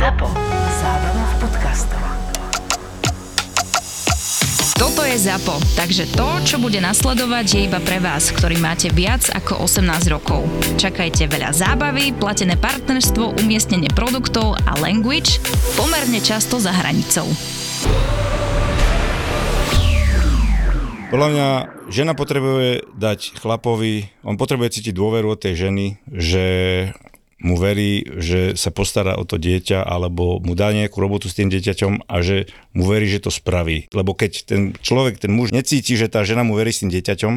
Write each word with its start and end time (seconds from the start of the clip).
ZAPO. 0.00 0.32
Zábrná 0.80 1.24
v 1.28 1.34
podcastov. 1.44 2.00
Toto 4.80 5.04
je 5.04 5.12
ZAPO, 5.12 5.60
takže 5.76 6.08
to, 6.16 6.28
čo 6.40 6.56
bude 6.56 6.80
nasledovať, 6.80 7.44
je 7.52 7.60
iba 7.68 7.76
pre 7.84 8.00
vás, 8.00 8.32
ktorý 8.32 8.56
máte 8.64 8.88
viac 8.88 9.28
ako 9.28 9.60
18 9.68 10.08
rokov. 10.08 10.48
Čakajte 10.80 11.28
veľa 11.28 11.52
zábavy, 11.52 12.16
platené 12.16 12.56
partnerstvo, 12.56 13.44
umiestnenie 13.44 13.92
produktov 13.92 14.56
a 14.64 14.80
language 14.80 15.36
pomerne 15.76 16.24
často 16.24 16.56
za 16.56 16.72
hranicou. 16.72 17.28
Podľa 21.12 21.28
mňa 21.28 21.48
žena 21.92 22.16
potrebuje 22.16 22.88
dať 22.96 23.36
chlapovi, 23.36 24.08
on 24.24 24.40
potrebuje 24.40 24.80
cítiť 24.80 24.96
dôveru 24.96 25.36
od 25.36 25.44
tej 25.44 25.68
ženy, 25.68 26.00
že 26.08 26.44
mu 27.40 27.56
verí, 27.56 28.04
že 28.20 28.54
sa 28.54 28.68
postará 28.68 29.16
o 29.16 29.24
to 29.24 29.40
dieťa 29.40 29.80
alebo 29.80 30.38
mu 30.44 30.52
dá 30.52 30.70
nejakú 30.76 31.00
robotu 31.00 31.26
s 31.26 31.36
tým 31.36 31.48
dieťaťom 31.48 32.06
a 32.06 32.16
že 32.20 32.52
mu 32.76 32.84
verí, 32.84 33.08
že 33.08 33.24
to 33.24 33.32
spraví. 33.32 33.88
Lebo 33.90 34.12
keď 34.12 34.44
ten 34.44 34.60
človek, 34.76 35.18
ten 35.18 35.32
muž 35.32 35.50
necíti, 35.50 35.96
že 35.96 36.12
tá 36.12 36.22
žena 36.22 36.44
mu 36.44 36.54
verí 36.54 36.70
s 36.70 36.84
tým 36.84 36.92
dieťaťom, 36.92 37.34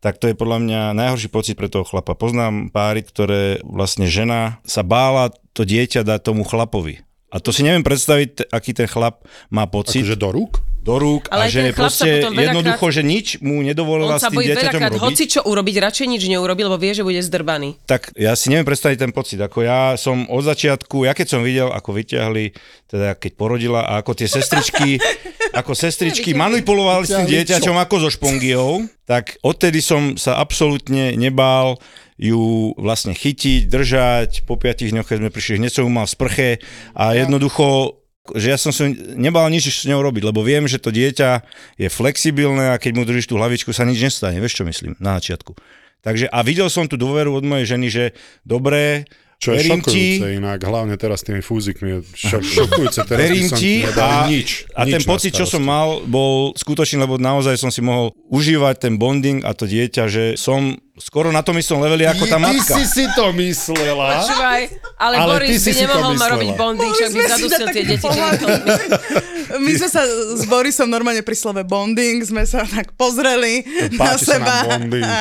tak 0.00 0.16
to 0.16 0.32
je 0.32 0.38
podľa 0.38 0.58
mňa 0.64 0.80
najhorší 0.96 1.28
pocit 1.28 1.54
pre 1.60 1.68
toho 1.68 1.84
chlapa. 1.84 2.16
Poznám 2.16 2.72
páry, 2.72 3.04
ktoré 3.04 3.60
vlastne 3.60 4.08
žena 4.08 4.62
sa 4.64 4.80
bála 4.80 5.28
to 5.52 5.68
dieťa 5.68 6.08
dať 6.08 6.20
tomu 6.24 6.46
chlapovi. 6.46 7.04
A 7.30 7.38
to 7.38 7.54
si 7.54 7.62
neviem 7.62 7.86
predstaviť, 7.86 8.50
aký 8.50 8.74
ten 8.74 8.90
chlap 8.90 9.22
má 9.54 9.68
pocit. 9.68 10.02
Akože 10.02 10.18
do 10.18 10.30
rúk? 10.34 10.52
Do 10.80 10.96
rúk 10.96 11.28
Ale 11.28 11.46
a 11.46 11.52
že 11.52 11.76
proste 11.76 12.24
jednoducho, 12.24 12.88
že 12.88 13.02
nič 13.04 13.44
mu 13.44 13.60
nedovolila 13.60 14.16
s 14.16 14.32
tým 14.32 14.40
dieťaťom 14.40 14.80
robiť. 14.80 15.00
hoci 15.00 15.24
čo 15.28 15.40
urobiť, 15.44 15.76
radšej 15.76 16.06
nič 16.08 16.22
neurobi, 16.24 16.64
lebo 16.64 16.80
vie, 16.80 16.96
že 16.96 17.04
bude 17.04 17.20
zdrbaný. 17.20 17.76
tak 17.84 18.16
ja 18.16 18.32
si 18.32 18.48
neviem 18.48 18.64
predstaviť 18.64 18.96
ten 18.96 19.12
pocit, 19.12 19.36
ako 19.36 19.60
ja 19.60 19.94
som 20.00 20.24
od 20.32 20.40
začiatku, 20.40 21.04
ja 21.04 21.12
keď 21.12 21.26
som 21.28 21.40
videl, 21.44 21.68
ako 21.68 21.92
vyťahli, 21.92 22.56
teda 22.88 23.12
keď 23.20 23.32
porodila 23.36 23.84
a 23.84 24.00
ako 24.00 24.16
tie 24.16 24.28
sestričky, 24.28 24.96
ako 25.60 25.76
sestričky 25.76 26.32
manipulovali 26.32 27.04
s 27.04 27.12
tým 27.12 27.28
dieťaťom 27.28 27.76
ako 27.76 28.08
so 28.08 28.10
špongiou, 28.10 28.88
tak 29.04 29.36
odtedy 29.44 29.84
som 29.84 30.16
sa 30.16 30.40
absolútne 30.40 31.12
nebál 31.12 31.76
ju 32.20 32.76
vlastne 32.76 33.16
chytiť, 33.16 33.64
držať, 33.64 34.30
po 34.44 34.60
piatich 34.60 34.92
dňoch, 34.92 35.08
keď 35.08 35.16
sme 35.24 35.30
prišli, 35.32 35.56
hneď 35.56 35.72
som 35.72 35.88
ju 35.88 35.90
mal 35.92 36.04
v 36.04 36.12
sprche 36.12 36.48
a 36.92 37.16
jednoducho 37.16 37.99
že 38.34 38.52
ja 38.52 38.58
som 38.58 38.70
sa 38.74 38.86
nebal 39.14 39.46
nič 39.48 39.70
s 39.70 39.86
ňou 39.86 40.02
robiť, 40.02 40.22
lebo 40.28 40.42
viem, 40.42 40.66
že 40.66 40.82
to 40.82 40.90
dieťa 40.90 41.42
je 41.78 41.88
flexibilné 41.88 42.74
a 42.74 42.80
keď 42.80 42.92
mu 42.96 43.02
držíš 43.06 43.30
tú 43.30 43.38
hlavičku, 43.38 43.70
sa 43.70 43.86
nič 43.86 43.98
nestane. 44.00 44.38
Vieš, 44.38 44.62
čo 44.62 44.64
myslím? 44.66 44.98
Na 44.98 45.18
začiatku. 45.18 45.54
Takže 46.00 46.32
a 46.32 46.38
videl 46.40 46.72
som 46.72 46.88
tú 46.88 46.96
dôveru 46.96 47.36
od 47.36 47.44
mojej 47.44 47.76
ženy, 47.76 47.86
že 47.92 48.04
dobré, 48.42 49.04
Čo 49.40 49.56
je 49.56 49.64
verím 49.64 49.80
šokujúce 49.80 50.20
ti, 50.20 50.36
inak, 50.36 50.60
hlavne 50.60 51.00
teraz 51.00 51.24
s 51.24 51.32
tými 51.32 51.40
fúzikmi 51.40 51.88
je 51.88 51.98
šok, 52.12 52.44
šokujúce. 52.60 53.00
Teraz 53.08 53.20
verím 53.24 53.48
som 53.48 53.56
ti 53.56 53.88
a, 53.88 54.28
nič, 54.28 54.68
a 54.76 54.84
nič 54.84 54.92
ten 54.92 55.00
na 55.00 55.08
pocit, 55.08 55.32
čo 55.32 55.48
som 55.48 55.64
mal, 55.64 56.04
bol 56.04 56.52
skutočný, 56.52 57.00
lebo 57.00 57.16
naozaj 57.16 57.56
som 57.56 57.72
si 57.72 57.80
mohol 57.80 58.12
užívať 58.28 58.84
ten 58.84 59.00
bonding 59.00 59.40
a 59.40 59.56
to 59.56 59.64
dieťa, 59.64 60.12
že 60.12 60.24
som 60.36 60.76
skoro 61.00 61.32
na 61.32 61.40
tom 61.40 61.56
istom 61.56 61.80
leveli 61.80 62.04
ako 62.04 62.28
tá 62.28 62.36
Ty 62.36 62.52
matka. 62.52 62.74
si 62.76 62.84
si 62.84 63.04
to 63.16 63.32
myslela. 63.32 64.20
Počúvaj, 64.20 64.62
ale, 65.00 65.14
Ale 65.16 65.32
Boris 65.32 65.48
ty 65.48 65.56
by 65.56 65.72
nemohol 65.88 66.12
ma 66.20 66.26
robiť 66.36 66.50
bonding, 66.60 66.92
však 66.92 67.08
by 67.08 67.20
zadusil 67.24 67.64
na 67.64 67.72
tie 67.72 67.84
deti. 67.88 68.08
My 69.64 69.72
sme 69.74 69.88
sa 69.88 70.04
s 70.36 70.44
Borisom 70.46 70.86
normálne 70.86 71.24
pri 71.24 71.34
slove 71.34 71.64
bonding, 71.64 72.20
sme 72.22 72.44
sa 72.44 72.62
tak 72.68 72.92
pozreli 72.92 73.64
na 73.88 73.98
Páči 73.98 74.28
sa 74.28 74.36
seba. 74.36 74.52
nám 74.52 74.84
bonding. 74.84 75.08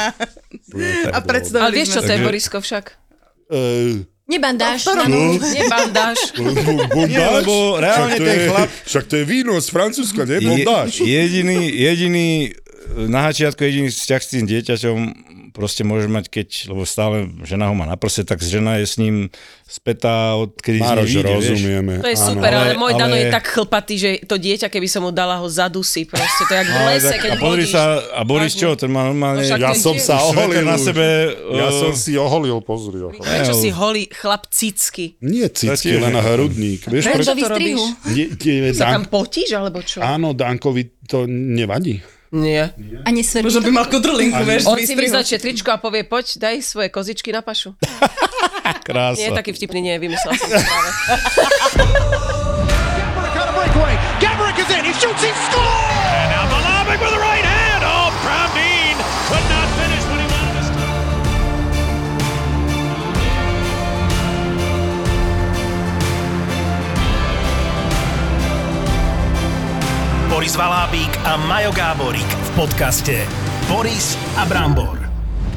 A, 1.10 1.18
a 1.18 1.20
predstavili 1.24 1.66
Ale 1.66 1.72
vieš, 1.72 1.98
čo 1.98 2.02
to 2.04 2.12
je, 2.14 2.20
Borisko, 2.22 2.58
však? 2.62 3.09
Uh, 3.50 4.06
Nebandáš. 4.26 4.86
ktorom- 4.86 5.10
Nebandáš. 5.42 6.20
Nie, 7.10 7.18
lebo 7.34 7.82
reálne 7.82 8.14
však 8.14 8.20
to 8.20 8.24
ten 8.24 8.38
je, 8.38 8.46
chlap- 8.46 8.72
Však 8.86 9.04
to 9.06 9.16
je 9.16 9.26
víno 9.26 9.54
z 9.56 9.68
Francúzska, 9.68 10.22
Je, 10.24 10.38
nebondáš. 10.38 11.02
jediný, 11.02 11.66
jediný, 11.66 12.54
na 13.06 13.30
začiatku 13.30 13.58
jediný 13.60 13.90
vzťah 13.90 14.22
s 14.22 14.30
tým 14.30 14.46
dieťaťom 14.46 14.98
proste 15.52 15.82
môže 15.82 16.06
mať, 16.06 16.26
keď, 16.28 16.48
lebo 16.70 16.84
stále 16.84 17.26
žena 17.44 17.68
ho 17.68 17.74
má 17.74 17.84
na 17.84 17.94
prse, 17.94 18.22
tak 18.22 18.40
žena 18.40 18.78
je 18.78 18.86
s 18.86 18.96
ním 18.96 19.28
spätá, 19.64 20.34
od 20.34 20.54
kedy 20.56 20.78
z 20.78 20.82
nej 20.82 20.90
Mároš, 20.90 21.10
vieš. 21.12 21.26
rozumieme. 21.26 21.94
To 22.02 22.10
je 22.10 22.18
áno. 22.18 22.28
super, 22.34 22.52
ale, 22.52 22.74
Ale- 22.74 22.78
môj 22.78 22.94
Dano 22.94 23.14
ale- 23.14 23.22
je 23.22 23.26
tak 23.30 23.46
chlpatý, 23.46 23.94
že 23.96 24.10
to 24.24 24.36
dieťa, 24.36 24.68
keby 24.68 24.88
som 24.88 25.06
mu 25.06 25.12
dala 25.12 25.38
ho 25.38 25.46
zadusí 25.46 26.04
proste. 26.04 26.42
To 26.44 26.52
je 26.52 26.58
jak 26.58 26.70
v 26.70 26.80
lese, 26.86 27.06
tak- 27.08 27.22
keď 27.22 27.32
a 27.32 27.42
hodíš. 27.42 27.70
sa, 27.70 27.84
a 28.10 28.22
Boris 28.24 28.54
čo, 28.54 28.70
ten 28.74 28.90
má 28.90 29.06
normálne... 29.06 29.46
No 29.46 29.58
Ja 29.58 29.74
som 29.74 29.96
sa 29.96 30.22
oholil 30.24 30.66
na 30.66 30.78
sebe, 30.78 31.06
Ja 31.54 31.70
uh, 31.70 31.76
som 31.76 31.92
si 31.94 32.18
oholil, 32.18 32.58
pozri. 32.66 33.00
oholil. 33.00 33.22
Prečo 33.22 33.54
si 33.54 33.70
holý 33.70 34.10
chlap 34.10 34.50
cicky? 34.50 35.18
Nie 35.22 35.50
cicky, 35.50 35.98
len 35.98 36.14
je- 36.14 36.24
hrudník. 36.24 36.82
Vieš, 36.86 37.04
Prečo 37.10 37.34
prečo? 37.34 37.48
to? 37.50 37.58
Nie, 38.10 38.26
nie, 38.34 38.74
Sa 38.74 38.96
tam 38.98 39.06
potíš, 39.06 39.54
alebo 39.54 39.82
čo? 39.86 40.02
Áno, 40.02 40.34
Dankovi 40.34 41.06
to 41.06 41.26
nevadí. 41.28 42.02
Nie. 42.30 42.70
A 43.04 43.10
nesverí. 43.10 43.42
Možno 43.42 43.66
by 43.66 43.72
mal 43.74 43.86
kudrlinku, 43.90 44.46
vieš, 44.46 44.70
On 44.70 44.78
si 44.78 44.94
vyznačie 44.94 45.42
tričko 45.42 45.74
a 45.74 45.82
povie, 45.82 46.06
poď, 46.06 46.38
daj 46.38 46.62
svoje 46.62 46.94
kozičky 46.94 47.34
na 47.34 47.42
pašu. 47.42 47.74
krása. 48.90 49.22
Nie, 49.22 49.30
taký 49.34 49.54
vtipný 49.54 49.82
nie, 49.82 49.96
vymyslel 49.98 50.34
som 50.34 50.50
to 50.50 50.58
práve. 50.70 50.90
Got 53.34 53.48
a 53.50 53.54
breakaway. 53.54 53.96
Gabrick 54.22 54.58
is 54.58 54.70
in. 54.74 54.84
He 54.86 54.94
shoots. 54.98 55.22
He 55.22 55.32
scores. 55.50 55.74
And 56.14 56.30
now 56.34 56.44
Malavik 56.50 56.98
with 57.02 57.14
the 57.14 57.22
right 57.22 57.46
hand. 57.46 57.59
Boris 70.40 70.56
Valábík 70.56 71.20
a 71.28 71.36
Majo 71.36 71.76
Gáborík 71.76 72.24
v 72.24 72.50
podcaste 72.56 73.28
Boris 73.68 74.16
a 74.40 74.48
Brambor. 74.48 74.96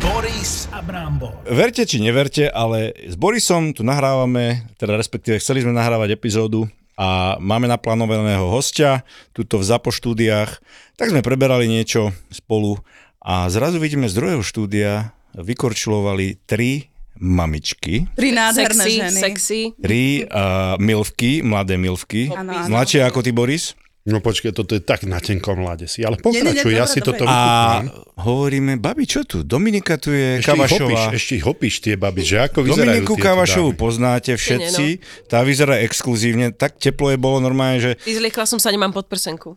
Boris 0.03 0.66
a 0.75 0.82
Brambor. 0.82 1.38
Verte 1.47 1.87
či 1.87 2.03
neverte, 2.03 2.50
ale 2.50 2.91
s 3.06 3.15
Borisom 3.15 3.70
tu 3.78 3.87
nahrávame, 3.87 4.66
teda 4.82 4.98
respektíve 4.98 5.38
chceli 5.38 5.62
sme 5.62 5.70
nahrávať 5.70 6.19
epizódu 6.19 6.66
a 6.98 7.38
máme 7.38 7.70
naplánovaného 7.70 8.50
hostia, 8.50 9.06
tuto 9.31 9.62
v 9.62 9.70
ZAPO 9.70 9.94
štúdiách, 9.94 10.59
tak 10.99 11.14
sme 11.14 11.22
preberali 11.22 11.70
niečo 11.70 12.10
spolu 12.34 12.82
a 13.22 13.47
zrazu 13.54 13.78
vidíme 13.78 14.10
z 14.10 14.19
druhého 14.19 14.43
štúdia 14.43 15.14
vykorčulovali 15.38 16.43
tri 16.43 16.91
mamičky, 17.22 18.10
Tri 18.19 18.34
nádherné 18.34 18.82
Sexy, 18.82 18.99
ženy. 18.99 19.20
sexy. 19.22 19.60
tri 19.78 20.26
uh, 20.26 20.75
milvky, 20.82 21.38
mladé 21.47 21.78
milvky, 21.78 22.34
áno. 22.34 22.66
mladšie 22.66 23.06
ako 23.06 23.22
ty 23.22 23.31
Boris. 23.31 23.78
No 24.03 24.19
počkej, 24.19 24.51
toto 24.51 24.75
je 24.75 24.83
tak 24.83 25.07
na 25.07 25.23
tenkom 25.23 25.63
lade 25.63 25.87
si. 25.87 26.03
Ale 26.03 26.19
Nie, 26.19 26.43
nie, 26.43 26.51
nie, 26.51 26.59
pokračuj, 26.59 26.73
ja 26.73 26.83
dobre, 26.83 26.91
si 26.91 27.01
toto 27.01 27.23
dobre. 27.23 27.31
A 27.31 27.43
vychutnám. 27.79 27.85
hovoríme, 28.19 28.73
babi, 28.77 29.05
čo 29.05 29.23
tu? 29.23 29.47
Dominika 29.47 29.95
tu 29.95 30.11
je, 30.11 30.43
Ešte 30.43 30.51
ich 30.51 30.59
hopíš, 30.59 30.75
Kavašová. 30.75 31.03
ešte 31.15 31.33
ich 31.39 31.45
hopíš 31.45 31.75
tie 31.81 31.95
baby, 31.95 32.21
že 32.21 32.37
ako 32.41 32.59
vyzerajú 32.62 32.99
Dominiku 32.99 33.15
Kavašovu 33.15 33.71
dámy? 33.71 33.79
poznáte 33.79 34.31
všetci, 34.35 34.87
tá 35.27 35.41
vyzerá 35.41 35.79
exkluzívne, 35.81 36.51
tak 36.51 36.77
teplo 36.77 37.09
je 37.09 37.19
bolo 37.21 37.39
normálne, 37.39 37.79
že 37.79 37.91
Vyzliekla 38.03 38.43
som 38.43 38.59
sa, 38.59 38.71
nemám 38.71 38.91
podprsenku. 38.91 39.55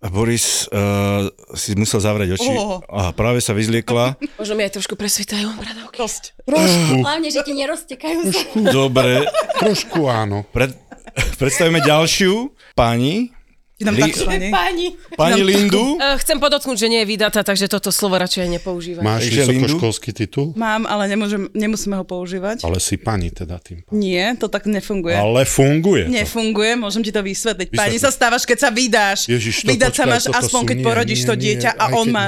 A 0.00 0.12
Boris 0.12 0.68
uh, 0.68 1.24
si 1.54 1.72
musel 1.72 1.96
zavrieť 1.96 2.34
oči 2.34 2.50
Oh. 2.50 2.82
a 2.84 3.08
práve 3.10 3.40
sa 3.40 3.54
vyzliekla. 3.54 4.20
Možno 4.36 4.52
mi 4.52 4.62
aj 4.62 4.74
trošku 4.74 4.94
presvitajú 4.94 5.48
bradavky. 5.54 6.02
Hlavne, 7.00 7.28
že 7.30 7.40
ti 7.40 7.54
neroztekajú 7.54 8.20
sa. 8.28 8.42
Dobre, 8.68 9.24
Trošku 9.56 10.04
áno. 10.04 10.44
pred, 10.46 10.76
predstavíme 11.40 11.80
ďalšiu 11.80 12.52
pani, 12.74 13.32
Ti 13.74 13.82
dám 13.82 13.90
Li- 13.92 14.02
takú 14.06 14.22
pani. 14.52 14.86
Pani 15.12 15.42
Lindu. 15.42 15.98
Uh, 15.98 16.14
chcem 16.16 16.38
podotknúť, 16.38 16.76
že 16.76 16.86
nie 16.86 17.02
je 17.02 17.08
vydatá, 17.08 17.42
takže 17.42 17.66
toto 17.66 17.90
slovo 17.90 18.14
radšej 18.14 18.46
nepoužívam. 18.48 19.02
Máš 19.02 19.26
Takže 19.26 19.40
vysokoškolský 19.44 20.10
titul? 20.12 20.54
Mám, 20.54 20.86
ale 20.86 21.10
nemôžem, 21.10 21.50
nemusíme 21.50 21.94
ho 21.94 22.02
používať. 22.02 22.62
Ale 22.62 22.78
si 22.78 22.94
pani 22.94 23.28
teda 23.28 23.58
tým. 23.58 23.82
pádom. 23.82 23.98
Nie, 23.98 24.38
to 24.38 24.46
tak 24.46 24.64
nefunguje. 24.64 25.12
Ale 25.12 25.42
funguje 25.42 26.06
to. 26.06 26.14
Nefunguje, 26.14 26.72
môžem 26.76 27.02
ti 27.02 27.10
to 27.10 27.18
vysvetliť. 27.18 27.66
Vysvetli. 27.66 27.82
Pani 27.82 27.98
sa 27.98 28.10
stávaš, 28.10 28.46
keď 28.46 28.58
sa 28.60 28.70
vydáš. 28.70 29.26
Ježiš, 29.26 29.54
to 29.60 29.68
Vydať 29.68 29.90
sa 29.90 29.94
počkaj, 30.00 30.12
máš 30.12 30.24
toto 30.24 30.38
aspoň, 30.38 30.60
sú- 30.60 30.68
keď 30.68 30.76
nie, 30.76 30.86
porodíš 30.86 31.18
nie, 31.18 31.26
to 31.26 31.34
nie, 31.34 31.42
dieťa 31.42 31.70
a 31.72 31.84
aj 31.84 31.92
on 31.92 32.06
keď 32.06 32.14
má... 32.14 32.24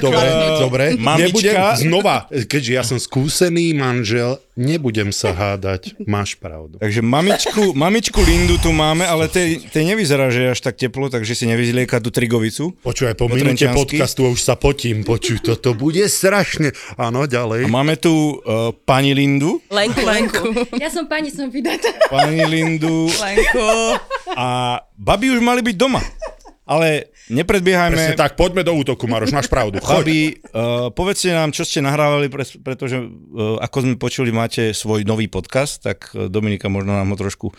Dobre, 0.00 0.26
Eh, 0.26 0.58
dobre. 0.58 0.84
mamička. 0.92 1.22
Nebudem 1.22 1.56
znova, 1.78 2.16
keďže 2.26 2.72
ja 2.72 2.82
som 2.82 2.98
skúsený 2.98 3.72
manžel, 3.72 4.42
nebudem 4.60 5.08
sa 5.08 5.32
hádať. 5.32 5.96
Máš 6.04 6.36
pravdu. 6.36 6.76
Takže 6.76 7.00
mamičku, 7.00 7.72
mamičku 7.72 8.20
Lindu 8.20 8.60
tu 8.60 8.76
máme, 8.76 9.08
ale 9.08 9.32
tej, 9.32 9.64
tej 9.72 9.88
nevyzerá, 9.88 10.28
že 10.28 10.44
je 10.44 10.48
až 10.52 10.60
tak 10.60 10.76
teplo, 10.76 11.08
takže 11.08 11.32
si 11.32 11.48
nevyzlieka 11.48 11.96
tú 12.04 12.12
trigovicu. 12.12 12.76
Počúvaj, 12.84 13.16
po 13.16 13.32
minúte 13.32 13.64
podcastu 13.72 14.28
už 14.28 14.44
sa 14.44 14.60
potím. 14.60 15.00
Počuj, 15.00 15.40
toto 15.40 15.72
bude 15.72 16.04
strašne. 16.12 16.76
Áno, 17.00 17.24
A 17.24 17.30
ďalej. 17.30 17.72
máme 17.72 17.96
tu 17.96 18.36
uh, 18.44 18.76
pani 18.84 19.16
Lindu, 19.16 19.64
Lenku, 19.72 20.04
Lenku. 20.04 20.52
Ja 20.76 20.92
som 20.92 21.08
pani, 21.08 21.32
som 21.32 21.48
vydatá. 21.48 21.88
pani 22.12 22.44
Lindu 22.44 23.08
Lenko. 23.08 23.96
a 24.36 24.46
babi 24.92 25.32
už 25.32 25.40
mali 25.40 25.64
byť 25.64 25.76
doma. 25.80 26.04
Ale 26.70 27.10
nepredbiehajme. 27.34 27.98
Presne 27.98 28.14
tak, 28.14 28.38
poďme 28.38 28.62
do 28.62 28.70
útoku, 28.78 29.10
Maroš, 29.10 29.34
máš 29.34 29.50
pravdu. 29.50 29.82
Choď. 29.82 30.06
Babi, 30.06 30.20
uh, 30.54 30.94
povedzte 30.94 31.34
nám, 31.34 31.50
čo 31.50 31.66
ste 31.66 31.82
nahrávali, 31.82 32.30
pretože 32.62 33.02
uh, 33.02 33.58
ako 33.58 33.76
sme 33.82 33.94
počuli, 33.98 34.30
máte 34.30 34.70
svoj 34.70 35.02
nový 35.02 35.26
podcast, 35.26 35.82
tak 35.82 36.14
uh, 36.14 36.30
Dominika 36.30 36.70
možno 36.70 36.94
nám 36.94 37.10
ho 37.10 37.18
trošku 37.18 37.50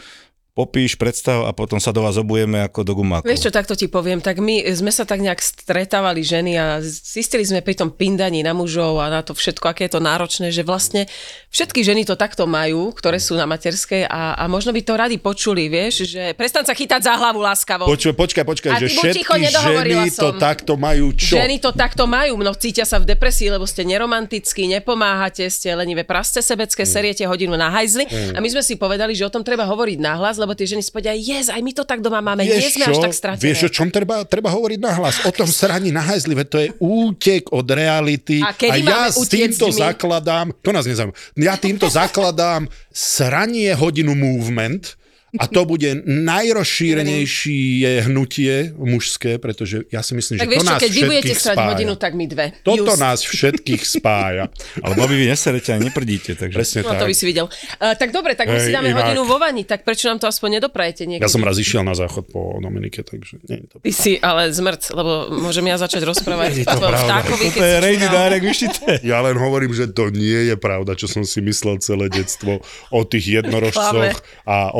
popíš, 0.51 0.99
predstav 0.99 1.47
a 1.47 1.51
potom 1.51 1.79
sa 1.79 1.89
do 1.89 2.03
vás 2.03 2.19
obujeme 2.19 2.59
ako 2.59 2.83
do 2.83 2.93
gumákov. 2.93 3.23
Vieš 3.23 3.47
čo, 3.47 3.51
takto 3.51 3.71
ti 3.71 3.87
poviem, 3.87 4.19
tak 4.19 4.37
my 4.37 4.59
sme 4.75 4.91
sa 4.91 5.07
tak 5.07 5.23
nejak 5.23 5.39
stretávali 5.39 6.19
ženy 6.21 6.59
a 6.59 6.65
zistili 6.83 7.47
sme 7.47 7.63
pri 7.63 7.79
tom 7.79 7.87
pindaní 7.87 8.43
na 8.43 8.51
mužov 8.51 8.99
a 8.99 9.07
na 9.07 9.23
to 9.23 9.31
všetko, 9.31 9.71
aké 9.71 9.87
je 9.87 9.95
to 9.95 10.03
náročné, 10.03 10.51
že 10.51 10.67
vlastne 10.67 11.07
všetky 11.47 11.87
ženy 11.87 12.03
to 12.03 12.19
takto 12.19 12.43
majú, 12.43 12.91
ktoré 12.91 13.15
sú 13.15 13.39
na 13.39 13.47
materskej 13.47 14.05
a, 14.05 14.35
a 14.35 14.43
možno 14.45 14.75
by 14.75 14.81
to 14.83 14.93
radi 14.99 15.17
počuli, 15.17 15.71
vieš, 15.71 16.03
že 16.11 16.35
prestan 16.35 16.67
sa 16.67 16.75
chytať 16.75 16.99
za 16.99 17.15
hlavu 17.15 17.39
láskavo. 17.39 17.87
Počkaj, 17.87 18.43
počkaj, 18.43 18.71
A 18.75 18.79
že 18.83 18.87
všetky 18.91 19.47
ženy 19.47 20.11
to 20.11 20.29
som. 20.29 20.37
takto 20.37 20.75
majú 20.75 21.15
čo? 21.15 21.39
Ženy 21.39 21.63
to 21.63 21.71
takto 21.71 22.03
majú, 22.03 22.35
no 22.37 22.51
cítia 22.51 22.83
sa 22.83 22.99
v 22.99 23.07
depresii, 23.07 23.47
lebo 23.47 23.63
ste 23.63 23.87
neromantickí, 23.87 24.67
nepomáhate, 24.67 25.47
ste 25.47 25.71
lenivé 25.71 26.03
prasce 26.03 26.43
sebecké, 26.43 26.83
Mm. 26.83 26.91
seriete 26.91 27.23
hodinu 27.23 27.55
na 27.55 27.71
hajzli. 27.71 28.03
A 28.33 28.41
my 28.41 28.49
sme 28.49 28.59
si 28.59 28.75
povedali, 28.75 29.15
že 29.15 29.23
o 29.23 29.31
tom 29.31 29.45
treba 29.45 29.63
hovoriť 29.63 30.01
nahlas, 30.01 30.35
lebo 30.35 30.50
tie 30.53 30.67
ženy 30.69 30.81
si 30.85 30.91
povedia, 30.93 31.15
yes, 31.17 31.49
aj 31.49 31.61
my 31.61 31.71
to 31.73 31.83
tak 31.83 31.99
doma 31.99 32.21
máme, 32.21 32.45
nie 32.45 32.71
sme 32.71 32.87
až 32.91 32.99
tak 33.01 33.13
stratené. 33.15 33.43
Vieš, 33.43 33.67
o 33.67 33.71
čom 33.71 33.87
treba, 33.89 34.23
treba 34.23 34.53
hovoriť 34.53 34.79
nahlas? 34.79 35.23
O 35.25 35.31
tom 35.33 35.49
sraní 35.49 35.89
na 35.89 36.05
hajzli, 36.05 36.37
veď 36.37 36.47
to 36.47 36.57
je 36.61 36.67
útek 36.79 37.49
od 37.51 37.67
reality. 37.67 38.39
A 38.45 38.53
kedy 38.55 38.85
ja 38.85 39.09
s 39.09 39.27
týmto 39.27 39.67
my? 39.69 39.75
zakladám, 39.75 40.45
to 40.61 40.69
nás 40.71 40.85
nezaujíma, 40.85 41.15
ja 41.39 41.55
týmto 41.57 41.89
zakladám 41.89 42.69
sranie 42.93 43.73
hodinu 43.73 44.13
movement, 44.13 45.00
a 45.33 45.45
to 45.45 45.63
bude 45.63 46.03
najrozšírenejšie 46.03 48.03
hnutie 48.03 48.71
mužské, 48.75 49.37
pretože 49.37 49.81
ja 49.87 49.99
si 49.99 50.11
myslím, 50.11 50.35
že 50.35 50.37
Tak 50.37 50.45
to 50.45 50.51
vieš 50.51 50.61
čo, 50.61 50.67
nás 50.67 50.79
keď 50.79 50.91
vy 50.91 51.01
budete 51.05 51.33
spája. 51.33 51.67
hodinu, 51.71 51.95
tak 51.95 52.11
my 52.13 52.25
dve. 52.27 52.45
Toto 52.61 52.89
Just. 52.89 52.99
nás 52.99 53.17
všetkých 53.21 53.81
spája. 53.81 54.43
Ale 54.83 54.93
babi, 54.93 55.15
vy 55.15 55.25
neserete 55.27 55.71
a 55.71 55.77
neprdíte, 55.77 56.35
takže... 56.35 56.53
Presne 56.53 56.79
No 56.81 56.91
to 56.91 56.97
tak. 56.97 57.07
by 57.07 57.13
si 57.15 57.25
videl. 57.25 57.45
Uh, 57.47 57.93
tak 57.95 58.09
dobre, 58.11 58.33
tak 58.33 58.45
my 58.45 58.57
Hej, 58.57 58.65
si 58.65 58.71
dáme 58.71 58.89
inak. 58.89 59.07
hodinu 59.07 59.21
vo 59.23 59.37
vani, 59.37 59.63
tak 59.63 59.81
prečo 59.81 60.07
nám 60.07 60.17
to 60.17 60.27
aspoň 60.27 60.59
nedoprajete 60.59 61.05
niekedy? 61.05 61.23
Ja 61.23 61.31
som 61.31 61.41
raz 61.41 61.55
išiel 61.55 61.81
na 61.81 61.93
záchod 61.93 62.27
po 62.27 62.57
Dominike, 62.57 63.01
takže 63.01 63.37
nie 63.45 63.61
je 63.61 63.65
to... 63.67 63.75
Ty 63.79 63.91
si 63.91 64.17
ale 64.17 64.49
zmrt, 64.49 64.91
lebo 64.91 65.29
môžem 65.31 65.63
ja 65.63 65.77
začať 65.77 66.03
rozprávať 66.03 66.51
Je 66.61 66.65
to 66.65 66.75
pravda. 66.75 67.23
vtákovi, 67.23 67.45
To 67.55 67.63
je 67.63 67.75
Rejdy. 67.79 68.05
Dárek. 68.07 68.41
Ja 69.01 69.19
len 69.21 69.35
hovorím, 69.35 69.71
že 69.71 69.87
to 69.87 70.09
nie 70.09 70.47
je 70.47 70.55
pravda, 70.55 70.93
čo 70.93 71.05
som 71.05 71.21
si 71.21 71.39
myslel 71.39 71.77
celé 71.79 72.07
detstvo 72.07 72.59
o 72.89 72.99
tých 73.03 73.41
jednorožcoch 73.41 74.19
a 74.43 74.71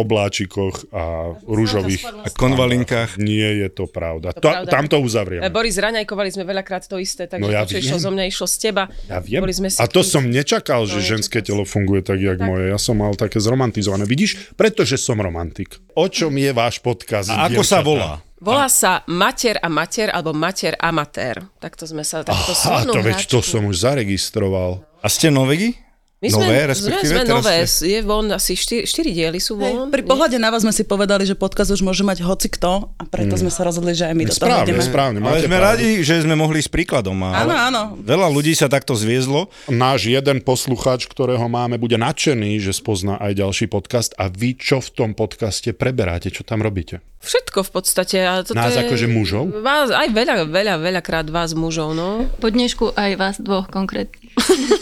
obláčikoch 0.41 0.89
a 0.91 1.03
rúžových. 1.45 2.01
A 2.25 2.29
konvalinkách. 2.31 3.17
Nie 3.17 3.61
je 3.61 3.69
to 3.69 3.85
pravda. 3.85 4.33
To 4.33 4.41
To, 4.41 4.49
pravda. 4.49 4.71
tam 4.71 4.85
to 4.87 4.97
Eh, 4.97 5.05
uzavriem. 5.05 5.41
Boris, 5.51 5.75
raňajkovali 5.77 6.29
sme 6.31 6.43
veľakrát 6.43 6.85
to 6.85 6.97
isté, 6.97 7.27
takže 7.27 7.41
No 7.41 7.51
ja 7.51 7.65
to, 7.65 7.73
čo 7.73 7.77
išlo 7.77 7.97
zo 7.99 8.09
mňa, 8.11 8.23
išlo 8.25 8.47
z 8.47 8.55
teba. 8.59 8.83
Ja 9.07 9.19
viem. 9.19 9.41
Boli 9.41 9.53
sme 9.53 9.67
A 9.69 9.85
to 9.85 10.01
som 10.01 10.25
nečakal, 10.25 10.85
že 10.85 10.99
No, 11.01 11.05
ženské 11.17 11.41
telo 11.41 11.63
funguje 11.65 12.01
tak, 12.01 12.17
jak 12.17 12.39
moje. 12.39 12.69
Ja 12.69 12.79
som 12.79 12.97
mal 12.97 13.13
také 13.13 13.37
zromantizované. 13.37 14.05
Vidíš? 14.05 14.53
Pretože 14.57 14.97
som 14.97 15.17
romantik. 15.17 15.77
O 15.93 16.07
čom 16.07 16.33
je 16.33 16.49
váš 16.51 16.79
podcast? 16.79 17.29
A 17.29 17.47
ako 17.47 17.61
sa 17.61 17.81
volá? 17.81 18.21
Volá 18.41 18.65
sa 18.73 19.05
Mater 19.05 19.61
a 19.61 19.69
Mater, 19.69 20.09
alebo 20.09 20.33
Mater 20.33 20.73
amatér. 20.81 21.45
Takto 21.61 21.85
sme 21.85 22.01
sa, 22.01 22.25
takto 22.25 22.57
A 22.57 22.57
súdnu 22.57 22.97
to 22.97 23.01
veď 23.05 23.19
to 23.29 23.37
som 23.45 23.69
už 23.69 23.85
zaregistroval. 23.85 24.81
A 25.05 25.07
ste 25.13 25.29
novegy? 25.29 25.77
My 26.21 26.29
sme, 26.29 26.45
Nové, 26.45 26.69
respektíve 26.69 27.17
sme 27.17 27.25
nové, 27.25 27.65
ste- 27.65 27.97
je 27.97 27.99
von 28.05 28.29
asi 28.29 28.53
4, 28.53 28.85
4 28.85 29.09
diely 29.09 29.41
sú 29.41 29.57
von. 29.57 29.89
Pri 29.89 30.05
nie? 30.05 30.07
pohľade 30.07 30.37
na 30.37 30.53
vás 30.53 30.61
sme 30.61 30.69
si 30.69 30.85
povedali, 30.85 31.25
že 31.25 31.33
podcast 31.33 31.73
už 31.73 31.81
môže 31.81 32.05
mať 32.05 32.21
hoci 32.21 32.45
kto 32.47 32.93
a 32.93 33.03
preto 33.03 33.33
sme 33.33 33.49
sa 33.49 33.65
rozhodli, 33.65 33.97
že 33.97 34.05
aj 34.05 34.13
my 34.13 34.23
do 34.23 34.31
toho 34.31 34.37
Správne, 34.37 34.69
ideme. 34.69 34.85
správne. 34.85 35.17
Ale 35.17 35.41
sme 35.41 35.49
pravdu. 35.51 35.65
radi, 35.73 35.89
že 35.99 36.21
sme 36.21 36.37
mohli 36.37 36.61
s 36.61 36.69
príkladom. 36.69 37.17
A 37.25 37.41
Áno, 37.41 37.53
áno. 37.57 37.81
Veľa 37.97 38.29
ľudí 38.29 38.53
sa 38.53 38.69
takto 38.69 38.93
zviezlo. 38.93 39.49
náš 39.65 40.05
jeden 40.05 40.45
posluchač, 40.45 41.09
ktorého 41.09 41.41
máme, 41.43 41.81
bude 41.81 41.97
nadšený, 41.97 42.61
že 42.61 42.69
spozná 42.71 43.17
aj 43.17 43.41
ďalší 43.41 43.65
podcast 43.65 44.13
a 44.13 44.29
vy 44.29 44.53
čo 44.53 44.77
v 44.77 44.89
tom 44.93 45.09
podcaste 45.11 45.73
preberáte, 45.73 46.29
čo 46.29 46.45
tam 46.45 46.61
robíte? 46.61 47.01
Všetko 47.17 47.61
v 47.61 47.71
podstate. 47.71 48.17
A 48.19 48.41
toto 48.41 48.57
Nás 48.57 48.73
je, 48.73 48.81
akože 48.81 49.05
mužov? 49.05 49.53
Vás, 49.57 49.89
aj 49.89 50.09
veľa, 50.09 50.41
veľa, 50.43 50.75
veľakrát 50.79 51.25
vás 51.27 51.53
mužov, 51.53 51.93
no. 51.93 52.25
Po 52.37 52.49
dnešku 52.49 52.93
aj 52.93 53.11
vás 53.13 53.35
dvoch 53.37 53.65
konkrétne. 53.67 54.21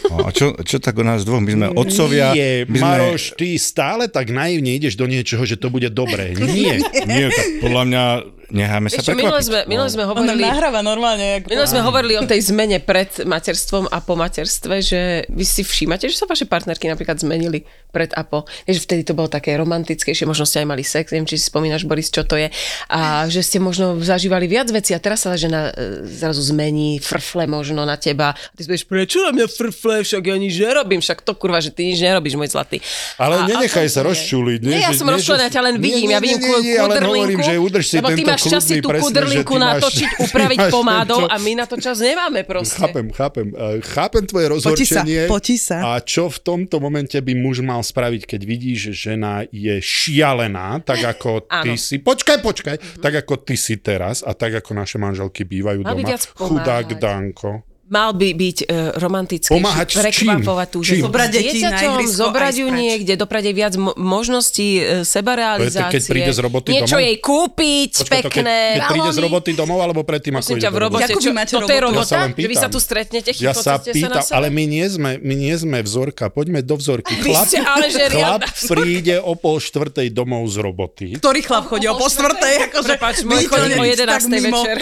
A 0.09 0.31
čo, 0.31 0.55
čo 0.61 0.79
tak 0.79 0.95
o 0.95 1.03
nás 1.03 1.27
dvoch? 1.29 1.43
My 1.45 1.53
sme 1.53 1.67
otcovia. 1.77 2.33
Nie, 2.33 2.65
my 2.65 2.77
sme, 2.81 2.89
Maroš, 2.89 3.23
ty 3.37 3.53
stále 3.61 4.09
tak 4.09 4.33
naivne 4.33 4.73
ideš 4.73 4.97
do 4.97 5.05
niečoho, 5.05 5.45
že 5.45 5.55
to 5.55 5.69
bude 5.69 5.93
dobré. 5.93 6.33
Nie. 6.57 6.81
Nie, 7.05 7.29
tak 7.29 7.47
podľa 7.61 7.83
mňa 7.85 8.03
necháme 8.51 8.87
sa 8.89 9.01
čo, 9.01 9.13
minule 9.13 9.41
sme, 9.41 9.65
minule 9.69 9.89
sme 9.89 10.03
On 10.05 10.17
nám 10.25 10.35
hovorili... 10.35 10.43
nahráva 10.45 10.79
normálne. 10.81 11.41
Minule 11.45 11.67
sme 11.69 11.81
hovorili 11.81 12.13
o 12.17 12.23
tej 12.25 12.49
zmene 12.49 12.81
pred 12.81 13.09
materstvom 13.23 13.87
a 13.89 13.97
po 14.01 14.17
materstve, 14.17 14.81
že 14.81 14.99
vy 15.29 15.45
si 15.45 15.61
všímate, 15.65 16.09
že 16.09 16.17
sa 16.17 16.25
vaše 16.25 16.49
partnerky 16.49 16.89
napríklad 16.89 17.21
zmenili 17.21 17.63
pred 17.89 18.13
a 18.13 18.21
po. 18.21 18.45
Vieš, 18.69 18.85
vtedy 18.85 19.01
to 19.05 19.17
bolo 19.17 19.29
také 19.29 19.57
romantickejšie, 19.57 20.29
možno 20.29 20.45
ste 20.45 20.61
aj 20.61 20.67
mali 20.69 20.85
sex, 20.85 21.09
neviem, 21.09 21.25
či 21.25 21.41
si 21.41 21.49
spomínaš, 21.49 21.85
Boris, 21.89 22.13
čo 22.13 22.21
to 22.21 22.37
je. 22.37 22.53
A 22.89 23.25
že 23.29 23.41
ste 23.41 23.57
možno 23.57 23.97
zažívali 23.97 24.45
viac 24.45 24.69
vecí 24.69 24.93
a 24.93 25.01
teraz 25.01 25.25
sa 25.25 25.33
žena 25.33 25.73
e, 25.73 26.05
zrazu 26.05 26.41
zmení, 26.41 27.01
frfle 27.01 27.49
možno 27.49 27.85
na 27.85 27.97
teba. 27.97 28.37
A 28.37 28.53
ty 28.53 28.65
si 28.65 28.69
povieš, 28.69 28.85
prečo 28.85 29.17
na 29.25 29.31
mňa 29.33 29.45
frfle, 29.49 30.05
však 30.05 30.21
ja 30.21 30.35
nič 30.37 30.53
nerobím, 30.57 31.01
však 31.01 31.25
to 31.25 31.33
kurva, 31.33 31.61
že 31.61 31.73
ty 31.73 31.89
nič 31.89 31.97
nerobíš, 32.01 32.37
môj 32.37 32.53
zlatý. 32.53 32.77
Ale 33.17 33.41
A- 33.41 33.47
nenechaj 33.49 33.89
a 33.89 33.93
sa 33.93 34.01
nie. 34.05 34.13
rozčuliť. 34.13 34.59
Nie, 34.61 34.77
Nie, 34.77 34.81
ja 34.85 34.91
som 34.93 35.09
nie, 35.09 35.17
rozčulená, 35.17 35.49
ja 35.49 35.53
ťa 35.53 35.63
len 35.65 35.75
Nie, 35.77 35.83
vidím, 35.83 36.09
nie, 36.09 36.15
ja 36.15 36.21
vidím 36.21 36.39
nie, 36.39 36.49
nie, 36.49 36.61
nie, 36.61 36.77
ale 36.77 36.93
hovorím, 37.01 37.39
že 37.41 37.53
udrž 37.57 37.85
si 37.89 37.95
tento 37.97 38.37
máš 38.41 38.49
čas 38.49 38.61
si 38.61 38.73
kľudný, 38.73 38.81
tú 38.81 39.03
kudrlinku 39.03 39.53
ty 39.53 39.59
máš- 39.59 39.71
natočiť, 39.75 40.09
upraviť 40.21 40.59
pomádou 40.69 41.21
a 41.23 41.35
my 41.37 41.51
na 41.53 41.65
to 41.65 41.75
čas 41.75 41.99
nemáme 41.99 42.41
proste. 42.43 42.79
Chápem, 42.79 43.05
chápem. 43.11 43.47
Eh, 43.49 43.79
Chápem 43.81 44.23
tvoje 44.23 44.45
rozhorčenie. 44.49 45.27
potí 45.27 45.55
sa. 45.55 45.93
A 45.93 45.99
čo 45.99 46.27
v 46.27 46.39
tomto 46.39 46.79
momente 46.79 47.15
by 47.15 47.33
muž 47.33 47.59
mal 47.59 47.79
spraviť, 47.79 48.25
keď 48.25 48.41
vidí, 48.43 48.73
že 48.73 48.91
žena 48.91 49.45
je 49.45 49.77
šialená, 49.79 50.79
tak 50.79 50.99
ako 51.01 51.43
ty 51.63 51.75
si... 51.75 51.99
Počkaj, 51.99 52.37
počkaj. 52.39 52.75
Tak 52.97 53.13
ako 53.21 53.33
ty 53.39 53.55
si 53.55 53.77
teraz 53.77 54.21
a 54.21 54.31
tak 54.31 54.55
ako 54.55 54.71
naše 54.73 54.97
manželky 54.97 55.43
bývajú 55.43 55.83
by 55.83 56.03
doma. 56.03 56.17
Chudák. 56.35 56.87
Danko. 56.95 57.68
Mal 57.89 58.13
by 58.13 58.29
byť 58.31 58.57
uh, 58.63 59.01
romantický, 59.01 59.49
Pomáhať 59.49 59.97
prekvapovať 59.97 60.67
tú 60.69 60.79
ženu. 60.85 61.09
Zobrať 61.09 61.29
deti 61.33 61.57
na 61.59 61.73
dieťaťom, 61.73 61.91
ihrisko 61.97 62.17
zobrať 62.21 62.53
ju 62.61 62.67
niekde, 62.69 63.13
doprať 63.17 63.43
jej 63.49 63.55
viac 63.57 63.73
mo- 63.75 63.97
možností 63.97 64.67
uh, 64.77 64.83
sebarealizácie. 65.01 65.73
To 65.73 65.89
je 65.89 65.89
to, 65.89 65.95
keď 65.97 66.03
príde 66.05 66.31
z 66.31 66.39
roboty 66.39 66.67
Niečo 66.69 66.93
domov? 66.93 67.07
jej 67.09 67.15
kúpiť, 67.17 67.91
Počkaj, 67.97 68.21
to 68.21 68.29
keď, 68.29 68.43
pekné. 68.45 68.57
keď 68.69 68.81
príde 68.93 69.09
z 69.09 69.19
roboty 69.19 69.49
domov, 69.57 69.77
alebo 69.81 70.01
predtým, 70.05 70.33
ako 70.37 70.51
ide 70.53 70.61
ťa, 70.61 70.69
v 70.69 70.77
robote, 70.79 71.11
čo, 71.17 71.29
máte 71.33 71.53
toto 71.57 71.71
je 71.73 71.81
robota? 71.81 72.15
Ja 72.15 72.29
sa 72.29 72.37
že 72.37 72.47
vy 72.47 72.55
sa 72.55 72.69
tu 72.69 72.79
stretnete, 72.79 73.29
Ja 73.41 73.53
sa 73.57 73.61
sa 73.61 73.73
pýtam, 73.81 74.21
sebe? 74.21 74.37
ale 74.37 74.47
my 74.53 74.63
nie 74.63 74.85
sme, 74.85 75.11
my 75.17 75.33
nie 75.33 75.55
sme 75.57 75.77
vzorka, 75.81 76.29
poďme 76.29 76.61
do 76.61 76.77
vzorky. 76.77 77.17
Ste 77.19 77.65
ale 77.65 77.89
že 77.89 78.05
chlap 78.13 78.45
príde 78.69 79.17
o 79.17 79.33
pol 79.33 79.57
štvrtej 79.57 80.13
domov 80.13 80.45
z 80.45 80.61
roboty. 80.61 81.05
Ktorý 81.17 81.39
chlap 81.41 81.65
chodí 81.65 81.89
o 81.89 81.97
po 81.97 82.05
štvrtej, 82.05 82.69
akože 82.69 82.87
Prepáč, 82.95 83.25
môj 83.25 83.49
chodí 83.49 83.73
o 83.73 83.81
11. 83.81 84.45
večer. 84.45 84.75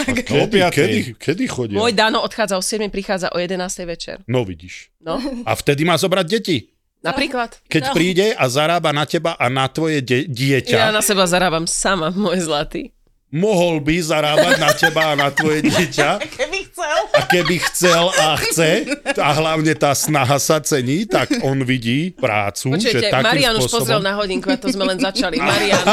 Kedy, 1.16 1.44
chodia? 1.48 1.76
Môj 1.78 1.92
Dano 1.96 2.20
odchádza 2.20 2.58
o 2.58 2.62
7, 2.62 2.90
prichádza 2.98 3.30
o 3.30 3.38
11. 3.38 3.54
večer. 3.84 4.16
No 4.26 4.42
vidíš. 4.42 4.90
No, 4.98 5.22
A 5.46 5.54
vtedy 5.54 5.82
má 5.82 5.94
zobrať 5.94 6.26
deti. 6.26 6.74
napríklad. 6.98 7.62
Keď 7.64 7.94
príde 7.94 8.34
a 8.34 8.50
zarába 8.50 8.90
na 8.90 9.06
teba 9.06 9.32
a 9.32 9.46
na 9.46 9.66
tvoje 9.66 10.02
de- 10.02 10.26
dieťa, 10.26 10.74
Ja 10.76 10.90
na 10.90 10.98
seba 10.98 11.22
zarábam 11.24 11.62
sama, 11.64 12.10
môj 12.26 12.42
zlatý. 12.42 12.90
mohol 13.28 13.78
by 13.78 13.92
zarábať 14.02 14.56
na 14.56 14.72
teba 14.72 15.12
a 15.12 15.14
na 15.14 15.28
tvoje 15.28 15.60
dieťa. 15.70 16.16
Keby 16.26 16.58
chcel. 16.66 16.98
A 17.12 17.20
keby 17.22 17.56
chcel 17.62 18.04
a 18.10 18.28
chce, 18.40 18.70
a 19.14 19.30
hlavne 19.30 19.76
tá 19.76 19.92
snaha 19.92 20.40
sa 20.40 20.58
cení, 20.58 21.04
tak 21.04 21.38
on 21.44 21.60
vidí 21.62 22.10
prácu, 22.10 22.72
že 22.74 22.88
Počujete, 22.88 23.12
takým 23.12 23.26
Marian 23.28 23.54
už 23.54 23.62
spôsobom... 23.62 23.78
pozrel 23.84 24.00
na 24.00 24.16
hodinku 24.16 24.48
a 24.48 24.56
to 24.56 24.66
sme 24.66 24.82
len 24.82 24.98
začali. 24.98 25.36
Marian. 25.44 25.84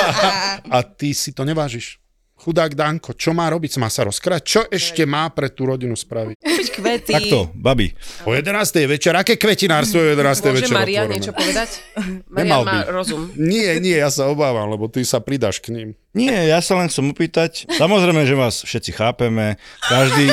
A 0.66 0.80
ty 0.82 1.12
si 1.12 1.30
to 1.30 1.44
nevážiš. 1.44 2.00
Chudák 2.46 2.78
Danko, 2.78 3.18
čo 3.18 3.34
má 3.34 3.50
robiť? 3.50 3.82
Má 3.82 3.90
sa 3.90 4.06
rozkrať? 4.06 4.42
Čo 4.46 4.62
ešte 4.70 5.02
má 5.10 5.26
pre 5.34 5.50
tú 5.50 5.66
rodinu 5.66 5.98
spraviť? 5.98 6.38
Kúpiť 6.38 6.68
kvety. 6.78 7.14
Takto, 7.18 7.50
babi. 7.58 7.90
O 8.22 8.38
11. 8.38 8.86
večer, 8.86 9.18
aké 9.18 9.34
kvetinárstvo 9.34 9.98
je 9.98 10.06
o 10.06 10.12
11. 10.14 10.54
Môže 10.54 10.54
večer 10.62 10.78
Marian 10.78 11.10
otvorené? 11.10 11.14
niečo 11.18 11.34
povedať? 11.34 11.70
Nemal 12.38 12.62
Marian 12.62 12.70
má 12.70 12.78
by. 12.86 12.94
rozum. 12.94 13.22
Nie, 13.34 13.82
nie, 13.82 13.98
ja 13.98 14.14
sa 14.14 14.30
obávam, 14.30 14.70
lebo 14.70 14.86
ty 14.86 15.02
sa 15.02 15.18
pridáš 15.18 15.58
k 15.58 15.74
ním. 15.74 15.90
Nie, 16.14 16.46
ja 16.46 16.62
sa 16.62 16.78
len 16.78 16.86
chcem 16.86 17.10
opýtať. 17.10 17.66
Samozrejme, 17.66 18.30
že 18.30 18.38
vás 18.38 18.62
všetci 18.62 18.94
chápeme. 18.94 19.58
Každý, 19.90 20.30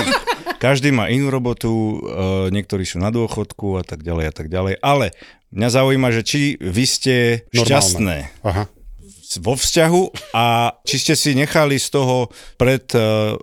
každý 0.61 0.93
má 0.93 1.09
inú 1.09 1.33
robotu, 1.33 1.73
e, 1.73 1.97
niektorí 2.53 2.85
sú 2.85 3.01
na 3.01 3.09
dôchodku 3.09 3.81
a 3.81 3.85
tak 3.89 4.05
ďalej 4.05 4.25
a 4.29 4.33
tak 4.37 4.53
ďalej. 4.53 4.85
Ale 4.85 5.17
mňa 5.49 5.69
zaujíma, 5.81 6.13
že 6.13 6.23
či 6.23 6.41
vy 6.61 6.85
ste 6.85 7.15
Normálne. 7.51 7.65
šťastné 7.65 8.17
Aha. 8.45 8.65
Vo 9.39 9.57
vzťahu 9.57 10.35
a 10.37 10.77
či 10.85 10.97
ste 10.99 11.15
si 11.15 11.33
nechali 11.33 11.79
z 11.79 11.89
toho 11.95 12.29
pred 12.59 12.85
uh, 12.93 13.39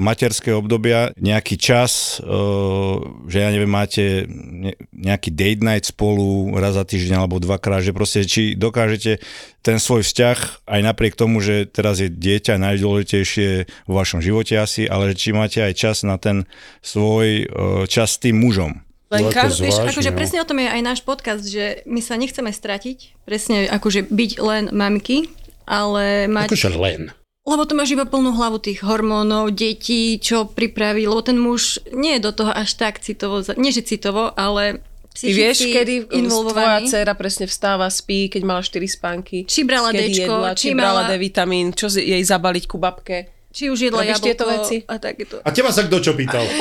materského 0.00 0.58
obdobia 0.58 1.12
nejaký 1.20 1.60
čas, 1.60 2.18
uh, 2.24 2.98
že 3.30 3.44
ja 3.44 3.52
neviem, 3.52 3.70
máte 3.70 4.26
ne, 4.26 4.72
nejaký 4.96 5.30
date 5.30 5.62
night 5.62 5.86
spolu 5.86 6.56
raz 6.56 6.74
za 6.74 6.82
týždeň 6.82 7.22
alebo 7.22 7.38
dvakrát, 7.38 7.84
že 7.84 7.94
proste 7.94 8.24
či 8.24 8.58
dokážete 8.58 9.22
ten 9.60 9.76
svoj 9.76 10.02
vzťah 10.02 10.64
aj 10.64 10.80
napriek 10.80 11.14
tomu, 11.14 11.44
že 11.44 11.68
teraz 11.68 12.00
je 12.00 12.08
dieťa 12.08 12.56
najdôležitejšie 12.56 13.50
vo 13.84 13.94
vašom 14.00 14.24
živote 14.24 14.56
asi, 14.56 14.88
ale 14.88 15.12
či 15.12 15.36
máte 15.36 15.60
aj 15.60 15.74
čas 15.76 15.96
na 16.02 16.16
ten 16.16 16.48
svoj 16.80 17.46
uh, 17.46 17.84
čas 17.84 18.16
s 18.16 18.22
tým 18.24 18.40
mužom. 18.40 18.87
Lenka? 19.08 19.48
Vieš, 19.48 19.56
Zvláštne, 19.56 19.90
akože 19.92 20.10
no. 20.12 20.16
presne 20.16 20.38
o 20.40 20.48
tom 20.48 20.58
je 20.60 20.68
aj 20.68 20.82
náš 20.84 21.00
podcast, 21.00 21.44
že 21.48 21.80
my 21.88 22.00
sa 22.04 22.20
nechceme 22.20 22.52
stratiť, 22.52 23.24
presne 23.24 23.64
akože 23.72 24.12
byť 24.12 24.30
len 24.40 24.64
mamky 24.68 25.32
ale 25.68 26.24
mať... 26.26 26.48
Akože 26.48 26.72
len. 26.80 27.12
Lebo 27.44 27.64
to 27.64 27.76
máš 27.76 27.92
iba 27.96 28.04
plnú 28.08 28.36
hlavu 28.36 28.60
tých 28.60 28.84
hormónov, 28.84 29.52
detí, 29.52 30.20
čo 30.20 30.48
pripraví, 30.48 31.08
lebo 31.08 31.20
ten 31.24 31.36
muž 31.36 31.80
nie 31.92 32.16
je 32.16 32.24
do 32.24 32.32
toho 32.32 32.52
až 32.52 32.76
tak 32.76 33.00
citovo, 33.00 33.40
nie 33.56 33.72
že 33.72 33.84
citovo, 33.84 34.32
ale 34.36 34.84
Ty 35.16 35.32
vieš, 35.32 35.64
kedy 35.64 36.12
tvoja 36.12 36.84
dcera 36.84 37.16
presne 37.16 37.48
vstáva, 37.48 37.88
spí, 37.88 38.28
keď 38.28 38.42
mala 38.44 38.60
4 38.60 38.84
spánky. 38.84 39.48
Či 39.48 39.64
brala 39.64 39.90
kedy 39.90 40.12
Dčko, 40.12 40.34
jedla, 40.36 40.50
či 40.52 40.64
či 40.70 40.76
brala 40.76 41.00
mala- 41.04 41.10
D-vitamín, 41.10 41.72
čo 41.72 41.88
si- 41.88 42.04
jej 42.04 42.20
zabaliť 42.20 42.64
ku 42.68 42.76
babke. 42.76 43.37
Či 43.48 43.72
už 43.72 43.78
jedla 43.88 44.04
Robíš 44.04 44.20
jablko 44.20 44.26
tieto 44.28 44.44
veci? 44.44 44.76
a 44.84 44.94
takéto. 45.00 45.40
A 45.40 45.48
teba 45.50 45.72
sa 45.72 45.82
kto 45.88 46.04
čo 46.04 46.12
pýtal? 46.12 46.44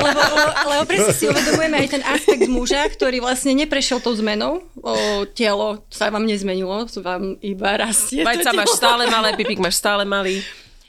Lebo, 0.00 0.16
lebo, 0.16 0.50
lebo 0.66 0.82
presne 0.88 1.12
si 1.12 1.24
uvedomujeme 1.28 1.76
aj 1.76 1.88
ten 1.92 2.02
aspekt 2.02 2.48
muža, 2.48 2.88
ktorý 2.88 3.20
vlastne 3.20 3.52
neprešiel 3.52 4.00
tou 4.00 4.16
zmenou. 4.16 4.64
O, 4.80 5.22
telo 5.30 5.84
sa 5.92 6.08
vám 6.08 6.24
nezmenilo, 6.24 6.88
vám 7.04 7.36
iba 7.44 7.76
rastie. 7.76 8.24
Vajca 8.24 8.50
máš 8.56 8.80
stále 8.80 9.06
malé, 9.06 9.36
pipík 9.36 9.60
máš 9.60 9.76
stále 9.76 10.08
malý. 10.08 10.40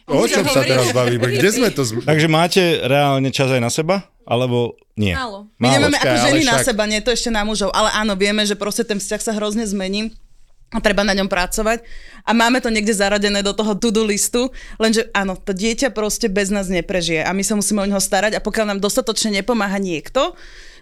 O 0.07 0.23
čom 0.25 0.47
sa 0.47 0.63
teraz 0.63 0.95
bavíme? 0.95 1.27
Kde 1.27 1.49
sme 1.51 1.69
to... 1.75 1.83
Z... 1.83 2.07
Takže 2.07 2.27
máte 2.31 2.81
reálne 2.83 3.29
čas 3.29 3.51
aj 3.51 3.61
na 3.61 3.69
seba? 3.69 4.07
Alebo 4.23 4.79
nie? 4.95 5.11
Málo. 5.11 5.51
My 5.59 5.75
nemáme 5.75 5.97
ako 5.99 6.17
ženy 6.31 6.41
na 6.47 6.55
však- 6.59 6.67
seba, 6.71 6.83
nie 6.87 6.99
to 7.03 7.11
ešte 7.11 7.29
na 7.29 7.43
mužov. 7.43 7.69
Ale 7.75 7.91
áno, 7.93 8.15
vieme, 8.15 8.47
že 8.47 8.55
proste 8.55 8.87
ten 8.87 8.97
vzťah 8.97 9.21
sa 9.21 9.31
hrozne 9.35 9.67
zmení 9.67 10.15
a 10.71 10.79
treba 10.79 11.03
na 11.03 11.11
ňom 11.11 11.27
pracovať. 11.27 11.83
A 12.23 12.31
máme 12.31 12.63
to 12.63 12.71
niekde 12.71 12.95
zaradené 12.95 13.43
do 13.43 13.51
toho 13.51 13.75
to-do 13.75 14.07
listu, 14.07 14.49
lenže 14.79 15.11
áno, 15.11 15.35
to 15.35 15.51
dieťa 15.51 15.91
proste 15.91 16.31
bez 16.31 16.47
nás 16.47 16.71
neprežije 16.71 17.27
a 17.27 17.35
my 17.35 17.43
sa 17.43 17.59
musíme 17.59 17.83
o 17.83 17.89
neho 17.89 17.99
starať 17.99 18.39
a 18.39 18.43
pokiaľ 18.43 18.75
nám 18.75 18.79
dostatočne 18.79 19.43
nepomáha 19.43 19.75
niekto, 19.77 20.33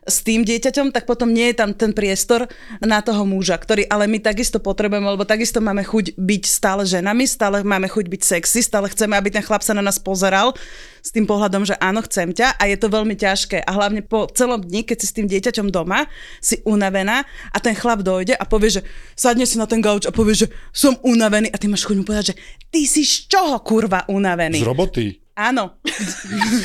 s 0.10 0.26
tým 0.26 0.48
dieťaťom, 0.48 0.96
tak 0.96 1.06
potom 1.06 1.30
nie 1.30 1.52
je 1.52 1.60
tam 1.60 1.76
ten 1.76 1.92
priestor 1.92 2.48
na 2.80 3.04
toho 3.04 3.28
muža, 3.28 3.60
ktorý 3.60 3.86
ale 3.92 4.08
my 4.08 4.24
takisto 4.24 4.58
potrebujeme, 4.58 5.06
lebo 5.06 5.28
takisto 5.28 5.60
máme 5.60 5.84
chuť 5.84 6.16
byť 6.16 6.44
stále 6.48 6.84
ženami, 6.88 7.28
stále 7.28 7.62
máme 7.62 7.92
chuť 7.92 8.06
byť 8.08 8.22
sexy, 8.24 8.60
stále 8.64 8.88
chceme, 8.90 9.20
aby 9.20 9.30
ten 9.30 9.44
chlap 9.44 9.62
sa 9.62 9.76
na 9.76 9.84
nás 9.84 10.00
pozeral 10.00 10.56
s 11.00 11.10
tým 11.10 11.26
pohľadom, 11.26 11.64
že 11.64 11.76
áno, 11.80 12.04
chcem 12.04 12.32
ťa 12.32 12.56
a 12.56 12.64
je 12.68 12.78
to 12.78 12.88
veľmi 12.88 13.16
ťažké. 13.16 13.64
A 13.64 13.72
hlavne 13.74 14.02
po 14.02 14.28
celom 14.32 14.60
dni, 14.60 14.84
keď 14.84 14.98
si 15.02 15.08
s 15.10 15.16
tým 15.16 15.28
dieťaťom 15.28 15.68
doma, 15.70 16.06
si 16.40 16.60
unavená 16.64 17.24
a 17.50 17.58
ten 17.58 17.74
chlap 17.74 18.04
dojde 18.04 18.36
a 18.36 18.44
povie, 18.44 18.80
že 18.80 18.82
sadne 19.14 19.44
si 19.44 19.58
na 19.58 19.66
ten 19.66 19.80
gauč 19.80 20.06
a 20.06 20.14
povie, 20.14 20.36
že 20.36 20.48
som 20.72 20.96
unavený 21.02 21.50
a 21.52 21.58
ty 21.58 21.68
máš 21.68 21.84
chuť 21.86 21.96
mu 21.98 22.06
povedať, 22.06 22.34
že 22.34 22.40
ty 22.70 22.86
si 22.86 23.04
z 23.04 23.28
čoho 23.28 23.60
kurva 23.62 24.06
unavený? 24.08 24.60
Z 24.60 24.68
roboty. 24.68 25.06
Áno. 25.40 25.80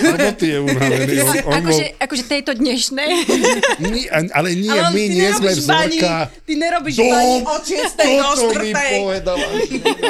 Roboty 0.02 0.46
je 0.50 0.58
unavený. 0.58 1.14
On, 1.22 1.30
on 1.30 1.62
bol... 1.62 1.70
Akože, 1.70 1.84
akože 1.94 2.24
tejto 2.26 2.52
dnešnej. 2.58 3.10
Nie, 3.78 4.10
ale 4.34 4.58
nie, 4.58 4.66
Ale 4.66 4.90
my 4.90 5.04
ty 5.04 5.14
nie 5.14 5.28
sme 5.30 5.50
nerobíš 5.54 5.66
bani, 5.68 5.98
vzorka. 5.98 6.14
Ty 6.42 6.52
nerobíš 6.58 6.96
To- 6.98 7.06
bani 7.06 7.36
od 7.44 7.62
6. 7.62 7.94
do 7.94 8.02
Toto 8.18 8.58
mi 8.58 8.70
4. 8.74 8.98
povedala. 8.98 9.46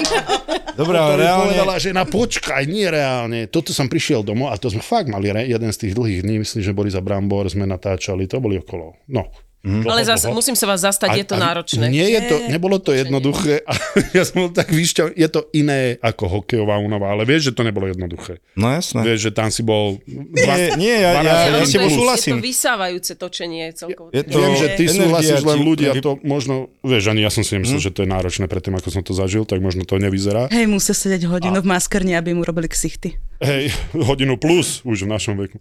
Dobre, 0.80 0.96
To 0.96 1.04
ale 1.04 1.14
reálne... 1.20 1.42
povedala 1.44 1.74
žena, 1.76 2.02
počkaj, 2.06 2.62
nie 2.64 2.86
reálne. 2.86 3.40
Toto 3.48 3.76
som 3.76 3.84
prišiel 3.84 4.13
domov 4.20 4.48
a 4.48 4.56
to 4.56 4.68
sme 4.68 4.78
fakt 4.78 5.08
mali 5.08 5.26
re- 5.26 5.48
jeden 5.48 5.66
z 5.66 5.78
tých 5.80 5.92
dlhých 5.92 6.20
dní, 6.20 6.34
myslím, 6.38 6.60
že 6.60 6.70
Boris 6.70 6.92
a 6.92 7.00
Brambor 7.00 7.48
sme 7.48 7.64
natáčali, 7.64 8.24
to 8.24 8.38
boli 8.38 8.54
okolo. 8.56 8.94
No. 9.08 9.26
Mhm. 9.64 9.88
Ale 9.88 10.04
zase 10.04 10.28
musím 10.28 10.52
sa 10.52 10.68
vás 10.68 10.84
zastať, 10.84 11.08
je 11.16 11.24
to 11.24 11.40
náročné. 11.40 11.88
Nie 11.88 12.04
je 12.10 12.20
to, 12.22 12.36
nebolo 12.52 12.76
to 12.76 12.92
jednoduché. 12.92 13.64
A 13.64 13.72
ja 14.12 14.20
som 14.20 14.44
bol 14.44 14.52
tak 14.52 14.68
vyšťa, 14.68 15.16
je 15.16 15.24
to 15.26 15.48
iné 15.50 15.96
ako 16.04 16.28
hokejová 16.28 16.76
únava, 16.76 17.08
ale 17.08 17.24
vieš, 17.24 17.48
že 17.48 17.52
to 17.56 17.64
nebolo 17.64 17.88
jednoduché. 17.88 18.44
No 18.52 18.68
jasné. 18.68 19.00
Vieš, 19.00 19.18
že 19.22 19.30
tam 19.32 19.48
si 19.48 19.64
bol... 19.64 20.04
Nie, 20.04 20.76
nie, 20.76 20.92
ja, 20.92 21.16
ja, 21.16 21.24
12 21.24 21.24
ja 21.24 21.32
hodín 21.48 21.64
s 21.64 21.72
tebou 21.72 21.90
súhlasím. 21.96 22.28
Je 22.28 22.36
to 22.36 22.44
vysávajúce 22.44 23.12
točenie 23.16 23.64
celkovo. 23.72 24.08
Je 24.10 24.20
to- 24.22 24.36
Viem, 24.36 24.52
že 24.52 24.66
ty 24.76 24.84
súhlasíš, 24.84 25.40
len 25.40 25.58
ľudia 25.58 25.90
to 25.96 26.20
možno, 26.20 26.54
vieš, 26.84 27.08
ani 27.08 27.24
ja 27.24 27.32
som 27.32 27.40
si 27.40 27.56
nemyslel, 27.56 27.80
že 27.80 27.88
to 27.88 28.04
je 28.04 28.08
náročné 28.10 28.44
predtým, 28.44 28.76
ako 28.76 28.88
som 28.90 29.00
to 29.00 29.16
zažil, 29.16 29.48
tak 29.48 29.64
možno 29.64 29.88
to 29.88 29.96
nevyzerá. 29.96 30.52
Hej, 30.52 30.68
musia 30.68 30.92
sedieť 30.92 31.24
hodinu 31.24 31.56
v 31.56 31.66
maskerni, 31.66 32.12
aby 32.12 32.36
mu 32.36 32.44
robili 32.44 32.68
ksichty. 32.68 33.16
Hej, 33.42 33.74
hodinu 33.98 34.38
plus 34.38 34.78
už 34.86 35.04
v 35.04 35.10
našom 35.10 35.34
veku. 35.34 35.58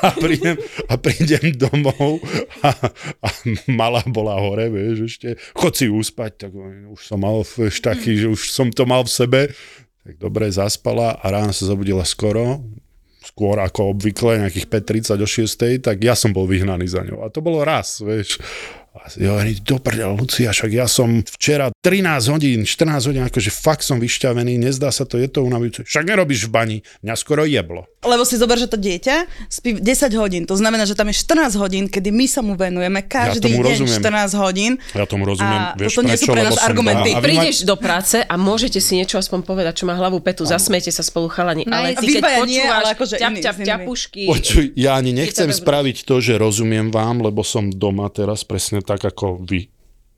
A 0.00 0.16
prídem, 0.16 0.56
a 0.88 0.94
prídem 0.96 1.52
domov 1.52 2.24
a, 2.64 2.72
a 3.20 3.28
malá 3.68 4.00
bola 4.08 4.40
hore, 4.40 4.72
vieš, 4.72 5.12
ešte, 5.12 5.36
chod 5.52 5.76
si 5.76 5.92
uspať, 5.92 6.48
tak 6.48 6.50
už 6.56 7.00
som 7.00 7.20
mal 7.20 7.44
taký, 7.68 8.16
že 8.16 8.26
už 8.32 8.48
som 8.48 8.72
to 8.72 8.88
mal 8.88 9.04
v 9.04 9.12
sebe. 9.12 9.40
Tak 10.02 10.18
dobre, 10.18 10.50
zaspala 10.50 11.14
a 11.20 11.24
ráno 11.30 11.54
sa 11.54 11.68
zabudila 11.68 12.02
skoro, 12.02 12.64
skôr 13.22 13.62
ako 13.62 13.94
obvykle, 13.94 14.42
nejakých 14.42 14.66
5.30 15.14 15.22
do 15.22 15.28
6. 15.28 15.84
tak 15.84 16.02
ja 16.02 16.18
som 16.18 16.34
bol 16.34 16.48
vyhnaný 16.48 16.90
za 16.90 17.06
ňou. 17.06 17.22
A 17.22 17.30
to 17.30 17.38
bolo 17.38 17.62
raz, 17.62 18.02
vieš. 18.02 18.42
A 18.92 19.08
ja 19.16 19.32
hovorím, 19.32 19.56
do 19.64 19.80
prdela, 19.80 20.12
Lucia, 20.12 20.52
však 20.52 20.68
ja 20.68 20.84
som 20.84 21.24
včera 21.24 21.72
13 21.80 22.28
hodín, 22.28 22.60
14 22.68 23.08
hodín, 23.08 23.24
akože 23.24 23.48
fakt 23.48 23.88
som 23.88 23.96
vyšťavený, 23.96 24.60
nezdá 24.60 24.92
sa 24.92 25.08
to, 25.08 25.16
je 25.16 25.32
to 25.32 25.40
unavujúce. 25.40 25.88
Však 25.88 26.04
nerobíš 26.04 26.44
v 26.44 26.50
bani, 26.52 26.76
mňa 27.00 27.14
skoro 27.16 27.48
jeblo. 27.48 27.88
Lebo 28.04 28.28
si 28.28 28.36
zober, 28.36 28.60
že 28.60 28.68
to 28.68 28.76
dieťa 28.76 29.48
spí 29.48 29.80
10 29.80 30.12
hodín. 30.20 30.42
To 30.44 30.60
znamená, 30.60 30.84
že 30.84 30.92
tam 30.92 31.08
je 31.08 31.16
14 31.24 31.56
hodín, 31.56 31.88
kedy 31.88 32.12
my 32.12 32.26
sa 32.28 32.44
mu 32.44 32.52
venujeme 32.52 33.00
každý 33.00 33.56
tomu 33.56 33.64
deň 33.64 33.80
rozumiem. 33.80 34.28
14 34.28 34.42
hodín. 34.44 34.72
Ja 34.92 35.06
tomu 35.08 35.24
rozumiem, 35.24 35.62
A 35.62 35.78
vieš 35.78 35.96
toto 35.96 36.12
nie 36.12 36.18
sú 36.20 36.28
pre 36.28 36.42
nás 36.44 36.60
argumenty. 36.60 37.16
vy 37.16 37.22
Prídeš 37.24 37.56
do 37.64 37.80
práce 37.80 38.20
a 38.20 38.34
môžete 38.36 38.76
si 38.76 39.00
niečo 39.00 39.16
aspoň 39.16 39.40
povedať, 39.48 39.80
čo 39.80 39.88
má 39.88 39.96
hlavu 39.96 40.20
petu, 40.20 40.44
zasmiete 40.44 40.92
sa 40.92 41.00
spolu 41.00 41.32
chalani, 41.32 41.64
No, 41.64 41.80
ale 41.80 41.96
ty 41.96 42.12
keď 42.12 42.20
dvaja 42.20 42.38
nie, 42.44 42.60
počúvaš 42.60 42.76
ale 42.76 42.88
akože 42.92 43.14
ťap, 43.16 43.34
ťap, 43.40 43.56
ťapušky, 43.64 44.22
Počuj, 44.28 44.64
ja 44.76 44.98
ani 45.00 45.16
nechcem 45.16 45.48
spraviť 45.48 45.96
to, 46.04 46.20
že 46.20 46.36
rozumiem 46.36 46.92
vám, 46.92 47.22
lebo 47.24 47.40
som 47.40 47.70
doma 47.72 48.10
teraz 48.10 48.42
presne 48.44 48.81
tak 48.84 49.02
ako 49.02 49.42
vy. 49.42 49.70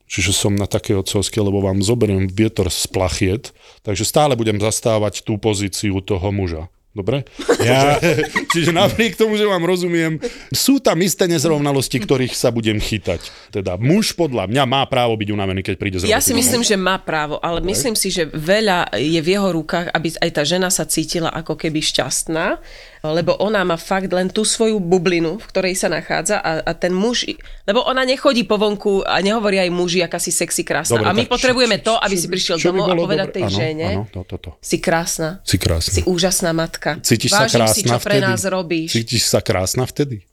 Čiže 0.04 0.37
som 0.37 0.52
na 0.52 0.68
také 0.68 0.92
otcovské, 0.92 1.40
lebo 1.40 1.64
vám 1.64 1.80
zoberiem 1.80 2.28
vietor 2.28 2.68
z 2.68 2.85
plachiet, 2.92 3.56
takže 3.80 4.04
stále 4.04 4.37
budem 4.37 4.61
zastávať 4.61 5.25
tú 5.25 5.40
pozíciu 5.40 6.04
toho 6.04 6.28
muža. 6.28 6.68
Dobre? 6.94 7.26
Ja, 7.59 7.99
Čiže 8.54 8.71
napriek 8.71 9.18
tomu, 9.18 9.35
že 9.35 9.42
vám 9.42 9.66
rozumiem, 9.66 10.23
sú 10.54 10.78
tam 10.78 11.02
isté 11.02 11.26
nezrovnalosti, 11.26 11.99
ktorých 11.99 12.38
sa 12.38 12.54
budem 12.54 12.78
chytať. 12.78 13.50
Teda 13.50 13.75
muž 13.75 14.14
podľa 14.14 14.47
mňa 14.47 14.62
má 14.62 14.87
právo 14.87 15.18
byť 15.18 15.28
unavený, 15.35 15.66
keď 15.66 15.75
príde 15.75 15.99
z 15.99 16.06
Ja 16.06 16.23
si 16.23 16.30
domov. 16.30 16.47
myslím, 16.47 16.62
že 16.62 16.78
má 16.78 16.94
právo, 17.02 17.42
ale 17.42 17.59
myslím 17.66 17.99
si, 17.99 18.14
že 18.14 18.30
veľa 18.30 18.94
je 18.94 19.18
v 19.18 19.26
jeho 19.26 19.50
rukách, 19.50 19.90
aby 19.90 20.14
aj 20.23 20.30
tá 20.30 20.47
žena 20.47 20.71
sa 20.71 20.87
cítila 20.87 21.35
ako 21.35 21.59
keby 21.59 21.83
šťastná, 21.83 22.62
lebo 23.06 23.37
ona 23.37 23.61
má 23.61 23.75
fakt 23.75 24.08
len 24.08 24.26
tú 24.26 24.42
svoju 24.42 24.78
bublinu, 24.78 25.37
v 25.37 25.44
ktorej 25.44 25.75
sa 25.75 25.88
nachádza 25.88 26.37
a, 26.37 26.62
a 26.62 26.73
ten 26.73 26.90
muž, 26.90 27.28
lebo 27.62 27.82
ona 27.82 28.00
nechodí 28.02 28.42
po 28.42 28.56
vonku 28.56 29.02
a 29.02 29.18
nehovorí 29.18 29.58
aj 29.58 29.68
muži, 29.68 30.00
aká 30.00 30.16
si 30.16 30.30
sexy 30.30 30.62
krásna. 30.62 30.96
Dobre, 30.96 31.06
a 31.06 31.12
my 31.12 31.25
potrebujeme 31.25 31.76
čo- 31.78 31.84
to, 31.87 31.94
aby 31.99 32.14
čo 32.14 32.20
si 32.20 32.26
prišiel 32.26 32.56
čo 32.56 32.70
by 32.70 32.78
domov 32.78 32.87
a 32.87 32.94
povedať 32.99 33.26
dobre? 33.26 33.34
tej 33.34 33.44
Áno, 33.44 33.52
žene, 33.54 33.88
áno, 33.90 34.02
to, 34.06 34.20
to, 34.23 34.37
to. 34.38 34.50
si 34.58 34.76
krásna, 34.78 35.28
Si 35.42 35.56
krásna. 35.56 35.90
si 35.90 36.00
úžasná 36.02 36.50
matka. 36.50 36.96
Cítiš 36.99 37.30
sa 37.30 37.44
Vážim 37.44 37.58
krásna 37.61 37.75
si, 37.75 37.82
čo 37.82 37.96
pre 37.99 38.14
vtedy? 38.14 38.25
nás 38.25 38.42
robíš. 38.42 38.88
Cítiš 38.90 39.23
sa 39.26 39.38
krásna 39.38 39.84
vtedy? 39.84 40.25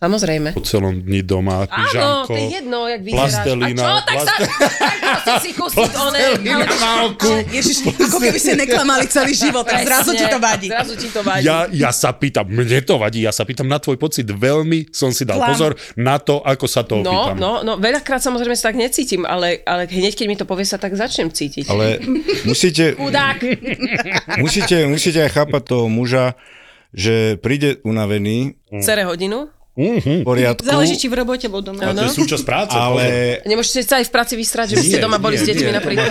Samozrejme. 0.00 0.56
Po 0.56 0.64
celom 0.64 0.96
dni 0.98 1.20
doma, 1.20 1.60
Áno, 1.60 1.68
pyžamko, 1.68 2.24
to 2.24 2.34
je 2.34 2.46
jedno, 2.50 2.88
jak 2.88 3.00
vyzeráš. 3.00 3.20
plastelína, 3.20 3.84
a 3.84 3.84
čo? 3.84 4.00
Tak 4.00 4.16
sa... 4.18 4.34
Tak 5.20 5.34
si 5.38 5.50
kusiť 5.52 5.76
plastelína 5.92 6.56
na 6.64 6.92
oku. 7.04 7.30
Ježiš, 7.46 7.76
ako 7.84 8.16
keby 8.18 8.38
ste 8.38 8.52
neklamali 8.56 9.04
celý 9.06 9.34
život 9.34 9.66
a 9.66 9.76
zrazu 9.78 10.14
ti 10.14 10.24
to 10.24 10.38
vadí. 10.38 10.66
Zrazu 10.66 10.94
ti 10.94 11.08
to 11.08 11.20
vadí. 11.20 11.44
Ja, 11.44 11.68
ja 11.68 11.90
sa 11.90 12.10
pýtam, 12.10 12.48
mne 12.48 12.80
to 12.80 12.96
vadí, 12.96 13.20
ja 13.20 13.30
sa 13.30 13.44
pýtam 13.44 13.66
na 13.66 13.76
tvoj 13.76 13.98
pocit, 13.98 14.24
veľmi 14.24 14.88
som 14.88 15.10
si 15.10 15.22
dal 15.22 15.36
Klam. 15.36 15.48
pozor 15.52 15.70
na 15.94 16.16
to, 16.16 16.40
ako 16.40 16.64
sa 16.64 16.80
to 16.80 16.96
No, 16.96 17.04
opýtam. 17.04 17.36
no, 17.36 17.52
no, 17.60 17.76
veľakrát 17.76 18.18
samozrejme 18.18 18.54
sa 18.54 18.72
tak 18.72 18.80
necítim, 18.80 19.22
ale, 19.22 19.60
ale 19.62 19.84
hneď 19.84 20.14
keď 20.14 20.26
mi 20.26 20.34
to 20.34 20.44
povie, 20.44 20.64
sa 20.64 20.76
tak 20.76 20.92
začnem 20.92 21.28
cítiť. 21.28 21.68
ale 21.68 22.00
musíte, 22.44 22.96
Chudák. 22.96 23.36
musíte, 24.38 24.86
musíte 24.86 25.20
aj 25.20 25.32
chápať 25.34 25.62
toho 25.66 25.86
muža, 25.86 26.32
že 26.90 27.36
príde 27.36 27.78
unavený 27.82 28.56
Cere 28.80 29.04
hodinu. 29.04 29.50
V 29.78 30.26
poriadku, 30.26 30.66
Záleží, 30.66 30.98
či 30.98 31.06
v 31.06 31.14
robote 31.22 31.46
alebo 31.46 31.62
doma. 31.62 31.80
A 31.80 31.94
to 31.94 32.04
je 32.04 32.12
súčasť 32.12 32.44
práce. 32.44 32.74
ale, 32.74 33.38
Nemôžete 33.46 33.86
sa 33.86 34.02
aj 34.02 34.10
v 34.10 34.12
práci 34.12 34.34
vystrať, 34.34 34.74
že 34.74 34.76
by 34.76 34.84
ste 34.84 34.98
doma 34.98 35.18
boli 35.22 35.38
Nie, 35.38 35.42
s 35.42 35.46
deťmi 35.46 35.70
napríklad. 35.72 36.10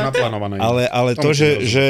ale, 0.58 0.84
ale 0.88 1.12
to, 1.14 1.30
že, 1.36 1.68
že 1.68 1.86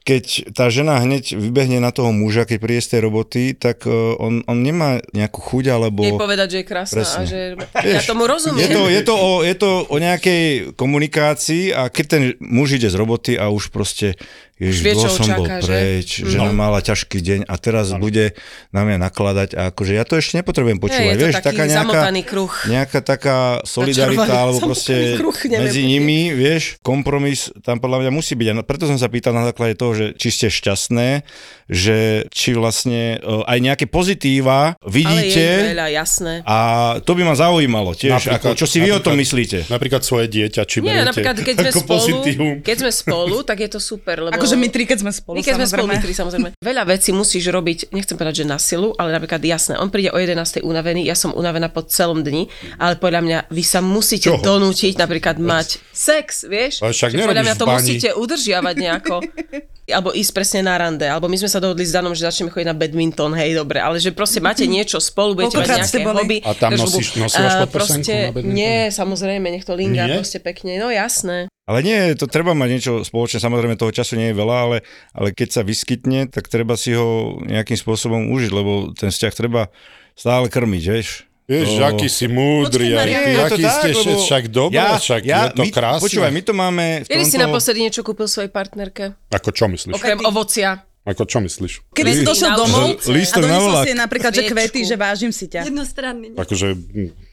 keď 0.00 0.56
tá 0.56 0.72
žena 0.72 0.96
hneď 1.04 1.36
vybehne 1.36 1.76
na 1.78 1.92
toho 1.92 2.10
muža, 2.10 2.48
keď 2.48 2.58
príde 2.58 2.82
z 2.82 2.96
tej 2.96 3.00
roboty, 3.04 3.42
tak 3.52 3.84
uh, 3.84 4.16
on, 4.16 4.40
on 4.48 4.58
nemá 4.58 5.04
nejakú 5.12 5.44
chuť, 5.44 5.64
alebo... 5.76 6.00
Nie 6.00 6.16
povedať, 6.16 6.48
že 6.56 6.58
je 6.62 6.66
krásna 6.66 6.96
Presne. 7.04 7.20
a 7.20 7.22
že... 7.28 7.40
Ja 7.84 8.00
tomu 8.02 8.24
rozumiem. 8.24 8.64
Je 8.64 8.68
to, 8.72 8.82
je, 8.88 9.02
to 9.04 9.14
o, 9.14 9.30
je 9.44 9.54
to 9.56 9.70
o 9.86 9.96
nejakej 10.00 10.72
komunikácii 10.74 11.76
a 11.76 11.92
keď 11.92 12.04
ten 12.08 12.22
muž 12.40 12.80
ide 12.80 12.88
z 12.88 12.96
roboty 12.96 13.36
a 13.36 13.52
už 13.52 13.68
proste 13.68 14.16
Ježiš, 14.60 14.84
vie, 14.84 14.92
dlho 14.92 15.08
čo 15.08 15.10
som 15.16 15.24
bol 15.40 15.48
čaká, 15.48 15.64
že? 15.64 15.72
preč, 15.72 16.08
žena 16.20 16.52
mala 16.52 16.84
ťažký 16.84 17.18
deň 17.24 17.40
a 17.48 17.54
teraz 17.56 17.96
bude 17.96 18.36
na 18.76 18.84
mňa 18.84 19.08
nakladať 19.08 19.56
a 19.56 19.72
akože 19.72 19.96
ja 19.96 20.04
to 20.04 20.20
ešte 20.20 20.36
nepotrebujem 20.36 20.76
počúvať. 20.76 21.00
je 21.00 21.16
to 21.16 21.24
vieš, 21.24 21.36
taký 21.40 21.48
taká 21.48 21.64
nejaká, 21.64 21.80
zamotaný 21.80 22.22
kruh. 22.28 22.52
nejaká 22.68 23.00
taká 23.00 23.36
solidarita 23.64 24.36
alebo 24.36 24.60
proste 24.60 25.16
kruh, 25.16 25.32
medzi 25.48 25.80
nimi, 25.88 26.36
vieš, 26.36 26.76
kompromis 26.84 27.48
tam 27.64 27.80
podľa 27.80 28.04
mňa 28.04 28.10
musí 28.12 28.36
byť. 28.36 28.46
A 28.52 28.54
preto 28.60 28.84
som 28.84 29.00
sa 29.00 29.08
pýtal 29.08 29.32
na 29.32 29.48
základe 29.48 29.80
toho, 29.80 29.89
toho, 29.90 29.98
že 29.98 30.06
či 30.14 30.28
ste 30.30 30.46
šťastné, 30.46 31.26
že 31.70 32.26
či 32.34 32.50
vlastne 32.58 33.22
e, 33.22 33.46
aj 33.46 33.58
nejaké 33.62 33.86
pozitíva 33.86 34.74
Ale 34.74 34.82
je 34.82 34.90
vidíte 34.90 35.46
veľa, 35.70 35.86
jasné. 35.94 36.32
a 36.42 36.56
to 36.98 37.14
by 37.14 37.22
ma 37.22 37.38
zaujímalo 37.38 37.94
tiež, 37.94 38.18
Napríklad- 38.18 38.42
ako, 38.42 38.58
čo 38.58 38.66
si 38.66 38.82
vy 38.82 38.90
o 38.90 38.98
tom 38.98 39.14
myslíte. 39.14 39.70
Napríklad 39.70 40.02
svoje 40.02 40.26
dieťa, 40.26 40.66
či 40.66 40.82
Nie, 40.82 41.06
napríklad, 41.06 41.38
keď 41.38 41.54
sme 41.54 41.70
ako 41.70 41.80
spolu, 41.80 41.94
pozitívum. 41.94 42.54
keď 42.66 42.76
sme 42.82 42.90
spolu, 42.90 43.36
tak 43.46 43.62
je 43.62 43.70
to 43.70 43.78
super, 43.78 44.18
lebo... 44.18 44.34
Akože 44.34 44.58
my 44.58 44.66
tri, 44.66 44.82
keď 44.82 44.98
sme 45.06 45.12
spolu, 45.14 45.38
My 45.38 45.42
keď 45.46 45.54
sme 45.62 45.66
spolu, 45.70 45.86
my 45.86 45.98
tri, 46.02 46.12
samozrejme. 46.12 46.48
Veľa 46.58 46.82
vecí 46.90 47.14
musíš 47.14 47.46
robiť, 47.54 47.94
nechcem 47.94 48.18
povedať, 48.18 48.42
že 48.42 48.44
na 48.50 48.58
silu, 48.58 48.90
ale 48.98 49.14
napríklad 49.14 49.38
jasné, 49.38 49.78
on 49.78 49.94
príde 49.94 50.10
o 50.10 50.18
11. 50.18 50.66
unavený, 50.66 51.06
ja 51.06 51.14
som 51.14 51.30
unavená 51.30 51.70
po 51.70 51.86
celom 51.86 52.26
dni, 52.26 52.50
ale 52.82 52.98
podľa 52.98 53.22
mňa 53.22 53.38
vy 53.46 53.62
sa 53.62 53.78
musíte 53.78 54.34
Čoho? 54.34 54.42
donútiť 54.42 54.98
napríklad 54.98 55.38
mať 55.38 55.78
sex, 55.94 56.50
vieš? 56.50 56.82
Ale 56.82 56.90
však 56.90 57.14
podľa 57.14 57.44
mňa 57.46 57.54
to 57.54 57.66
musíte 57.70 58.08
udržiavať 58.18 58.74
nejako. 58.74 59.16
alebo 59.90 60.14
ísť 60.14 60.32
presne 60.32 60.60
na 60.64 60.78
rande, 60.78 61.02
alebo 61.04 61.26
my 61.26 61.36
sme 61.36 61.50
sa 61.50 61.59
dohodli 61.60 61.84
s 61.84 61.92
Danom, 61.92 62.10
že 62.10 62.24
začneme 62.24 62.48
chodiť 62.48 62.66
na 62.66 62.74
badminton, 62.74 63.32
hej, 63.32 63.54
dobre, 63.54 63.78
ale 63.78 63.96
že 63.96 64.10
proste 64.10 64.40
máte 64.40 64.64
niečo 64.64 64.98
spolu, 64.98 65.36
budete 65.36 65.56
mať 65.56 65.68
nejaké 65.78 65.98
boli? 66.00 66.16
hobby. 66.16 66.36
A 66.40 66.50
tam 66.52 66.70
nosíš- 66.74 67.14
A 67.20 67.62
podprsenku 67.62 67.70
proste, 67.70 68.16
na 68.16 68.32
badminton? 68.32 68.56
Nie, 68.56 68.88
samozrejme, 68.88 69.46
nech 69.46 69.62
to 69.62 69.72
linga 69.72 70.04
Nie? 70.04 70.16
proste 70.16 70.40
pekne, 70.40 70.76
no 70.76 70.88
jasné. 70.88 71.46
Ale 71.64 71.86
nie, 71.86 72.18
to 72.18 72.26
treba 72.26 72.50
mať 72.50 72.68
niečo 72.68 72.92
spoločné, 73.00 73.38
samozrejme 73.38 73.78
toho 73.78 73.94
času 73.94 74.18
nie 74.18 74.32
je 74.32 74.36
veľa, 74.36 74.56
ale, 74.58 74.76
ale 75.12 75.30
keď 75.30 75.48
sa 75.52 75.62
vyskytne, 75.62 76.26
tak 76.26 76.50
treba 76.50 76.74
si 76.74 76.90
ho 76.90 77.38
nejakým 77.44 77.76
spôsobom 77.76 78.26
užiť, 78.26 78.50
lebo 78.50 78.90
ten 78.90 79.08
vzťah 79.08 79.32
treba 79.32 79.70
stále 80.18 80.50
krmiť, 80.50 80.84
vieš. 80.88 81.30
Vieš, 81.46 81.66
To- 81.68 81.82
aký 81.84 82.06
si 82.06 82.30
múdry, 82.30 82.94
Je 82.94 82.98
aký 83.42 83.58
tak, 83.58 83.72
ste 83.72 83.88
lebo 83.92 84.22
však 84.22 84.44
dobré, 84.50 84.86
však 85.02 85.22
je 85.26 85.34
to 85.50 85.62
my, 85.62 85.70
krásne. 85.70 86.02
Počúvaj, 86.06 86.30
my 86.30 86.42
to 86.46 86.52
máme 86.54 86.84
v 87.02 87.06
Kedy 87.06 87.24
si 87.26 87.34
tomto... 87.34 87.44
naposledy 87.46 87.78
niečo 87.82 88.02
kúpil 88.06 88.30
svojej 88.30 88.50
partnerke? 88.50 89.18
Ako 89.30 89.50
čo 89.50 89.66
myslíš? 89.66 89.90
Okrem 89.90 90.22
ovocia. 90.22 90.86
Ako 91.00 91.24
čo 91.24 91.40
myslíš? 91.40 91.96
Kedy 91.96 92.10
si 92.12 92.22
došiel 92.28 92.52
domov 92.60 92.92
a 92.92 93.08
Lístok 93.08 93.48
na 93.48 93.56
doniesol 93.56 93.74
si 93.88 93.92
napríklad, 93.96 94.32
že 94.36 94.42
kvety, 94.44 94.80
že 94.84 94.96
vážim 95.00 95.32
si 95.32 95.48
ťa. 95.48 95.64
Jednostranný. 95.64 96.36
Akože, 96.36 96.76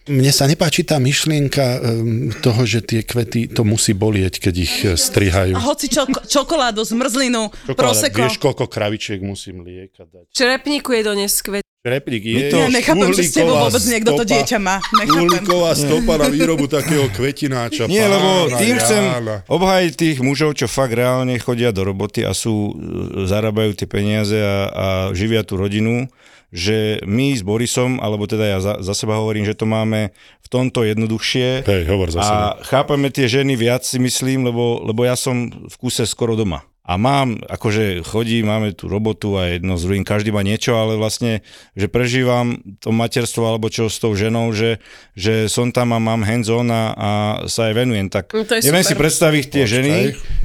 mne 0.07 0.31
sa 0.31 0.47
nepáči 0.47 0.81
tá 0.81 0.97
myšlienka 0.97 1.65
um, 1.79 2.31
toho, 2.39 2.61
že 2.63 2.79
tie 2.81 3.03
kvety, 3.03 3.51
to 3.51 3.61
musí 3.61 3.91
bolieť, 3.91 4.39
keď 4.39 4.55
ich 4.55 4.75
eh, 4.83 4.95
strihajú. 4.95 5.53
A 5.53 5.61
hoci 5.61 5.87
čo, 5.87 6.03
čokoládu, 6.07 6.81
zmrzlinu, 6.81 7.51
Čokoláda, 7.51 7.75
proseko. 7.77 8.17
Vieš, 8.23 8.39
koľko 8.39 8.65
kravičiek 8.65 9.19
musím 9.19 9.61
lieka 9.61 10.07
dať? 10.07 10.31
Črepníku 10.31 10.91
je 10.91 11.01
doniesť 11.03 11.37
kvet. 11.43 11.63
Replik 11.87 12.19
je 12.19 12.51
to- 12.51 12.59
Ja 12.59 12.67
nechápem, 12.67 13.15
že 13.15 13.23
s 13.23 13.31
tebou 13.31 13.55
vôbec 13.55 13.79
niekto 13.79 14.11
to 14.11 14.23
stopa- 14.27 14.31
dieťa 14.35 14.57
má. 14.59 14.75
Nechápem. 14.91 15.23
Uhlíková 15.23 15.71
stopa 15.71 16.13
na 16.19 16.27
výrobu 16.27 16.67
takého 16.67 17.07
kvetináča. 17.15 17.87
Nie, 17.87 18.03
lebo 18.03 18.51
pána 18.51 18.59
tým 18.59 18.75
chcem 18.75 19.03
Jána. 19.07 19.35
obhajiť 19.47 19.93
tých 19.95 20.17
mužov, 20.19 20.59
čo 20.59 20.67
fakt 20.67 20.91
reálne 20.91 21.39
chodia 21.39 21.71
do 21.71 21.87
roboty 21.87 22.27
a 22.27 22.35
sú, 22.35 22.75
e, 22.75 23.23
zarábajú 23.23 23.71
tie 23.71 23.87
peniaze 23.87 24.35
a, 24.35 24.57
a 24.67 24.85
živia 25.15 25.47
tú 25.47 25.55
rodinu, 25.55 26.11
že 26.47 27.03
my 27.03 27.35
s 27.35 27.43
Borisom, 27.43 27.99
alebo 27.99 28.23
teda 28.23 28.45
ja 28.47 28.59
za, 28.63 28.79
za 28.79 28.93
seba 28.95 29.19
hovorím, 29.19 29.43
že 29.43 29.51
to 29.53 29.67
máme 29.67 30.15
v 30.15 30.47
tomto 30.47 30.87
jednoduchšie. 30.87 31.67
Hej, 31.67 31.83
hovor 31.85 32.07
za 32.07 32.23
seba. 32.23 32.39
A 32.55 32.63
chápeme 32.63 33.11
tie 33.11 33.27
ženy 33.27 33.59
viac 33.59 33.83
si 33.83 33.99
myslím, 33.99 34.47
lebo, 34.47 34.79
lebo 34.79 35.03
ja 35.03 35.19
som 35.19 35.51
v 35.51 35.75
kuse 35.75 36.07
skoro 36.07 36.39
doma. 36.39 36.63
A 36.87 36.95
mám, 36.95 37.43
akože 37.51 37.99
chodí, 37.99 38.39
máme 38.47 38.71
tú 38.71 38.87
robotu 38.87 39.35
a 39.35 39.51
jedno 39.51 39.75
z 39.75 39.83
druhým, 39.83 40.07
každý 40.07 40.31
má 40.31 40.39
niečo, 40.39 40.71
ale 40.79 40.95
vlastne, 40.95 41.43
že 41.75 41.91
prežívam 41.91 42.63
to 42.79 42.95
materstvo 42.95 43.43
alebo 43.43 43.67
čo 43.67 43.91
s 43.91 43.99
tou 43.99 44.15
ženou, 44.15 44.55
že, 44.55 44.79
že 45.11 45.51
som 45.51 45.75
tam 45.75 45.91
a 45.91 45.99
mám 45.99 46.23
hands 46.23 46.47
on 46.47 46.71
a, 46.71 46.95
a 46.95 47.09
sa 47.51 47.67
aj 47.67 47.73
venujem. 47.75 48.07
Tak 48.07 48.31
No 48.31 48.47
to 48.47 48.55
je 48.55 48.71
neviem 48.71 48.87
super. 48.87 48.95
si 48.95 49.01
predstaviť 49.03 49.43
tie 49.51 49.63
Počkaj. 49.67 49.75
ženy, 49.75 49.97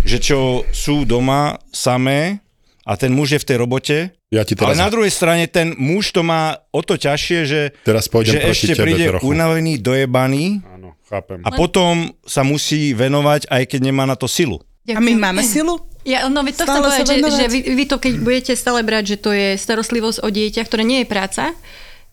že 0.03 0.17
čo 0.19 0.39
sú 0.75 1.07
doma 1.07 1.63
samé 1.71 2.43
a 2.83 2.93
ten 2.99 3.15
muž 3.15 3.39
je 3.39 3.41
v 3.41 3.47
tej 3.47 3.57
robote, 3.63 3.97
Ja 4.33 4.43
ti 4.43 4.59
ale 4.59 4.75
teraz, 4.75 4.83
na 4.83 4.89
druhej 4.91 5.13
strane 5.13 5.47
ten 5.47 5.75
muž 5.79 6.11
to 6.11 6.27
má 6.27 6.59
o 6.75 6.81
to 6.83 6.99
ťažšie, 6.99 7.39
že, 7.47 7.61
teraz 7.87 8.11
že 8.11 8.39
ešte 8.43 8.75
tebe 8.75 8.85
príde 8.91 9.07
trochu. 9.15 9.25
unavený, 9.31 9.79
dojebaný 9.79 10.61
Áno, 10.67 10.99
chápem. 11.07 11.41
a 11.47 11.51
potom 11.55 12.11
sa 12.27 12.43
musí 12.43 12.91
venovať, 12.93 13.47
aj 13.47 13.63
keď 13.71 13.81
nemá 13.87 14.05
na 14.09 14.19
to 14.19 14.27
silu. 14.27 14.59
A 14.91 14.99
my 14.99 15.15
máme 15.15 15.47
silu? 15.47 15.79
Ja, 16.03 16.27
no 16.27 16.43
to 16.43 16.51
chcem 16.51 16.67
Stále 16.67 16.91
sa 16.91 17.07
povedať, 17.07 17.23
že, 17.23 17.31
že 17.31 17.47
vy, 17.47 17.61
vy 17.79 17.85
to 17.87 17.97
keď 18.03 18.13
budete 18.19 18.53
stále 18.59 18.83
brať, 18.83 19.15
že 19.15 19.17
to 19.23 19.31
je 19.31 19.55
starostlivosť 19.55 20.27
o 20.27 20.29
dieťa, 20.35 20.67
ktoré 20.67 20.83
nie 20.83 21.07
je 21.07 21.09
práca, 21.09 21.55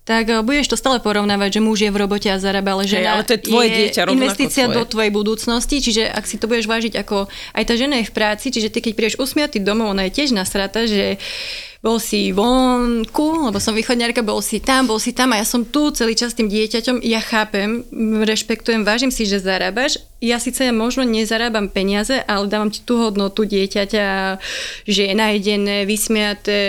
tak 0.10 0.26
eh, 0.26 0.42
budeš 0.42 0.74
to 0.74 0.78
stále 0.82 0.98
porovnávať, 0.98 1.62
že 1.62 1.62
muž 1.62 1.86
je 1.86 1.94
v 1.94 2.02
robote 2.02 2.26
a 2.26 2.42
zarába, 2.42 2.74
ale 2.74 2.90
žena 2.90 3.22
ale 3.22 3.30
to 3.30 3.38
je 3.38 3.46
tvoje 3.46 3.70
dieťa, 3.70 4.10
rovnako 4.10 4.18
investícia 4.18 4.66
tvoje. 4.66 4.78
do 4.82 4.82
tvojej 4.90 5.12
budúcnosti, 5.14 5.76
čiže 5.86 6.04
ak 6.10 6.26
si 6.26 6.42
to 6.42 6.50
budeš 6.50 6.66
vážiť 6.66 6.98
ako 7.06 7.30
aj 7.30 7.64
tá 7.70 7.74
žena 7.78 8.02
je 8.02 8.10
v 8.10 8.16
práci, 8.18 8.50
čiže 8.50 8.74
ty 8.74 8.82
keď 8.82 8.94
prídeš 8.98 9.22
usmiatý 9.22 9.62
domov, 9.62 9.94
ona 9.94 10.10
je 10.10 10.18
tiež 10.18 10.34
nasrata, 10.34 10.90
že 10.90 11.22
bol 11.80 11.96
si 11.96 12.36
vonku, 12.36 13.48
lebo 13.48 13.56
som 13.56 13.72
východňarka, 13.72 14.20
bol 14.20 14.44
si 14.44 14.60
tam, 14.60 14.84
bol 14.84 15.00
si 15.00 15.16
tam 15.16 15.32
a 15.32 15.40
ja 15.40 15.48
som 15.48 15.64
tu 15.64 15.96
celý 15.96 16.12
čas 16.12 16.36
tým 16.36 16.52
dieťaťom. 16.52 17.00
Ja 17.08 17.24
chápem, 17.24 17.88
rešpektujem, 18.20 18.84
vážim 18.84 19.16
si, 19.16 19.24
že 19.24 19.40
zarábaš. 19.40 19.96
Ja 20.20 20.44
síce 20.44 20.76
možno 20.76 21.08
nezarábam 21.08 21.72
peniaze, 21.72 22.20
ale 22.28 22.52
dávam 22.52 22.68
ti 22.68 22.84
tú 22.84 23.00
hodnotu 23.00 23.48
dieťaťa, 23.48 24.08
že 24.84 25.02
je 25.08 25.14
najedené, 25.16 25.88
vysmiaté, 25.88 26.60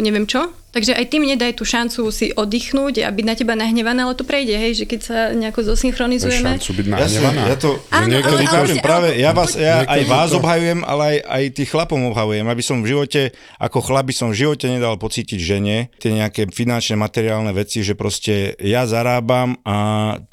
neviem 0.00 0.24
čo. 0.24 0.48
Takže 0.76 0.92
aj 0.92 1.06
ty 1.08 1.16
mne 1.16 1.34
daj 1.34 1.56
tú 1.56 1.64
šancu 1.64 2.12
si 2.12 2.28
oddychnúť 2.30 3.00
a 3.00 3.08
byť 3.08 3.24
na 3.24 3.32
teba 3.32 3.56
nahnevaná, 3.56 4.04
ale 4.04 4.12
to 4.12 4.22
prejde, 4.22 4.52
hej, 4.52 4.76
že 4.76 4.84
keď 4.84 5.00
sa 5.00 5.18
nejako 5.32 5.64
zosynchronizujeme. 5.64 6.52
šancu 6.52 6.70
byť 6.70 6.86
Ja, 6.86 6.92
nahnevaná. 6.92 7.42
ja 7.48 7.56
to 7.56 7.70
Áno, 7.88 8.06
niekedy 8.06 8.44
ale- 8.44 8.60
ale- 8.68 8.84
práve, 8.84 9.08
ja, 9.16 9.32
vás, 9.32 9.56
ja 9.56 9.82
aj 9.82 10.02
vás 10.04 10.28
to- 10.30 10.36
obhajujem, 10.36 10.84
ale 10.84 11.02
aj, 11.02 11.18
aj 11.24 11.42
tých 11.54 11.70
chlapom 11.72 12.00
obhajujem, 12.06 12.44
aby 12.44 12.60
som 12.60 12.84
v 12.84 12.92
živote, 12.92 13.32
ako 13.56 13.78
chlap 13.80 14.04
by 14.04 14.14
som 14.14 14.28
v 14.28 14.36
živote 14.36 14.68
nedal 14.68 15.00
pocítiť 15.00 15.40
žene 15.40 15.88
tie 15.96 16.12
nejaké 16.12 16.44
finančné, 16.46 16.92
materiálne 16.94 17.56
veci, 17.56 17.80
že 17.80 17.96
proste 17.96 18.52
ja 18.60 18.84
zarábam 18.84 19.56
a 19.64 19.76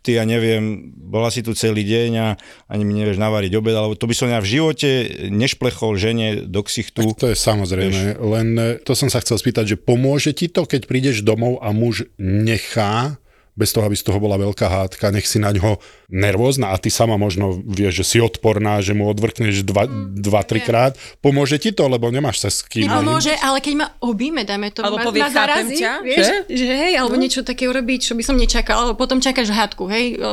ty, 0.04 0.20
ja 0.20 0.28
neviem, 0.28 0.92
bola 0.94 1.32
si 1.32 1.40
tu 1.40 1.56
celý 1.56 1.88
deň 1.88 2.12
a 2.18 2.28
ani 2.68 2.84
mi 2.84 2.92
nevieš 2.96 3.16
navariť 3.16 3.54
obed, 3.54 3.72
alebo 3.72 3.96
to 3.96 4.04
by 4.04 4.16
som 4.18 4.28
ja 4.28 4.44
v 4.44 4.50
živote 4.50 4.90
nešplechol 5.30 5.96
žene 5.96 6.44
do 6.44 6.60
ksichtu. 6.60 7.16
To 7.16 7.32
je 7.32 7.38
samozrejme, 7.38 8.20
len 8.20 8.48
e, 8.56 8.64
to 8.82 8.92
som 8.92 9.08
sa 9.08 9.24
chcel 9.24 9.38
spýtať, 9.38 9.66
že 9.66 9.78
pomôže 9.78 10.33
ti 10.34 10.50
to, 10.50 10.66
keď 10.66 10.90
prídeš 10.90 11.22
domov 11.22 11.62
a 11.62 11.70
muž 11.72 12.10
nechá, 12.18 13.22
bez 13.54 13.70
toho, 13.70 13.86
aby 13.86 13.94
z 13.94 14.06
toho 14.10 14.18
bola 14.18 14.42
veľká 14.42 14.66
hádka, 14.66 15.14
nech 15.14 15.30
si 15.30 15.38
na 15.38 15.54
ňo 15.54 15.78
nervózna 16.10 16.74
a 16.74 16.76
ty 16.82 16.90
sama 16.90 17.22
možno 17.22 17.54
vieš, 17.62 18.02
že 18.02 18.06
si 18.06 18.18
odporná, 18.18 18.82
že 18.82 18.98
mu 18.98 19.06
odvrkneš 19.06 19.62
dva, 19.62 19.86
dva 20.18 20.42
trikrát. 20.42 20.98
Pomôže 21.22 21.62
ti 21.62 21.70
to, 21.70 21.86
lebo 21.86 22.10
nemáš 22.10 22.42
sa 22.42 22.50
s 22.50 22.66
kým. 22.66 22.90
Mi 22.90 22.90
pomôže, 22.90 23.34
ale 23.46 23.62
keď 23.62 23.74
ma 23.78 23.88
objíme, 24.02 24.42
dáme 24.42 24.74
to, 24.74 24.82
Alebo 24.82 24.98
ma, 24.98 25.06
povie, 25.06 25.22
ma 25.22 25.30
"Chápem 25.30 25.38
zarazí, 25.38 25.78
ťa", 25.78 25.94
vieš, 26.02 26.26
že? 26.26 26.38
že? 26.50 26.66
hej, 26.66 26.94
alebo 26.98 27.14
niečo 27.14 27.46
také 27.46 27.70
urobiť, 27.70 28.00
čo 28.10 28.14
by 28.18 28.24
som 28.26 28.36
nečakal, 28.42 28.90
alebo 28.90 28.98
potom 28.98 29.22
čakáš 29.22 29.54
hádku, 29.54 29.86
hej, 29.86 30.18
o, 30.18 30.30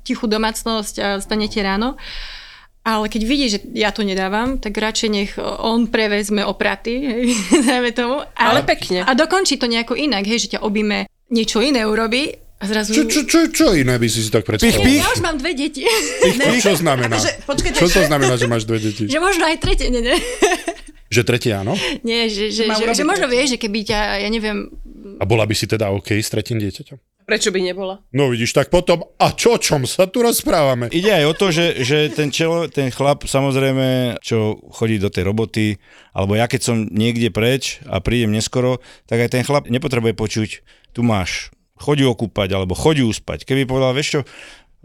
tichú 0.00 0.24
domácnosť 0.24 0.94
a 0.96 1.08
stanete 1.20 1.60
ráno. 1.60 2.00
Ale 2.82 3.06
keď 3.06 3.22
vidí, 3.22 3.46
že 3.46 3.62
ja 3.78 3.94
to 3.94 4.02
nedávam, 4.02 4.58
tak 4.58 4.74
radšej 4.74 5.10
nech 5.10 5.30
on 5.38 5.86
prevezme 5.86 6.42
opraty, 6.42 6.92
hej, 6.98 7.24
dajme 7.70 7.90
tomu. 7.94 8.18
A, 8.34 8.50
Ale 8.50 8.66
pekne. 8.66 9.06
A 9.06 9.14
dokončí 9.14 9.54
to 9.54 9.70
nejako 9.70 9.94
inak, 9.94 10.26
hej, 10.26 10.50
že 10.50 10.58
ťa 10.58 10.66
objíme, 10.66 11.06
niečo 11.30 11.62
iné 11.62 11.86
urobí 11.86 12.34
a 12.62 12.64
zrazu... 12.66 12.94
Čo, 12.94 13.02
čo, 13.10 13.20
čo, 13.26 13.38
čo 13.50 13.66
iné 13.74 13.98
by 13.98 14.06
si 14.06 14.22
si 14.22 14.30
tak 14.30 14.46
predstavoval? 14.46 14.86
pich. 14.86 14.98
Ja 15.02 15.10
už 15.10 15.20
mám 15.22 15.34
dve 15.34 15.50
deti. 15.54 15.82
Čo 16.62 16.78
znamená? 16.78 17.18
Že- 17.18 17.42
počkajte, 17.42 17.78
Čo 17.78 17.86
to 17.90 18.00
znamená, 18.06 18.34
že 18.38 18.46
máš 18.46 18.66
dve 18.66 18.78
deti? 18.78 19.06
že 19.14 19.18
možno 19.18 19.46
aj 19.46 19.58
tretie, 19.58 19.90
nie, 19.90 20.02
nie. 20.02 20.14
Že 21.12 21.22
tretie 21.28 21.52
áno? 21.52 21.76
Nie, 22.00 22.32
že, 22.32 22.48
že, 22.48 22.64
že, 22.72 22.84
že 22.96 23.04
možno 23.04 23.28
vieš, 23.28 23.54
že 23.54 23.58
keby 23.60 23.84
ťa, 23.84 24.24
ja 24.24 24.28
neviem, 24.32 24.72
A 25.20 25.28
bola 25.28 25.44
by 25.44 25.52
si 25.52 25.68
teda 25.68 25.92
OK 25.92 26.16
s 26.16 26.32
tretím 26.32 26.56
dieťaťom? 26.56 27.12
Prečo 27.22 27.54
by 27.54 27.60
nebola? 27.62 28.02
No 28.10 28.34
vidíš, 28.34 28.50
tak 28.50 28.66
potom, 28.66 29.06
a 29.14 29.30
čo, 29.30 29.54
o 29.54 29.62
čom 29.62 29.86
sa 29.86 30.10
tu 30.10 30.26
rozprávame? 30.26 30.90
Ide 30.90 31.22
aj 31.22 31.24
o 31.30 31.34
to, 31.38 31.46
že, 31.54 31.78
že 31.86 32.10
ten, 32.10 32.34
čelo, 32.34 32.66
ten 32.66 32.90
chlap 32.90 33.30
samozrejme, 33.30 34.18
čo 34.18 34.58
chodí 34.74 34.98
do 34.98 35.06
tej 35.06 35.30
roboty, 35.30 35.78
alebo 36.10 36.34
ja 36.34 36.50
keď 36.50 36.60
som 36.66 36.76
niekde 36.90 37.30
preč 37.30 37.78
a 37.86 38.02
prídem 38.02 38.34
neskoro, 38.34 38.82
tak 39.06 39.22
aj 39.22 39.38
ten 39.38 39.46
chlap 39.46 39.70
nepotrebuje 39.70 40.18
počuť, 40.18 40.50
tu 40.90 41.06
máš, 41.06 41.54
chodí 41.78 42.02
okúpať, 42.02 42.58
alebo 42.58 42.74
chodí 42.74 43.06
uspať. 43.06 43.46
Keby 43.46 43.70
povedal, 43.70 43.94
vieš 43.94 44.18
čo, 44.18 44.20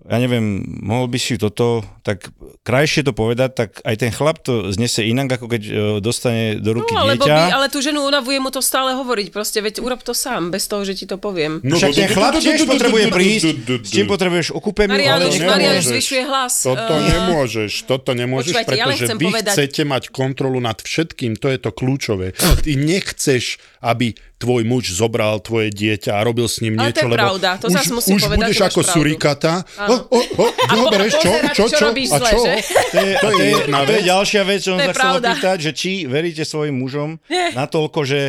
ja 0.06 0.22
neviem, 0.22 0.62
mohol 0.86 1.10
by 1.10 1.18
si 1.18 1.42
toto, 1.42 1.82
tak 2.06 2.30
krajšie 2.62 3.02
to 3.02 3.18
povedať, 3.18 3.50
tak 3.58 3.70
aj 3.82 3.96
ten 3.98 4.12
chlap 4.14 4.40
to 4.40 4.70
znese 4.70 5.02
inak, 5.02 5.26
ako 5.36 5.50
keď 5.50 5.62
e, 5.66 5.72
dostane 6.00 6.62
do 6.62 6.78
ruky 6.78 6.94
No, 6.94 7.10
dieťa. 7.10 7.26
by, 7.26 7.52
ale 7.52 7.68
tú 7.68 7.82
ženu 7.82 8.06
unavuje 8.06 8.38
mu 8.38 8.54
to 8.54 8.62
stále 8.62 8.94
hovoriť. 8.94 9.34
Proste, 9.34 9.60
veď 9.60 9.82
urob 9.82 10.06
to 10.06 10.14
sám, 10.14 10.54
bez 10.54 10.70
toho, 10.70 10.86
že 10.86 10.94
ti 10.94 11.06
to 11.10 11.18
poviem. 11.18 11.60
No, 11.66 11.76
Však 11.76 11.98
ten 11.98 12.08
chlap 12.08 12.38
tiež 12.38 12.64
potrebuje 12.64 13.06
prísť, 13.10 13.46
s 13.84 13.90
čím 13.90 14.06
potrebuješ 14.06 14.54
Marian, 14.88 15.18
ale 15.18 15.34
nemôžeš. 15.34 15.86
Zvyšuje 15.90 16.24
hlas. 16.30 16.54
Toto 16.62 16.94
Eh, 16.94 17.04
nemôžeš, 17.10 17.72
toto 17.84 18.12
nemôžeš, 18.14 18.54
Počúvajte, 18.54 18.70
pretože 18.70 19.06
vy 19.18 19.26
povedať- 19.28 19.56
chcete 19.58 19.82
mať 19.84 20.04
kontrolu 20.14 20.62
nad 20.62 20.78
všetkým, 20.78 21.36
to 21.36 21.50
je 21.50 21.58
to 21.58 21.70
kľúčové. 21.74 22.32
Ty 22.38 22.72
nechceš, 22.78 23.58
aby 23.82 24.14
tvoj 24.38 24.62
muž 24.64 24.94
zobral 24.94 25.40
tvoje 25.40 25.70
dieťa 25.70 26.14
a 26.14 26.22
robil 26.22 26.46
s 26.46 26.58
ním 26.60 26.78
Ale 26.78 26.90
to 26.90 26.94
niečo, 26.94 27.00
je 27.00 27.06
lebo 27.08 27.18
pravda, 27.18 27.50
to 27.56 27.66
už, 27.68 27.90
musím 27.92 28.14
už 28.14 28.22
povedať, 28.24 28.38
budeš 28.40 28.54
že 28.56 28.64
ako 28.64 28.80
pravdu. 28.80 28.94
surikata. 28.94 29.52
O, 29.66 29.96
o, 29.98 30.20
o, 30.38 30.46
A 30.46 30.72
po- 30.72 30.78
dobre, 30.80 31.04
čo, 31.08 31.18
čo, 31.52 31.64
čo 31.64 31.64
čo, 31.68 31.78
robíš 31.84 32.10
a 32.12 32.18
zle, 32.18 32.30
čo? 32.30 32.40
že? 32.40 32.54
To 32.88 32.98
je, 33.00 33.14
To 33.18 33.30
je 33.34 33.46
jedna 33.52 33.80
to 33.80 33.90
je 33.90 33.98
vec. 33.98 34.06
ďalšia 34.06 34.42
vec, 34.44 34.60
čo 34.60 34.70
som 34.70 34.78
To 34.78 34.84
je 34.84 34.88
sa 34.88 34.94
chcel 34.94 35.16
opýtať, 35.18 35.58
že 35.60 35.72
či 35.74 35.92
veríte 36.06 36.44
svojim 36.44 36.76
mužom 36.76 37.10
natoľko, 37.52 38.00
že, 38.04 38.22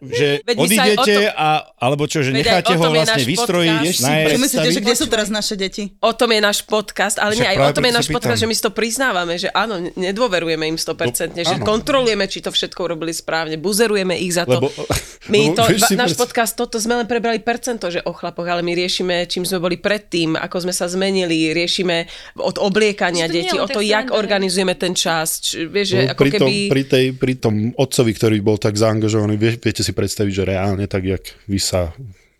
že 0.00 0.28
sa 0.38 0.46
aj 0.46 0.56
odídete 0.56 1.14
to- 1.20 1.34
a, 1.34 1.48
alebo 1.76 2.02
čo, 2.04 2.18
že 2.20 2.30
necháte 2.30 2.72
ho 2.72 2.84
je 2.84 2.90
vlastne 2.92 3.24
vystrojiť. 3.24 3.78
čo 3.98 4.38
myslíte, 4.38 4.68
že 4.70 4.80
kde 4.80 4.94
sú 4.94 5.06
teraz 5.06 5.26
naše 5.28 5.54
deti? 5.54 5.98
O 5.98 6.14
tom 6.14 6.30
je 6.30 6.38
náš 6.38 6.62
podcast, 6.62 7.18
ale 7.18 7.34
nie, 7.34 7.42
aj 7.42 7.58
o 7.58 7.74
tom 7.74 7.82
je 7.82 7.92
náš 7.92 8.06
podcast, 8.06 8.38
že 8.38 8.46
my 8.46 8.54
si 8.54 8.62
to 8.62 8.70
priznávame, 8.70 9.34
že 9.34 9.50
áno, 9.50 9.80
ne- 9.80 9.90
nedôverujeme 9.90 10.62
im 10.64 10.78
100%, 10.78 11.34
že 11.36 11.54
áno. 11.54 11.66
kontrolujeme, 11.66 12.22
či 12.24 12.38
to 12.38 12.48
všetko 12.48 12.86
urobili 12.86 13.10
správne, 13.10 13.58
buzerujeme 13.58 14.14
ich 14.14 14.30
za 14.30 14.46
to. 14.46 14.62
My 15.26 15.55
to, 15.56 15.64
vieš 15.64 15.96
náš 15.96 16.12
podcast, 16.14 16.52
toto 16.52 16.76
sme 16.76 17.00
len 17.00 17.08
prebrali 17.08 17.40
percento, 17.40 17.88
že 17.88 18.04
o 18.04 18.12
chlapoch, 18.12 18.44
ale 18.44 18.60
my 18.60 18.76
riešime, 18.76 19.24
čím 19.24 19.48
sme 19.48 19.58
boli 19.58 19.80
predtým, 19.80 20.36
ako 20.36 20.68
sme 20.68 20.74
sa 20.76 20.86
zmenili, 20.86 21.56
riešime 21.56 22.04
od 22.36 22.60
obliekania 22.60 23.26
detí, 23.26 23.56
o 23.56 23.64
to, 23.64 23.80
jak 23.80 24.12
sranda, 24.12 24.20
organizujeme 24.20 24.74
ten 24.76 24.92
čas, 24.92 25.40
či, 25.40 25.64
vieš, 25.64 25.96
že 25.96 26.00
No, 26.04 26.12
ako 26.12 26.22
pri, 26.22 26.30
tom, 26.36 26.48
keby... 26.48 26.68
pri, 26.68 26.82
tej, 26.84 27.04
pri 27.16 27.34
tom 27.40 27.54
otcovi, 27.72 28.12
ktorý 28.12 28.36
bol 28.44 28.60
tak 28.60 28.76
zaangažovaný, 28.76 29.34
vie, 29.40 29.56
viete 29.56 29.80
si 29.80 29.96
predstaviť, 29.96 30.32
že 30.32 30.44
reálne 30.44 30.84
tak, 30.84 31.02
jak 31.08 31.24
vy 31.48 31.58
sa 31.58 31.96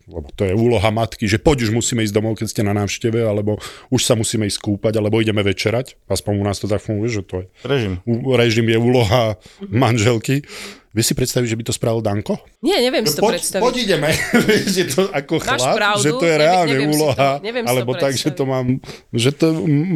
lebo 0.07 0.31
to 0.31 0.47
je 0.47 0.55
úloha 0.55 0.87
matky, 0.87 1.27
že 1.27 1.35
poď 1.35 1.67
už 1.67 1.71
musíme 1.75 1.99
ísť 1.99 2.15
domov, 2.15 2.39
keď 2.39 2.47
ste 2.47 2.63
na 2.63 2.71
návšteve, 2.71 3.27
alebo 3.27 3.59
už 3.91 4.01
sa 4.07 4.15
musíme 4.15 4.47
ísť 4.47 4.63
kúpať, 4.63 4.95
alebo 4.95 5.19
ideme 5.19 5.43
večerať. 5.43 5.99
Aspoň 6.07 6.33
u 6.39 6.43
nás 6.47 6.63
to 6.63 6.71
tak 6.71 6.79
funguje, 6.79 7.11
že 7.11 7.27
to 7.27 7.43
je. 7.43 7.47
Režim. 7.67 7.99
U- 8.07 8.39
Režim 8.39 8.71
je 8.71 8.79
úloha 8.79 9.35
manželky. 9.67 10.47
Vie 10.97 11.05
si 11.05 11.13
predstaviť, 11.13 11.45
že 11.45 11.53
by 11.53 11.63
to 11.63 11.71
spravil 11.71 12.01
Danko? 12.01 12.41
Nie, 12.59 12.81
neviem 12.81 13.05
si 13.05 13.13
to 13.13 13.21
poď, 13.21 13.37
predstaviť. 13.37 13.61
poď 13.61 13.75
ideme, 13.77 14.09
je 14.81 14.85
to 14.89 15.05
ako 15.07 15.33
Máš 15.37 15.61
chlap, 15.61 15.75
pravdu, 15.77 16.01
že 16.01 16.09
to 16.11 16.25
je 16.25 16.33
neviem- 16.33 16.41
reálne 16.41 16.67
neviem 16.67 16.81
si 16.81 16.89
to- 16.89 16.97
úloha, 16.97 17.29
neviem 17.39 17.61
si 17.61 17.63
to 17.63 17.69
alebo 17.69 17.91
tak, 17.93 18.13
že 18.17 18.29
to 18.33 18.43
mám, 18.43 18.65
že 19.13 19.29
to 19.31 19.47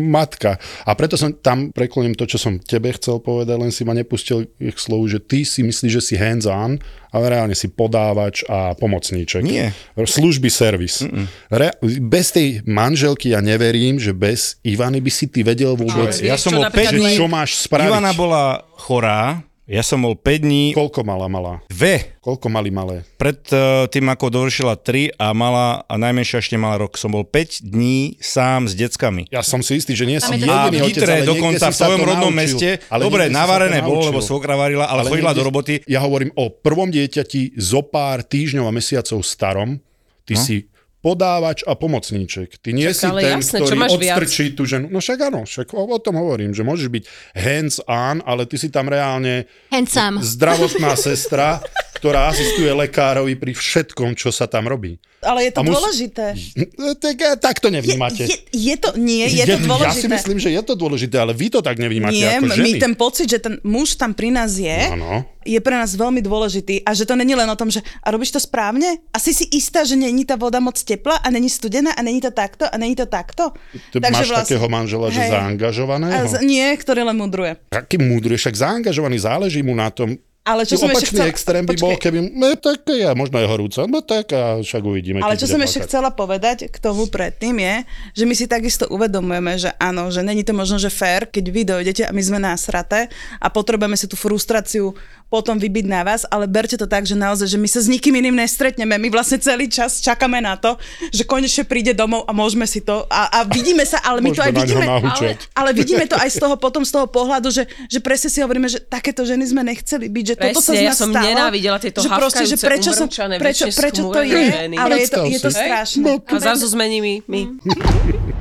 matka. 0.08 0.52
A 0.86 0.92
preto 0.94 1.18
som 1.18 1.34
tam 1.34 1.74
prekloním 1.74 2.14
to, 2.14 2.24
čo 2.24 2.38
som 2.38 2.54
tebe 2.56 2.94
chcel 2.94 3.18
povedať, 3.18 3.58
len 3.58 3.72
si 3.72 3.82
ma 3.82 3.92
nepustil 3.92 4.46
k 4.54 4.78
slovu, 4.78 5.10
že 5.10 5.18
ty 5.18 5.42
si 5.42 5.66
myslíš, 5.66 5.92
že 5.92 6.04
si 6.04 6.16
hands 6.16 6.46
on, 6.46 6.78
ale 7.10 7.26
reálne 7.28 7.58
si 7.58 7.68
podávač 7.68 8.46
a 8.46 8.72
pomocníček. 8.72 9.42
Nie. 9.42 9.74
Služby, 9.98 10.48
servis. 10.48 11.02
Re, 11.50 11.74
bez 12.00 12.30
tej 12.30 12.62
manželky 12.64 13.32
ja 13.32 13.42
neverím, 13.42 13.98
že 13.98 14.14
bez 14.14 14.62
Ivany 14.62 15.00
by 15.00 15.10
si 15.10 15.26
ty 15.28 15.42
vedel 15.42 15.74
vôbec, 15.74 16.14
Ale 16.14 16.24
Ja 16.24 16.38
vieš, 16.38 16.46
som 16.46 16.56
napríklad 16.56 16.94
5 16.94 17.00
dní, 17.00 17.14
čo 17.16 17.26
máš 17.26 17.66
spraviť. 17.66 17.90
Ivana 17.90 18.14
bola 18.14 18.44
chorá, 18.78 19.42
ja 19.64 19.82
som 19.82 20.00
bol 20.00 20.14
5 20.14 20.42
dní, 20.42 20.64
Koľko 20.72 21.02
mala, 21.02 21.26
mala? 21.26 21.62
dve, 21.68 22.18
Koľko 22.18 22.48
mali 22.48 22.70
malé? 22.70 23.06
pred 23.16 23.38
uh, 23.50 23.86
tým, 23.86 24.04
ako 24.06 24.26
dovršila 24.28 24.76
3 24.76 25.16
a 25.16 25.32
mala, 25.32 25.82
a 25.82 25.94
najmenšia 25.96 26.40
ešte 26.40 26.56
mala 26.56 26.78
rok, 26.78 26.96
som 26.96 27.10
bol 27.10 27.24
5 27.24 27.62
dní 27.64 28.18
sám 28.18 28.66
s 28.66 28.74
deckami. 28.74 29.26
Ja 29.28 29.42
som 29.42 29.60
si 29.60 29.76
istý, 29.76 29.94
že 29.94 30.04
nie 30.04 30.18
A 30.18 30.28
jediný 30.28 30.82
otec, 30.84 31.02
ale 31.04 31.24
dokonca 31.24 31.68
si 31.68 31.78
v 31.78 31.88
to 31.88 32.04
rodnom 32.04 32.30
naučil. 32.30 32.58
meste, 32.58 32.70
Ale 32.86 33.02
dobre, 33.02 33.24
navarené 33.28 33.80
bolo, 33.80 34.08
lebo 34.08 34.20
svokra 34.20 34.54
varila, 34.54 34.86
ale, 34.86 35.06
chodila 35.06 35.30
niekde- 35.30 35.38
do 35.38 35.46
roboty. 35.46 35.74
Ja 35.86 36.00
hovorím 36.00 36.34
o 36.34 36.50
prvom 36.50 36.88
dieťati 36.88 37.56
zo 37.56 37.82
pár 37.82 38.22
týždňov 38.22 38.66
a 38.66 38.72
mesiacov 38.72 39.22
starom. 39.22 39.78
Ty 40.22 40.34
No. 40.34 40.44
si 40.44 40.56
podávač 41.02 41.62
a 41.62 41.74
pomocníček. 41.74 42.58
Ty 42.58 42.70
nie 42.72 42.88
Však 42.88 42.96
si 42.96 43.08
ten, 43.20 43.34
jasné, 43.36 43.58
čo 43.60 43.66
ktorý 43.68 43.78
máš 43.78 43.92
viac? 43.98 44.16
odstrčí 44.16 44.46
tú 44.54 44.64
ženu. 44.64 44.86
No 44.88 44.98
však 44.98 45.20
áno, 45.24 45.44
však 45.44 45.74
o, 45.74 45.84
o 45.84 46.00
tom 46.00 46.16
hovorím, 46.16 46.54
že 46.54 46.62
môžeš 46.62 46.88
byť 46.88 47.04
hands 47.36 47.78
on, 47.84 48.22
ale 48.22 48.46
ty 48.46 48.56
si 48.56 48.70
tam 48.70 48.86
reálne 48.86 49.46
Handsome. 49.68 50.22
zdravotná 50.22 50.94
sestra, 50.96 51.58
ktorá 52.02 52.34
asistuje 52.34 52.66
lekárovi 52.68 53.38
pri 53.38 53.54
všetkom, 53.54 54.18
čo 54.18 54.34
sa 54.34 54.50
tam 54.50 54.66
robí. 54.66 54.98
Ale 55.22 55.46
je 55.46 55.52
to 55.54 55.62
A 55.62 55.64
mus- 55.64 55.78
dôležité. 55.78 56.26
Tak, 57.02 57.18
tak 57.38 57.56
to 57.58 57.70
nevnímate. 57.70 58.26
Je, 58.26 58.38
je 58.50 58.76
to, 58.76 58.98
nie, 58.98 59.22
je 59.24 59.46
to 59.46 59.54
Ja 59.54 59.58
si 59.58 59.70
dôležité. 59.70 60.10
myslím, 60.10 60.38
že 60.38 60.50
je 60.50 60.62
to 60.62 60.74
dôležité, 60.74 61.16
ale 61.16 61.32
vy 61.32 61.48
to 61.48 61.62
tak 61.62 61.78
nevnímate 61.78 62.18
Nie, 62.18 62.42
ako 62.42 62.50
my 62.50 62.58
ženy. 62.58 62.82
ten 62.82 62.94
pocit, 62.96 63.28
že 63.28 63.38
ten 63.38 63.62
muž 63.62 63.94
tam 63.96 64.12
pri 64.12 64.34
nás 64.34 64.58
je, 64.58 64.74
Áno. 64.90 65.22
je 65.40 65.58
pre 65.58 65.78
nás 65.78 65.94
veľmi 65.94 66.20
dôležitý 66.20 66.82
a 66.82 66.92
že 66.92 67.06
to 67.06 67.14
není 67.14 67.32
len 67.32 67.46
o 67.46 67.54
tom, 67.54 67.70
že 67.70 67.86
a 68.02 68.08
robíš 68.10 68.34
to 68.34 68.42
správne? 68.42 68.98
A 69.10 69.18
si 69.18 69.30
si 69.30 69.46
istá, 69.54 69.86
že 69.86 69.94
není 69.94 70.26
tá 70.26 70.34
voda 70.34 70.58
moc 70.58 70.74
teplá 70.76 71.22
a 71.22 71.30
není 71.30 71.54
studená 71.54 71.94
a 71.94 72.02
není 72.02 72.18
to 72.18 72.34
takto 72.34 72.66
a 72.66 72.74
není 72.74 72.98
to 72.98 73.06
takto? 73.06 73.54
Ty 73.94 74.02
máš 74.02 74.26
takého 74.28 74.66
manžela, 74.66 75.14
že 75.14 75.22
Hej. 75.22 75.32
zaangažovaného? 75.32 76.18
A 76.18 76.26
z, 76.28 76.34
nie, 76.42 76.66
ktorý 76.74 77.06
len 77.06 77.18
mudruje. 77.18 77.62
Taký 77.70 78.02
múdry, 78.02 78.42
však 78.42 78.58
zaangažovaný, 78.58 79.22
záleží 79.22 79.62
mu 79.62 79.78
na 79.78 79.94
tom. 79.94 80.18
Ale 80.42 80.66
čo 80.66 80.74
Čo 80.74 80.90
som 80.90 80.98
ešte 80.98 81.22
chcela... 81.22 81.30
extrém 81.30 81.64
by 81.70 81.78
bol, 81.78 81.94
keby, 82.02 82.34
no 82.34 82.58
tak 82.58 82.82
ja, 82.90 83.14
možno 83.14 83.38
je 83.38 83.46
horúco, 83.46 83.86
no 83.86 84.02
tak 84.02 84.34
a 84.34 84.58
však 84.58 84.82
uvidíme. 84.82 85.22
Ale 85.22 85.38
čo 85.38 85.46
som 85.46 85.62
ešte 85.62 85.86
chcela 85.86 86.10
povedať 86.10 86.66
k 86.74 86.78
tomu 86.82 87.06
predtým 87.06 87.62
je, 87.62 87.76
že 88.18 88.24
my 88.26 88.34
si 88.34 88.50
takisto 88.50 88.90
uvedomujeme, 88.90 89.62
že 89.62 89.70
áno, 89.78 90.10
že 90.10 90.26
není 90.26 90.42
to 90.42 90.58
možno, 90.58 90.82
že 90.82 90.90
fér, 90.90 91.30
keď 91.30 91.46
vy 91.46 91.62
dojdete 91.62 92.10
a 92.10 92.12
my 92.12 92.22
sme 92.26 92.42
násraté 92.42 93.06
a 93.38 93.54
potrebujeme 93.54 93.94
si 93.94 94.10
tú 94.10 94.18
frustráciu 94.18 94.98
potom 95.32 95.56
vybiť 95.56 95.88
na 95.88 96.04
vás, 96.04 96.28
ale 96.28 96.44
berte 96.44 96.76
to 96.76 96.84
tak, 96.84 97.08
že 97.08 97.16
naozaj, 97.16 97.48
že 97.48 97.56
my 97.56 97.64
sa 97.72 97.80
s 97.80 97.88
nikým 97.88 98.20
iným 98.20 98.36
nestretneme. 98.36 99.00
My 99.00 99.08
vlastne 99.08 99.40
celý 99.40 99.72
čas 99.72 100.04
čakáme 100.04 100.44
na 100.44 100.60
to, 100.60 100.76
že 101.16 101.24
konečne 101.24 101.64
príde 101.64 101.96
domov 101.96 102.28
a 102.28 102.36
môžeme 102.36 102.68
si 102.68 102.84
to 102.84 103.08
a, 103.08 103.32
a 103.32 103.40
vidíme 103.48 103.88
sa, 103.88 104.04
ale 104.04 104.20
my 104.20 104.36
to 104.36 104.44
aj 104.44 104.52
vidíme. 104.52 104.84
Ale, 104.84 105.40
ale 105.56 105.70
vidíme 105.72 106.04
to 106.04 106.20
aj 106.20 106.36
z 106.36 106.38
toho 106.44 106.60
potom 106.60 106.84
z 106.84 106.92
toho 106.92 107.08
pohľadu, 107.08 107.48
že, 107.48 107.64
že 107.88 108.04
presne 108.04 108.28
si 108.28 108.44
hovoríme, 108.44 108.68
že 108.68 108.84
takéto 108.84 109.24
ženy 109.24 109.48
sme 109.48 109.64
nechceli 109.64 110.12
byť, 110.12 110.26
že 110.28 110.36
toto 110.36 110.60
sa 110.60 110.76
Presne, 110.76 110.76
z 110.76 110.84
ja 110.84 110.92
nás 110.92 111.00
som 111.00 111.10
stalo, 111.16 111.24
nenávidela 111.32 111.78
tieto 111.80 112.04
že 112.04 112.10
proste, 112.12 112.44
že 112.44 112.58
prečo, 112.60 112.92
som, 112.92 113.08
prečo, 113.40 113.66
prečo 113.72 114.02
to 114.12 114.20
je, 114.20 114.36
ženy. 114.52 114.76
ale 114.76 115.00
je 115.00 115.08
to, 115.08 115.24
je 115.32 115.40
to 115.40 115.48
strašné. 115.48 116.20
A 116.28 116.34
zrazu 116.44 116.68
zmeníme 116.68 117.24
my. 117.32 117.42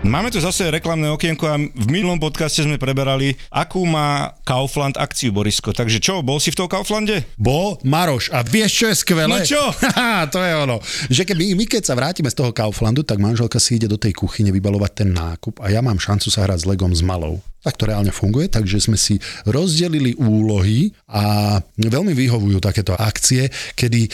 Máme 0.00 0.32
tu 0.32 0.40
zase 0.40 0.64
reklamné 0.72 1.12
okienko 1.12 1.44
a 1.44 1.60
v 1.60 1.86
minulom 1.92 2.16
podcaste 2.16 2.64
sme 2.64 2.80
preberali, 2.80 3.36
akú 3.52 3.84
má 3.84 4.32
Kaufland 4.48 4.96
akciu, 4.96 5.28
Borisko. 5.28 5.76
Takže 5.76 6.00
čo, 6.00 6.24
bol 6.24 6.40
si 6.40 6.48
v 6.48 6.56
tom 6.56 6.72
Kauflande? 6.72 7.28
Bol 7.36 7.76
Maroš 7.84 8.32
a 8.32 8.40
vieš, 8.40 8.80
čo 8.80 8.86
je 8.88 8.96
skvelé? 8.96 9.28
No 9.28 9.44
čo? 9.44 9.60
To 10.32 10.40
je 10.40 10.52
ono. 10.56 10.80
Že 11.12 11.28
keď 11.28 11.36
my, 11.36 11.46
my 11.52 11.64
keď 11.68 11.82
sa 11.84 11.98
vrátime 12.00 12.32
z 12.32 12.38
toho 12.40 12.48
Kauflandu, 12.48 13.04
tak 13.04 13.20
manželka 13.20 13.60
si 13.60 13.76
ide 13.76 13.92
do 13.92 14.00
tej 14.00 14.16
kuchyne 14.16 14.48
vybalovať 14.48 15.04
ten 15.04 15.12
nákup 15.12 15.60
a 15.60 15.68
ja 15.68 15.84
mám 15.84 16.00
šancu 16.00 16.32
sa 16.32 16.48
hrať 16.48 16.64
s 16.64 16.68
Legom 16.68 16.96
s 16.96 17.04
malou. 17.04 17.44
Tak 17.60 17.76
to 17.76 17.92
reálne 17.92 18.08
funguje, 18.08 18.48
takže 18.48 18.80
sme 18.80 18.96
si 18.96 19.20
rozdelili 19.44 20.16
úlohy 20.16 20.96
a 21.12 21.60
veľmi 21.76 22.16
vyhovujú 22.16 22.56
takéto 22.56 22.96
akcie, 22.96 23.52
kedy 23.76 24.08
e, 24.08 24.10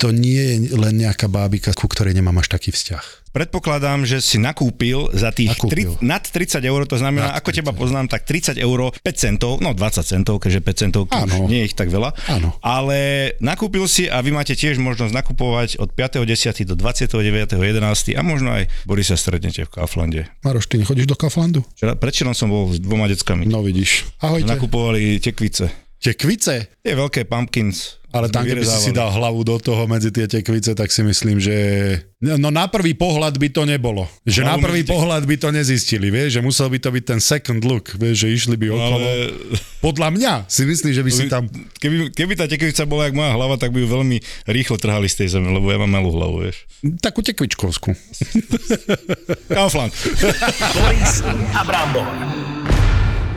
to 0.00 0.16
nie 0.16 0.40
je 0.40 0.72
len 0.72 1.04
nejaká 1.04 1.28
bábika, 1.28 1.76
ku 1.76 1.92
ktorej 1.92 2.16
nemám 2.16 2.40
až 2.40 2.56
taký 2.56 2.72
vzťah. 2.72 3.25
Predpokladám, 3.36 4.08
že 4.08 4.24
si 4.24 4.40
nakúpil 4.40 5.12
za 5.12 5.28
tých 5.28 5.52
Nakúpil. 5.52 5.68
tri, 5.68 5.82
nad 6.00 6.24
30 6.24 6.56
eur, 6.64 6.88
to 6.88 6.96
znamená, 6.96 7.36
Nad 7.36 7.44
ako 7.44 7.52
teba 7.52 7.76
poznám, 7.76 8.08
tak 8.08 8.24
30 8.24 8.56
eur, 8.56 8.96
5 8.96 9.04
centov, 9.12 9.60
no 9.60 9.76
20 9.76 10.08
centov, 10.08 10.40
keďže 10.40 10.64
5 10.64 10.82
centov 10.88 11.02
nie 11.44 11.60
je 11.60 11.66
ich 11.68 11.76
tak 11.76 11.92
veľa. 11.92 12.16
Áno. 12.32 12.56
Ale 12.64 13.36
nakúpil 13.44 13.84
si 13.92 14.08
a 14.08 14.24
vy 14.24 14.32
máte 14.32 14.56
tiež 14.56 14.80
možnosť 14.80 15.12
nakupovať 15.12 15.76
od 15.76 15.92
5.10. 15.92 16.64
do 16.64 16.80
29.11. 16.80 18.16
a 18.16 18.22
možno 18.24 18.56
aj 18.56 18.72
Borisa 18.88 19.20
stretnete 19.20 19.68
v 19.68 19.70
Kauflande. 19.70 20.32
Maroš, 20.40 20.72
ty 20.72 20.80
nechodíš 20.80 21.04
do 21.04 21.16
Kauflandu? 21.20 21.60
Včera, 21.76 21.92
predčerom 21.92 22.32
som 22.32 22.48
bol 22.48 22.72
s 22.72 22.80
dvoma 22.80 23.04
deckami. 23.04 23.44
No 23.44 23.60
vidíš. 23.60 24.08
Ahojte. 24.24 24.48
Nakupovali 24.48 25.20
tekvice. 25.20 25.85
Tekvice? 26.06 26.70
Tie 26.86 26.94
veľké 26.94 27.26
pumpkins. 27.26 27.98
Ale 28.14 28.30
tam, 28.32 28.46
keby 28.48 28.64
si 28.64 28.78
si 28.88 28.92
dal 28.96 29.12
hlavu 29.12 29.44
do 29.44 29.58
toho 29.60 29.84
medzi 29.84 30.08
tie 30.08 30.24
tekvice, 30.24 30.72
tak 30.72 30.88
si 30.88 31.02
myslím, 31.04 31.36
že... 31.36 31.52
No 32.22 32.48
na 32.48 32.64
prvý 32.64 32.96
pohľad 32.96 33.36
by 33.36 33.48
to 33.52 33.68
nebolo. 33.68 34.08
Že 34.24 34.40
na 34.46 34.56
Hlavu 34.56 34.72
prvý 34.72 34.80
medzi- 34.86 34.92
pohľad 34.94 35.22
by 35.28 35.36
to 35.36 35.48
nezistili, 35.52 36.08
vieš, 36.08 36.38
že 36.38 36.40
musel 36.40 36.72
by 36.72 36.78
to 36.80 36.88
byť 36.94 37.04
ten 37.04 37.20
second 37.20 37.60
look, 37.66 37.92
vieš, 38.00 38.24
že 38.24 38.28
išli 38.32 38.56
by 38.56 38.72
okolo. 38.72 38.96
Ale 39.04 39.12
Podľa 39.84 40.08
mňa 40.16 40.32
si 40.48 40.62
myslíš, 40.64 40.94
že 40.96 41.04
by 41.04 41.10
si 41.12 41.24
tam... 41.28 41.44
keby, 41.76 42.14
keby 42.16 42.32
tá 42.40 42.48
tekvica 42.48 42.88
bola 42.88 43.10
jak 43.10 43.18
moja 43.18 43.36
hlava, 43.36 43.60
tak 43.60 43.74
by 43.76 43.84
ju 43.84 43.88
veľmi 43.90 44.16
rýchlo 44.48 44.80
trhali 44.80 45.12
z 45.12 45.26
tej 45.26 45.28
zeme, 45.36 45.52
lebo 45.52 45.68
ja 45.68 45.76
mám 45.76 45.92
malú 45.92 46.14
hlavu, 46.16 46.46
vieš. 46.48 46.64
Takú 47.04 47.20
tekvičkovskú. 47.20 47.92
Kaufland. 49.52 49.92
Boris 50.72 51.20
a 51.52 51.60
Brambor. 51.68 52.06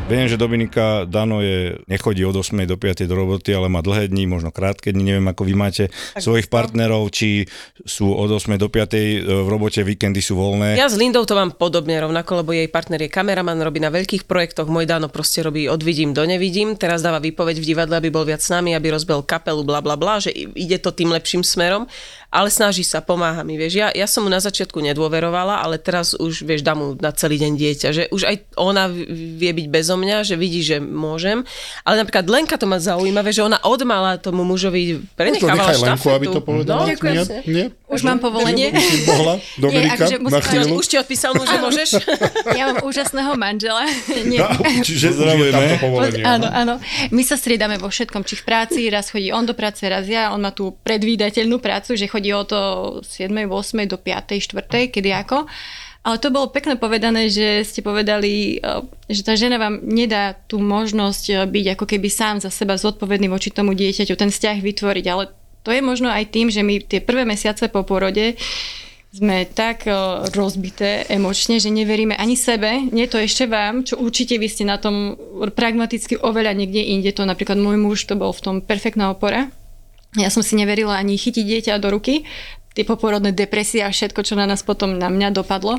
Viem, 0.09 0.25
že 0.25 0.41
Dominika 0.41 1.05
Dano 1.05 1.45
je, 1.45 1.77
nechodí 1.85 2.25
od 2.25 2.33
8 2.33 2.65
do 2.65 2.81
5 2.81 3.05
do 3.05 3.13
roboty, 3.13 3.53
ale 3.53 3.69
má 3.69 3.85
dlhé 3.85 4.09
dni, 4.09 4.25
možno 4.25 4.49
krátke 4.49 4.89
dni, 4.89 5.13
neviem 5.13 5.29
ako 5.29 5.45
vy 5.45 5.53
máte 5.53 5.83
svojich 6.17 6.49
partnerov, 6.49 7.13
či 7.13 7.45
sú 7.85 8.09
od 8.17 8.33
8 8.33 8.57
do 8.57 8.73
5 8.73 9.21
v 9.21 9.47
robote, 9.47 9.85
víkendy 9.85 10.17
sú 10.17 10.33
voľné. 10.33 10.81
Ja 10.81 10.89
s 10.89 10.97
Lindou 10.97 11.29
to 11.29 11.37
mám 11.37 11.53
podobne 11.53 12.01
rovnako, 12.01 12.41
lebo 12.41 12.57
jej 12.57 12.65
partner 12.65 13.05
je 13.05 13.13
kameraman, 13.13 13.61
robí 13.61 13.77
na 13.77 13.93
veľkých 13.93 14.25
projektoch, 14.25 14.65
môj 14.65 14.89
Dano 14.89 15.13
proste 15.13 15.45
robí 15.45 15.69
od 15.69 15.85
vidím 15.85 16.17
do 16.17 16.25
nevidím, 16.25 16.73
teraz 16.73 17.05
dáva 17.05 17.21
výpoveď 17.21 17.61
v 17.61 17.67
divadle, 17.69 18.01
aby 18.01 18.09
bol 18.09 18.25
viac 18.25 18.41
s 18.41 18.49
nami, 18.49 18.73
aby 18.73 18.89
rozbel 18.89 19.21
kapelu, 19.21 19.61
bla 19.61 19.85
bla 19.85 19.93
bla, 19.93 20.17
že 20.17 20.33
ide 20.33 20.81
to 20.81 20.89
tým 20.89 21.13
lepším 21.13 21.45
smerom. 21.45 21.85
Ale 22.29 22.53
snaží 22.53 22.85
sa, 22.85 23.01
pomáha 23.01 23.41
mi, 23.41 23.57
vieš. 23.57 23.73
Ja, 23.81 23.87
ja 23.89 24.05
som 24.05 24.21
mu 24.25 24.29
na 24.29 24.37
začiatku 24.37 24.77
nedôverovala, 24.77 25.65
ale 25.65 25.81
teraz 25.81 26.13
už, 26.13 26.45
vieš, 26.45 26.61
dám 26.61 26.77
mu 26.77 26.87
na 27.01 27.09
celý 27.09 27.41
deň 27.41 27.51
dieťa, 27.57 27.89
že 27.89 28.03
už 28.13 28.21
aj 28.29 28.35
ona 28.53 28.85
vie 28.93 29.49
byť 29.49 29.67
bezo 29.67 29.97
mňa, 29.97 30.21
že 30.21 30.37
vidí, 30.37 30.61
že 30.61 30.77
môžem. 30.77 31.41
Ale 31.81 32.05
napríklad 32.05 32.29
Lenka 32.29 32.61
to 32.61 32.69
ma 32.69 32.77
zaujíma, 32.77 33.25
vieš, 33.25 33.41
že 33.41 33.47
ona 33.49 33.59
odmala 33.65 34.21
tomu 34.21 34.45
mužovi 34.45 35.01
prenechávala 35.17 35.73
nechaj 35.73 35.77
Lenku, 35.81 36.05
štafetu. 36.05 36.17
aby 36.21 36.25
to 36.29 36.41
povedala. 36.45 36.79
No, 36.85 36.89
Ďakujem. 36.93 37.15
Nie? 37.17 37.25
Nie? 37.49 37.65
Už 37.89 38.01
mám 38.05 38.21
povolenie. 38.21 38.69
Už 38.69 38.85
si 38.85 38.97
mohla? 39.09 39.33
Dominika, 39.65 39.97
akože 39.97 40.15
musím- 40.21 40.77
už 40.77 40.85
ti 40.85 40.95
odpísal 41.01 41.31
mu, 41.33 41.41
že 41.49 41.57
môžeš? 41.57 41.89
Ja 42.59 42.69
mám 42.69 42.83
úžasného 42.85 43.33
manžela. 43.39 43.87
Nie. 44.29 44.43
Čiže 44.83 45.15
tam 45.15 45.37
to 45.39 45.77
povolenie. 45.81 46.21
Áno, 46.21 46.45
áno. 46.45 46.73
My 47.09 47.23
sa 47.23 47.39
striedame 47.39 47.79
vo 47.79 47.87
všetkom, 47.87 48.21
či 48.27 48.35
v 48.35 48.43
práci, 48.43 48.79
raz 48.91 49.09
chodí 49.09 49.31
on 49.31 49.47
do 49.47 49.55
práce, 49.55 49.81
raz 49.87 50.05
ja. 50.05 50.35
On 50.35 50.41
má 50.43 50.51
tú 50.51 50.75
predvídateľnú 50.83 51.57
prácu, 51.63 51.95
že 51.95 52.05
chodí 52.05 52.18
od 52.36 52.51
7, 53.03 53.32
8 53.32 53.88
do 53.88 53.97
5, 53.97 54.39
4, 54.39 54.91
kedy 54.91 55.10
ako. 55.15 55.47
Ale 55.99 56.15
to 56.15 56.32
bolo 56.32 56.47
pekne 56.47 56.79
povedané, 56.79 57.27
že 57.27 57.67
ste 57.67 57.84
povedali, 57.84 58.58
eh, 58.58 58.82
že 59.12 59.21
tá 59.21 59.36
žena 59.36 59.60
vám 59.60 59.84
nedá 59.84 60.32
tú 60.47 60.58
možnosť 60.63 61.23
eh, 61.29 61.38
byť 61.43 61.65
ako 61.75 61.86
keby 61.86 62.08
sám 62.08 62.36
za 62.39 62.47
seba 62.47 62.79
zodpovedný 62.79 63.27
voči 63.27 63.51
tomu 63.51 63.75
dieťaťu, 63.75 64.15
ten 64.15 64.32
vzťah 64.32 64.63
vytvoriť. 64.63 65.05
Ale 65.12 65.29
to 65.62 65.75
je 65.75 65.82
možno 65.84 66.08
aj 66.08 66.32
tým, 66.32 66.47
že 66.47 66.63
my 66.63 66.79
tie 66.88 67.03
prvé 67.03 67.27
mesiace 67.27 67.67
po 67.67 67.84
porode 67.84 68.39
sme 69.12 69.43
tak 69.43 69.91
eh, 69.91 69.95
rozbité 70.32 71.03
emočne, 71.12 71.60
že 71.60 71.67
neveríme 71.67 72.15
ani 72.15 72.39
sebe, 72.39 72.79
nie 72.95 73.03
to 73.12 73.19
ešte 73.19 73.51
vám, 73.51 73.84
čo 73.84 73.99
určite 73.99 74.39
vy 74.39 74.47
ste 74.47 74.63
na 74.63 74.79
tom 74.79 75.19
pragmaticky 75.51 76.15
oveľa 76.15 76.55
niekde 76.55 76.79
inde. 76.79 77.12
To 77.12 77.27
napríklad 77.27 77.60
môj 77.60 77.75
muž, 77.75 78.08
to 78.08 78.15
bol 78.15 78.32
v 78.32 78.39
tom 78.39 78.55
perfektná 78.63 79.12
opora. 79.12 79.51
Ja 80.17 80.33
som 80.33 80.41
si 80.41 80.57
neverila 80.57 80.97
ani 80.97 81.19
chytiť 81.19 81.45
dieťa 81.45 81.73
do 81.77 81.93
ruky, 81.93 82.25
tie 82.73 82.85
poporodné 82.87 83.35
depresie 83.35 83.85
a 83.85 83.93
všetko, 83.93 84.25
čo 84.25 84.33
na 84.33 84.49
nás 84.49 84.65
potom 84.65 84.97
na 84.97 85.11
mňa 85.11 85.35
dopadlo. 85.35 85.77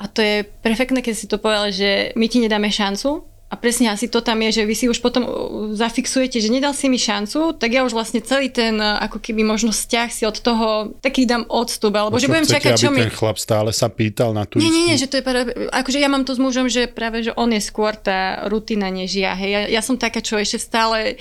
A 0.00 0.08
to 0.08 0.24
je 0.24 0.48
perfektné, 0.64 1.04
keď 1.04 1.14
si 1.16 1.28
to 1.28 1.36
povedal, 1.36 1.68
že 1.68 2.16
my 2.16 2.24
ti 2.24 2.40
nedáme 2.40 2.72
šancu, 2.72 3.28
a 3.50 3.58
presne 3.58 3.90
asi 3.90 4.06
to 4.06 4.22
tam 4.22 4.38
je, 4.46 4.50
že 4.52 4.62
vy 4.62 4.74
si 4.78 4.86
už 4.86 5.02
potom 5.02 5.26
uh, 5.26 5.30
zafixujete, 5.74 6.38
že 6.38 6.54
nedal 6.54 6.70
si 6.70 6.86
mi 6.86 7.02
šancu, 7.02 7.58
tak 7.58 7.74
ja 7.74 7.82
už 7.82 7.90
vlastne 7.98 8.22
celý 8.22 8.46
ten 8.46 8.78
uh, 8.78 9.02
ako 9.02 9.18
keby 9.18 9.42
možno 9.42 9.74
vzťah 9.74 10.08
si 10.14 10.22
od 10.22 10.38
toho 10.38 10.94
taký 11.02 11.26
dám 11.26 11.50
odstup, 11.50 11.90
alebo 11.98 12.14
že 12.22 12.30
Čo 12.30 12.38
budem 12.38 12.46
chcete, 12.46 12.56
čakať, 12.62 12.72
čo 12.78 12.90
mi... 12.94 13.02
ten 13.02 13.10
chlap 13.10 13.42
stále 13.42 13.74
sa 13.74 13.90
pýtal 13.90 14.30
na 14.30 14.46
tú 14.46 14.62
Nie, 14.62 14.70
nie, 14.70 14.94
nie, 14.94 14.94
že 14.94 15.10
to 15.10 15.18
je 15.18 15.24
práve, 15.26 15.50
akože 15.66 15.98
ja 15.98 16.06
mám 16.06 16.22
to 16.22 16.38
s 16.38 16.40
mužom, 16.40 16.70
že 16.70 16.86
práve, 16.86 17.26
že 17.26 17.34
on 17.34 17.50
je 17.50 17.58
skôr 17.58 17.98
tá 17.98 18.46
rutina 18.46 18.86
než 18.86 19.18
ja. 19.18 19.34
Hej. 19.34 19.50
Ja, 19.50 19.60
ja 19.66 19.82
som 19.82 19.98
taká, 19.98 20.22
čo 20.22 20.38
ešte 20.38 20.62
stále 20.62 21.18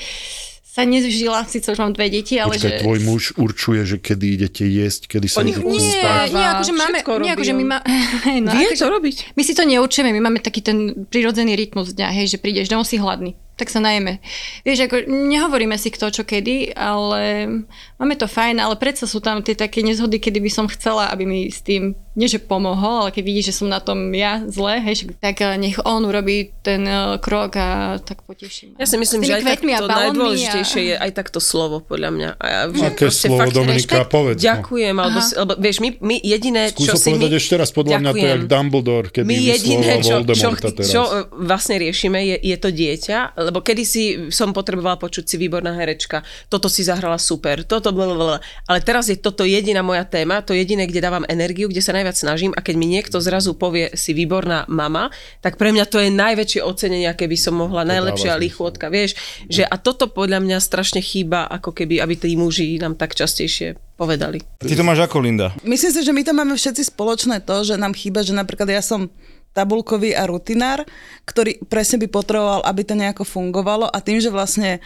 sa 0.70 0.86
nežila, 0.86 1.42
síce 1.50 1.66
už 1.66 1.82
mám 1.82 1.98
dve 1.98 2.14
deti, 2.14 2.38
ale 2.38 2.54
Počkaj, 2.54 2.78
že... 2.78 2.82
tvoj 2.86 3.00
muž 3.02 3.24
určuje, 3.42 3.82
že 3.90 3.98
kedy 3.98 4.26
idete 4.38 4.70
jesť, 4.70 5.18
kedy 5.18 5.26
sa 5.26 5.42
idete 5.42 5.66
Nie, 5.66 5.82
Spáva, 5.98 6.30
nie, 6.30 6.46
akože 6.46 6.74
máme, 6.78 6.98
nie, 7.26 7.32
akože 7.34 7.54
my 7.58 7.66
on. 7.66 7.70
má, 7.74 7.78
no, 8.46 8.50
Vie 8.54 8.70
akože, 8.70 8.78
to 8.78 8.88
robiť. 8.88 9.16
My 9.34 9.42
si 9.42 9.58
to 9.58 9.66
neurčujeme, 9.66 10.14
my 10.14 10.22
máme 10.30 10.40
taký 10.46 10.62
ten 10.62 11.10
prirodzený 11.10 11.58
rytmus 11.58 11.98
dňa, 11.98 12.14
hej, 12.14 12.38
že 12.38 12.38
prídeš 12.38 12.70
domov 12.70 12.86
si 12.86 13.02
hladný, 13.02 13.34
tak 13.58 13.74
sa 13.74 13.82
najeme. 13.82 14.22
Vieš, 14.62 14.86
ako 14.86 15.10
nehovoríme 15.10 15.74
si 15.74 15.90
kto 15.90 16.14
čo 16.14 16.22
kedy, 16.22 16.78
ale 16.78 17.50
máme 17.98 18.14
to 18.14 18.30
fajn, 18.30 18.62
ale 18.62 18.78
predsa 18.78 19.10
sú 19.10 19.26
tam 19.26 19.42
tie 19.42 19.58
také 19.58 19.82
nezhody, 19.82 20.22
kedy 20.22 20.38
by 20.38 20.52
som 20.54 20.70
chcela, 20.70 21.10
aby 21.10 21.26
mi 21.26 21.40
s 21.50 21.66
tým, 21.66 21.98
nie 22.18 22.26
že 22.26 22.42
pomohol, 22.42 23.06
ale 23.06 23.10
keď 23.14 23.24
vidí, 23.26 23.42
že 23.46 23.54
som 23.54 23.70
na 23.70 23.78
tom 23.78 24.10
ja 24.16 24.42
zle, 24.50 24.82
hej, 24.82 25.14
tak 25.22 25.46
eh, 25.46 25.54
nech 25.62 25.78
on 25.86 26.02
urobí 26.02 26.50
ten 26.66 26.82
eh, 26.86 27.22
krok 27.22 27.54
a 27.54 28.02
tak 28.02 28.26
poteším. 28.26 28.74
Ja 28.82 28.90
si 28.90 28.98
myslím, 28.98 29.22
že 29.22 29.38
aj 29.38 29.44
tak 29.46 29.62
a 29.62 29.80
to 29.86 29.88
najdôležitejšie 29.88 30.82
je 30.90 30.96
aj 30.98 31.12
takto 31.14 31.38
slovo, 31.38 31.86
podľa 31.86 32.10
mňa. 32.10 32.30
A 32.42 32.46
ja, 32.50 32.60
že 32.74 32.86
Aké 32.90 33.06
slovo, 33.14 33.46
fakt 33.46 33.54
Dominika, 33.54 34.02
rešpekt, 34.02 34.10
povedz, 34.10 34.40
no. 34.42 34.46
Ďakujem, 34.50 34.96
alebo, 34.98 35.20
si- 35.22 35.36
lebo 35.38 35.52
vieš, 35.62 35.78
my, 35.86 35.90
my 36.02 36.16
jediné, 36.18 36.62
Skús 36.74 36.88
čo 36.90 36.96
si 36.98 37.08
my... 37.10 37.14
povedať 37.14 37.32
ešte 37.38 37.54
raz, 37.62 37.70
podľa 37.70 37.98
mňa 38.02 38.12
to 38.12 38.18
je 38.18 38.30
jak 38.30 38.46
Dumbledore, 38.50 39.08
kedy 39.14 39.28
my 39.30 39.36
jediné, 39.38 39.92
čo, 40.02 40.16
čo, 40.26 40.50
teraz. 40.58 40.90
čo 40.90 41.02
e, 41.06 41.18
vlastne 41.46 41.76
riešime, 41.78 42.20
je, 42.26 42.38
je 42.42 42.58
to 42.58 42.70
dieťa, 42.74 43.18
lebo 43.38 43.62
kedysi 43.62 44.34
som 44.34 44.50
potrebovala 44.50 44.98
počuť 44.98 45.24
si 45.30 45.36
výborná 45.38 45.78
herečka, 45.78 46.26
toto 46.50 46.66
si 46.72 46.82
zahrala 46.82 47.22
super, 47.22 47.62
toto 47.62 47.94
blablabla. 47.94 48.42
Ale 48.66 48.80
teraz 48.82 49.14
je 49.14 49.18
toto 49.20 49.46
jediná 49.46 49.86
moja 49.86 50.04
téma, 50.10 50.42
to 50.42 50.58
jediné, 50.58 50.90
kde 50.90 51.00
dávam 51.04 51.24
energiu, 51.30 51.70
kde 51.70 51.84
sa 51.84 51.94
najviac 52.00 52.16
snažím 52.16 52.56
a 52.56 52.64
keď 52.64 52.76
mi 52.80 52.88
niekto 52.88 53.20
zrazu 53.20 53.52
povie 53.60 53.92
si 54.00 54.16
výborná 54.16 54.64
mama, 54.72 55.12
tak 55.44 55.60
pre 55.60 55.76
mňa 55.76 55.86
to 55.92 56.00
je 56.00 56.08
najväčšie 56.08 56.64
ocenenie, 56.64 57.12
aké 57.12 57.28
by 57.28 57.36
som 57.36 57.60
mohla, 57.60 57.84
najlepšia 57.84 58.40
zmysel. 58.40 58.44
lichôdka, 58.48 58.88
vieš, 58.88 59.20
že 59.52 59.68
a 59.68 59.76
toto 59.76 60.08
podľa 60.08 60.40
mňa 60.40 60.58
strašne 60.64 61.04
chýba, 61.04 61.44
ako 61.52 61.76
keby, 61.76 62.00
aby 62.00 62.16
tí 62.16 62.40
muži 62.40 62.80
nám 62.80 62.96
tak 62.96 63.20
častejšie 63.20 63.76
povedali. 64.00 64.40
Ty 64.64 64.74
to 64.80 64.88
máš 64.88 65.04
ako, 65.04 65.20
Linda? 65.20 65.52
Myslím 65.68 65.92
si, 65.92 66.02
že 66.08 66.16
my 66.16 66.24
to 66.24 66.32
máme 66.32 66.56
všetci 66.56 66.88
spoločné 66.88 67.44
to, 67.44 67.68
že 67.68 67.76
nám 67.76 67.92
chýba, 67.92 68.24
že 68.24 68.32
napríklad 68.32 68.72
ja 68.72 68.80
som 68.80 69.12
tabulkový 69.52 70.14
a 70.14 70.30
rutinár, 70.30 70.86
ktorý 71.26 71.60
presne 71.66 72.00
by 72.06 72.08
potreboval, 72.08 72.62
aby 72.64 72.82
to 72.86 72.94
nejako 72.94 73.26
fungovalo 73.26 73.90
a 73.90 73.98
tým, 74.00 74.22
že 74.22 74.30
vlastne 74.30 74.78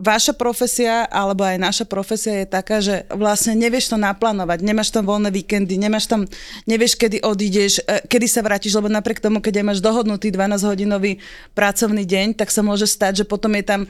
vaša 0.00 0.32
profesia 0.32 1.04
alebo 1.04 1.44
aj 1.44 1.60
naša 1.60 1.84
profesia 1.84 2.42
je 2.42 2.46
taká, 2.48 2.80
že 2.80 3.04
vlastne 3.12 3.52
nevieš 3.52 3.92
to 3.92 4.00
naplánovať, 4.00 4.64
nemáš 4.64 4.88
tam 4.88 5.04
voľné 5.04 5.28
víkendy, 5.28 5.76
nemáš 5.76 6.08
tam, 6.08 6.24
nevieš, 6.64 6.96
kedy 6.96 7.20
odídeš, 7.20 7.84
e, 7.84 8.00
kedy 8.08 8.24
sa 8.24 8.40
vrátiš, 8.40 8.72
lebo 8.72 8.88
napriek 8.88 9.20
tomu, 9.20 9.44
keď 9.44 9.60
aj 9.60 9.66
máš 9.68 9.80
dohodnutý 9.84 10.32
12-hodinový 10.32 11.20
pracovný 11.52 12.08
deň, 12.08 12.40
tak 12.40 12.48
sa 12.48 12.64
môže 12.64 12.88
stať, 12.88 13.22
že 13.22 13.24
potom 13.28 13.52
je 13.52 13.64
tam 13.68 13.80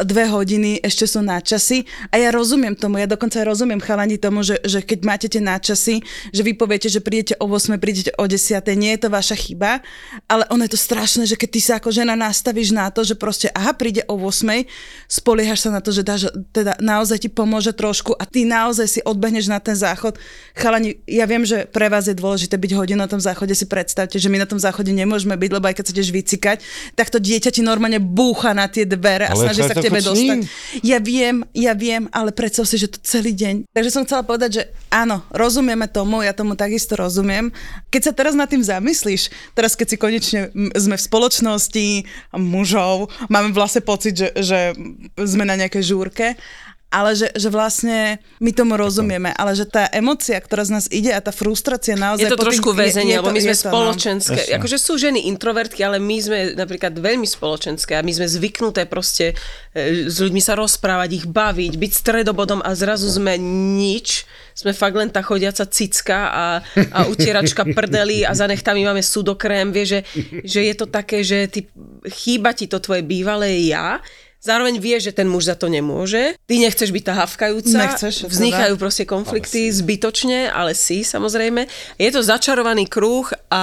dve 0.00 0.24
hodiny, 0.32 0.80
ešte 0.80 1.04
sú 1.04 1.20
náčasy 1.20 1.84
a 2.08 2.16
ja 2.16 2.32
rozumiem 2.32 2.72
tomu, 2.72 2.96
ja 2.96 3.04
dokonca 3.04 3.44
rozumiem 3.44 3.84
chalani 3.84 4.16
tomu, 4.16 4.40
že, 4.40 4.56
že 4.64 4.80
keď 4.80 4.98
máte 5.04 5.26
tie 5.28 5.44
náčasy, 5.44 6.00
že 6.32 6.40
vy 6.40 6.56
poviete, 6.56 6.88
že 6.88 7.04
prídete 7.04 7.36
o 7.36 7.44
8, 7.44 7.76
prídete 7.76 8.16
o 8.16 8.24
10, 8.24 8.64
nie 8.80 8.96
je 8.96 9.00
to 9.04 9.08
vaša 9.12 9.36
chyba, 9.36 9.84
ale 10.24 10.48
ono 10.48 10.64
je 10.64 10.72
to 10.72 10.80
strašné, 10.80 11.28
že 11.28 11.36
keď 11.36 11.48
ty 11.52 11.60
sa 11.60 11.72
ako 11.76 11.92
žena 11.92 12.16
nastavíš 12.16 12.72
na 12.72 12.88
to, 12.88 13.04
že 13.04 13.12
proste 13.12 13.52
aha, 13.52 13.76
príde 13.76 14.08
o 14.08 14.16
8, 14.16 14.64
spoliehaš 15.50 15.66
sa 15.66 15.70
na 15.74 15.82
to, 15.82 15.90
že 15.90 16.02
dáš, 16.06 16.22
teda 16.54 16.78
naozaj 16.78 17.26
ti 17.26 17.28
pomôže 17.28 17.74
trošku 17.74 18.14
a 18.14 18.22
ty 18.22 18.46
naozaj 18.46 18.86
si 18.86 19.00
odbehneš 19.02 19.50
na 19.50 19.58
ten 19.58 19.74
záchod. 19.74 20.14
Chalani, 20.54 21.02
ja 21.10 21.26
viem, 21.26 21.42
že 21.42 21.66
pre 21.66 21.90
vás 21.90 22.06
je 22.06 22.14
dôležité 22.14 22.54
byť 22.54 22.70
hodinu 22.78 23.02
na 23.02 23.10
tom 23.10 23.18
záchode, 23.18 23.50
si 23.54 23.66
predstavte, 23.66 24.16
že 24.18 24.30
my 24.30 24.38
na 24.38 24.46
tom 24.46 24.62
záchode 24.62 24.94
nemôžeme 24.94 25.34
byť, 25.34 25.50
lebo 25.50 25.66
aj 25.66 25.74
keď 25.74 25.84
sa 25.90 25.92
ideš 25.98 26.10
vycikať, 26.14 26.58
tak 26.94 27.10
to 27.10 27.18
dieťa 27.18 27.50
ti 27.50 27.62
normálne 27.66 27.98
búcha 27.98 28.54
na 28.54 28.70
tie 28.70 28.86
dvere 28.86 29.26
a 29.26 29.34
Ale 29.34 29.50
snaží 29.50 29.62
sa 29.66 29.74
k 29.74 29.90
tebe 29.90 29.98
dostať. 29.98 30.38
Ja 30.86 31.02
viem, 31.02 31.42
ja 31.56 31.74
viem, 31.74 32.06
ale 32.14 32.30
predstav 32.30 32.68
si, 32.70 32.78
že 32.78 32.94
to 32.94 32.98
celý 33.02 33.34
deň. 33.34 33.66
Takže 33.74 33.90
som 33.90 34.06
chcela 34.06 34.22
povedať, 34.22 34.50
že 34.54 34.62
áno, 34.92 35.26
rozumieme 35.34 35.90
tomu, 35.90 36.22
ja 36.22 36.30
tomu 36.30 36.54
takisto 36.54 36.94
rozumiem. 36.94 37.50
Keď 37.90 38.02
sa 38.10 38.12
teraz 38.14 38.38
nad 38.38 38.46
tým 38.46 38.62
zamyslíš, 38.62 39.32
teraz 39.58 39.74
keď 39.74 39.86
si 39.90 39.96
konečne 39.98 40.40
sme 40.78 40.94
v 40.94 41.02
spoločnosti 41.02 41.86
mužov, 42.38 43.10
máme 43.26 43.50
vlastne 43.50 43.82
pocit, 43.82 44.14
že, 44.14 44.28
že 44.36 44.76
sme 45.16 45.39
na 45.44 45.56
nejakej 45.56 45.84
žúrke, 45.94 46.36
ale 46.90 47.14
že, 47.14 47.30
že 47.38 47.46
vlastne 47.54 48.18
my 48.42 48.50
tomu 48.50 48.74
rozumieme, 48.74 49.30
ale 49.38 49.54
že 49.54 49.62
tá 49.62 49.86
emocia, 49.94 50.34
ktorá 50.42 50.66
z 50.66 50.74
nás 50.74 50.84
ide 50.90 51.14
a 51.14 51.22
tá 51.22 51.30
frustrácia 51.30 51.94
naozaj... 51.94 52.26
Je 52.26 52.34
to 52.34 52.42
trošku 52.42 52.74
väzenie, 52.74 53.22
lebo 53.22 53.30
my 53.30 53.38
sme 53.38 53.54
to, 53.54 53.62
no. 53.62 53.70
spoločenské. 53.70 54.40
Jasne. 54.50 54.54
Akože 54.58 54.76
sú 54.82 54.98
ženy 54.98 55.30
introvertky, 55.30 55.86
ale 55.86 56.02
my 56.02 56.16
sme 56.18 56.38
napríklad 56.58 56.98
veľmi 56.98 57.30
spoločenské 57.30 57.94
a 57.94 58.02
my 58.02 58.10
sme 58.10 58.26
zvyknuté 58.26 58.90
proste 58.90 59.38
e, 59.70 60.10
s 60.10 60.18
ľuďmi 60.18 60.42
sa 60.42 60.58
rozprávať, 60.58 61.10
ich 61.14 61.26
baviť, 61.30 61.78
byť 61.78 61.92
stredobodom 61.94 62.58
a 62.58 62.74
zrazu 62.74 63.06
sme 63.06 63.38
nič. 63.78 64.26
Sme 64.58 64.74
fakt 64.74 64.98
len 64.98 65.14
tá 65.14 65.22
chodiaca 65.22 65.62
cicka 65.70 66.26
a, 66.26 66.46
a 66.90 66.98
utieračka 67.06 67.70
prdeli 67.70 68.26
a 68.26 68.34
za 68.34 68.50
nechtami 68.50 68.82
máme 68.82 68.98
sudokrém. 68.98 69.70
Vieš, 69.70 69.88
že, 69.88 70.00
že 70.42 70.60
je 70.66 70.74
to 70.74 70.90
také, 70.90 71.22
že 71.22 71.46
ty, 71.46 71.70
chýba 72.10 72.50
ti 72.50 72.66
to 72.66 72.82
tvoje 72.82 73.06
bývalé 73.06 73.70
ja, 73.70 74.02
Zároveň 74.40 74.80
vieš, 74.80 75.12
že 75.12 75.20
ten 75.20 75.28
muž 75.28 75.52
za 75.52 75.56
to 75.56 75.68
nemôže. 75.68 76.32
Ty 76.48 76.54
nechceš 76.56 76.96
byť 76.96 77.04
tá 77.04 77.12
havkajúca. 77.12 77.76
Nechceš, 77.76 78.24
to 78.24 78.32
Vznikajú 78.32 78.72
dá. 78.74 78.80
proste 78.80 79.04
konflikty 79.04 79.68
zbytočne, 79.68 80.48
ale 80.48 80.72
si 80.72 81.04
samozrejme. 81.04 81.68
Je 82.00 82.08
to 82.08 82.24
začarovaný 82.24 82.88
kruh 82.88 83.28
a 83.52 83.62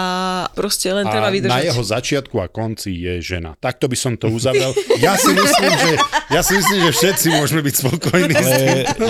proste 0.53 0.93
len 0.93 1.09
A 1.09 1.09
treba 1.09 1.33
vydržať. 1.33 1.49
na 1.49 1.65
jeho 1.65 1.81
začiatku 1.81 2.37
a 2.37 2.45
konci 2.45 2.93
je 2.93 3.25
žena. 3.25 3.57
Takto 3.57 3.89
by 3.89 3.97
som 3.97 4.13
to 4.13 4.29
uzavrel. 4.29 4.69
Ja 5.01 5.17
si 5.17 5.33
myslím, 5.33 5.73
že, 5.81 5.91
ja 6.29 6.41
si 6.45 6.53
myslím, 6.53 6.79
že 6.85 6.91
všetci 6.93 7.27
môžeme 7.41 7.61
byť 7.65 7.73
spokojní. 7.73 8.33
Ale 8.37 8.57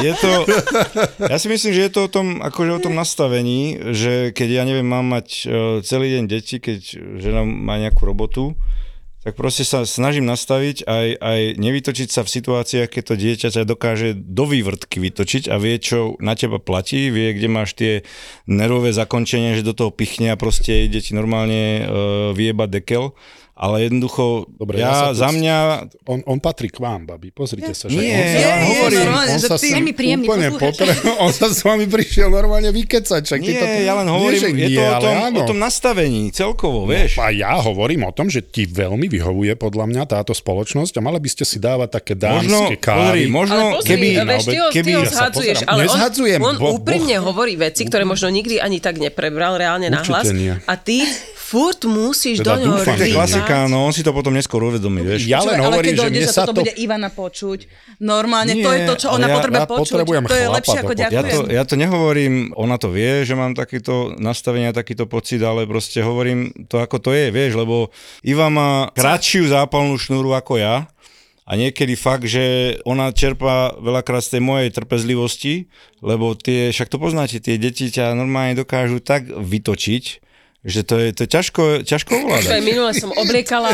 je 0.07 0.13
to, 0.23 0.31
ja 1.19 1.35
si 1.35 1.47
myslím, 1.51 1.71
že 1.75 1.81
je 1.83 1.91
to 1.91 2.07
o 2.07 2.09
tom, 2.09 2.39
akože 2.39 2.71
o 2.73 2.83
tom 2.83 2.95
nastavení, 2.95 3.91
že 3.91 4.31
keď 4.31 4.49
ja 4.51 4.63
neviem, 4.63 4.87
mám 4.87 5.03
mať 5.03 5.27
e, 5.43 5.45
celý 5.83 6.15
deň 6.15 6.23
deti, 6.31 6.63
keď 6.63 6.79
žena 7.19 7.43
má 7.43 7.75
nejakú 7.75 8.07
robotu, 8.07 8.55
tak 9.27 9.35
proste 9.35 9.67
sa 9.67 9.83
snažím 9.83 10.23
nastaviť 10.23 10.87
aj, 10.87 11.07
aj 11.19 11.41
nevytočiť 11.59 12.07
sa 12.07 12.23
v 12.23 12.31
situáciách, 12.31 12.87
keď 12.87 13.03
to 13.03 13.15
dieťa 13.19 13.49
sa 13.51 13.67
dokáže 13.67 14.15
do 14.15 14.47
vývrtky 14.47 15.03
vytočiť 15.03 15.51
a 15.51 15.59
vie, 15.59 15.75
čo 15.83 16.15
na 16.23 16.31
teba 16.31 16.63
platí, 16.63 17.11
vie, 17.11 17.35
kde 17.35 17.51
máš 17.51 17.75
tie 17.75 18.07
nervové 18.47 18.95
zakončenie, 18.95 19.59
že 19.59 19.67
do 19.67 19.75
toho 19.75 19.91
pichne 19.91 20.31
a 20.31 20.39
proste 20.39 20.87
ide 20.87 21.03
ti 21.03 21.11
normálne 21.11 21.83
uh, 21.83 21.83
vyjebať 22.31 22.69
dekel 22.79 23.19
ale 23.57 23.83
jednoducho, 23.83 24.45
Dobre, 24.47 24.77
ja, 24.77 25.09
tu- 25.09 25.17
za 25.17 25.27
mňa... 25.27 25.55
On, 26.05 26.21
on 26.23 26.37
patrí 26.37 26.69
k 26.69 26.77
vám, 26.77 27.03
babi, 27.03 27.29
pozrite 27.29 27.73
sa. 27.73 27.85
že 27.85 27.97
Nie, 27.97 28.13
on 28.13 28.23
sa, 28.23 28.37
ja 28.37 28.53
hovorím, 28.63 28.77
sa- 28.93 29.03
normálne, 29.03 29.27
on 29.27 29.35
že 29.35 29.43
sa 29.43 29.55
ty- 29.55 29.61
s- 29.63 29.73
Veľmi 29.73 29.93
príjemný 29.93 30.25
úplne 30.25 30.47
potre- 30.53 30.97
On 31.25 31.31
sa 31.31 31.47
s 31.47 31.59
vami 31.59 31.85
prišiel 31.85 32.29
normálne 32.29 32.69
vykecať. 32.69 33.21
Ty 33.23 33.35
Nie, 33.35 33.57
to, 33.57 33.65
ja 33.81 33.93
len 33.95 34.05
nie, 34.05 34.13
hovorím, 34.13 34.39
že 34.39 34.47
je 34.47 34.55
nie, 34.63 34.77
to 34.77 34.83
o 34.83 34.93
tom, 34.99 35.15
áno. 35.19 35.35
o 35.35 35.43
tom 35.43 35.57
nastavení 35.57 36.21
celkovo, 36.29 36.85
vieš. 36.85 37.17
A 37.17 37.29
ja 37.29 37.57
hovorím 37.57 38.01
o 38.03 38.11
tom, 38.11 38.27
že 38.27 38.39
ti 38.39 38.63
veľmi 38.63 39.05
vyhovuje 39.07 39.53
podľa 39.53 39.85
mňa 39.85 40.03
táto 40.07 40.31
spoločnosť 40.31 40.93
a 40.93 41.01
mali 41.01 41.17
by 41.17 41.27
ste 41.27 41.41
si 41.41 41.57
dávať 41.57 41.89
také 41.93 42.13
Možno, 42.13 42.69
dámske 42.69 42.77
kávy. 42.77 43.01
pozri, 43.01 43.21
možno, 43.27 43.57
ale 43.57 43.71
pozri, 43.75 43.89
keby... 43.89 44.07
vieš, 44.23 44.43
ty 44.43 44.55
ho, 44.55 44.67
ty 44.69 44.91
ho 44.91 45.01
Ja 45.01 45.09
zhadzuješ, 45.09 45.57
ale 45.65 45.81
on, 45.83 45.97
on 46.45 46.55
úprimne 46.77 47.17
hovorí 47.17 47.55
veci, 47.55 47.83
ktoré 47.83 48.03
možno 48.03 48.29
nikdy 48.29 48.57
ani 48.57 48.77
tak 48.77 48.95
neprebral 48.95 49.55
reálne 49.55 49.89
na 49.89 49.99
hlas. 49.99 50.23
Určite 50.23 50.35
nie. 50.35 50.53
A 50.61 50.73
ty 50.75 51.01
furt 51.47 51.79
musíš 51.87 52.43
Teda 52.43 52.59
do 52.59 52.67
ňoho 52.67 52.83
dúfam, 52.83 52.99
To 52.99 53.03
je 53.07 53.15
klasika, 53.15 53.55
no 53.71 53.87
on 53.87 53.95
si 53.95 54.03
to 54.03 54.11
potom 54.11 54.35
neskôr 54.35 54.59
uvedomí, 54.59 54.99
vieš. 54.99 55.31
Ja 55.31 55.39
len 55.47 55.63
hovorím, 55.63 55.95
keď 55.95 56.03
že 56.03 56.09
mne 56.11 56.27
sa 56.27 56.43
to... 56.43 56.51
bude 56.51 56.75
Ivana 56.75 57.07
počuť, 57.07 57.59
normálne 58.03 58.59
Nie, 58.59 58.63
to 58.67 58.69
je 58.75 58.79
to, 58.83 58.93
čo 58.99 59.07
ona 59.15 59.31
ja- 59.31 59.39
potrebuje 59.39 59.63
ja 59.63 59.71
počuť. 59.71 59.95
To 60.27 60.35
je 60.35 60.43
chlapa 60.43 60.57
lepšie 60.59 60.77
ako 60.83 60.91
do 60.91 60.99
Ja 60.99 61.09
ďakujem. 61.09 61.31
to, 61.31 61.41
ja 61.55 61.63
to 61.63 61.75
nehovorím, 61.79 62.33
ona 62.59 62.75
to 62.75 62.91
vie, 62.91 63.23
že 63.23 63.33
mám 63.39 63.55
takýto 63.55 64.19
nastavenie, 64.19 64.75
takýto 64.75 65.07
pocit, 65.07 65.39
ale 65.39 65.63
proste 65.63 66.03
hovorím 66.03 66.51
to, 66.67 66.83
ako 66.83 66.99
to 66.99 67.15
je, 67.15 67.31
vieš, 67.31 67.55
lebo 67.55 67.95
Iva 68.27 68.51
má 68.51 68.91
kratšiu 68.91 69.47
zápalnú 69.47 69.95
šnúru 69.95 70.35
ako 70.35 70.59
ja 70.59 70.91
a 71.47 71.51
niekedy 71.55 71.95
fakt, 71.95 72.27
že 72.27 72.75
ona 72.83 73.15
čerpá 73.15 73.71
veľakrát 73.79 74.19
z 74.19 74.35
tej 74.35 74.41
mojej 74.43 74.69
trpezlivosti, 74.75 75.71
lebo 76.03 76.35
tie, 76.35 76.75
však 76.75 76.91
to 76.91 76.99
poznáte, 76.99 77.39
tie 77.39 77.55
deti 77.55 77.87
ťa 77.87 78.11
normálne 78.19 78.59
dokážu 78.59 78.99
tak 78.99 79.31
vytočiť, 79.31 80.26
že 80.59 80.81
to 80.81 80.97
je, 80.97 81.13
to 81.13 81.21
je 81.23 81.29
ťažko, 81.29 81.61
ťažko 81.85 82.11
Čo 82.11 82.17
aj 82.17 82.23
ovládať. 82.23 82.61
minule 82.61 82.91
som 82.91 83.13
obliekala. 83.13 83.71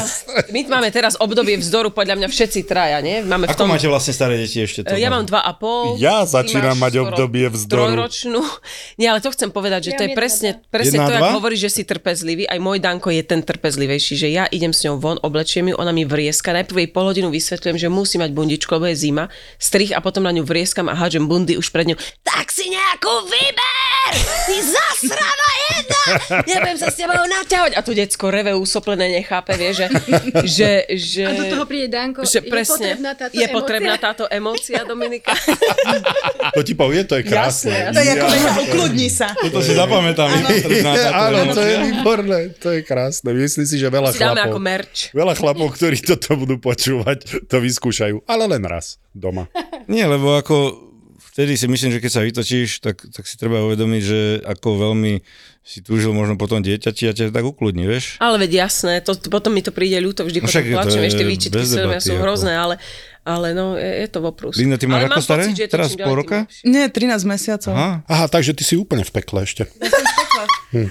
My 0.52 0.68
máme 0.68 0.90
teraz 0.90 1.16
obdobie 1.16 1.56
vzdoru, 1.56 1.90
podľa 1.90 2.20
mňa 2.20 2.28
všetci 2.28 2.64
traja, 2.64 3.00
nie? 3.00 3.24
Máme 3.24 3.48
v 3.48 3.56
Ako 3.56 3.60
tom... 3.60 3.72
máte 3.72 3.88
vlastne 3.88 4.12
staré 4.12 4.36
deti 4.36 4.60
ešte? 4.60 4.84
To 4.84 4.94
Ja 4.94 5.08
mám 5.08 5.24
dva 5.24 5.42
a 5.42 5.52
pol. 5.52 5.96
Ja 5.98 6.22
začínam 6.22 6.76
mať 6.76 7.02
obdobie 7.02 7.48
vzdoru. 7.48 7.98
Trojročnú. 7.98 8.44
Nie, 9.00 9.10
ale 9.10 9.20
to 9.20 9.32
chcem 9.32 9.50
povedať, 9.50 9.90
že 9.90 9.92
Ja 9.96 9.98
to 9.98 10.04
je 10.06 10.10
presne, 10.14 10.50
presne 10.68 11.02
Jedna 11.02 11.08
to, 11.08 11.14
ako 11.14 11.24
dva? 11.24 11.36
hovoríš, 11.40 11.62
že 11.66 11.72
si 11.72 11.84
trpezlivý. 11.84 12.46
Aj 12.46 12.60
môj 12.60 12.78
Danko 12.78 13.10
je 13.10 13.24
ten 13.24 13.42
trpezlivejší, 13.42 14.14
že 14.14 14.28
ja 14.30 14.46
idem 14.48 14.70
s 14.70 14.84
ňou 14.84 15.00
von, 15.00 15.18
oblečiem 15.18 15.72
ju, 15.72 15.76
ona 15.76 15.90
mi 15.90 16.04
vrieska. 16.04 16.54
Najprv 16.54 16.78
jej 16.78 16.90
pol 16.90 17.10
hodinu 17.10 17.32
vysvetľujem, 17.32 17.78
že 17.80 17.88
musí 17.88 18.16
mať 18.18 18.30
bundičku, 18.30 18.70
lebo 18.70 18.86
je 18.86 19.00
zima. 19.00 19.32
Strich 19.58 19.92
a 19.92 20.04
potom 20.04 20.22
na 20.22 20.32
ňu 20.32 20.44
vrieskam 20.44 20.86
a 20.88 20.96
hádžem 20.96 21.26
bundy 21.26 21.58
už 21.58 21.74
pred 21.74 21.90
ňou. 21.90 21.98
Tak 22.22 22.54
si 22.54 22.70
nejakú 22.70 23.10
vyber! 23.26 24.14
Ty 24.46 24.56
zasrana 24.62 25.50
jedna! 25.72 26.02
Nebudem 26.74 26.82
sa 26.82 26.90
s 26.90 26.98
tebou 26.98 27.22
naťahovať. 27.22 27.74
A 27.78 27.82
to 27.86 27.92
decko 27.94 28.26
reve 28.34 28.52
úsoplené, 28.58 29.06
nechápe, 29.14 29.54
vie, 29.54 29.78
že... 29.78 29.86
že, 30.42 30.70
že 30.90 31.22
A 31.22 31.32
do 31.38 31.46
toho 31.54 31.66
príde 31.70 31.94
Danko, 31.94 32.26
že 32.26 32.42
je 32.42 32.50
presne, 32.50 32.98
potrebná 32.98 33.14
táto 33.14 33.30
je 33.30 33.46
emócia? 33.46 33.54
potrebná 33.54 33.96
táto 34.02 34.24
emócia, 34.26 34.80
Dominika. 34.82 35.34
To 36.58 36.66
ti 36.66 36.74
povie, 36.74 37.06
to 37.06 37.22
je 37.22 37.24
krásne. 37.24 37.70
Jasné, 37.70 37.94
To 37.94 38.00
je 38.02 38.10
ako, 38.10 38.28
že 38.28 38.50
ukludni 38.66 39.10
sa. 39.14 39.28
Toto 39.38 39.62
si 39.62 39.78
zapamätám. 39.78 40.30
Áno, 41.30 41.54
to 41.54 41.62
je 41.62 41.76
výborné, 41.92 42.40
to 42.58 42.74
je 42.74 42.82
krásne. 42.82 43.30
Myslím 43.32 43.70
si, 43.70 43.78
že 43.78 43.88
veľa 43.88 44.10
Si 44.10 44.18
chlapov, 44.18 44.58
merch. 44.58 45.14
veľa 45.14 45.34
chlapov, 45.38 45.78
ktorí 45.78 46.02
toto 46.02 46.34
budú 46.34 46.58
počúvať, 46.58 47.46
to 47.46 47.62
vyskúšajú, 47.62 48.26
ale 48.26 48.50
len 48.50 48.66
raz 48.66 48.98
doma. 49.14 49.46
Nie, 49.86 50.10
lebo 50.10 50.34
ako 50.34 50.90
vtedy 51.34 51.58
si 51.58 51.66
myslím, 51.66 51.98
že 51.98 52.00
keď 52.00 52.12
sa 52.14 52.22
vytočíš, 52.22 52.80
tak, 52.80 53.02
tak 53.10 53.26
si 53.26 53.36
treba 53.42 53.66
uvedomiť, 53.66 54.02
že 54.06 54.22
ako 54.46 54.70
veľmi 54.78 55.26
si 55.64 55.80
túžil 55.80 56.12
možno 56.14 56.36
potom 56.38 56.62
dieťati 56.62 57.10
a 57.10 57.16
ťa 57.16 57.32
tak 57.34 57.42
ukludní, 57.48 57.88
vieš? 57.90 58.20
Ale 58.20 58.38
veď 58.38 58.68
jasné, 58.68 59.00
to, 59.02 59.18
potom 59.32 59.56
mi 59.56 59.64
to 59.64 59.72
príde 59.72 59.98
ľúto, 59.98 60.28
vždy 60.28 60.44
No 60.44 60.48
potom 60.52 60.76
plačem, 60.76 61.02
je 61.02 61.10
ešte 61.10 61.26
výčitky 61.26 61.64
debaty, 61.66 62.04
sú 62.04 62.14
ako. 62.20 62.24
hrozné, 62.28 62.54
ale, 62.54 62.76
ale 63.24 63.56
no, 63.56 63.80
je, 63.80 63.92
je 64.04 64.08
to 64.12 64.20
voprus. 64.20 64.60
Linda, 64.60 64.76
ty 64.76 64.86
máš 64.86 65.08
ale 65.08 65.08
ako 65.08 65.16
mám 65.16 65.24
staré? 65.24 65.44
Pocit, 65.48 65.72
Teraz 65.72 65.90
pol 65.96 66.16
roka? 66.20 66.38
Nie, 66.68 66.92
13 66.92 67.24
mesiacov. 67.24 67.72
Aha. 67.74 67.92
Aha, 68.06 68.26
takže 68.28 68.52
ty 68.52 68.68
si 68.68 68.76
úplne 68.76 69.08
v 69.08 69.12
pekle 69.16 69.48
ešte. 69.48 69.66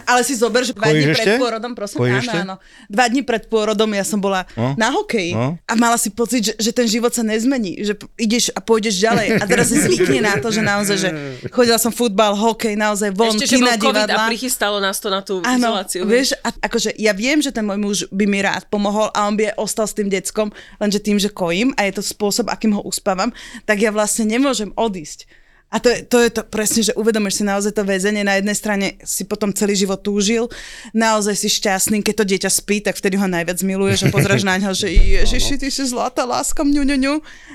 Ale 0.04 0.20
si 0.20 0.32
zober, 0.32 0.62
že 0.62 0.72
dva 0.72 0.86
Kojíš 0.86 0.98
dní 0.98 1.10
ešte? 1.10 1.22
pred 1.22 1.34
pôrodom, 1.38 1.72
prosím, 1.72 1.98
Kojíš 1.98 2.12
áno, 2.12 2.22
ešte? 2.22 2.38
áno. 2.38 2.54
Dva 2.86 3.04
dní 3.06 3.22
pred 3.22 3.42
pôrodom 3.46 3.90
ja 3.90 4.02
som 4.02 4.18
bola 4.18 4.44
No. 4.52 4.74
na 4.74 4.88
hokeji 4.90 5.32
No. 5.32 5.56
a 5.60 5.72
mala 5.74 5.94
si 5.94 6.08
pocit, 6.08 6.42
že, 6.42 6.54
že 6.54 6.70
ten 6.70 6.84
život 6.84 7.10
sa 7.10 7.20
nezmení, 7.20 7.80
že 7.80 7.92
ideš 8.14 8.50
a 8.50 8.60
pôjdeš 8.60 8.98
ďalej 8.98 9.26
a 9.34 9.44
teraz 9.44 9.66
si 9.66 9.78
zvykne 9.78 10.20
na 10.22 10.36
to, 10.36 10.48
že 10.48 10.60
naozaj, 10.60 10.96
že 10.96 11.08
chodila 11.48 11.76
som 11.76 11.90
futbal, 11.90 12.32
hokej, 12.32 12.74
naozaj 12.74 13.10
von, 13.10 13.32
Ešte, 13.32 13.46
že 13.46 13.56
bol 13.56 13.62
kina, 13.62 13.72
COVID 13.74 13.94
a 13.94 14.06
divadla. 14.06 14.28
prichystalo 14.28 14.76
nás 14.78 14.96
to 14.96 15.08
na 15.08 15.20
tú 15.20 15.40
Áno, 15.40 15.58
izoláciu. 15.72 16.02
vieš, 16.04 16.34
a 16.38 16.52
akože 16.52 16.94
ja 16.96 17.12
viem, 17.12 17.38
že 17.38 17.50
ten 17.50 17.62
môj 17.62 17.78
muž 17.78 17.98
by 18.08 18.24
mi 18.24 18.38
rád 18.38 18.66
pomohol 18.66 19.08
a 19.10 19.24
on 19.24 19.34
by 19.34 19.54
ostal 19.54 19.84
s 19.84 19.92
tým 19.92 20.06
deckom, 20.06 20.50
lenže 20.76 20.98
tým, 20.98 21.16
že 21.16 21.28
kojím 21.28 21.72
a 21.74 21.84
je 21.84 21.94
to 21.94 22.02
spôsob, 22.02 22.46
akým 22.46 22.72
ho 22.72 22.82
uspávam, 22.82 23.32
tak 23.62 23.78
ja 23.78 23.90
vlastne 23.90 24.24
nemôžem 24.24 24.70
odísť. 24.72 25.26
A 25.72 25.80
to 25.80 25.88
je, 25.88 26.04
to 26.04 26.20
je 26.20 26.30
to 26.30 26.42
presne, 26.44 26.84
že 26.84 26.92
uvedomíš 26.92 27.40
si 27.40 27.44
naozaj 27.48 27.72
to 27.72 27.82
väzenie. 27.82 28.20
Na 28.20 28.36
jednej 28.36 28.52
strane 28.52 29.00
si 29.02 29.24
potom 29.24 29.48
celý 29.56 29.72
život 29.72 30.04
túžil, 30.04 30.52
naozaj 30.92 31.32
si 31.32 31.48
šťastný, 31.48 32.04
keď 32.04 32.14
to 32.20 32.24
dieťa 32.28 32.50
spí, 32.52 32.84
tak 32.84 32.92
vtedy 33.00 33.16
ho 33.16 33.24
najviac 33.24 33.56
miluješ 33.64 34.04
a 34.04 34.12
pozráš 34.12 34.44
na 34.44 34.60
ňo, 34.60 34.76
že 34.76 34.92
ježiši, 35.24 35.56
ty 35.56 35.72
si 35.72 35.88
zlatá 35.88 36.28
láska, 36.28 36.60
mňu, 36.60 36.84
ňu, 36.84 36.96
ňu. 37.00 37.14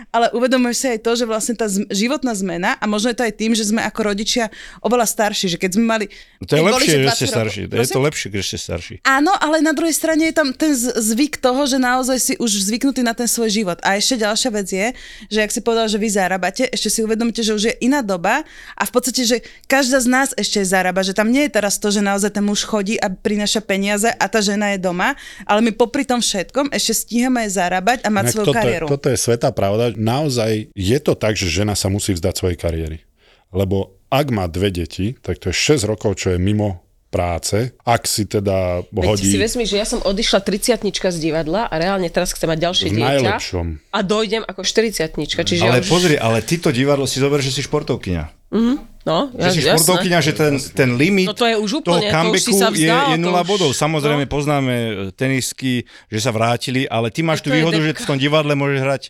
Ale 0.10 0.34
uvedomuješ 0.34 0.78
si 0.82 0.88
aj 0.98 1.00
to, 1.06 1.12
že 1.14 1.30
vlastne 1.30 1.54
tá 1.54 1.70
životná 1.94 2.34
zmena, 2.34 2.74
a 2.82 2.86
možno 2.90 3.14
je 3.14 3.18
to 3.22 3.24
aj 3.30 3.34
tým, 3.38 3.54
že 3.54 3.70
sme 3.70 3.86
ako 3.86 4.00
rodičia 4.10 4.50
oveľa 4.82 5.06
starší, 5.06 5.54
že 5.54 5.58
keď 5.62 5.78
sme 5.78 5.86
mali... 5.86 6.06
To 6.42 6.58
je 6.58 6.64
lepšie, 6.66 6.90
že 6.90 6.98
20 6.98 7.14
ste 7.14 7.26
rokov- 7.30 7.38
starší. 7.38 7.62
Je 7.70 7.88
to 7.94 8.02
lepšie, 8.02 8.28
keď 8.34 8.42
ste 8.42 8.58
starší. 8.58 8.96
Áno, 9.06 9.30
ale 9.38 9.62
na 9.62 9.78
druhej 9.78 9.94
strane 9.94 10.26
je 10.26 10.34
tam 10.34 10.50
ten 10.58 10.74
zvyk 10.74 11.38
toho, 11.38 11.70
že 11.70 11.78
naozaj 11.78 12.18
si 12.18 12.34
už 12.42 12.66
zvyknutý 12.66 13.06
na 13.06 13.14
ten 13.14 13.30
svoj 13.30 13.54
život. 13.54 13.78
A 13.86 13.94
ešte 14.00 14.26
ďalšia 14.26 14.50
vec 14.50 14.68
je, 14.74 14.88
že 15.30 15.40
ak 15.44 15.52
si 15.54 15.62
povedal, 15.62 15.86
že 15.86 16.02
vy 16.02 16.10
zarábate, 16.10 16.64
ešte 16.72 16.90
si 16.90 17.00
uvedomíte, 17.06 17.46
že 17.46 17.54
už 17.54 17.64
je 17.70 17.76
iná 17.84 18.00
doba 18.08 18.48
a 18.80 18.84
v 18.88 18.91
podstate, 18.96 19.28
že 19.28 19.38
každá 19.67 20.00
z 20.00 20.08
nás 20.08 20.32
ešte 20.39 20.63
zarába, 20.63 21.04
že 21.04 21.12
tam 21.12 21.28
nie 21.28 21.52
je 21.52 21.60
teraz 21.60 21.76
to, 21.76 21.91
že 21.91 22.00
naozaj 22.00 22.32
ten 22.32 22.46
muž 22.48 22.63
chodí 22.63 22.96
a 22.96 23.12
prináša 23.12 23.60
peniaze 23.60 24.08
a 24.08 24.26
tá 24.32 24.39
žena 24.39 24.72
je 24.72 24.80
doma, 24.80 25.20
ale 25.43 25.60
my 25.60 25.76
popri 25.76 26.08
tom 26.08 26.24
všetkom 26.24 26.72
ešte 26.72 27.04
stíhame 27.04 27.43
aj 27.43 27.52
zarábať 27.60 27.98
a 28.08 28.10
mať 28.10 28.24
Inak 28.24 28.34
svoju 28.34 28.48
toto, 28.48 28.56
kariéru. 28.56 28.86
toto 28.88 29.08
je 29.12 29.20
svetá 29.20 29.52
pravda. 29.52 29.91
Naozaj 30.00 30.72
je 30.72 30.98
to 31.04 31.13
tak, 31.20 31.36
že 31.36 31.52
žena 31.52 31.76
sa 31.76 31.91
musí 31.91 32.15
vzdať 32.15 32.34
svojej 32.39 32.56
kariéry. 32.56 33.04
Lebo 33.52 34.00
ak 34.08 34.32
má 34.32 34.48
dve 34.48 34.72
deti, 34.72 35.20
tak 35.20 35.43
to 35.43 35.52
je 35.52 35.56
6 35.76 35.84
rokov, 35.84 36.15
čo 36.15 36.32
je 36.32 36.39
mimo 36.39 36.87
práce. 37.08 37.72
Ak 37.88 38.04
si 38.04 38.28
teda 38.28 38.84
Veď 38.91 39.06
hodí 39.08 39.32
si 39.32 39.39
vezmi, 39.39 39.63
že 39.63 39.80
ja 39.80 39.88
som 39.88 40.04
odišla 40.04 40.43
30 40.43 40.84
z 40.91 41.20
divadla 41.20 41.65
a 41.72 41.76
reálne 41.80 42.12
teraz 42.12 42.36
chcem 42.36 42.52
mať 42.52 42.60
ďalšie 42.60 42.88
v 42.91 42.96
dieťa 43.00 43.08
najlepšom. 43.08 43.65
a 43.96 44.00
dojdem 44.04 44.43
ako 44.43 44.62
40 44.63 45.15
čiže 45.48 45.63
Ale 45.63 45.80
ja 45.80 45.84
už... 45.84 45.89
pozri, 45.89 46.15
ale 46.20 46.43
ty 46.43 46.60
to 46.60 46.70
divadlo 46.70 47.08
si 47.08 47.24
zober, 47.24 47.39
že 47.39 47.56
si 47.56 47.63
športovkyňa. 47.63 48.52
No, 49.08 49.32
Že 49.32 49.50
si 49.56 49.62
športovkyňa, 49.63 50.20
že 50.20 50.34
ten, 50.36 50.54
ten 50.76 50.89
limit 51.00 51.32
No 51.32 51.36
to 51.36 51.48
je 51.48 51.56
už 51.56 51.80
toho 51.80 52.00
úplne, 52.00 52.12
to 52.12 52.12
už 52.12 52.15
comebacku 52.15 52.52
si 52.52 52.54
sa 52.60 52.67
je, 52.67 52.76
vzdal, 52.76 53.06
je 53.08 53.17
to 53.20 53.24
nula 53.24 53.41
už- 53.43 53.48
bodov. 53.48 53.70
Samozrejme 53.72 54.24
no. 54.28 54.32
poznáme 54.32 54.76
tenisky, 55.15 55.88
že 56.12 56.20
sa 56.20 56.32
vrátili, 56.36 56.84
ale 56.88 57.08
ty 57.08 57.24
máš 57.24 57.39
To 57.39 57.48
tú 57.48 57.56
je 57.56 57.63
výhodu, 57.63 57.80
že 57.80 57.91
depka. 57.96 58.04
v 58.04 58.08
tom 58.08 58.17
divadle 58.20 58.52
môžeš 58.56 58.80
hrať 58.84 59.04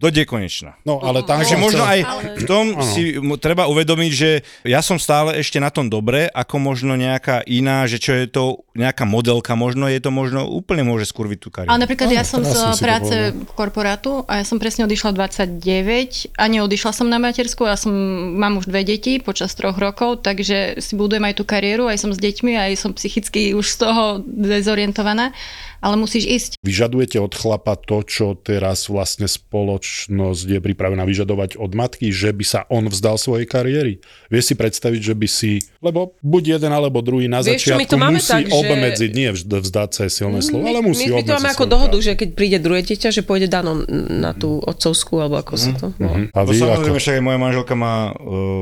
do 0.00 0.08
dekonečna. 0.08 0.80
No, 0.88 0.96
ale 1.04 1.20
tam 1.28 1.44
Takže 1.44 1.60
možno 1.60 1.84
chcel- 1.84 1.92
aj 1.92 2.00
v 2.40 2.44
tom 2.48 2.64
si 2.80 3.02
treba 3.36 3.68
uvedomiť, 3.68 4.12
že 4.16 4.30
ja 4.64 4.80
som 4.80 4.96
stále 4.96 5.36
ešte 5.36 5.60
na 5.60 5.68
tom 5.68 5.92
dobre, 5.92 6.32
ako 6.32 6.56
možno 6.56 6.96
nejaká 6.96 7.44
iná, 7.44 7.84
že 7.84 8.00
čo 8.00 8.16
je 8.16 8.24
to 8.24 8.64
nejaká 8.72 9.04
modelka, 9.04 9.52
možno 9.52 9.92
je 9.92 10.00
to 10.00 10.08
možno 10.08 10.48
úplne 10.48 10.88
môže 10.88 11.04
skurviť 11.04 11.38
tú 11.38 11.48
kariéru. 11.52 11.70
Ale 11.76 11.84
napríklad 11.84 12.08
ja 12.08 12.24
som 12.24 12.40
z 12.40 12.80
práce 12.80 13.12
povedal. 13.12 13.52
korporátu 13.52 14.24
a 14.24 14.40
ja 14.40 14.44
som 14.48 14.56
presne 14.56 14.88
odišla 14.88 15.12
29 15.12 16.32
a 16.40 16.44
neodišla 16.48 16.92
som 16.96 17.06
na 17.12 17.20
matersku, 17.20 17.68
ja 17.68 17.76
som, 17.76 17.92
mám 18.40 18.56
už 18.56 18.72
dve 18.72 18.88
deti 18.88 19.20
počas 19.20 19.52
troch 19.52 19.76
rokov, 19.76 20.24
takže 20.24 20.80
si 20.80 20.96
budujem 20.96 21.28
aj 21.28 21.34
tú 21.36 21.44
kariéru, 21.44 21.92
aj 21.92 22.00
som 22.00 22.10
s 22.16 22.18
deťmi, 22.18 22.56
aj 22.56 22.72
som 22.80 22.96
psychicky 22.96 23.52
už 23.52 23.68
z 23.68 23.76
toho 23.84 24.24
dezorientovaná, 24.24 25.36
ale 25.80 25.96
musíš 25.96 26.24
ísť. 26.26 26.50
Vyžadujete 26.60 27.16
od 27.16 27.32
chlapa 27.32 27.74
to, 27.74 28.00
čo 28.02 28.32
teraz 28.34 28.86
vlastne 28.86 29.24
spoločnosť 29.24 30.46
je 30.46 30.60
pripravená 30.60 31.02
vyžadovať 31.02 31.56
od 31.56 31.72
matky, 31.72 32.08
že 32.08 32.30
by 32.30 32.44
sa 32.44 32.60
on 32.68 32.86
vzdal 32.86 33.16
svojej 33.16 33.44
kariéry? 33.44 34.00
Vieš 34.28 34.44
si 34.44 34.54
predstaviť, 34.54 35.00
že 35.00 35.14
by 35.14 35.26
si, 35.26 35.52
lebo 35.78 36.14
buď 36.20 36.56
jeden 36.56 36.70
alebo 36.70 37.00
druhý 37.00 37.26
na 37.26 37.40
Vieš 37.40 37.64
čo, 37.66 37.74
my 37.74 37.84
začiatku 37.84 37.90
to 37.90 37.96
máme 37.96 38.16
musí 38.16 38.30
tak, 38.30 38.44
že- 38.46 38.54
obmedziť, 38.54 39.10
nie 39.10 39.28
vžd- 39.30 39.60
vzdať 39.60 39.90
sa 39.90 40.00
je 40.04 40.12
silné 40.12 40.40
slovo, 40.40 40.64
ale 40.64 40.80
musí 40.80 41.06
my, 41.06 41.16
my 41.16 41.22
to 41.22 41.32
máme 41.34 41.50
ako 41.50 41.64
dohodu, 41.66 41.96
prácu. 41.96 42.06
že 42.06 42.12
keď 42.14 42.28
príde 42.32 42.58
druhé 42.58 42.80
dieťa, 42.82 43.08
že 43.10 43.22
pôjde 43.22 43.48
Dano 43.48 43.72
na 43.88 44.32
tú 44.32 44.60
otcovskú, 44.60 45.18
alebo 45.18 45.36
ako 45.36 45.54
sa 45.56 45.72
to 45.72 45.86
volá. 45.96 46.28
A 46.30 46.40
No 46.40 46.46
vy 46.46 46.56
samozrejme, 46.56 46.92
ako? 46.92 47.00
však 47.00 47.14
aj 47.14 47.24
moja 47.24 47.38
manželka 47.38 47.74
má 47.74 47.94
uh, 48.08 48.14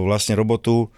vlastne 0.04 0.35
robotu 0.35 0.88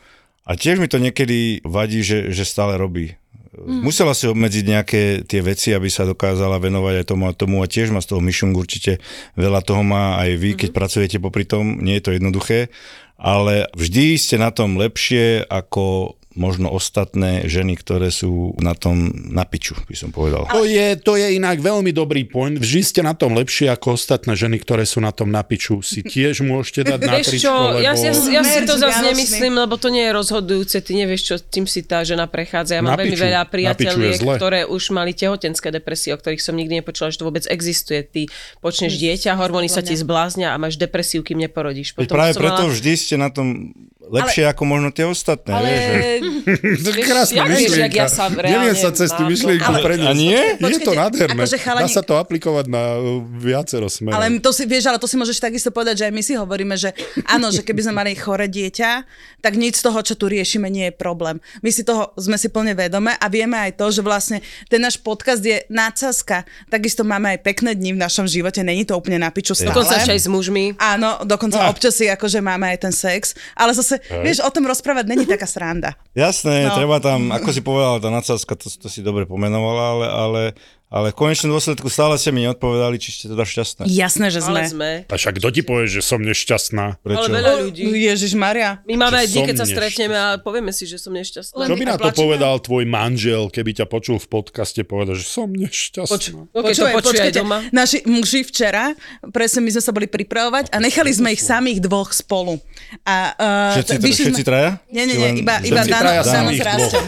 a 0.43 0.53
tiež 0.53 0.77
mi 0.77 0.87
to 0.87 0.97
niekedy 0.97 1.61
vadí, 1.63 2.01
že, 2.01 2.29
že 2.29 2.43
stále 2.43 2.75
robí. 2.75 3.20
Mm. 3.61 3.85
Musela 3.85 4.17
si 4.17 4.25
obmedziť 4.25 4.65
nejaké 4.65 5.03
tie 5.29 5.41
veci, 5.45 5.77
aby 5.77 5.93
sa 5.93 6.09
dokázala 6.09 6.57
venovať 6.57 7.05
aj 7.05 7.07
tomu 7.09 7.25
a 7.29 7.37
tomu 7.37 7.61
a 7.61 7.69
tiež 7.69 7.93
má 7.93 8.01
z 8.01 8.17
toho 8.17 8.25
myšung 8.25 8.57
určite 8.57 9.05
veľa 9.37 9.61
toho 9.61 9.85
má 9.85 10.17
aj 10.17 10.31
vy, 10.41 10.51
keď 10.57 10.71
pracujete 10.73 11.17
popri 11.21 11.45
tom, 11.45 11.77
nie 11.81 12.01
je 12.01 12.05
to 12.09 12.17
jednoduché, 12.17 12.73
ale 13.21 13.69
vždy 13.77 14.17
ste 14.17 14.41
na 14.41 14.49
tom 14.49 14.81
lepšie 14.81 15.45
ako 15.45 16.17
možno 16.41 16.73
ostatné 16.73 17.45
ženy, 17.45 17.77
ktoré 17.77 18.09
sú 18.09 18.57
na 18.57 18.73
tom 18.73 19.13
na 19.29 19.45
piču, 19.45 19.77
by 19.85 19.93
som 19.93 20.09
povedal. 20.09 20.49
To 20.49 20.65
je, 20.65 20.97
to 20.97 21.21
je 21.21 21.37
inak 21.37 21.61
veľmi 21.61 21.93
dobrý 21.93 22.25
point. 22.25 22.57
Vždy 22.57 22.81
ste 22.81 23.01
na 23.05 23.13
tom 23.13 23.37
lepšie 23.37 23.69
ako 23.69 24.01
ostatné 24.01 24.33
ženy, 24.33 24.57
ktoré 24.57 24.89
sú 24.89 25.05
na 25.05 25.13
tom 25.13 25.29
na 25.29 25.45
piču. 25.45 25.85
Si 25.85 26.01
tiež 26.01 26.41
môžete 26.41 26.89
dať 26.89 27.01
na 27.05 27.21
tričko, 27.21 27.45
čo, 27.45 27.53
lebo... 27.53 27.85
ja, 27.85 27.93
ja, 27.93 28.13
ja 28.17 28.43
si 28.43 28.61
to 28.65 28.81
zase 28.81 29.05
nemyslím, 29.05 29.53
lebo 29.61 29.77
to 29.77 29.93
nie 29.93 30.09
je 30.09 30.13
rozhodujúce. 30.17 30.81
Ty 30.81 30.93
nevieš, 30.97 31.23
čo 31.29 31.35
tým 31.37 31.69
si 31.69 31.85
tá 31.85 32.01
žena 32.01 32.25
prechádza. 32.25 32.81
Ja 32.81 32.83
mám 32.83 32.97
Na 32.97 33.05
veľmi 33.05 33.13
piču. 33.21 33.27
veľa 33.29 33.43
priateľiek, 33.45 34.19
ktoré 34.41 34.61
už 34.65 34.97
mali 34.97 35.13
tehotenské 35.13 35.69
depresie, 35.69 36.17
o 36.17 36.19
ktorých 36.19 36.41
som 36.41 36.57
nikdy 36.57 36.81
nepočula, 36.81 37.13
že 37.13 37.21
to 37.21 37.29
vôbec 37.29 37.45
existuje. 37.45 38.01
Ty 38.01 38.33
počneš 38.65 38.97
dieťa, 38.97 39.37
hormóny 39.37 39.69
sa 39.69 39.85
ti 39.85 39.93
zbláznia 39.93 40.55
a 40.55 40.57
máš 40.57 40.81
depresiu, 40.81 41.21
kým 41.21 41.37
neporodíš. 41.45 41.93
Potom 41.93 42.17
práve 42.17 42.33
preto 42.41 42.65
mala- 42.65 42.73
vždy 42.73 42.93
ste 42.97 43.15
na 43.21 43.29
tom 43.29 43.77
lepšie 44.13 44.45
ako 44.45 44.63
možno 44.65 44.89
tie 44.91 45.05
ostatné. 45.05 45.51
Ale... 45.51 45.67
Vieš, 45.67 45.83
že... 45.85 46.03
To 46.83 46.89
je 46.91 47.03
krásna 47.03 47.43
vieš, 47.45 47.59
myšlienka. 47.71 47.97
ja 47.97 48.09
sa 48.09 48.27
Neviem 48.27 48.75
sa 48.75 48.91
cez 48.91 49.09
tú 49.09 49.23
myšlienku 49.23 49.63
ale- 49.67 49.81
preniesť. 49.81 50.11
A 50.11 50.15
nie? 50.15 50.35
Je 50.35 50.57
to 50.57 50.65
Počkajte, 50.83 50.97
nádherné. 50.97 51.39
akože 51.39 51.57
Dá 51.57 51.63
chalani- 51.63 51.93
sa 51.93 52.03
to 52.03 52.15
aplikovať 52.17 52.67
na 52.67 52.83
uh, 52.93 53.03
viacero 53.23 53.87
smerov. 53.87 54.17
Ale 54.17 54.39
to 54.39 54.51
si, 54.51 54.65
vieš, 54.65 54.85
ale 54.87 54.97
to 54.97 55.07
si 55.07 55.15
môžeš 55.15 55.39
takisto 55.39 55.71
povedať, 55.71 55.95
že 55.97 56.05
aj 56.09 56.13
my 56.13 56.23
si 56.23 56.33
hovoríme, 56.35 56.75
že 56.75 56.91
áno, 57.25 57.49
že 57.49 57.61
keby 57.61 57.81
sme 57.83 57.95
mali 57.95 58.13
chore 58.13 58.47
dieťa, 58.47 58.91
tak 59.39 59.53
nič 59.55 59.79
z 59.79 59.85
toho, 59.85 60.01
čo 60.01 60.15
tu 60.15 60.27
riešime, 60.27 60.67
nie 60.67 60.89
je 60.89 60.95
problém. 60.95 61.37
My 61.61 61.69
si 61.69 61.81
toho 61.81 62.11
sme 62.17 62.35
si 62.35 62.49
plne 62.49 62.75
vedome 62.75 63.13
a 63.13 63.27
vieme 63.27 63.57
aj 63.57 63.79
to, 63.79 63.89
že 63.91 64.01
vlastne 64.01 64.39
ten 64.67 64.81
náš 64.81 64.99
podcast 64.99 65.41
je 65.41 65.63
nácazka. 65.69 66.43
Takisto 66.67 67.03
máme 67.03 67.37
aj 67.37 67.45
pekné 67.45 67.73
dni 67.73 67.95
v 67.95 68.01
našom 68.01 68.25
živote, 68.25 68.61
není 68.61 68.83
to 68.83 68.97
úplne 68.97 69.17
na 69.17 69.31
piču 69.31 69.53
stále. 69.53 69.71
Dokonca 69.71 70.01
aj 70.01 70.17
s 70.17 70.27
mužmi. 70.27 70.75
Áno, 70.77 71.21
dokonca 71.23 71.61
Ah. 71.61 71.69
občas 71.69 71.93
si 71.93 72.09
akože 72.09 72.41
máme 72.41 72.65
aj 72.67 72.79
ten 72.81 72.93
sex, 72.93 73.23
ale 73.53 73.71
zase, 73.71 74.00
vieš, 74.09 74.41
o 74.41 74.51
tom 74.51 74.65
rozprávať 74.65 75.05
není 75.07 75.29
taká 75.29 75.45
sranda. 75.45 75.97
Jasné, 76.17 76.71
no. 76.71 76.77
treba 76.77 76.97
tam, 76.99 77.31
ako 77.31 77.49
si 77.53 77.61
povedala, 77.61 78.01
tá 78.01 78.09
nadsázka, 78.09 78.57
to, 78.57 78.73
to 78.73 78.89
si 78.89 79.05
dobre 79.05 79.29
pomenovala, 79.29 79.85
ale, 79.93 80.07
ale, 80.09 80.43
ale 80.91 81.15
v 81.15 81.17
konečnom 81.23 81.55
dôsledku 81.55 81.87
stále 81.87 82.19
ste 82.19 82.35
mi 82.35 82.43
neodpovedali, 82.43 82.99
či 82.99 83.15
ste 83.15 83.25
teda 83.31 83.47
šťastné. 83.47 83.87
Jasné, 83.87 84.27
že 84.35 84.43
sme. 84.43 84.59
Ale 84.59 84.67
sme. 84.67 84.91
A 85.07 85.15
však 85.15 85.39
kto 85.39 85.49
ti 85.55 85.63
povie, 85.63 85.87
že 85.87 86.03
som 86.03 86.19
nešťastná? 86.19 86.99
Prečo? 86.99 87.31
Ale 87.31 87.31
veľa 87.31 87.53
ľudí. 87.63 87.83
Ježiš 88.11 88.35
Maria. 88.35 88.83
My 88.91 89.07
máme 89.07 89.23
aj 89.23 89.31
som 89.31 89.47
keď 89.47 89.57
sa 89.63 89.67
stretneme 89.71 90.17
a 90.19 90.27
povieme 90.43 90.75
si, 90.75 90.91
že 90.91 90.99
som 90.99 91.15
nešťastná. 91.15 91.63
Čo 91.63 91.79
by 91.79 91.87
na 91.87 91.95
to 91.95 92.11
povedal 92.11 92.59
tvoj 92.59 92.91
manžel, 92.91 93.47
keby 93.55 93.71
ťa 93.79 93.87
počul 93.87 94.19
v 94.19 94.27
podcaste 94.27 94.83
povedať, 94.83 95.23
že 95.23 95.27
som 95.31 95.47
nešťastná? 95.55 96.51
No, 96.51 96.59
keď 96.59 96.75
to 96.75 96.87
počuje 96.91 97.21
aj 97.23 97.33
doma. 97.39 97.63
naši 97.71 98.03
muži 98.11 98.43
včera, 98.43 98.91
presne 99.31 99.63
my 99.63 99.71
sme 99.71 99.83
sa 99.87 99.95
boli 99.95 100.11
pripravovať 100.11 100.75
a 100.75 100.83
nechali 100.83 101.15
sme 101.15 101.31
ich 101.31 101.43
samých 101.43 101.87
dvoch 101.87 102.11
spolu. 102.11 102.59
A, 103.07 103.15
uh, 103.39 103.79
Všetci, 103.79 103.95
vyšli 104.03 104.25
všetci 104.35 104.43
traja? 104.43 104.83
Nie, 104.91 105.07
nie, 105.07 105.15
nie, 105.15 105.47
iba, 105.47 105.63
iba 105.63 105.87
Dano, 105.87 106.03
traja 106.03 106.23
Dano 106.27 106.35
samých 106.35 106.59
s 106.59 106.67
Rastom. 106.67 107.05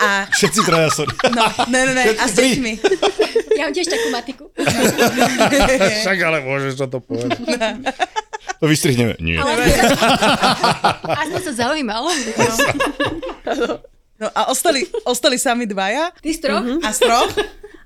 A, 0.00 0.24
Všetci 0.32 0.60
traja, 0.64 0.88
sorry. 0.88 1.12
no, 1.28 1.44
ne, 1.68 1.80
ne, 1.84 1.92
ne, 1.92 2.04
a 2.16 2.24
s 2.24 2.32
deťmi. 2.32 2.72
Ja 3.52 3.68
mám 3.68 3.74
tiež 3.76 3.86
takú 3.86 4.08
matiku. 4.08 4.44
Však 6.00 6.18
ale 6.18 6.40
môžeš 6.40 6.80
to 6.80 6.98
povedať. 6.98 7.36
To 8.60 8.64
vystrihneme. 8.64 9.20
Nie. 9.20 9.36
Ale 9.36 9.68
aspoň 11.04 11.40
sa 11.44 11.52
zaujímal. 11.52 12.08
No 14.20 14.28
a 14.32 14.52
ostali, 14.52 14.84
ostali 15.04 15.36
sami 15.36 15.64
dvaja 15.64 16.12
Ty 16.14 16.28
z 16.28 16.38
troch? 16.40 16.64
a 16.84 16.88
z 16.92 16.98
troch. 17.00 17.30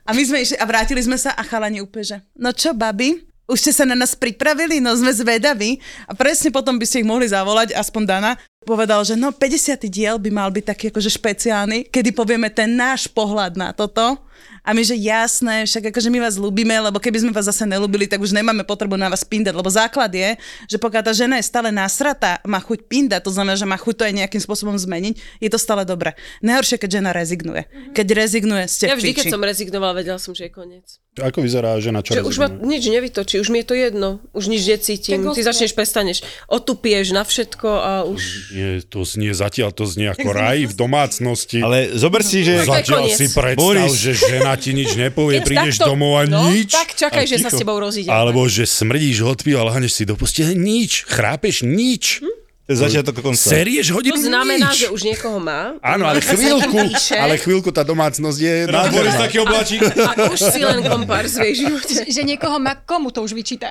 A 0.03 0.11
my 0.11 0.23
sme 0.23 0.43
išli 0.43 0.59
a 0.59 0.67
vrátili 0.67 0.99
sme 0.99 1.15
sa 1.15 1.31
a 1.31 1.41
chalani 1.41 1.79
úplne, 1.81 2.21
no 2.37 2.53
čo, 2.53 2.75
babi, 2.75 3.23
už 3.47 3.57
ste 3.57 3.73
sa 3.73 3.85
na 3.85 3.95
nás 3.95 4.13
pripravili, 4.13 4.77
no 4.77 4.93
sme 4.93 5.09
zvedaví. 5.09 5.79
A 6.05 6.13
presne 6.13 6.51
potom 6.51 6.77
by 6.77 6.85
ste 6.85 7.01
ich 7.01 7.09
mohli 7.09 7.25
zavolať, 7.25 7.73
aspoň 7.73 8.03
Dana, 8.05 8.31
povedal, 8.65 9.05
že 9.05 9.15
no 9.15 9.31
50. 9.31 9.85
diel 9.87 10.17
by 10.17 10.31
mal 10.33 10.49
byť 10.49 10.65
taký 10.65 10.85
akože 10.89 11.13
špeciálny, 11.13 11.93
kedy 11.93 12.11
povieme 12.11 12.49
ten 12.49 12.73
náš 12.73 13.07
pohľad 13.07 13.55
na 13.55 13.71
toto. 13.71 14.19
A 14.65 14.73
my, 14.73 14.81
že 14.81 14.97
jasné, 14.97 15.69
však 15.69 15.93
akože 15.93 16.09
my 16.09 16.25
vás 16.25 16.41
ľúbime, 16.41 16.73
lebo 16.73 16.97
keby 16.97 17.21
sme 17.21 17.37
vás 17.37 17.45
zase 17.45 17.69
nelúbili, 17.69 18.09
tak 18.09 18.17
už 18.17 18.33
nemáme 18.33 18.65
potrebu 18.65 18.97
na 18.97 19.13
vás 19.13 19.21
pindať, 19.21 19.53
lebo 19.53 19.69
základ 19.69 20.09
je, 20.09 20.41
že 20.65 20.81
pokiaľ 20.81 21.03
tá 21.05 21.13
žena 21.13 21.37
je 21.37 21.45
stále 21.45 21.69
nasratá, 21.69 22.41
má 22.49 22.65
chuť 22.65 22.89
pindať, 22.89 23.29
to 23.29 23.33
znamená, 23.37 23.61
že 23.61 23.69
má 23.69 23.77
chuť 23.77 23.93
to 24.01 24.05
aj 24.09 24.15
nejakým 24.25 24.41
spôsobom 24.41 24.73
zmeniť, 24.81 25.21
je 25.37 25.51
to 25.53 25.61
stále 25.61 25.85
dobré. 25.85 26.17
Najhoršie, 26.41 26.81
keď 26.81 26.91
žena 26.97 27.13
rezignuje. 27.13 27.69
Keď 27.93 28.07
rezignuje, 28.17 28.65
ste 28.65 28.89
Ja 28.89 28.97
vždy, 28.97 29.13
piči. 29.13 29.19
keď 29.29 29.37
som 29.37 29.45
rezignovala, 29.45 30.01
vedela 30.01 30.17
som, 30.17 30.33
že 30.33 30.49
je 30.49 30.53
koniec. 30.57 30.97
Ako 31.15 31.45
vyzerá 31.45 31.77
žena, 31.79 32.01
čo 32.01 32.17
Že 32.17 32.25
už 32.25 32.37
ma 32.41 32.49
rezignuje? 32.49 32.65
nič 32.65 32.83
nevytočí, 32.89 33.35
už 33.45 33.49
mi 33.53 33.61
je 33.61 33.67
to 33.69 33.75
jedno, 33.77 34.09
už 34.33 34.45
nič 34.49 34.65
necítim. 34.65 35.29
Ty 35.29 35.41
začneš, 35.45 35.77
prestaneš, 35.77 36.25
otupieš 36.49 37.13
na 37.13 37.21
všetko 37.21 37.69
a 37.69 37.91
už... 38.09 38.54
Nie, 38.55 38.81
to 38.81 39.03
znie 39.03 39.35
zatiaľ, 39.35 39.69
to 39.71 39.83
znie 39.85 40.09
ako 40.09 40.31
raj 40.31 40.63
v 40.65 40.75
domácnosti. 40.75 41.59
Ale 41.59 41.91
zober 41.93 42.23
si, 42.23 42.41
že... 42.41 42.63
Zatiaľ 42.63 43.11
si 43.11 43.27
predstav, 43.27 43.59
Boris. 43.59 43.93
že 43.93 44.15
žena 44.15 44.55
ti 44.55 44.71
nič 44.71 44.95
nepovie, 44.95 45.43
Keď 45.43 45.45
prídeš 45.45 45.77
takto- 45.77 45.91
domov 45.91 46.13
a 46.17 46.23
no, 46.25 46.49
nič. 46.49 46.71
tak 46.71 46.95
čakaj, 46.95 47.27
že 47.27 47.43
sa 47.43 47.51
s 47.51 47.59
tebou 47.59 47.77
rozíde. 47.77 48.07
Alebo 48.07 48.47
že 48.47 48.63
smrdíš 48.63 49.21
hotpil 49.21 49.59
a 49.59 49.67
lahneš 49.67 49.93
si 49.93 50.05
do 50.05 50.15
postele, 50.15 50.55
nič. 50.55 51.03
Chrápeš, 51.05 51.67
nič. 51.67 52.23
To 52.65 52.73
je 52.73 52.81
začiatok 52.81 53.21
konca. 53.21 53.37
Serieš 53.37 53.93
To 53.93 54.01
hodiny, 54.01 54.17
znamená, 54.17 54.73
nič. 54.73 54.79
že 54.79 54.89
už 54.89 55.05
niekoho 55.05 55.37
má. 55.37 55.77
Áno, 55.85 56.09
ale 56.09 56.25
chvíľku, 56.25 56.73
ale 57.13 57.37
chvíľku 57.37 57.69
tá 57.69 57.85
domácnosť 57.85 58.39
je 58.41 58.55
Teraz 58.65 58.89
Boris 58.89 59.15
taký 59.19 59.37
obláčik. 59.43 59.85
A 59.85 60.33
už 60.33 60.41
si 60.41 60.65
len 60.65 60.81
kompárs 60.81 61.37
v 61.37 61.53
jej 61.53 61.69
živote. 61.69 61.93
Že, 61.93 62.03
že 62.09 62.23
niekoho 62.25 62.57
má, 62.57 62.73
komu 62.79 63.13
to 63.13 63.21
už 63.21 63.37
vyčíta. 63.37 63.69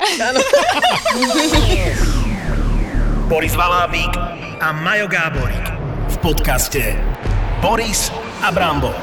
Boris 3.25 3.57
Valábík 3.57 4.13
a 4.63 4.71
Majo 4.71 5.11
Gáborík 5.11 5.75
v 6.07 6.15
podcaste 6.23 6.95
Boris 7.59 8.07
a 8.39 8.47
Brambor. 8.47 8.95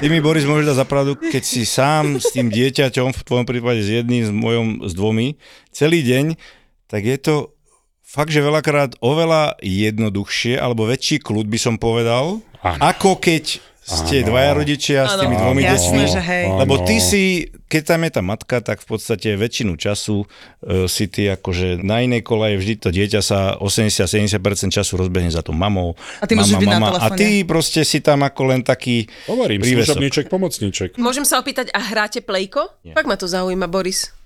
Ty 0.00 0.06
mi, 0.08 0.24
Boris, 0.24 0.48
môžeš 0.48 0.72
dať 0.72 0.78
zapravdu, 0.88 1.20
keď 1.20 1.44
si 1.44 1.68
sám 1.68 2.16
s 2.16 2.32
tým 2.32 2.48
dieťaťom, 2.48 3.12
v 3.12 3.24
tvojom 3.28 3.44
prípade 3.44 3.84
s 3.84 3.92
jedným, 3.92 4.24
s 4.24 4.32
mojom, 4.32 4.88
s 4.88 4.96
dvomi, 4.96 5.36
celý 5.68 6.00
deň, 6.00 6.40
tak 6.88 7.04
je 7.04 7.20
to 7.20 7.52
fakt, 8.00 8.32
že 8.32 8.40
veľakrát 8.40 8.96
oveľa 9.04 9.60
jednoduchšie, 9.60 10.56
alebo 10.56 10.88
väčší 10.88 11.20
kľud 11.20 11.44
by 11.44 11.60
som 11.60 11.76
povedal, 11.76 12.40
Áno. 12.64 12.80
ako 12.80 13.20
keď 13.20 13.60
ste 13.84 14.24
Áno. 14.24 14.32
dvaja 14.32 14.50
rodičia 14.56 15.04
s 15.04 15.20
tými 15.20 15.36
dvomi 15.36 15.60
deťmi. 15.60 16.02
že 16.08 16.20
hej. 16.24 16.44
Lebo 16.56 16.80
ty 16.88 16.96
si, 17.04 17.52
keď 17.68 17.82
tam 17.84 18.00
je 18.08 18.10
tá 18.16 18.22
matka, 18.24 18.56
tak 18.64 18.80
v 18.80 18.86
podstate 18.96 19.36
väčšinu 19.36 19.76
času 19.76 20.24
uh, 20.24 20.88
si 20.88 21.04
ty 21.12 21.28
akože 21.28 21.84
na 21.84 22.00
inej 22.00 22.24
kolaje 22.24 22.56
vždy 22.56 22.74
to 22.80 22.88
dieťa 22.88 23.20
sa 23.20 23.60
80-70% 23.60 24.40
času 24.72 24.96
rozbehne 24.96 25.28
za 25.28 25.44
tou 25.44 25.52
mamou. 25.52 26.00
A 26.18 26.24
ty 26.24 26.32
môžeš 26.32 26.56
byť 26.56 26.68
na 26.72 26.96
A 26.96 27.12
ty 27.12 27.44
proste 27.44 27.84
si 27.84 28.00
tam 28.00 28.24
ako 28.24 28.56
len 28.56 28.64
taký 28.64 29.04
Hovorím, 29.28 29.60
služobníček, 29.60 30.32
pomocníček. 30.32 30.96
Môžem 30.96 31.28
sa 31.28 31.36
opýtať, 31.36 31.68
a 31.76 31.80
hráte 31.84 32.24
plejko? 32.24 32.72
Fakt 32.96 33.04
ma 33.04 33.20
to 33.20 33.28
zaujíma, 33.28 33.68
Boris. 33.68 34.23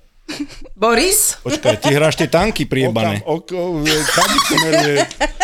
Boris? 0.72 1.34
Počkaj, 1.40 1.74
ty 1.78 1.90
hráš 1.90 2.14
tie 2.14 2.28
tanky 2.28 2.62
priebané. 2.62 3.18
Okam, 3.24 3.82
oko, 3.82 3.82
kam 4.06 4.30
smeruje, 4.46 4.96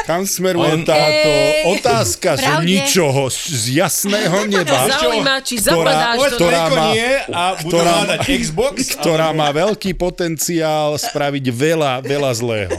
kam 0.05 0.23
smeruje 0.23 0.73
On- 0.73 0.85
táto 0.85 1.29
Ej. 1.29 1.63
otázka, 1.75 2.29
že 2.35 2.47
Pravde. 2.47 2.67
ničoho 2.69 3.23
z 3.27 3.65
jasného 3.75 4.37
neba, 4.53 4.87
Zaujíma, 4.87 5.35
či 5.41 5.59
Ktorá- 5.59 6.15
do 6.15 6.37
ktorá 6.37 6.63
toho. 6.63 6.77
má- 6.77 6.93
a 7.27 7.45
ktorá- 7.57 8.03
Xbox. 8.23 8.77
ktorá 8.95 9.29
má 9.31 9.49
veľký 9.51 9.93
potenciál 9.95 10.95
spraviť 10.95 11.45
veľa, 11.49 11.99
veľa 12.01 12.31
zlého. 12.33 12.77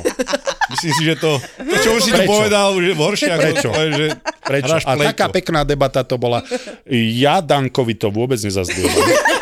Myslím 0.67 0.93
si, 0.93 1.03
že 1.03 1.15
to, 1.15 1.37
to 1.37 1.75
čo 1.77 1.89
už 1.93 2.01
si 2.01 2.11
Prečo? 2.11 2.25
povedal, 2.27 2.73
už 2.73 2.83
je 2.83 2.95
horšie 2.95 3.29
ako 3.29 3.41
Prečo? 3.43 3.69
to, 3.69 3.81
že 3.91 4.05
Prečo? 4.41 4.73
A 4.79 4.93
taká 5.03 5.25
pekná 5.29 5.61
debata 5.61 6.01
to 6.01 6.15
bola. 6.15 6.41
Ja 6.89 7.37
Dankovi 7.37 7.93
to 7.93 8.09
vôbec 8.09 8.37
nezazdielam, 8.37 8.93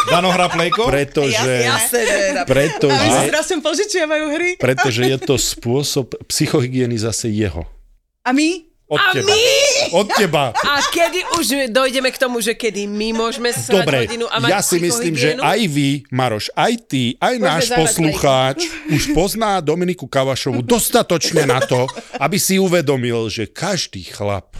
Dano 0.05 0.29
hrá 0.29 0.47
plejko? 0.47 0.83
pretože, 0.85 1.63
Jasné, 1.63 2.43
že 2.53 2.87
A 2.87 2.95
my 2.95 3.09
si 3.09 3.09
pretože, 3.09 3.29
strašne 3.33 3.55
požičiavajú 3.59 4.25
hry. 4.29 4.49
pretože 4.61 5.01
je 5.03 5.17
to 5.17 5.35
spôsob 5.35 6.13
psychohygieny 6.29 6.95
zase 6.95 7.33
jeho. 7.33 7.65
A 8.21 8.31
my? 8.31 8.69
Od 8.83 8.99
A 8.99 9.09
teba. 9.15 9.25
my? 9.33 9.43
Od 9.95 10.07
teba. 10.13 10.43
A 10.53 10.73
kedy 10.93 11.19
už 11.39 11.45
dojdeme 11.73 12.13
k 12.13 12.17
tomu, 12.19 12.37
že 12.43 12.53
kedy 12.53 12.85
my 12.85 13.15
môžeme 13.15 13.49
srať 13.49 13.73
Dobre, 13.81 13.97
hodinu 14.05 14.29
a 14.29 14.37
mať 14.37 14.49
ja 14.53 14.61
si 14.61 14.77
myslím, 14.77 15.13
že 15.17 15.33
aj 15.39 15.59
vy, 15.65 15.89
Maroš, 16.13 16.53
aj 16.53 16.73
ty, 16.85 17.17
aj 17.17 17.35
Môžeme 17.41 17.47
náš 17.47 17.63
poslucháč 17.73 18.57
už 18.95 19.17
pozná 19.17 19.57
Dominiku 19.65 20.05
Kavašovu 20.05 20.61
dostatočne 20.61 21.47
na 21.49 21.63
to, 21.63 21.89
aby 22.21 22.37
si 22.37 22.61
uvedomil, 22.61 23.33
že 23.33 23.49
každý 23.49 24.05
chlap, 24.05 24.53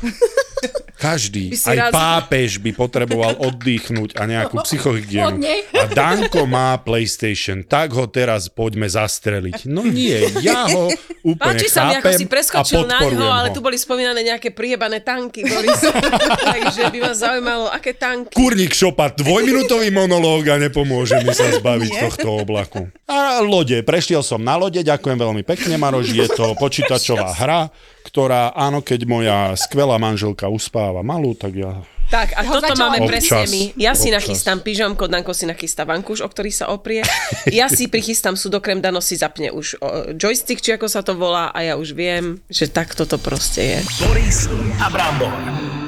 každý, 1.04 1.52
aj 1.52 1.78
raz- 1.78 1.92
pápež 1.92 2.64
by 2.64 2.72
potreboval 2.72 3.36
oddychnúť 3.52 4.16
a 4.16 4.24
nejakú 4.24 4.64
psychohygienu. 4.64 5.36
Od 5.36 5.40
nej. 5.44 5.68
A 5.76 5.92
Danko 5.92 6.48
má 6.48 6.80
PlayStation, 6.80 7.68
tak 7.68 7.92
ho 7.92 8.08
teraz 8.08 8.48
poďme 8.48 8.88
zastreliť. 8.88 9.68
No 9.68 9.84
nie, 9.84 10.16
ja 10.40 10.72
ho 10.72 10.88
úplne 11.36 11.60
Páči 11.60 11.68
sa 11.68 11.92
mi, 11.92 12.00
ako 12.00 12.10
si 12.16 12.26
preskočil 12.32 12.88
na 12.88 13.04
ňo, 13.04 13.28
ale 13.28 13.52
ho. 13.52 13.56
tu 13.56 13.60
boli 13.60 13.76
spomínané 13.76 14.24
nejaké 14.24 14.56
priebané 14.56 15.04
tanky, 15.04 15.44
Boris. 15.44 15.84
Takže 16.56 16.88
by 16.88 17.00
ma 17.04 17.12
zaujímalo, 17.12 17.68
aké 17.68 17.92
tanky. 17.92 18.32
Kurník 18.32 18.72
šopa, 18.72 19.12
dvojminútový 19.12 19.92
monológ 19.92 20.48
a 20.48 20.56
nepomôže 20.56 21.20
mi 21.26 21.36
sa 21.36 21.52
zbaviť 21.52 21.92
tohto 22.00 22.48
oblaku. 22.48 22.88
A 23.10 23.44
lode, 23.44 23.82
prešiel 23.84 24.24
som 24.24 24.40
na 24.40 24.56
lode, 24.56 24.80
ďakujem 24.80 25.18
veľmi 25.20 25.44
pekne, 25.44 25.76
Maroš, 25.76 26.16
je 26.16 26.28
to 26.32 26.56
počítačová 26.56 27.36
hra, 27.36 27.62
ktorá, 28.06 28.54
áno, 28.54 28.86
keď 28.86 29.02
moja 29.10 29.38
skvelá 29.58 29.98
manželka 29.98 30.46
uspáva 30.46 30.93
malú, 31.02 31.34
tak 31.34 31.56
ja 31.56 31.82
Tak, 32.04 32.38
a 32.38 32.46
Ho 32.46 32.62
toto 32.62 32.78
začala- 32.78 32.94
máme 32.94 33.10
presne 33.10 33.42
Občas, 33.42 33.50
my. 33.50 33.64
Ja 33.74 33.98
si 33.98 34.12
občas. 34.12 34.16
nachystám 34.22 34.60
pyžamko, 34.62 35.10
Danko 35.10 35.34
si 35.34 35.50
nachystá 35.50 35.82
vankúš, 35.82 36.22
o 36.22 36.30
ktorý 36.30 36.54
sa 36.54 36.70
oprie. 36.70 37.02
Ja 37.50 37.66
si 37.68 37.90
prichystám 37.90 38.38
sudokrem, 38.38 38.78
Dano 38.78 39.02
si 39.02 39.18
zapne 39.18 39.50
už 39.50 39.82
joystick, 40.14 40.62
či 40.62 40.78
ako 40.78 40.86
sa 40.86 41.02
to 41.02 41.18
volá, 41.18 41.50
a 41.50 41.64
ja 41.64 41.74
už 41.74 41.98
viem, 41.98 42.38
že 42.48 42.70
takto 42.70 43.10
to 43.10 43.18
proste 43.18 43.62
je. 43.64 43.80
Boris 44.00 44.46
a 44.78 44.94
Brambor. 44.94 45.83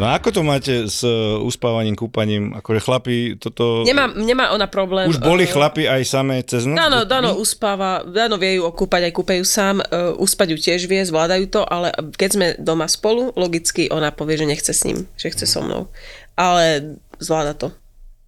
No 0.00 0.08
a 0.08 0.16
ako 0.16 0.32
to 0.32 0.40
máte 0.40 0.88
s 0.88 1.04
uh, 1.04 1.36
uspávaním, 1.44 1.92
kúpaním? 1.92 2.56
Akože 2.56 2.80
chlapi, 2.80 3.16
toto... 3.36 3.84
Nemá, 3.84 4.08
nemá 4.16 4.48
ona 4.48 4.64
problém. 4.64 5.04
Už 5.12 5.20
boli 5.20 5.44
eh, 5.44 5.52
chlapi 5.52 5.84
aj 5.84 6.02
samé 6.08 6.40
cez 6.40 6.64
noc? 6.64 6.80
Dano, 6.80 7.04
Dano 7.04 7.36
uspáva, 7.36 8.00
Dano 8.08 8.40
vie 8.40 8.56
ju 8.56 8.64
okúpať, 8.64 9.06
aj 9.06 9.12
kúpejú 9.12 9.44
sám, 9.44 9.84
uh, 9.84 10.16
uspať 10.16 10.56
ju 10.56 10.58
tiež 10.58 10.88
vie, 10.88 11.04
zvládajú 11.04 11.52
to, 11.52 11.68
ale 11.68 11.92
keď 12.16 12.30
sme 12.32 12.46
doma 12.56 12.88
spolu, 12.88 13.36
logicky 13.36 13.92
ona 13.92 14.08
povie, 14.08 14.40
že 14.40 14.48
nechce 14.48 14.72
s 14.72 14.88
ním, 14.88 15.04
že 15.20 15.36
chce 15.36 15.44
so 15.44 15.60
mnou. 15.60 15.92
Ale 16.32 16.96
zvláda 17.20 17.52
to. 17.52 17.68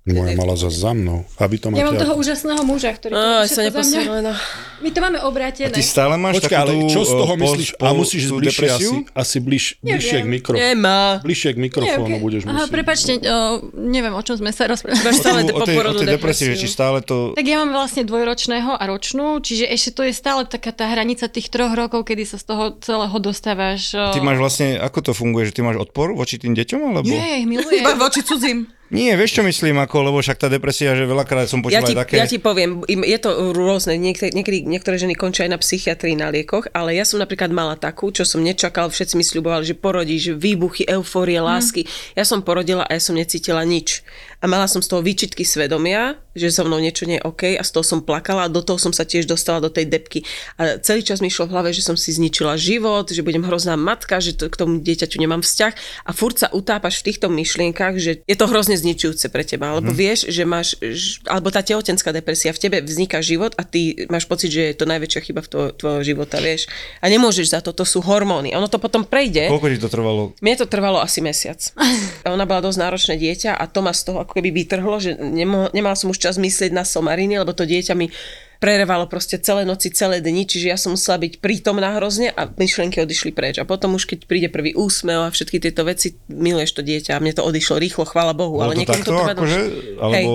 Moja 0.05 0.35
mala 0.35 0.55
za 0.55 0.67
za 0.67 0.91
mnou. 0.91 1.23
Aby 1.37 1.57
to 1.57 1.71
Ja 1.71 1.87
mám 1.87 1.95
toho 1.95 2.19
úžasného 2.19 2.63
muža, 2.63 2.91
ktorý 2.91 3.15
to 3.15 3.23
Á, 3.23 3.47
sa 3.47 3.63
mňa. 3.63 3.67
neposledná. 3.71 4.35
My 4.83 4.89
to 4.91 4.99
máme 4.99 5.19
obrátené. 5.23 5.71
Ty 5.71 5.79
stále 5.79 6.19
máš 6.19 6.43
Počkaj, 6.43 6.59
ale 6.59 6.73
čo 6.91 7.07
z 7.07 7.15
toho 7.15 7.31
uh, 7.31 7.39
myslíš? 7.39 7.69
A 7.79 7.95
musíš 7.95 8.21
ísť 8.21 8.29
tú 8.29 8.37
bližšie 8.37 8.69
asi, 8.69 8.95
asi 9.15 9.37
bliž, 9.39 9.65
bližšie 9.79 10.19
k 10.19 10.27
mikrofónu. 10.27 10.59
Nemá. 10.59 11.23
Bližšie 11.23 11.51
k 11.55 11.59
mikrofónu 11.61 12.17
budeš 12.19 12.43
Aha, 12.43 12.67
musieť. 12.67 12.73
prepačte, 12.75 13.11
o, 13.23 13.39
neviem, 13.73 14.11
o 14.11 14.23
čom 14.27 14.35
sme 14.35 14.51
sa 14.51 14.67
rozprávali. 14.67 15.15
Stále 15.15 15.41
O 15.55 15.63
tej, 15.63 15.77
o 15.79 15.95
tej 15.95 16.09
depresii, 16.11 16.51
že 16.51 16.67
či 16.67 16.69
stále 16.69 16.99
to... 16.99 17.31
Tak 17.39 17.47
ja 17.47 17.63
mám 17.63 17.71
vlastne 17.71 18.03
dvojročného 18.03 18.75
a 18.75 18.83
ročnú, 18.83 19.39
čiže 19.39 19.71
ešte 19.71 19.91
to 19.95 20.03
je 20.03 20.13
stále 20.13 20.43
taká 20.45 20.75
tá 20.75 20.91
hranica 20.91 21.31
tých 21.31 21.47
troch 21.47 21.71
rokov, 21.71 22.03
kedy 22.03 22.27
sa 22.27 22.43
z 22.43 22.51
toho 22.51 22.75
celého 22.83 23.17
dostávaš. 23.23 23.95
o- 23.95 24.11
Ty 24.11 24.19
máš 24.19 24.43
vlastne, 24.43 24.83
ako 24.83 24.99
to 24.99 25.13
funguje, 25.15 25.47
že 25.47 25.55
ty 25.55 25.63
máš 25.63 25.79
odpor 25.79 26.11
voči 26.11 26.43
tým 26.43 26.59
deťom, 26.59 26.81
alebo? 26.91 27.07
Nie, 27.07 27.39
ich 27.39 27.47
milujem. 27.47 27.87
Iba 27.87 27.95
voči 27.95 28.27
cudzím. 28.27 28.67
Nie, 28.93 29.17
vieš 29.17 29.41
čo 29.41 29.43
myslím, 29.43 29.81
ako, 29.81 30.13
lebo 30.13 30.21
však 30.21 30.37
tá 30.37 30.53
depresia, 30.53 30.93
že 30.93 31.09
veľakrát 31.09 31.49
som 31.49 31.65
Ja 31.65 31.81
počul 31.81 31.89
ti, 31.89 31.95
aj 31.97 32.01
také... 32.05 32.15
ja 32.21 32.29
ti 32.29 32.37
poviem, 32.37 32.85
je 32.85 33.19
to 33.25 33.57
rôzne, 33.57 33.97
niektoré, 33.97 34.37
niekedy, 34.37 34.69
niektoré 34.69 35.01
ženy 35.01 35.17
končia 35.17 35.49
aj 35.49 35.57
na 35.57 35.61
psychiatrii 35.65 36.13
na 36.13 36.29
liekoch, 36.29 36.69
ale 36.77 36.93
ja 36.93 37.09
som 37.09 37.17
napríklad 37.17 37.49
mala 37.57 37.81
takú, 37.81 38.13
čo 38.13 38.29
som 38.29 38.45
nečakal, 38.45 38.93
všetci 38.93 39.17
mi 39.17 39.25
sľubovali, 39.25 39.65
že 39.65 39.81
porodíš 39.81 40.37
výbuchy, 40.37 40.85
eufórie, 40.85 41.41
lásky. 41.41 41.89
Ja 42.13 42.29
som 42.29 42.45
porodila 42.45 42.85
a 42.85 42.93
ja 42.93 43.01
som 43.01 43.17
necítila 43.17 43.65
nič. 43.65 44.05
A 44.43 44.51
mala 44.51 44.67
som 44.67 44.83
z 44.83 44.91
toho 44.91 45.01
výčitky 45.01 45.47
svedomia, 45.47 46.19
že 46.35 46.51
so 46.51 46.67
mnou 46.67 46.83
niečo 46.83 47.07
nie 47.07 47.23
je 47.23 47.25
OK 47.25 47.55
a 47.55 47.63
z 47.63 47.71
toho 47.71 47.87
som 47.87 48.03
plakala 48.03 48.49
a 48.49 48.53
do 48.53 48.59
toho 48.59 48.75
som 48.75 48.91
sa 48.91 49.07
tiež 49.07 49.31
dostala 49.31 49.63
do 49.63 49.71
tej 49.71 49.87
depky. 49.87 50.27
A 50.59 50.83
celý 50.83 51.07
čas 51.07 51.23
mi 51.23 51.31
išlo 51.31 51.47
v 51.47 51.55
hlave, 51.55 51.71
že 51.71 51.87
som 51.87 51.95
si 51.95 52.11
zničila 52.11 52.59
život, 52.59 53.07
že 53.07 53.23
budem 53.23 53.47
hrozná 53.47 53.79
matka, 53.79 54.19
že 54.19 54.35
to, 54.35 54.51
k 54.51 54.59
tomu 54.59 54.83
dieťaťu 54.83 55.23
nemám 55.23 55.47
vzťah 55.47 55.73
a 56.09 56.11
furt 56.11 56.43
sa 56.43 56.51
utápaš 56.51 57.01
v 57.01 57.15
týchto 57.15 57.31
myšlienkach, 57.31 57.95
že 58.03 58.27
je 58.27 58.37
to 58.37 58.51
hrozne 58.51 58.75
zničujúce 58.83 59.31
pre 59.31 59.47
teba, 59.47 59.79
lebo 59.79 59.95
vieš, 59.95 60.27
že 60.29 60.43
máš, 60.43 60.75
alebo 61.31 61.55
tá 61.55 61.63
tehotenská 61.63 62.11
depresia, 62.11 62.51
v 62.51 62.59
tebe 62.59 62.77
vzniká 62.83 63.23
život 63.23 63.55
a 63.55 63.63
ty 63.63 63.95
máš 64.11 64.27
pocit, 64.27 64.51
že 64.51 64.75
je 64.75 64.77
to 64.77 64.85
najväčšia 64.91 65.21
chyba 65.23 65.41
v 65.47 65.49
tvojho, 65.49 65.71
tvojho 65.79 66.01
života, 66.03 66.43
vieš. 66.43 66.67
A 66.99 67.07
nemôžeš 67.07 67.55
za 67.55 67.61
to, 67.63 67.71
to 67.71 67.87
sú 67.87 68.03
hormóny. 68.03 68.51
Ono 68.59 68.67
to 68.67 68.83
potom 68.83 69.07
prejde. 69.07 69.47
Koľko 69.47 69.71
ti 69.71 69.79
to 69.79 69.91
trvalo? 69.91 70.23
Mne 70.43 70.55
to 70.59 70.67
trvalo 70.67 70.99
asi 70.99 71.23
mesiac. 71.23 71.63
Ona 72.35 72.45
bola 72.45 72.61
dosť 72.67 72.79
náročné 72.83 73.15
dieťa 73.17 73.55
a 73.55 73.65
to 73.71 73.81
ma 73.81 73.95
z 73.95 74.03
toho 74.11 74.27
ako 74.27 74.35
keby 74.35 74.51
vytrhlo, 74.51 74.99
že 74.99 75.15
nemo, 75.17 75.71
nemala 75.71 75.95
som 75.95 76.11
už 76.11 76.19
čas 76.19 76.37
myslieť 76.37 76.75
na 76.75 76.83
somariny, 76.83 77.39
lebo 77.39 77.55
to 77.55 77.63
dieťa 77.63 77.95
mi 77.95 78.11
prerevalo 78.63 79.11
proste 79.11 79.43
celé 79.43 79.67
noci, 79.67 79.91
celé 79.91 80.23
dni, 80.23 80.47
čiže 80.47 80.71
ja 80.71 80.79
som 80.79 80.95
musela 80.95 81.19
byť 81.19 81.43
prítomná 81.43 81.99
hrozne 81.99 82.31
a 82.31 82.47
myšlienky 82.47 83.03
odišli 83.03 83.35
preč. 83.35 83.59
A 83.59 83.67
potom 83.67 83.99
už 83.99 84.07
keď 84.07 84.31
príde 84.31 84.47
prvý 84.47 84.79
úsmev 84.79 85.27
a 85.27 85.35
všetky 85.35 85.59
tieto 85.59 85.83
veci, 85.83 86.15
miluješ 86.31 86.79
to 86.79 86.83
dieťa 86.87 87.19
a 87.19 87.23
mne 87.23 87.35
to 87.35 87.43
odišlo 87.43 87.83
rýchlo, 87.83 88.07
chvála 88.07 88.39
Bohu. 88.39 88.63
Bolo 88.63 88.71
ale 88.71 88.87
to 88.87 88.95
takto, 88.95 89.11
trvá 89.11 89.35
akože? 89.35 89.59
Alebo 89.99 90.33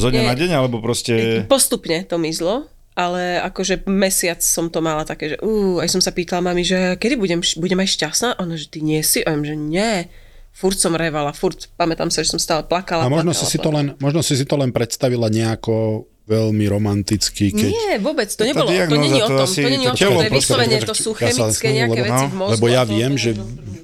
zo 0.00 0.08
dňa 0.08 0.22
Nie. 0.24 0.28
na 0.32 0.36
deň, 0.40 0.50
alebo 0.56 0.80
proste... 0.80 1.44
Postupne 1.44 2.00
to 2.08 2.16
mizlo, 2.16 2.64
ale 2.96 3.44
akože 3.44 3.84
mesiac 3.84 4.40
som 4.40 4.72
to 4.72 4.80
mala 4.80 5.04
také, 5.04 5.36
že 5.36 5.38
uh, 5.44 5.84
aj 5.84 5.92
som 5.92 6.00
sa 6.00 6.16
pýtala 6.16 6.40
mami, 6.48 6.64
že 6.64 6.96
kedy 6.96 7.20
budem, 7.20 7.44
budem 7.60 7.84
aj 7.84 7.92
šťastná? 7.92 8.40
Ona, 8.40 8.56
že 8.56 8.72
ty 8.72 8.80
nie 8.80 9.04
si. 9.04 9.20
A 9.20 9.36
ja, 9.36 9.38
že 9.44 9.52
nie. 9.52 10.08
Furt 10.56 10.80
som 10.80 10.96
revala, 10.96 11.36
furt, 11.36 11.68
pamätám 11.76 12.08
sa, 12.08 12.24
že 12.24 12.32
som 12.32 12.40
stále 12.40 12.64
plakala. 12.64 13.04
A 13.04 13.12
možno 13.12 13.36
plakala, 13.36 13.44
si, 13.44 13.52
si 13.52 13.58
to 13.60 13.68
len, 13.68 13.92
možno 14.00 14.24
si 14.24 14.32
si 14.32 14.48
to 14.48 14.56
len 14.56 14.72
predstavila 14.72 15.28
nejako 15.28 16.08
veľmi 16.26 16.66
romanticky, 16.66 17.54
keď... 17.54 17.70
Nie, 17.70 17.92
vôbec, 17.98 18.26
to 18.26 18.42
nebolo, 18.42 18.66
to 18.66 18.74
diagnóza, 18.74 18.98
není 19.00 19.20
o 19.22 19.28
to 19.30 19.30
tom, 19.32 19.46
asi- 19.46 19.62
to 19.62 19.70
není 19.70 19.86
to 19.86 19.90
o 19.90 19.94
tom, 19.94 20.10
to 20.12 20.22
je 20.22 20.32
vyslovene, 20.34 20.76
to 20.82 20.94
sú 20.94 21.10
Ja 21.12 21.18
chemické 21.22 21.54
smejem, 21.62 21.76
nejaké 21.78 22.00
lebo- 22.02 22.08
veci 22.10 22.24
v 22.26 22.34
mozgu. 22.34 22.52
Lebo 22.52 22.66
ja 22.66 22.82
to- 22.82 22.90
viem, 22.90 23.12
že, 23.14 23.30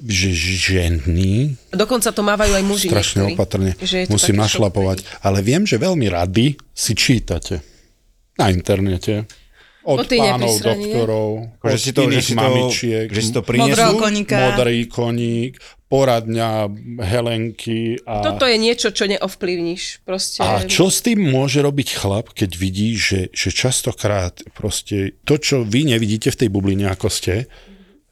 že 0.03 0.29
ženy 0.35 1.31
Dokonca 1.71 2.09
to 2.11 2.21
mávajú 2.21 2.51
aj 2.51 2.63
muži 2.63 2.87
strašne 2.91 3.19
niektorí, 3.23 3.33
opatrne 3.33 3.69
že 3.79 3.97
to 4.03 4.11
musím 4.11 4.35
našlapovať, 4.37 4.97
ale 5.19 5.39
viem, 5.39 5.63
že 5.63 5.79
veľmi 5.79 6.07
rady 6.11 6.45
si 6.69 6.91
čítate 6.93 7.63
na 8.35 8.51
internete 8.51 9.23
od 9.83 9.99
O, 9.99 10.03
ty 10.07 10.17
pánov, 10.19 10.55
doktorov, 10.63 11.29
Že 11.59 11.75
od 11.75 11.83
si 11.83 11.91
to, 11.91 12.01
že 12.07 12.11
iných 12.11 12.23
si 12.23 12.35
to, 12.35 12.39
mamičiek, 12.39 13.07
že 13.11 13.21
si 13.21 13.31
to 13.35 13.41
prinesú. 13.43 13.99
modrý 14.31 14.79
koník, 14.87 15.59
poradňa 15.91 16.73
Helenky 17.05 18.01
a... 18.01 18.25
Toto 18.25 18.49
je 18.49 18.57
niečo, 18.57 18.89
čo 18.89 19.05
neovplyvníš. 19.05 20.01
Proste. 20.01 20.41
A 20.41 20.65
čo 20.65 20.89
s 20.89 21.05
tým 21.05 21.21
môže 21.21 21.61
robiť 21.61 21.99
chlap, 21.99 22.33
keď 22.33 22.57
vidí, 22.57 22.97
že, 22.97 23.29
že 23.29 23.53
častokrát 23.53 24.41
proste 24.57 25.19
to, 25.21 25.37
čo 25.37 25.61
vy 25.61 25.85
nevidíte 25.85 26.33
v 26.33 26.39
tej 26.41 26.49
bubline, 26.49 26.89
ako 26.89 27.13
ste, 27.13 27.45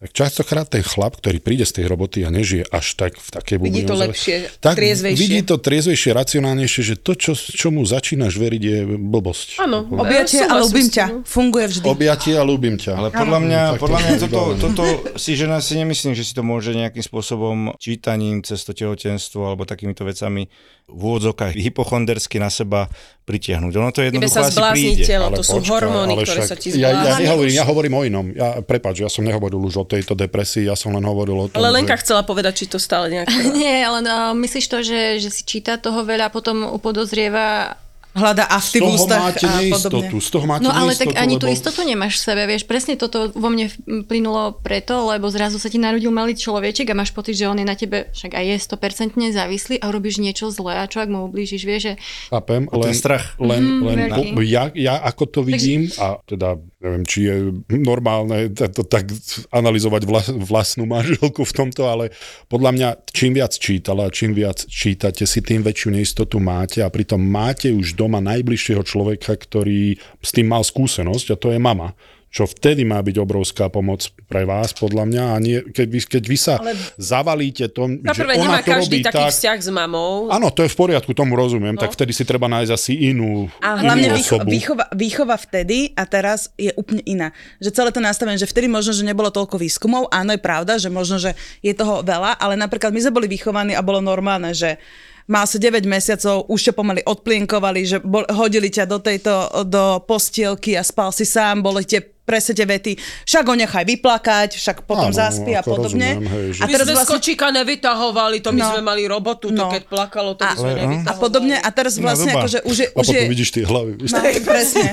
tak 0.01 0.17
častokrát 0.17 0.65
ten 0.65 0.81
chlap, 0.81 1.21
ktorý 1.21 1.37
príde 1.37 1.61
z 1.61 1.77
tej 1.77 1.85
roboty 1.85 2.25
a 2.25 2.33
nežije 2.33 2.65
až 2.73 2.97
tak 2.97 3.21
v 3.21 3.29
takej 3.37 3.57
Vidí 3.61 3.85
bubline, 3.85 3.85
to 3.85 3.93
ozaj- 3.93 4.09
lepšie, 4.09 4.35
tak 4.57 4.75
triezvejšie. 4.81 5.21
vidí 5.21 5.39
to 5.45 5.55
triezvejšie, 5.61 6.09
racionálnejšie, 6.17 6.81
že 6.81 6.95
to, 6.97 7.13
čo, 7.13 7.37
čomu 7.37 7.85
začínaš 7.85 8.33
veriť, 8.33 8.61
je 8.65 8.77
blbosť. 8.97 9.61
Áno, 9.61 9.85
Objatie 9.93 10.41
a 10.41 10.57
ľúbim 10.57 10.89
ťa. 10.89 11.05
Funguje 11.21 11.65
vždy. 11.69 11.85
Objatie 11.85 12.33
a 12.33 12.41
ľúbim 12.41 12.81
ťa. 12.81 12.97
Ale 12.97 13.09
podľa 13.13 13.39
mňa, 13.45 13.61
to 13.61 13.81
podľa 13.85 13.99
mňa 14.01 14.13
toto, 14.25 14.41
toto 14.57 14.83
si 15.21 15.37
žena 15.37 15.61
si 15.61 15.77
nemyslím, 15.77 16.17
že 16.17 16.25
si 16.25 16.33
to 16.33 16.41
môže 16.41 16.73
nejakým 16.73 17.05
spôsobom 17.05 17.77
čítaním 17.77 18.41
cez 18.41 18.57
to 18.65 18.73
tehotenstvo 18.73 19.53
alebo 19.53 19.69
takýmito 19.69 20.01
vecami 20.01 20.49
v 20.91 21.01
úvodzokách 21.01 21.55
hypochondersky 21.55 22.37
na 22.37 22.51
seba 22.51 22.91
pritiahnuť. 23.23 23.71
Ono 23.79 23.89
to 23.95 24.03
Tebe 24.03 24.07
jednoducho 24.11 24.35
sa 24.35 24.43
asi 24.43 24.55
zblázni 24.59 24.91
príde. 24.99 25.05
telo, 25.07 25.27
to 25.31 25.43
sú 25.43 25.57
počkaj, 25.63 25.71
hormóny, 25.71 26.13
ale 26.13 26.23
ktoré 26.27 26.41
však 26.43 26.51
sa 26.51 26.55
ti 26.59 26.67
ja, 26.75 26.75
ja, 26.75 26.89
zblázni. 26.91 27.23
nehovorím, 27.23 27.53
ja 27.55 27.65
hovorím 27.65 27.93
o 27.95 28.01
inom. 28.03 28.25
Ja, 28.35 28.49
prepáč, 28.59 28.95
ja 28.99 29.09
som 29.09 29.23
nehovoril 29.23 29.59
už 29.63 29.75
o 29.81 29.85
tejto 29.87 30.13
depresii, 30.13 30.67
ja 30.67 30.75
som 30.75 30.91
len 30.91 31.05
hovoril 31.07 31.35
o 31.37 31.45
tom, 31.47 31.55
Ale 31.55 31.71
Lenka 31.71 31.95
že... 31.95 32.03
chcela 32.03 32.27
povedať, 32.27 32.53
či 32.61 32.65
to 32.67 32.77
stále 32.77 33.07
nejak... 33.13 33.31
Nie, 33.55 33.87
ale 33.87 34.03
no, 34.03 34.35
myslíš 34.35 34.65
to, 34.67 34.83
že, 34.83 35.23
že 35.23 35.29
si 35.31 35.47
číta 35.47 35.79
toho 35.79 36.03
veľa 36.03 36.27
a 36.27 36.33
potom 36.33 36.67
upodozrieva 36.67 37.79
Hľada 38.11 38.43
afty 38.43 38.79
v 38.79 38.83
toho 38.83 38.95
ústach 38.99 39.21
máte 39.23 39.45
a 39.47 39.55
neistotu, 39.55 40.03
podobne. 40.03 40.19
z 40.19 40.29
toho 40.29 40.45
máte 40.45 40.63
No 40.63 40.71
ale 40.75 40.91
neistotu, 40.91 41.11
tak 41.11 41.15
ani 41.15 41.35
lebo... 41.35 41.41
tú 41.41 41.47
istotu 41.47 41.79
nemáš 41.87 42.13
v 42.19 42.23
sebe, 42.27 42.43
vieš. 42.43 42.63
Presne 42.67 42.93
toto 42.99 43.31
vo 43.31 43.47
mne 43.47 43.71
mm, 43.71 44.03
plynulo 44.11 44.59
preto, 44.59 45.07
lebo 45.07 45.31
zrazu 45.31 45.55
sa 45.55 45.71
ti 45.71 45.79
narodil 45.79 46.11
malý 46.11 46.35
človeček 46.35 46.91
a 46.91 46.95
máš 46.95 47.15
pocit, 47.15 47.39
že 47.39 47.47
on 47.47 47.55
je 47.55 47.63
na 47.63 47.79
tebe, 47.79 48.11
však 48.11 48.35
aj 48.35 48.45
je 48.51 48.55
100% 48.59 49.15
závislý 49.31 49.75
a 49.79 49.87
robíš 49.87 50.19
niečo 50.19 50.51
zlé 50.51 50.83
a 50.83 50.91
čo 50.91 50.99
ak 50.99 51.07
mu 51.07 51.23
ublížiš, 51.25 51.63
vieš, 51.63 51.81
že 51.81 51.93
Chápem, 52.27 52.67
len, 52.67 52.91
strach. 52.91 53.39
len, 53.39 53.61
Mhm, 53.61 53.83
len 53.87 53.97
ja, 54.43 54.67
ja 54.75 54.99
ako 54.99 55.23
to 55.29 55.39
vidím, 55.47 55.87
a 55.95 56.19
teda 56.27 56.59
neviem, 56.81 57.03
či 57.05 57.29
je 57.29 57.35
normálne 57.77 58.49
to, 58.57 58.81
tak 58.81 59.13
analyzovať 59.53 60.01
vlas, 60.09 60.27
vlastnú 60.33 60.89
manželku 60.89 61.45
v 61.45 61.53
tomto, 61.53 61.85
ale 61.85 62.09
podľa 62.49 62.71
mňa 62.73 62.89
čím 63.13 63.37
viac 63.37 63.53
čítala, 63.53 64.09
čím 64.09 64.33
viac 64.33 64.65
čítate 64.65 65.29
si, 65.29 65.45
tým 65.45 65.61
väčšiu 65.61 65.93
neistotu 65.93 66.41
máte 66.41 66.81
a 66.81 66.89
pritom 66.89 67.21
máte 67.21 67.69
už 67.69 67.93
doma 67.93 68.17
najbližšieho 68.19 68.81
človeka, 68.81 69.37
ktorý 69.37 70.01
s 70.19 70.29
tým 70.33 70.49
mal 70.49 70.65
skúsenosť 70.65 71.27
a 71.33 71.39
to 71.39 71.53
je 71.53 71.61
mama. 71.61 71.93
Čo 72.31 72.47
vtedy 72.47 72.87
má 72.87 73.03
byť 73.03 73.19
obrovská 73.19 73.67
pomoc 73.67 74.07
pre 74.31 74.47
vás, 74.47 74.71
podľa 74.71 75.03
mňa. 75.03 75.23
A 75.27 75.37
nie, 75.43 75.59
keď, 75.67 75.87
vy, 75.91 75.99
keď 76.07 76.23
vy 76.23 76.37
sa 76.39 76.55
Ale... 76.63 76.71
zavalíte 76.95 77.67
tom, 77.67 77.99
Na 77.99 78.15
že 78.15 78.23
prvé, 78.23 78.39
ona 78.39 78.43
nemá 78.47 78.59
to 78.63 78.71
každý 78.71 79.03
robí 79.03 79.07
taký 79.11 79.23
tak... 79.27 79.33
vzťah 79.35 79.57
s 79.59 79.69
mamou. 79.69 80.31
Áno, 80.31 80.47
to 80.47 80.63
je 80.63 80.71
v 80.71 80.77
poriadku, 80.79 81.11
tomu 81.11 81.35
rozumiem. 81.35 81.75
No. 81.75 81.83
Tak 81.83 81.91
vtedy 81.91 82.15
si 82.15 82.23
treba 82.23 82.47
nájsť 82.47 82.71
asi 82.71 83.11
inú, 83.11 83.51
A 83.59 83.83
hlavne 83.83 84.07
inú 84.07 84.15
výcho- 84.15 84.39
osobu. 84.39 84.47
výchova, 84.47 84.85
výchova 84.95 85.35
vtedy 85.35 85.91
a 85.91 86.07
teraz 86.07 86.47
je 86.55 86.71
úplne 86.79 87.03
iná. 87.03 87.35
Že 87.59 87.69
celé 87.75 87.89
to 87.91 87.99
nastavenie, 87.99 88.39
že 88.39 88.47
vtedy 88.47 88.71
možno, 88.71 88.95
že 88.95 89.03
nebolo 89.03 89.27
toľko 89.27 89.59
výskumov, 89.59 90.07
áno 90.07 90.31
je 90.31 90.39
pravda, 90.39 90.79
že 90.79 90.87
možno, 90.87 91.19
že 91.19 91.35
je 91.59 91.75
toho 91.75 91.99
veľa, 91.99 92.39
ale 92.39 92.55
napríklad 92.55 92.95
my 92.95 92.99
sme 93.03 93.11
boli 93.11 93.27
vychovaní 93.27 93.75
a 93.75 93.83
bolo 93.83 93.99
normálne, 93.99 94.55
že 94.55 94.79
mal 95.27 95.43
si 95.45 95.59
9 95.59 95.83
mesiacov, 95.87 96.47
už 96.47 96.71
ťa 96.71 96.73
pomaly 96.75 97.01
odplienkovali, 97.03 97.81
že 97.87 97.97
bol, 98.03 98.23
hodili 98.31 98.71
ťa 98.71 98.83
do 98.87 98.99
tejto, 98.99 99.63
do 99.67 99.99
postielky 100.03 100.79
a 100.79 100.83
spal 100.83 101.11
si 101.11 101.27
sám, 101.27 101.63
boli 101.63 101.83
tie 101.83 102.01
presne 102.23 102.53
tie 102.53 102.63
vety, 102.63 102.91
však 103.23 103.43
ho 103.43 103.55
nechaj 103.55 103.83
vyplakať, 103.83 104.49
však 104.53 104.77
potom 104.83 105.09
Áno, 105.09 105.15
zaspí 105.15 105.51
a 105.51 105.59
podobne. 105.59 106.15
rozumiem, 106.15 106.23
hej, 106.23 106.45
že- 106.53 106.61
a 106.61 106.65
My 106.65 106.71
teraz 106.71 106.85
sme 106.85 106.93
z 106.93 106.97
vlastne, 106.97 107.13
kočíka 107.13 107.45
nevytahovali, 107.51 108.37
to 108.39 108.49
my 108.49 108.61
No. 108.61 108.69
sme 108.69 108.81
mali 108.81 109.01
robotu, 109.03 109.49
to 109.49 109.57
No. 109.57 109.67
keď 109.67 109.83
plakalo, 109.85 110.33
to 110.33 110.43
my 110.43 110.47
A- 110.47 110.55
sme 110.55 110.71
no. 110.71 110.79
nevytahovali. 110.79 111.09
a 111.09 111.13
podobne, 111.17 111.55
a 111.57 111.69
teraz 111.69 111.93
Iná 111.93 112.03
vlastne 112.07 112.31
akože 112.31 112.57
už 112.63 112.75
je... 112.77 112.87
A 112.87 112.93
Už 112.93 112.97
potom 113.01 113.13
je 113.13 113.23
vidíš 113.27 113.49
tie 113.51 113.63
hlavy. 113.63 113.91
No, 113.97 114.17
presne. 114.43 114.87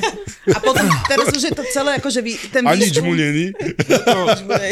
A 0.49 0.59
potom, 0.59 0.85
teraz 1.11 1.26
už 1.31 1.43
je 1.43 1.53
to 1.53 1.62
celé, 1.68 1.91
akože 1.95 2.20
vy, 2.20 2.33
ten 2.49 2.62
A 2.64 2.72
nič 2.74 2.97
mu 2.99 3.12
není. 3.12 3.53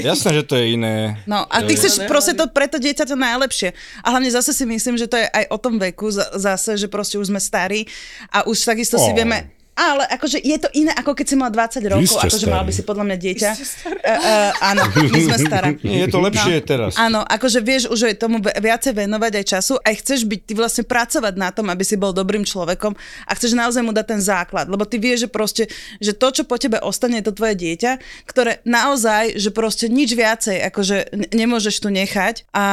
Jasné, 0.03 0.31
že 0.33 0.43
to 0.43 0.55
je 0.55 0.65
iné. 0.73 1.21
No 1.25 1.45
a 1.45 1.57
ty 1.61 1.73
chceš 1.73 2.05
proste 2.07 2.33
to 2.33 2.49
pre 2.49 2.67
to 2.67 2.79
dieťa 2.79 3.05
to 3.05 3.15
najlepšie. 3.15 3.73
A 4.01 4.11
hlavne 4.11 4.29
zase 4.29 4.51
si 4.51 4.65
myslím, 4.65 4.97
že 4.97 5.07
to 5.07 5.15
je 5.15 5.27
aj 5.27 5.45
o 5.49 5.59
tom 5.59 5.77
veku 5.77 6.09
za- 6.09 6.33
zase, 6.35 6.77
že 6.77 6.87
proste 6.87 7.17
už 7.17 7.29
sme 7.29 7.39
starí 7.39 7.85
a 8.29 8.43
už 8.43 8.57
takisto 8.59 8.97
si 8.97 9.13
vieme 9.13 9.53
ale 9.77 10.09
akože 10.09 10.41
je 10.41 10.57
to 10.57 10.69
iné, 10.73 10.89
ako 10.91 11.13
keď 11.13 11.27
si 11.29 11.37
mal 11.37 11.53
20 11.53 11.85
rokov, 11.85 12.17
akože 12.17 12.47
mal 12.49 12.65
by 12.65 12.73
si 12.73 12.83
podľa 12.83 13.05
mňa 13.05 13.17
dieťa. 13.21 13.51
Uh, 13.53 14.09
uh, 14.09 14.51
áno, 14.73 14.83
my 14.89 15.21
sme 15.21 15.37
staré. 15.37 15.69
Nie, 15.85 16.09
je 16.09 16.09
to 16.09 16.19
lepšie 16.19 16.65
teraz. 16.65 16.97
Áno, 16.97 17.21
akože 17.21 17.61
vieš 17.61 17.93
už 17.93 18.09
aj 18.09 18.15
tomu 18.17 18.41
viacej 18.41 18.97
venovať 18.97 19.33
aj 19.37 19.45
času, 19.47 19.75
aj 19.79 19.95
chceš 20.01 20.25
byť, 20.25 20.41
ty 20.43 20.53
vlastne 20.57 20.83
pracovať 20.83 21.35
na 21.37 21.53
tom, 21.53 21.69
aby 21.69 21.85
si 21.85 21.95
bol 21.95 22.17
dobrým 22.17 22.41
človekom 22.43 22.97
a 23.29 23.33
chceš 23.37 23.53
naozaj 23.53 23.85
mu 23.85 23.93
dať 23.93 24.17
ten 24.17 24.21
základ, 24.25 24.65
lebo 24.67 24.89
ty 24.89 24.97
vieš, 24.97 25.27
že 25.27 25.29
proste, 25.29 25.63
že 26.01 26.17
to, 26.17 26.33
čo 26.33 26.43
po 26.49 26.57
tebe 26.57 26.81
ostane, 26.81 27.21
je 27.21 27.29
to 27.29 27.37
tvoje 27.37 27.53
dieťa, 27.53 28.01
ktoré 28.25 28.65
naozaj, 28.65 29.37
že 29.37 29.53
proste 29.53 29.93
nič 29.93 30.17
viacej, 30.17 30.57
akože 30.73 30.97
ne- 31.13 31.31
nemôžeš 31.37 31.85
tu 31.85 31.93
nechať 31.93 32.49
a 32.57 32.65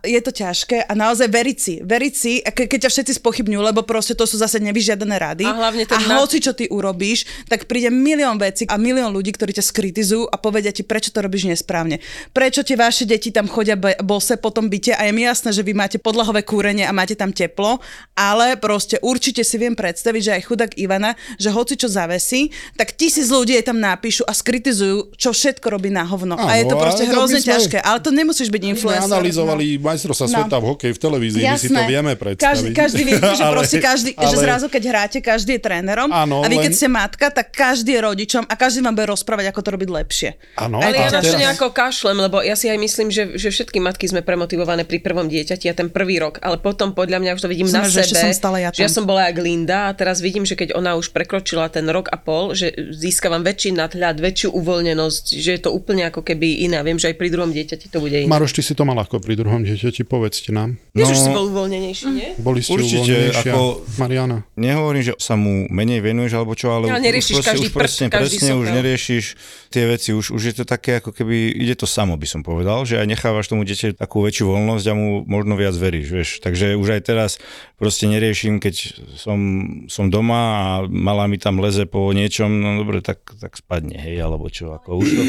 je 0.00 0.20
to 0.24 0.32
ťažké 0.32 0.88
a 0.88 0.92
naozaj 0.96 1.28
veriť 1.28 1.58
si, 1.60 1.74
veriť 1.84 2.14
si, 2.16 2.32
a 2.40 2.48
ke- 2.48 2.64
keď 2.64 2.88
ťa 2.88 2.90
všetci 2.96 3.12
spochybňujú, 3.20 3.60
lebo 3.60 3.84
proste 3.84 4.16
to 4.16 4.24
sú 4.24 4.40
zase 4.40 4.56
nevyžiadané 4.56 5.20
rady 5.20 5.44
A 5.44 5.52
hlavne 5.52 5.84
a 5.84 5.90
ten 5.92 6.00
na- 6.08 6.16
hoci 6.16 6.40
čo 6.46 6.54
ty 6.54 6.64
urobíš, 6.68 7.26
tak 7.44 7.66
príde 7.66 7.90
milión 7.90 8.38
vecí 8.38 8.62
a 8.64 8.78
milión 8.78 9.10
ľudí, 9.10 9.30
ktorí 9.30 9.50
ťa 9.52 9.64
skritizujú 9.64 10.24
a 10.24 10.36
povedia 10.36 10.70
ti, 10.70 10.82
prečo 10.82 11.10
to 11.10 11.18
robíš 11.18 11.48
nesprávne. 11.48 11.98
Prečo 12.30 12.62
tie 12.62 12.74
vaše 12.74 13.02
deti 13.02 13.28
tam 13.28 13.46
chodia 13.46 13.74
bose 14.00 14.36
po 14.36 14.50
tom 14.50 14.66
byte 14.66 14.92
a 14.92 15.02
je 15.02 15.10
mi 15.10 15.22
jasné, 15.22 15.50
že 15.50 15.60
vy 15.60 15.72
máte 15.72 15.98
podlahové 15.98 16.42
kúrenie 16.42 16.84
a 16.84 16.92
máte 16.92 17.12
tam 17.12 17.30
teplo, 17.30 17.82
ale 18.12 18.54
proste 18.56 19.00
určite 19.00 19.42
si 19.42 19.56
viem 19.56 19.74
predstaviť, 19.74 20.20
že 20.22 20.32
aj 20.32 20.42
chudák 20.44 20.72
Ivana, 20.76 21.10
že 21.34 21.48
hoci 21.48 21.74
čo 21.74 21.88
zavesí, 21.88 22.48
tak 22.74 22.92
tisíc 22.92 23.26
ľudí 23.26 23.52
jej 23.52 23.64
tam 23.64 23.76
napíšu 23.76 24.22
a 24.22 24.32
skritizujú, 24.32 25.10
čo 25.14 25.30
všetko 25.30 25.66
robí 25.66 25.88
na 25.88 26.04
hovno. 26.04 26.36
a 26.36 26.54
je 26.54 26.64
to 26.64 26.76
Áno, 26.76 26.82
proste 26.82 27.04
hrozne 27.06 27.40
sme- 27.40 27.48
ťažké, 27.50 27.78
ale 27.80 27.98
to 27.98 28.10
nemusíš 28.10 28.46
byť 28.46 28.62
influencer. 28.68 29.08
analyzovali 29.08 29.78
majstrovstvá 29.78 30.26
No. 30.26 30.34
sveta 30.38 30.56
v 30.56 30.64
hokeji 30.66 30.92
v 30.92 31.00
televízii, 31.00 31.42
my 31.42 31.56
si 31.56 31.68
to 31.68 31.82
vieme 31.86 32.12
predstaviť. 32.12 32.44
Každý, 32.44 32.68
každý 32.70 33.02
vie, 33.02 33.14
že 33.16 33.42
Ale- 33.42 33.54
proste 33.56 33.78
každý, 33.80 34.10
že 34.12 34.20
ale- 34.28 34.44
zrazu 34.44 34.66
keď 34.68 34.82
hráte, 34.86 35.18
každý 35.18 35.56
je 35.56 35.62
trénerom 35.62 36.08
Áno, 36.08 36.35
a 36.40 36.48
vy 36.48 36.56
keď 36.58 36.72
len- 36.72 36.76
ste 36.76 36.88
matka, 36.88 37.26
tak 37.28 37.46
každý 37.48 37.92
je 37.92 38.00
rodičom 38.02 38.42
a 38.42 38.54
každý 38.54 38.80
vám 38.80 38.92
bude 38.92 39.08
rozprávať, 39.08 39.46
ako 39.48 39.60
to 39.60 39.70
robiť 39.70 39.88
lepšie. 39.90 40.30
Áno, 40.56 40.78
Ale 40.78 40.96
ja 40.96 41.08
na 41.08 41.20
to 41.20 41.34
nejako 41.34 41.70
kašlem, 41.70 42.16
lebo 42.18 42.40
ja 42.40 42.52
si 42.52 42.66
aj 42.66 42.76
myslím, 42.76 43.08
že, 43.08 43.34
že 43.34 43.48
všetky 43.48 43.78
matky 43.78 44.06
sme 44.06 44.20
premotivované 44.20 44.82
pri 44.82 44.98
prvom 44.98 45.24
dieťati 45.24 45.66
a 45.66 45.74
ten 45.74 45.86
prvý 45.86 46.18
rok, 46.18 46.40
ale 46.40 46.56
potom 46.56 46.90
podľa 46.90 47.18
mňa 47.18 47.30
už 47.32 47.40
to 47.40 47.48
vidím 47.48 47.66
Som, 47.66 47.80
na 47.80 47.88
že 47.88 48.02
sebe, 48.02 48.18
som 48.18 48.32
stále 48.32 48.58
ja 48.60 48.70
že 48.70 48.82
ja 48.82 48.90
som 48.90 49.04
bola 49.04 49.26
jak 49.26 49.38
Linda 49.38 49.86
a 49.86 49.92
teraz 49.92 50.18
vidím, 50.18 50.42
že 50.42 50.54
keď 50.54 50.72
ona 50.72 50.94
už 50.94 51.10
prekročila 51.10 51.68
ten 51.68 51.86
rok 51.86 52.08
a 52.08 52.16
pol, 52.16 52.52
že 52.52 52.72
získavam 52.90 53.40
väčší 53.40 53.70
nadhľad, 53.72 54.18
väčšiu 54.18 54.50
uvoľnenosť, 54.50 55.24
že 55.34 55.50
je 55.52 55.60
to 55.60 55.70
úplne 55.70 56.02
ako 56.04 56.22
keby 56.22 56.62
iné. 56.62 56.80
Viem, 56.80 56.96
že 56.96 57.08
aj 57.08 57.16
pri 57.16 57.28
druhom 57.28 57.50
dieťati 57.50 57.86
to 57.86 57.98
bude 57.98 58.14
iné. 58.14 58.26
Maroš, 58.26 58.52
ty 58.52 58.62
si 58.62 58.72
to 58.72 58.82
mal 58.82 58.96
ako 58.96 59.18
pri 59.18 59.34
druhom 59.34 59.62
dieťati, 59.62 60.02
povedzte 60.02 60.50
nám. 60.50 60.76
Tiež 60.92 61.08
už 61.08 61.18
No. 61.18 61.22
si 61.22 61.30
bol 61.30 61.44
uvoľnenejší, 61.48 62.06
nie? 62.08 62.28
Boli 62.36 62.60
ste 62.60 62.74
Určite, 62.74 63.14
ako- 63.32 63.84
Mariana. 63.96 64.42
Nehovorím, 64.54 65.02
že 65.02 65.12
sa 65.16 65.34
mu 65.34 65.68
menej 65.68 66.00
venuješ 66.26 66.34
alebo 66.34 66.52
čo, 66.58 66.74
ale 66.74 66.90
Ale 66.90 66.98
už 66.98 67.06
neriešiš 67.06 67.34
proste, 67.38 67.50
každý 67.54 67.68
už 67.70 67.74
presne, 67.78 68.06
každý 68.10 68.36
presne 68.42 68.52
už 68.58 68.66
sopel. 68.66 68.76
neriešiš 68.82 69.24
tie 69.70 69.84
veci, 69.86 70.10
už, 70.10 70.26
už 70.34 70.42
je 70.42 70.54
to 70.58 70.64
také 70.66 70.98
ako 70.98 71.10
keby 71.14 71.54
ide 71.54 71.74
to 71.78 71.86
samo, 71.86 72.18
by 72.18 72.26
som 72.26 72.42
povedal, 72.42 72.82
že 72.82 72.98
aj 72.98 73.06
nechávaš 73.06 73.46
tomu 73.46 73.62
dieťaťu 73.62 73.94
takú 73.94 74.26
väčšiu 74.26 74.50
voľnosť 74.50 74.84
a 74.90 74.92
mu 74.98 75.22
možno 75.24 75.54
viac 75.54 75.78
veríš, 75.78 76.08
vieš. 76.10 76.28
Takže 76.42 76.74
už 76.74 76.98
aj 76.98 77.02
teraz 77.06 77.30
proste 77.78 78.10
neriešim, 78.10 78.58
keď 78.58 78.98
som, 79.14 79.38
som 79.86 80.10
doma 80.10 80.42
a 80.58 80.66
malá 80.90 81.30
mi 81.30 81.38
tam 81.38 81.62
leze 81.62 81.86
po 81.86 82.10
niečom, 82.10 82.50
no 82.50 82.82
dobre, 82.82 82.98
tak, 83.00 83.22
tak 83.38 83.54
spadne, 83.54 83.96
hej, 83.96 84.18
alebo 84.18 84.50
čo, 84.50 84.74
ako 84.74 84.98
už 84.98 85.08
to... 85.14 85.22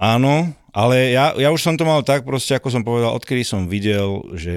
Áno, 0.00 0.56
ale 0.72 1.12
ja, 1.12 1.36
ja 1.36 1.52
už 1.52 1.60
som 1.60 1.76
to 1.76 1.84
mal 1.84 2.00
tak 2.00 2.24
proste, 2.24 2.56
ako 2.56 2.72
som 2.72 2.86
povedal, 2.86 3.12
odkedy 3.12 3.44
som 3.44 3.68
videl, 3.68 4.24
že 4.32 4.54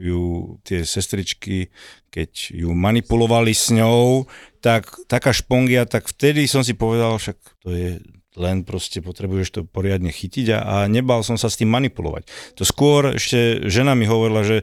ju 0.00 0.56
tie 0.64 0.80
sestričky, 0.80 1.68
keď 2.08 2.56
ju 2.56 2.72
manipulovali 2.72 3.52
s 3.52 3.68
ňou, 3.68 4.24
tak 4.58 4.90
taká 5.06 5.30
špongia, 5.30 5.86
tak 5.86 6.10
vtedy 6.10 6.46
som 6.50 6.66
si 6.66 6.74
povedal, 6.74 7.18
však 7.18 7.36
to 7.62 7.68
je 7.70 7.90
len 8.38 8.62
proste 8.62 9.02
potrebuješ 9.02 9.48
to 9.50 9.60
poriadne 9.66 10.14
chytiť 10.14 10.46
a, 10.54 10.58
a 10.62 10.76
nebal 10.86 11.26
som 11.26 11.34
sa 11.34 11.50
s 11.50 11.58
tým 11.58 11.68
manipulovať. 11.74 12.30
To 12.54 12.62
skôr 12.62 13.18
ešte 13.18 13.66
žena 13.66 13.98
mi 13.98 14.06
hovorila, 14.06 14.46
že 14.46 14.62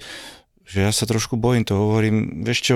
že 0.65 0.81
ja 0.81 0.89
sa 0.89 1.05
trošku 1.05 1.37
bojím, 1.37 1.61
to 1.61 1.77
hovorím, 1.77 2.41
vieš 2.41 2.59
čo, 2.65 2.75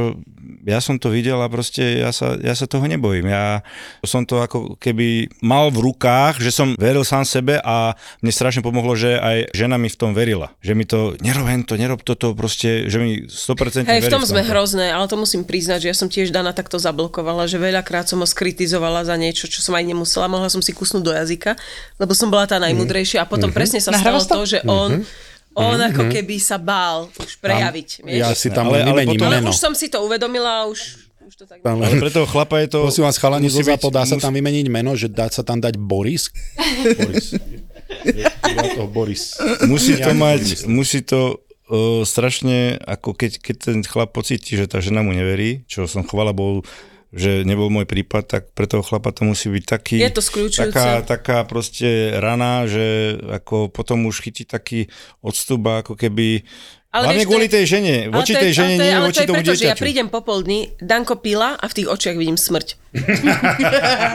ja 0.62 0.78
som 0.78 1.02
to 1.02 1.10
videl 1.10 1.42
a 1.42 1.50
proste 1.50 2.06
ja 2.06 2.14
sa, 2.14 2.38
ja 2.38 2.54
sa 2.54 2.70
toho 2.70 2.86
nebojím. 2.86 3.34
Ja 3.34 3.66
som 4.06 4.30
to 4.30 4.46
ako 4.46 4.78
keby 4.78 5.34
mal 5.42 5.74
v 5.74 5.90
rukách, 5.90 6.38
že 6.38 6.54
som 6.54 6.78
veril 6.78 7.02
sám 7.02 7.26
sebe 7.26 7.58
a 7.58 7.98
mne 8.22 8.30
strašne 8.30 8.62
pomohlo, 8.62 8.94
že 8.94 9.18
aj 9.18 9.58
žena 9.58 9.82
mi 9.82 9.90
v 9.90 9.98
tom 9.98 10.14
verila. 10.14 10.54
Že 10.62 10.74
mi 10.78 10.86
to, 10.86 11.18
nerob 11.18 11.50
to, 11.66 11.74
nerob 11.82 12.02
toto, 12.06 12.38
proste, 12.38 12.86
že 12.86 12.98
mi 13.02 13.26
100% 13.26 13.90
Hej, 13.90 14.06
v 14.06 14.14
tom 14.14 14.22
sme 14.22 14.46
hrozné, 14.46 14.94
ale 14.94 15.10
to 15.10 15.18
musím 15.18 15.42
priznať, 15.42 15.90
že 15.90 15.90
ja 15.90 15.96
som 15.98 16.14
tiež 16.14 16.30
Dana 16.30 16.54
takto 16.54 16.78
zablokovala, 16.78 17.50
že 17.50 17.58
veľakrát 17.58 18.06
som 18.06 18.22
ho 18.22 18.28
skritizovala 18.30 19.02
za 19.02 19.18
niečo, 19.18 19.50
čo 19.50 19.66
som 19.66 19.74
aj 19.74 19.84
nemusela, 19.90 20.30
mohla 20.30 20.54
som 20.54 20.62
si 20.62 20.78
kusnúť 20.78 21.02
do 21.02 21.14
jazyka, 21.18 21.58
lebo 21.98 22.14
som 22.14 22.30
bola 22.30 22.46
tá 22.46 22.62
najmudrejšia 22.62 23.26
a 23.26 23.30
potom 23.30 23.50
presne 23.50 23.82
sa 23.82 23.90
stalo 23.90 24.22
Nahrávaš 24.22 24.26
to, 24.30 24.38
to? 24.38 24.46
že 24.46 24.60
on, 24.70 24.92
on 25.52 25.80
ako 25.80 26.08
keby 26.08 26.38
sa 26.38 26.56
bál 26.56 27.10
už 27.12 27.38
prejaviť. 27.38 27.90
Vieš? 28.02 28.18
Ja 28.18 28.32
si 28.32 28.48
tam 28.48 28.68
Ale- 28.68 28.84
ale 28.84 29.02
potom- 29.06 29.28
ale 29.28 29.42
už 29.44 29.56
som 29.56 29.72
si 29.72 29.88
to 29.88 30.02
uvedomila 30.02 30.62
a 30.62 30.68
už, 30.68 30.80
už 31.22 31.34
to 31.36 31.44
tak... 31.44 31.60
Tam 31.60 31.78
Ale 31.78 31.98
pre 31.98 32.10
toho 32.10 32.24
chlapa 32.24 32.60
je 32.60 32.70
to... 32.70 32.80
Prosím 32.86 33.04
vás, 33.04 33.16
chalani 33.16 33.48
zo 33.48 33.58
musí 33.58 33.66
byť- 33.66 33.76
zápod, 33.76 33.92
dá 33.92 34.04
sa 34.04 34.16
mus- 34.16 34.24
tam 34.24 34.34
vymeniť 34.34 34.66
meno, 34.68 34.92
že 34.94 35.08
dá 35.08 35.28
sa 35.28 35.42
tam 35.42 35.58
dať 35.58 35.76
Boris? 35.76 36.30
Boris. 36.96 37.34
Ja 38.00 38.30
to 38.72 38.86
Boris. 38.86 39.34
musí 39.66 39.98
to 39.98 40.06
Ja 40.06 40.14
mať, 40.14 40.70
musí 40.70 41.02
to 41.02 41.42
uh, 41.68 42.02
strašne, 42.04 42.78
ako 42.80 43.12
keď, 43.12 43.32
keď 43.40 43.56
ten 43.58 43.78
chlap 43.82 44.14
pocíti, 44.14 44.54
že 44.54 44.66
tá 44.66 44.78
žena 44.78 45.02
mu 45.02 45.10
neverí, 45.10 45.66
čo 45.66 45.86
som 45.86 46.02
chvala 46.02 46.30
Bohu, 46.30 46.62
že 47.10 47.42
nebol 47.42 47.74
môj 47.74 47.90
prípad, 47.90 48.24
tak 48.30 48.44
pre 48.54 48.70
toho 48.70 48.86
chlapa 48.86 49.10
to 49.10 49.26
musí 49.26 49.50
byť 49.50 49.64
taký... 49.66 49.98
Je 49.98 50.14
to 50.14 50.22
skľúčujúce. 50.22 50.70
Taká, 50.70 51.02
taká 51.02 51.38
proste 51.50 52.14
rana, 52.22 52.70
že 52.70 53.18
ako 53.26 53.74
potom 53.74 54.06
už 54.06 54.22
chytí 54.22 54.46
taký 54.46 54.94
odstup 55.26 55.66
a 55.66 55.82
ako 55.82 55.98
keby... 55.98 56.46
Ale 56.90 57.06
Hlavne 57.06 57.16
vieš, 57.16 57.22
to 57.22 57.30
kvôli 57.30 57.48
tej 57.48 57.66
žene, 57.70 57.96
Ale 58.02 58.16
voči 58.18 58.34
to 58.34 58.40
tej 58.40 58.52
žene, 58.52 58.66
ale 58.66 58.74
to 58.74 58.82
nie 58.82 58.90
ale 58.92 59.06
voči 59.06 59.20
to 59.20 59.28
tomu 59.28 59.38
preto, 59.38 59.54
že 59.54 59.66
ja 59.68 59.76
prídem 59.78 60.08
po 60.10 60.20
pol 60.20 60.42
dní, 60.42 60.60
Danko 60.80 61.16
pila 61.16 61.54
a 61.54 61.66
v 61.66 61.74
tých 61.76 61.88
očiach 61.88 62.18
vidím 62.18 62.34
smrť. 62.34 62.68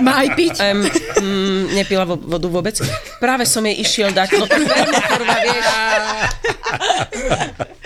Má 0.02 0.12
aj 0.18 0.28
piť. 0.34 0.54
Um, 0.58 0.82
mm, 0.82 1.62
nepila 1.72 2.02
vo- 2.04 2.18
vodu 2.18 2.48
vôbec. 2.48 2.74
Práve 3.16 3.46
som 3.46 3.62
jej 3.62 3.78
išiel 3.78 4.10
dať, 4.10 4.28
no 4.34 4.50
kurva, 4.50 5.36
vieš. 5.38 5.66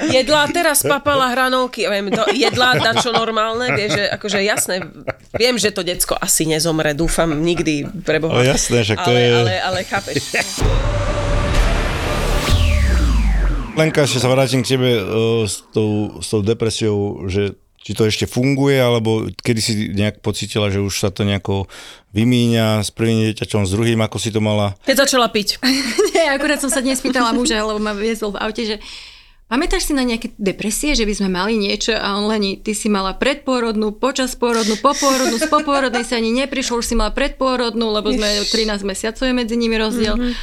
Jedla, 0.08 0.48
teraz 0.48 0.80
papala 0.82 1.28
hranolky, 1.28 1.84
viem, 1.84 2.08
do, 2.08 2.24
jedla, 2.32 2.80
dá 2.80 2.96
čo 2.96 3.12
normálne, 3.12 3.68
vieš, 3.70 3.92
že 3.92 4.04
akože 4.08 4.40
jasné, 4.40 4.88
viem, 5.34 5.52
že 5.54 5.68
to 5.68 5.84
decko 5.84 6.16
asi 6.16 6.48
nezomre, 6.48 6.96
dúfam, 6.96 7.28
nikdy, 7.28 7.84
preboha. 8.00 8.40
Ale 8.40 8.48
jasné, 8.48 8.80
však 8.80 8.98
to 8.98 9.10
ale, 9.10 9.20
je- 9.20 9.36
Ale, 9.36 9.54
ale 9.60 9.78
chápeš. 9.84 10.16
Lenka, 13.78 14.02
ešte 14.02 14.18
sa 14.18 14.26
vrátim 14.26 14.66
k 14.66 14.74
tebe 14.74 14.90
uh, 14.98 15.46
s, 15.46 15.62
tou, 15.70 16.18
s 16.18 16.26
tou 16.34 16.42
depresiou, 16.42 17.30
že 17.30 17.54
či 17.78 17.94
to 17.94 18.04
ešte 18.04 18.26
funguje, 18.26 18.74
alebo 18.74 19.30
kedy 19.38 19.60
si 19.62 19.72
nejak 19.94 20.18
pocítila, 20.18 20.66
že 20.68 20.82
už 20.82 20.98
sa 20.98 21.14
to 21.14 21.22
nejako 21.22 21.70
vymíňa 22.10 22.82
s 22.82 22.90
prvým 22.90 23.30
dieťaťom, 23.30 23.62
s 23.64 23.70
druhým, 23.70 24.02
ako 24.02 24.18
si 24.18 24.34
to 24.34 24.42
mala? 24.42 24.74
Keď 24.82 25.06
začala 25.06 25.30
piť. 25.30 25.62
Nie, 26.12 26.34
akurát 26.34 26.58
som 26.58 26.74
sa 26.74 26.82
dnes 26.82 26.98
pýtala 26.98 27.30
muža, 27.30 27.62
lebo 27.62 27.78
ma 27.78 27.94
viezol 27.94 28.34
v 28.34 28.42
aute, 28.42 28.66
že 28.66 28.76
Pamätáš 29.48 29.88
si 29.88 29.96
na 29.96 30.04
nejaké 30.04 30.36
depresie, 30.36 30.92
že 30.92 31.08
by 31.08 31.14
sme 31.16 31.32
mali 31.32 31.56
niečo 31.56 31.96
a 31.96 32.20
on 32.20 32.28
Leni, 32.28 32.60
ty 32.60 32.76
si 32.76 32.92
mala 32.92 33.16
predpôrodnú, 33.16 33.96
počas 33.96 34.36
pôrodnú, 34.36 34.76
popôrodnú, 34.76 35.40
z 35.40 35.48
popôrodnej 35.48 36.04
sa 36.04 36.20
ani 36.20 36.36
neprišlo, 36.44 36.84
už 36.84 36.92
si 36.92 36.92
mala 36.92 37.16
predpôrodnú, 37.16 37.88
lebo 37.88 38.12
sme 38.12 38.44
13 38.44 38.84
mesiacov 38.84 39.24
je 39.24 39.32
medzi 39.32 39.56
nimi 39.56 39.80
rozdiel. 39.80 40.36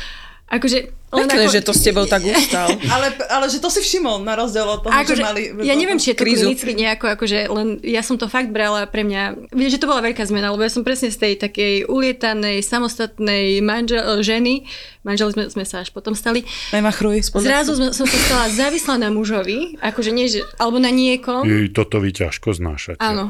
Akože, 0.49 0.89
Pekné, 1.18 1.47
že 1.47 1.59
to 1.59 1.72
s 1.72 1.82
tebou 1.82 2.03
tak 2.03 2.22
ustal. 2.28 2.68
Ale, 2.86 3.07
ale 3.26 3.45
že 3.45 3.57
to 3.57 3.68
si 3.68 3.80
všimol 3.80 4.20
na 4.20 4.36
rozdiel 4.36 4.66
od 4.66 4.82
toho, 4.82 4.91
Akože, 4.91 5.16
že 5.16 5.24
mali... 5.24 5.41
ja 5.61 5.74
neviem, 5.74 5.95
či 5.95 6.11
je 6.11 6.16
to 6.16 6.22
krízu. 6.22 6.45
klinicky 6.45 6.72
nejako, 6.74 7.05
akože 7.09 7.38
len 7.47 7.68
ja 7.82 7.99
som 7.99 8.16
to 8.16 8.26
fakt 8.26 8.49
brala 8.49 8.84
pre 8.84 9.01
mňa, 9.01 9.51
vieš, 9.51 9.76
že 9.76 9.82
to 9.82 9.88
bola 9.88 10.01
veľká 10.01 10.22
zmena, 10.22 10.49
lebo 10.49 10.61
ja 10.61 10.70
som 10.70 10.82
presne 10.82 11.07
z 11.07 11.18
tej 11.18 11.34
takej 11.38 11.74
ulietanej, 11.86 12.59
samostatnej 12.61 13.59
manžel, 13.59 14.01
ženy, 14.20 14.66
manželi 15.01 15.32
sme, 15.32 15.43
sme 15.47 15.63
sa 15.63 15.80
až 15.80 15.89
potom 15.89 16.13
stali, 16.13 16.43
Nemachruj. 16.70 17.22
zrazu 17.32 17.74
sme, 17.74 17.89
som 17.89 18.03
sa 18.03 18.18
stala 18.20 18.45
závislá 18.47 18.95
na 18.97 19.09
mužovi, 19.09 19.78
akože 19.80 20.09
nie, 20.09 20.28
že, 20.28 20.41
alebo 20.55 20.78
na 20.78 20.89
niekom, 20.89 21.43
Jej, 21.43 21.72
toto 21.72 21.97
vy 21.97 22.09
ťažko 22.11 22.51
znášate. 22.51 22.99
Áno. 22.99 23.30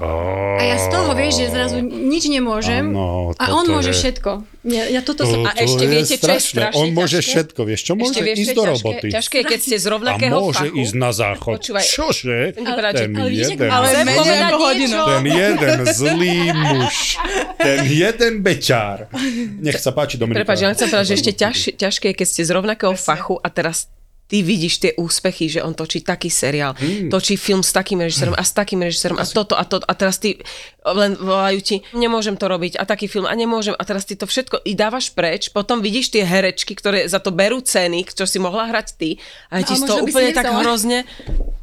A 0.55 0.61
ja 0.61 0.77
z 0.77 0.87
toho, 0.87 1.11
vieš, 1.11 1.33
že 1.37 1.45
zrazu 1.49 1.77
nič 1.81 2.25
nemôžem 2.25 2.85
Áno, 2.87 3.33
a 3.33 3.45
on 3.51 3.65
môže 3.65 3.91
je- 3.91 3.97
všetko. 3.97 4.31
Ja, 4.65 4.89
ja 4.89 5.01
toto 5.01 5.23
som... 5.23 5.45
A 5.45 5.53
ešte 5.53 5.77
je 5.79 5.89
viete, 5.91 6.15
čo 6.15 6.25
je 6.25 6.41
strašné. 6.41 6.73
strašne 6.73 6.79
On 6.79 6.89
môže 6.89 7.19
ťažké? 7.19 7.29
všetko, 7.29 7.59
vieš 7.63 7.74
čo? 7.77 7.93
Môže 7.93 8.13
Ešte 8.13 8.21
vieš, 8.21 8.37
ísť 8.37 8.49
do 8.49 8.61
ťažké? 8.61 8.71
roboty. 8.71 9.07
Ťažké, 9.09 9.35
je, 9.35 9.45
keď 9.45 9.59
ste 9.59 9.75
z 9.75 9.85
A 9.85 9.89
rovnakého 9.89 10.35
môže 10.35 10.57
fachu. 10.61 10.75
ísť 10.77 10.95
na 10.95 11.11
záchod. 11.11 11.53
Počúvaj. 11.57 11.83
Čože? 11.83 12.37
Ten 12.53 12.65
ale 12.65 12.79
jeden, 13.27 13.65
Ale 13.65 13.85
Chcem 13.85 13.99
menej 14.01 14.15
povedať 14.15 14.39
ako 14.41 14.57
hodinu. 14.61 14.85
niečo. 14.87 15.03
ten 15.05 15.25
jeden 15.25 15.77
zlý 15.99 16.35
muž. 16.51 16.95
Ten 17.57 17.79
jeden 17.85 18.33
bečár. 18.39 18.97
Nech 19.57 19.77
sa 19.77 19.89
páči, 19.89 20.15
Dominika. 20.15 20.41
Prepač, 20.41 20.57
ja 20.59 20.71
chcem 20.71 20.87
povedať, 20.87 21.07
že 21.07 21.15
ešte 21.15 21.31
ťaž, 21.33 21.57
ťažké 21.75 22.07
keď 22.11 22.27
ste 22.27 22.41
z 22.41 22.51
rovnakého 22.51 22.93
fachu 22.93 23.35
a 23.35 23.47
teraz 23.47 23.87
ty 24.25 24.41
vidíš 24.41 24.73
tie 24.79 24.91
úspechy, 24.95 25.47
že 25.47 25.59
on 25.59 25.71
točí 25.71 26.01
taký 26.01 26.27
seriál, 26.27 26.73
Hmm. 26.73 27.09
točí 27.09 27.35
film 27.35 27.61
s 27.61 27.69
takým 27.69 27.99
režisérom 27.99 28.33
a 28.33 28.41
s 28.41 28.51
takým 28.51 28.79
režisérom 28.79 29.15
a 29.15 29.23
toto 29.23 29.53
a 29.53 29.61
to 29.61 29.77
a 29.79 29.93
teraz 29.93 30.17
ty 30.17 30.41
len 30.93 31.17
volajú 31.17 31.59
ti, 31.63 31.75
nemôžem 31.97 32.37
to 32.37 32.45
robiť. 32.45 32.77
A 32.77 32.85
taký 32.85 33.09
film 33.09 33.25
a 33.25 33.33
nemôžem. 33.33 33.73
A 33.73 33.83
teraz 33.87 34.05
ty 34.05 34.13
to 34.13 34.29
všetko 34.29 34.61
i 34.67 34.77
dávaš 34.77 35.09
preč, 35.09 35.49
potom 35.49 35.81
vidíš 35.81 36.13
tie 36.13 36.21
herečky, 36.21 36.77
ktoré 36.77 37.09
za 37.09 37.17
to 37.17 37.33
berú 37.33 37.63
ceny, 37.63 38.05
čo 38.05 38.29
si 38.29 38.37
mohla 38.37 38.69
hrať 38.69 38.87
ty 38.99 39.09
a 39.49 39.61
je 39.61 39.73
ti 39.73 39.75
z 39.79 39.87
toho 39.89 40.05
úplne 40.05 40.35
tak 40.35 40.45
hrozne 40.51 41.07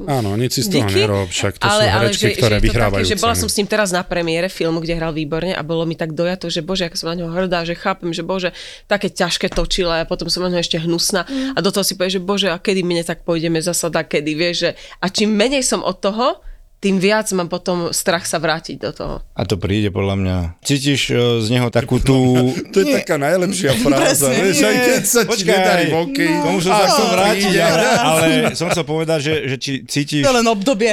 Áno, 0.02 0.34
nič 0.34 0.58
si 0.58 0.62
z 0.66 0.68
toho 0.72 0.88
Díky. 0.88 0.98
nerob, 1.04 1.28
však 1.30 1.62
to 1.62 1.66
ale, 1.66 1.70
sú 1.70 1.78
ale 1.78 1.92
herečky, 2.10 2.34
že, 2.34 2.38
ktoré 2.38 2.56
že 2.58 2.64
vyhrávajú 2.66 3.04
také, 3.06 3.12
že 3.14 3.22
bola 3.22 3.34
som 3.38 3.48
s 3.48 3.56
ním 3.58 3.68
teraz 3.70 3.88
na 3.94 4.02
premiére 4.02 4.48
filmu, 4.50 4.82
kde 4.82 4.98
hral 4.98 5.14
výborne 5.14 5.54
a 5.54 5.62
bolo 5.62 5.86
mi 5.86 5.94
tak 5.94 6.16
dojato, 6.16 6.50
že 6.50 6.64
bože, 6.64 6.90
ako 6.90 6.96
som 6.98 7.08
na 7.14 7.22
ňo 7.22 7.30
hrdá, 7.30 7.62
že 7.62 7.78
chápem, 7.78 8.10
že 8.10 8.26
bože, 8.26 8.50
také 8.90 9.12
ťažké 9.12 9.52
točila 9.52 10.02
a 10.02 10.08
potom 10.08 10.26
som 10.26 10.42
na 10.42 10.50
ňo 10.50 10.58
ešte 10.58 10.82
hnusná. 10.82 11.22
Mm. 11.28 11.54
a 11.54 11.58
do 11.62 11.70
toho 11.70 11.86
si 11.86 11.94
povie, 11.94 12.18
že 12.18 12.22
bože, 12.22 12.48
a 12.50 12.58
kedy 12.58 12.82
mne 12.82 13.06
tak 13.06 13.22
pôjdeme 13.22 13.62
zasa 13.62 13.92
tak, 13.92 14.10
kedy, 14.10 14.32
vieš, 14.34 14.56
že 14.58 14.70
a 14.98 15.06
čím 15.06 15.34
menej 15.38 15.62
som 15.62 15.86
od 15.86 16.02
toho, 16.02 16.42
tým 16.82 16.98
viac 16.98 17.30
mám 17.30 17.46
potom 17.46 17.94
strach 17.94 18.26
sa 18.26 18.36
vrátiť 18.36 18.76
do 18.76 18.90
toho. 18.90 19.14
A 19.32 19.46
to 19.46 19.54
príde 19.54 19.88
podľa 19.88 20.18
mňa. 20.18 20.36
Cítiš 20.60 21.00
e, 21.06 21.38
z 21.38 21.48
neho 21.48 21.70
takú 21.70 21.96
tú... 21.96 22.50
To 22.74 22.82
je 22.82 22.98
taká 22.98 23.14
najlepšia 23.16 23.78
fráza. 23.78 24.26
Presne, 24.26 24.42
vieš, 24.42 24.58
aj 24.60 24.76
keď 24.76 25.02
sa 25.04 25.20
ti 25.22 25.28
Počkaj, 25.30 25.46
nedarí 25.54 25.84
v 25.86 25.94
hokeji. 25.94 26.34
tomu 26.42 26.58
sa 26.58 26.70
to 26.90 27.04
vrátiť, 27.08 27.38
príde. 27.46 27.60
ale, 27.62 27.86
ale 27.86 28.24
som 28.52 28.66
chcel 28.66 28.82
povedať, 28.82 29.18
že, 29.22 29.34
že 29.46 29.56
či 29.56 29.72
cítiš, 29.84 30.26
To 30.26 30.34
len 30.34 30.42
obdobie. 30.44 30.90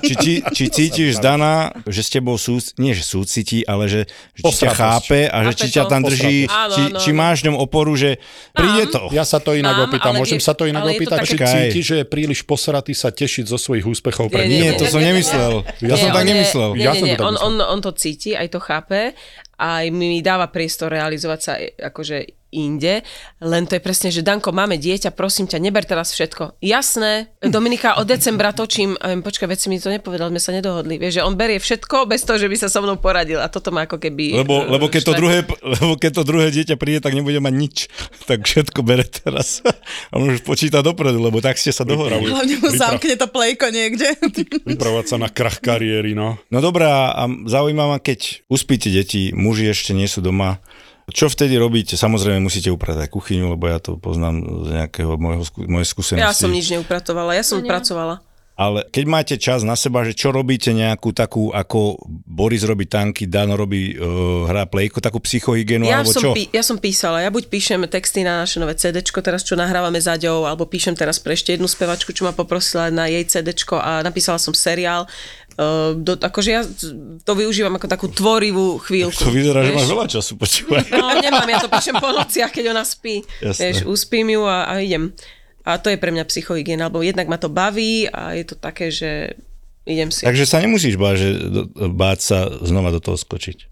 či, 0.00 0.14
či, 0.16 0.32
či 0.40 0.64
cítiš 0.66 1.10
z 1.12 1.20
Dana, 1.20 1.68
že 1.84 2.00
s 2.00 2.08
tebou 2.08 2.40
sú, 2.40 2.56
nie 2.76 2.96
že 2.96 3.04
súcití, 3.04 3.60
ale 3.62 3.92
že, 3.92 4.08
že 4.32 4.42
či 4.42 4.54
ťa 4.58 4.72
chápe 4.72 5.28
a 5.28 5.36
že 5.44 5.52
či 5.54 5.66
ťa 5.70 5.84
tam 5.84 6.00
drží, 6.00 6.48
či, 6.48 6.48
áno, 6.48 6.96
či 6.96 7.10
máš 7.12 7.44
v 7.44 7.52
ňom 7.52 7.60
oporu, 7.60 7.92
že 7.92 8.16
príde 8.50 8.88
to. 8.88 9.12
Ja 9.12 9.22
sa 9.22 9.36
to 9.36 9.52
inak 9.52 9.76
Mám, 9.76 9.84
opýtam, 9.86 10.16
môžem 10.16 10.40
je- 10.40 10.46
sa 10.46 10.56
to 10.56 10.64
inak 10.64 10.80
opýtať, 10.82 11.28
či 11.28 11.36
Počkaj. 11.36 11.52
cíti, 11.68 11.80
že 11.82 11.94
je 12.00 12.04
príliš 12.04 12.40
posratý 12.40 12.96
sa 12.96 13.12
tešiť 13.12 13.44
zo 13.44 13.60
svojich 13.60 13.84
úspechov 13.84 14.32
pre 14.32 14.48
Nie, 14.48 14.72
Nie, 14.72 14.80
to 14.80 14.88
som 14.88 15.02
nemyslel. 15.10 15.52
Ja 15.82 15.94
som 15.98 16.10
tak 16.10 16.24
nemyslel. 16.24 16.70
Nie, 16.78 16.84
Ja 16.86 16.92
nie, 16.94 17.00
som 17.02 17.06
nie, 17.10 17.16
to 17.18 17.22
tak 17.22 17.28
on, 17.28 17.34
myslel. 17.36 17.60
on, 17.60 17.72
on 17.74 17.80
to 17.82 17.90
cíti, 17.92 18.30
aj 18.32 18.48
to 18.54 18.60
chápe, 18.62 19.00
aj 19.60 19.84
mi 19.92 20.22
dáva 20.24 20.48
priestor 20.48 20.88
realizovať 20.94 21.40
sa 21.42 21.52
e, 21.60 21.74
akože 21.76 22.39
inde, 22.50 23.02
len 23.38 23.62
to 23.66 23.78
je 23.78 23.82
presne, 23.82 24.10
že 24.10 24.26
Danko, 24.26 24.50
máme 24.50 24.76
dieťa, 24.76 25.14
prosím 25.14 25.46
ťa, 25.46 25.62
neber 25.62 25.86
teraz 25.86 26.10
všetko. 26.14 26.58
Jasné, 26.62 27.30
Dominika, 27.40 27.96
od 27.96 28.06
decembra 28.10 28.50
točím, 28.50 28.98
viem, 28.98 29.22
počkaj, 29.22 29.46
veď 29.46 29.58
si 29.58 29.68
mi 29.70 29.78
to 29.78 29.90
nepovedal, 29.90 30.28
sme 30.34 30.42
sa 30.42 30.50
nedohodli. 30.50 30.98
Vieš, 30.98 31.22
že 31.22 31.26
on 31.26 31.38
berie 31.38 31.62
všetko 31.62 32.10
bez 32.10 32.26
toho, 32.26 32.36
že 32.36 32.50
by 32.50 32.56
sa 32.58 32.68
so 32.68 32.82
mnou 32.82 32.98
poradil 32.98 33.38
a 33.38 33.46
toto 33.46 33.70
má 33.70 33.86
ako 33.86 34.02
keby... 34.02 34.42
Lebo, 34.42 34.66
e, 34.66 34.70
lebo, 34.70 34.86
keď 34.90 35.02
to 35.06 35.12
druhé, 35.14 35.38
lebo 35.62 35.94
keď 35.94 36.10
to 36.20 36.22
druhé 36.26 36.48
dieťa 36.50 36.74
príde, 36.74 36.98
tak 36.98 37.14
nebude 37.14 37.38
mať 37.38 37.54
nič. 37.54 37.76
Tak 38.30 38.46
všetko 38.46 38.86
bere 38.86 39.02
teraz. 39.02 39.58
A 40.14 40.14
on 40.14 40.30
už 40.30 40.46
počíta 40.46 40.86
dopredu, 40.86 41.18
lebo 41.18 41.42
tak 41.42 41.58
ste 41.58 41.74
sa 41.74 41.82
dohodli. 41.82 42.30
Hlavne 42.30 42.62
mu 42.62 42.70
Vyprav- 42.70 42.78
zamkne 42.78 43.14
to 43.18 43.26
plejko 43.26 43.66
niekde. 43.74 44.06
Vypravovať 44.62 45.06
sa 45.10 45.16
na 45.18 45.26
krach 45.26 45.58
kariéry, 45.66 46.14
no. 46.14 46.38
No 46.46 46.58
dobrá, 46.62 47.10
a 47.10 47.26
zaujíma 47.26 47.90
ma, 47.90 47.98
keď 47.98 48.46
uspíte 48.46 48.86
deti, 48.86 49.34
muži 49.34 49.66
ešte 49.66 49.98
nie 49.98 50.06
sú 50.06 50.22
doma, 50.22 50.62
čo 51.10 51.26
vtedy 51.28 51.54
robíte? 51.60 51.94
Samozrejme 51.98 52.40
musíte 52.40 52.72
upratať 52.72 53.10
kuchyňu, 53.10 53.54
lebo 53.54 53.68
ja 53.68 53.78
to 53.78 54.00
poznám 54.00 54.66
z 54.66 54.68
nejakého 54.80 55.14
môjho, 55.20 55.42
skú- 55.44 55.66
mojej 55.66 55.88
skúsenosti. 55.90 56.24
Ja 56.24 56.34
som 56.34 56.50
nič 56.50 56.70
neupratovala, 56.72 57.36
ja 57.36 57.44
som 57.44 57.60
pracovala. 57.62 58.24
Ale 58.60 58.84
keď 58.92 59.04
máte 59.08 59.34
čas 59.40 59.64
na 59.64 59.72
seba, 59.72 60.04
že 60.04 60.12
čo 60.12 60.28
robíte 60.36 60.68
nejakú 60.76 61.16
takú, 61.16 61.48
ako 61.48 61.96
Boris 62.28 62.60
robí 62.68 62.84
tanky, 62.84 63.24
Dano 63.24 63.56
robí, 63.56 63.96
uh, 63.96 64.44
hrá 64.44 64.68
plejko, 64.68 65.00
takú 65.00 65.16
psychohygienu, 65.16 65.88
Ja 65.88 66.04
alebo 66.04 66.12
som, 66.12 66.20
čo? 66.20 66.30
pí, 66.36 66.44
ja 66.52 66.60
som 66.60 66.76
písala, 66.76 67.24
ja 67.24 67.32
buď 67.32 67.48
píšem 67.48 67.80
texty 67.88 68.20
na 68.20 68.44
naše 68.44 68.60
nové 68.60 68.76
CD, 68.76 69.00
teraz 69.00 69.48
čo 69.48 69.56
nahrávame 69.56 69.96
za 69.96 70.20
ďou, 70.20 70.44
alebo 70.44 70.68
píšem 70.68 70.92
teraz 70.92 71.16
pre 71.16 71.32
ešte 71.32 71.56
jednu 71.56 71.64
spevačku, 71.64 72.12
čo 72.12 72.28
ma 72.28 72.36
poprosila 72.36 72.92
na 72.92 73.08
jej 73.08 73.24
CD 73.24 73.56
a 73.80 74.04
napísala 74.04 74.36
som 74.36 74.52
seriál. 74.52 75.08
Uh, 75.58 75.98
do, 75.98 76.14
akože 76.16 76.50
ja 76.50 76.62
to 77.26 77.32
využívam 77.34 77.74
ako 77.76 77.86
takú 77.90 78.06
tvorivú 78.08 78.78
chvíľku. 78.80 79.18
To 79.26 79.34
vyzerá, 79.34 79.66
že 79.66 79.74
vieš. 79.74 79.78
máš 79.82 79.90
veľa 79.90 80.06
času, 80.08 80.32
počúvaj. 80.38 80.84
No 80.94 81.10
nemám, 81.18 81.48
ja 81.50 81.58
to 81.60 81.68
píšem 81.68 81.96
po 81.98 82.10
nociach, 82.14 82.52
keď 82.54 82.72
ona 82.72 82.86
spí. 82.86 83.20
Jasné. 83.42 83.60
Vieš, 83.60 83.76
uspím 83.90 84.38
ju 84.38 84.42
a, 84.46 84.70
a 84.70 84.80
idem. 84.80 85.12
A 85.66 85.76
to 85.76 85.92
je 85.92 86.00
pre 86.00 86.08
mňa 86.14 86.24
psychohygiena, 86.24 86.88
lebo 86.88 87.04
jednak 87.04 87.28
ma 87.28 87.36
to 87.36 87.52
baví 87.52 88.08
a 88.08 88.32
je 88.32 88.44
to 88.48 88.56
také, 88.56 88.88
že 88.88 89.36
idem 89.84 90.08
si. 90.08 90.24
Takže 90.24 90.48
sa 90.48 90.62
nemusíš 90.64 90.96
báť, 90.96 91.16
že 91.20 91.28
báť 91.92 92.18
sa 92.24 92.38
znova 92.64 92.94
do 92.94 93.00
toho 93.02 93.20
skočiť. 93.20 93.68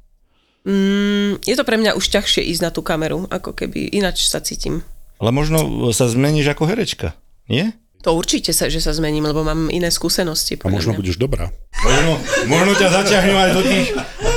Mm, 0.69 1.41
je 1.41 1.55
to 1.57 1.65
pre 1.65 1.81
mňa 1.81 1.97
už 1.97 2.05
ťažšie 2.13 2.45
ísť 2.53 2.63
na 2.63 2.71
tú 2.75 2.85
kameru, 2.85 3.25
ako 3.33 3.57
keby 3.57 3.89
ináč 3.89 4.29
sa 4.29 4.45
cítim. 4.45 4.85
Ale 5.17 5.33
možno 5.33 5.89
sa 5.97 6.07
zmeníš 6.07 6.53
ako 6.53 6.69
herečka, 6.69 7.17
nie? 7.49 7.73
To 8.09 8.17
určite 8.17 8.57
sa, 8.57 8.73
že 8.73 8.81
sa 8.81 8.97
zmením, 8.97 9.29
lebo 9.29 9.45
mám 9.45 9.69
iné 9.69 9.93
skúsenosti. 9.93 10.57
A 10.65 10.73
možno 10.73 10.97
mňa. 10.97 11.01
budeš 11.05 11.17
dobrá. 11.21 11.53
Možno, 11.85 12.17
možno 12.49 12.73
ťa 12.73 12.89
zaťahnú 12.89 13.35
aj 13.37 13.51
do 13.53 13.63
tých 13.69 13.87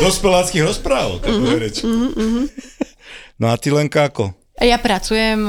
dospeláckých 0.04 0.64
rozprávok. 0.68 1.24
ako 1.24 1.46
herečka. 1.56 1.88
No 3.40 3.46
a 3.48 3.56
ty 3.56 3.72
Lenka 3.72 4.12
ako? 4.12 4.36
Ja 4.60 4.76
pracujem 4.76 5.48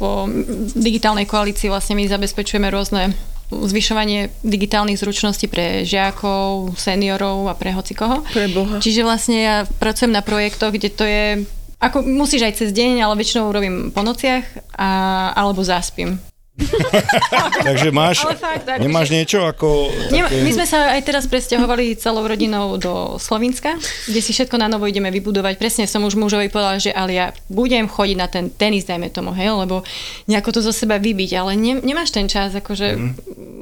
vo 0.00 0.32
digitálnej 0.72 1.28
koalícii, 1.28 1.68
vlastne 1.68 2.00
my 2.00 2.08
zabezpečujeme 2.08 2.72
rôzne 2.72 3.12
zvyšovanie 3.52 4.32
digitálnych 4.40 4.96
zručností 4.96 5.44
pre 5.44 5.84
žiakov, 5.84 6.72
seniorov 6.80 7.52
a 7.52 7.54
pre 7.54 7.76
hocikoho. 7.76 8.24
Pre 8.32 8.48
Boha. 8.48 8.80
Čiže 8.80 9.04
vlastne 9.04 9.36
ja 9.44 9.56
pracujem 9.76 10.16
na 10.16 10.24
projektoch, 10.24 10.72
kde 10.72 10.88
to 10.88 11.04
je 11.04 11.44
ako 11.80 12.00
musíš 12.04 12.48
aj 12.48 12.54
cez 12.60 12.68
deň, 12.76 13.00
ale 13.04 13.16
väčšinou 13.16 13.52
robím 13.52 13.88
po 13.92 14.04
nociach 14.04 14.44
a, 14.76 14.88
alebo 15.32 15.64
zaspím. 15.64 16.20
Takže 17.66 17.88
máš, 17.90 18.22
Ale 18.22 18.36
fakt, 18.36 18.64
akože- 18.64 18.82
nemáš 18.82 19.08
niečo 19.08 19.42
ako... 19.42 19.88
Také- 20.08 20.40
my 20.40 20.50
sme 20.52 20.64
sa 20.64 20.92
aj 20.92 21.02
teraz 21.02 21.24
presťahovali 21.26 21.94
celou 21.94 22.22
rodinou 22.22 22.76
do 22.76 22.92
Slovenska, 23.16 23.76
kde 24.04 24.20
si 24.20 24.30
všetko 24.30 24.56
na 24.56 24.66
novo 24.66 24.84
ideme 24.84 25.08
vybudovať. 25.10 25.56
Presne 25.56 25.84
som 25.84 26.02
už 26.02 26.14
mužovi 26.14 26.46
povedala, 26.46 26.76
že 26.76 26.90
ale 26.90 27.12
ja 27.12 27.26
budem 27.46 27.84
chodiť 27.84 28.16
na 28.16 28.26
ten 28.26 28.48
tenis, 28.48 28.84
dajme 28.84 29.08
tomu, 29.08 29.32
hej, 29.32 29.50
lebo 29.50 29.82
nejako 30.26 30.50
to 30.52 30.60
zo 30.62 30.72
seba 30.72 30.96
vybiť, 30.96 31.30
ale 31.34 31.54
ne, 31.54 31.78
nemáš 31.78 32.10
ten 32.10 32.26
čas, 32.26 32.52
akože 32.52 32.86
Mhm. 32.90 33.10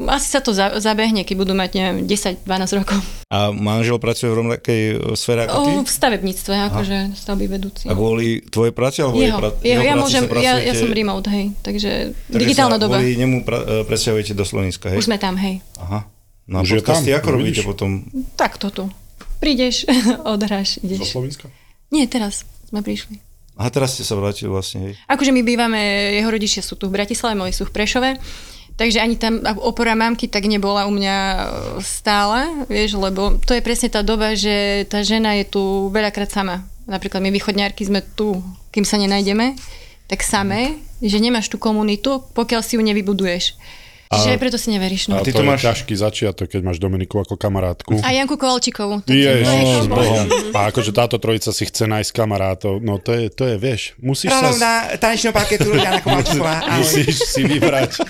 asi 0.07 0.29
sa 0.29 0.39
to 0.39 0.51
za, 0.51 0.79
zabehne, 0.79 1.23
keď 1.23 1.37
budú 1.37 1.53
mať, 1.53 1.71
neviem, 1.75 1.97
10-12 2.05 2.47
rokov. 2.77 2.99
A 3.29 3.53
manžel 3.53 4.01
pracuje 4.01 4.33
v 4.33 4.41
rovnakej 4.41 4.83
e, 4.89 4.95
sfére 5.13 5.45
ako 5.45 5.57
ty? 5.61 5.71
O, 5.71 5.85
v 5.85 5.91
stavebníctve, 5.91 6.55
akože 6.73 6.97
stavby 7.13 7.45
vedúci. 7.47 7.85
A 7.85 7.93
kvôli 7.93 8.41
tvojej 8.41 8.73
práci? 8.73 9.05
Alebo 9.05 9.21
Jeho, 9.21 9.37
pra- 9.37 9.53
jeho, 9.61 9.83
ja, 9.85 9.95
môžem, 9.95 10.25
ja, 10.41 10.57
ja 10.57 10.73
som 10.73 10.89
remote, 10.89 11.29
hej, 11.29 11.53
takže, 11.61 12.17
takže 12.25 12.41
digitálna 12.41 12.75
sa 12.75 12.89
doba. 12.89 12.97
Kvôli 12.97 13.21
nemu 13.21 13.45
pra- 13.45 13.61
e, 13.61 13.85
presťahujete 13.85 14.33
do 14.33 14.49
Slovenska, 14.49 14.89
hej? 14.89 14.97
Už 14.97 15.13
sme 15.13 15.21
tam, 15.21 15.37
hej. 15.37 15.61
Aha. 15.77 16.09
No 16.49 16.55
a 16.57 16.61
Už 16.65 16.81
podcasty 16.81 17.13
tam, 17.13 17.21
ako 17.21 17.29
no 17.29 17.35
robíte 17.37 17.61
vidíš. 17.61 17.69
potom? 17.69 17.91
Tak 18.33 18.57
to 18.57 18.69
tu. 18.73 18.85
Prídeš, 19.37 19.85
odhráš, 20.25 20.81
Do 20.81 20.89
ideš. 20.89 21.13
Slovenska? 21.13 21.53
Nie, 21.93 22.09
teraz 22.09 22.49
sme 22.65 22.81
prišli. 22.81 23.21
Aha, 23.61 23.69
teraz 23.69 23.93
ste 23.93 24.09
sa 24.09 24.17
vrátili 24.17 24.49
vlastne, 24.49 24.89
hej? 24.89 24.93
Akože 25.05 25.37
my 25.37 25.45
bývame, 25.45 25.77
jeho 26.17 26.33
rodičia 26.33 26.65
sú 26.65 26.81
tu 26.81 26.89
v 26.89 26.97
Bratislave, 26.97 27.37
moji 27.37 27.53
sú 27.53 27.69
v 27.69 27.77
Prešove, 27.77 28.17
takže 28.79 29.03
ani 29.03 29.19
tam 29.19 29.43
opora 29.59 29.99
mamky 29.99 30.31
tak 30.31 30.47
nebola 30.47 30.87
u 30.87 30.95
mňa 30.95 31.17
e, 31.19 31.39
stále, 31.83 32.65
vieš, 32.71 32.95
lebo 32.95 33.37
to 33.43 33.53
je 33.59 33.67
presne 33.67 33.91
tá 33.91 34.07
doba, 34.07 34.39
že 34.39 34.87
tá 34.87 35.03
žena 35.03 35.35
je 35.35 35.45
tu 35.51 35.91
veľakrát 35.91 36.31
sama. 36.31 36.63
Napríklad 36.87 37.21
my 37.21 37.35
východňárky 37.35 37.85
sme 37.85 38.01
tu, 38.15 38.39
kým 38.71 38.87
sa 38.87 38.97
nenájdeme, 38.97 39.59
tak 40.07 40.25
samé, 40.25 40.79
že 41.03 41.21
nemáš 41.21 41.51
tú 41.53 41.61
komunitu, 41.61 42.25
pokiaľ 42.33 42.63
si 42.65 42.79
ju 42.79 42.83
nevybuduješ. 42.87 43.59
Čiže 44.09 44.29
aj 44.33 44.39
preto 44.41 44.57
si 44.57 44.69
neveríš. 44.73 45.13
A 45.13 45.21
No. 45.21 45.25
ty 45.25 45.37
to 45.37 45.41
to 45.41 45.45
máš- 45.45 45.69
ťažký 45.69 45.93
začiatok, 45.93 46.49
keď 46.49 46.61
máš 46.65 46.81
Dominiku 46.81 47.21
ako 47.21 47.37
kamarátku. 47.37 48.01
A 48.01 48.09
Janku 48.11 48.41
Kovalčikovú. 48.41 49.05
To 49.05 49.13
je- 49.13 49.45
Bohom. 49.85 50.27
A 50.57 50.73
akože 50.73 50.97
táto 50.97 51.21
trojica 51.21 51.53
si 51.53 51.69
chce 51.69 51.85
nájsť 51.85 52.11
kamarátov, 52.13 52.81
no 52.81 52.97
to 52.97 53.13
je, 53.13 53.29
to 53.29 53.45
je 53.45 53.57
vieš, 53.61 53.93
musíš 54.01 54.33
sa... 54.33 54.49
na 54.57 54.73
tanečnom 54.97 55.33
parketu 55.33 55.69
Jana 55.71 56.01
Kováčová. 56.01 56.65
Musíš 56.81 57.21
si 57.27 57.45
vybrať, 57.45 58.01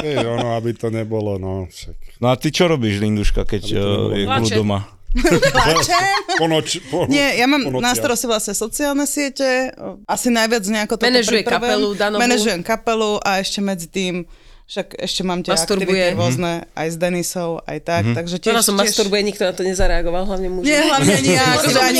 vieš, 0.00 0.18
ono, 0.24 0.56
aby 0.56 0.72
to 0.72 0.90
nebolo, 0.90 1.38
no 1.38 1.68
však. 1.68 1.94
No 2.18 2.32
a 2.32 2.34
ty 2.34 2.48
čo 2.48 2.66
robíš, 2.66 2.98
Linduška, 2.98 3.44
keď 3.44 3.62
uh, 3.76 4.40
je 4.42 4.56
doma? 4.56 4.88
Plačem. 5.16 6.04
Po 6.36 7.08
Nie, 7.08 7.40
ja 7.40 7.46
mám 7.48 7.64
po 7.64 7.80
na 7.80 7.96
starosti 7.96 8.28
vlastne 8.28 8.52
sociálne 8.52 9.08
siete, 9.08 9.72
asi 10.04 10.28
najviac 10.28 10.64
nejako 10.66 10.94
toto 10.96 11.08
Manažuje 11.08 11.42
kapelu 11.42 11.88
Danovú. 11.94 12.20
Manažujem 12.20 12.60
kapelu 12.60 13.16
a 13.24 13.40
ešte 13.40 13.60
medzi 13.64 13.88
tým 13.88 14.28
však 14.66 14.98
ešte 14.98 15.22
mám 15.22 15.40
tie 15.40 15.54
Masturbuje. 15.54 15.86
aktivity 16.10 16.18
rôzne 16.18 16.52
aj 16.74 16.88
s 16.90 16.96
Denisou, 16.96 17.62
aj 17.62 17.78
tak, 17.80 18.02
takže 18.12 18.36
tiež... 18.36 18.50
Ona 18.50 18.60
som 18.60 18.74
tiež... 18.74 18.82
masturbuje, 18.82 19.22
nikto 19.22 19.42
na 19.42 19.54
to 19.54 19.62
nezareagoval, 19.62 20.26
hlavne 20.26 20.48
muži. 20.50 20.66
Nie, 20.66 20.80
hlavne 20.84 21.14
nie, 21.16 21.38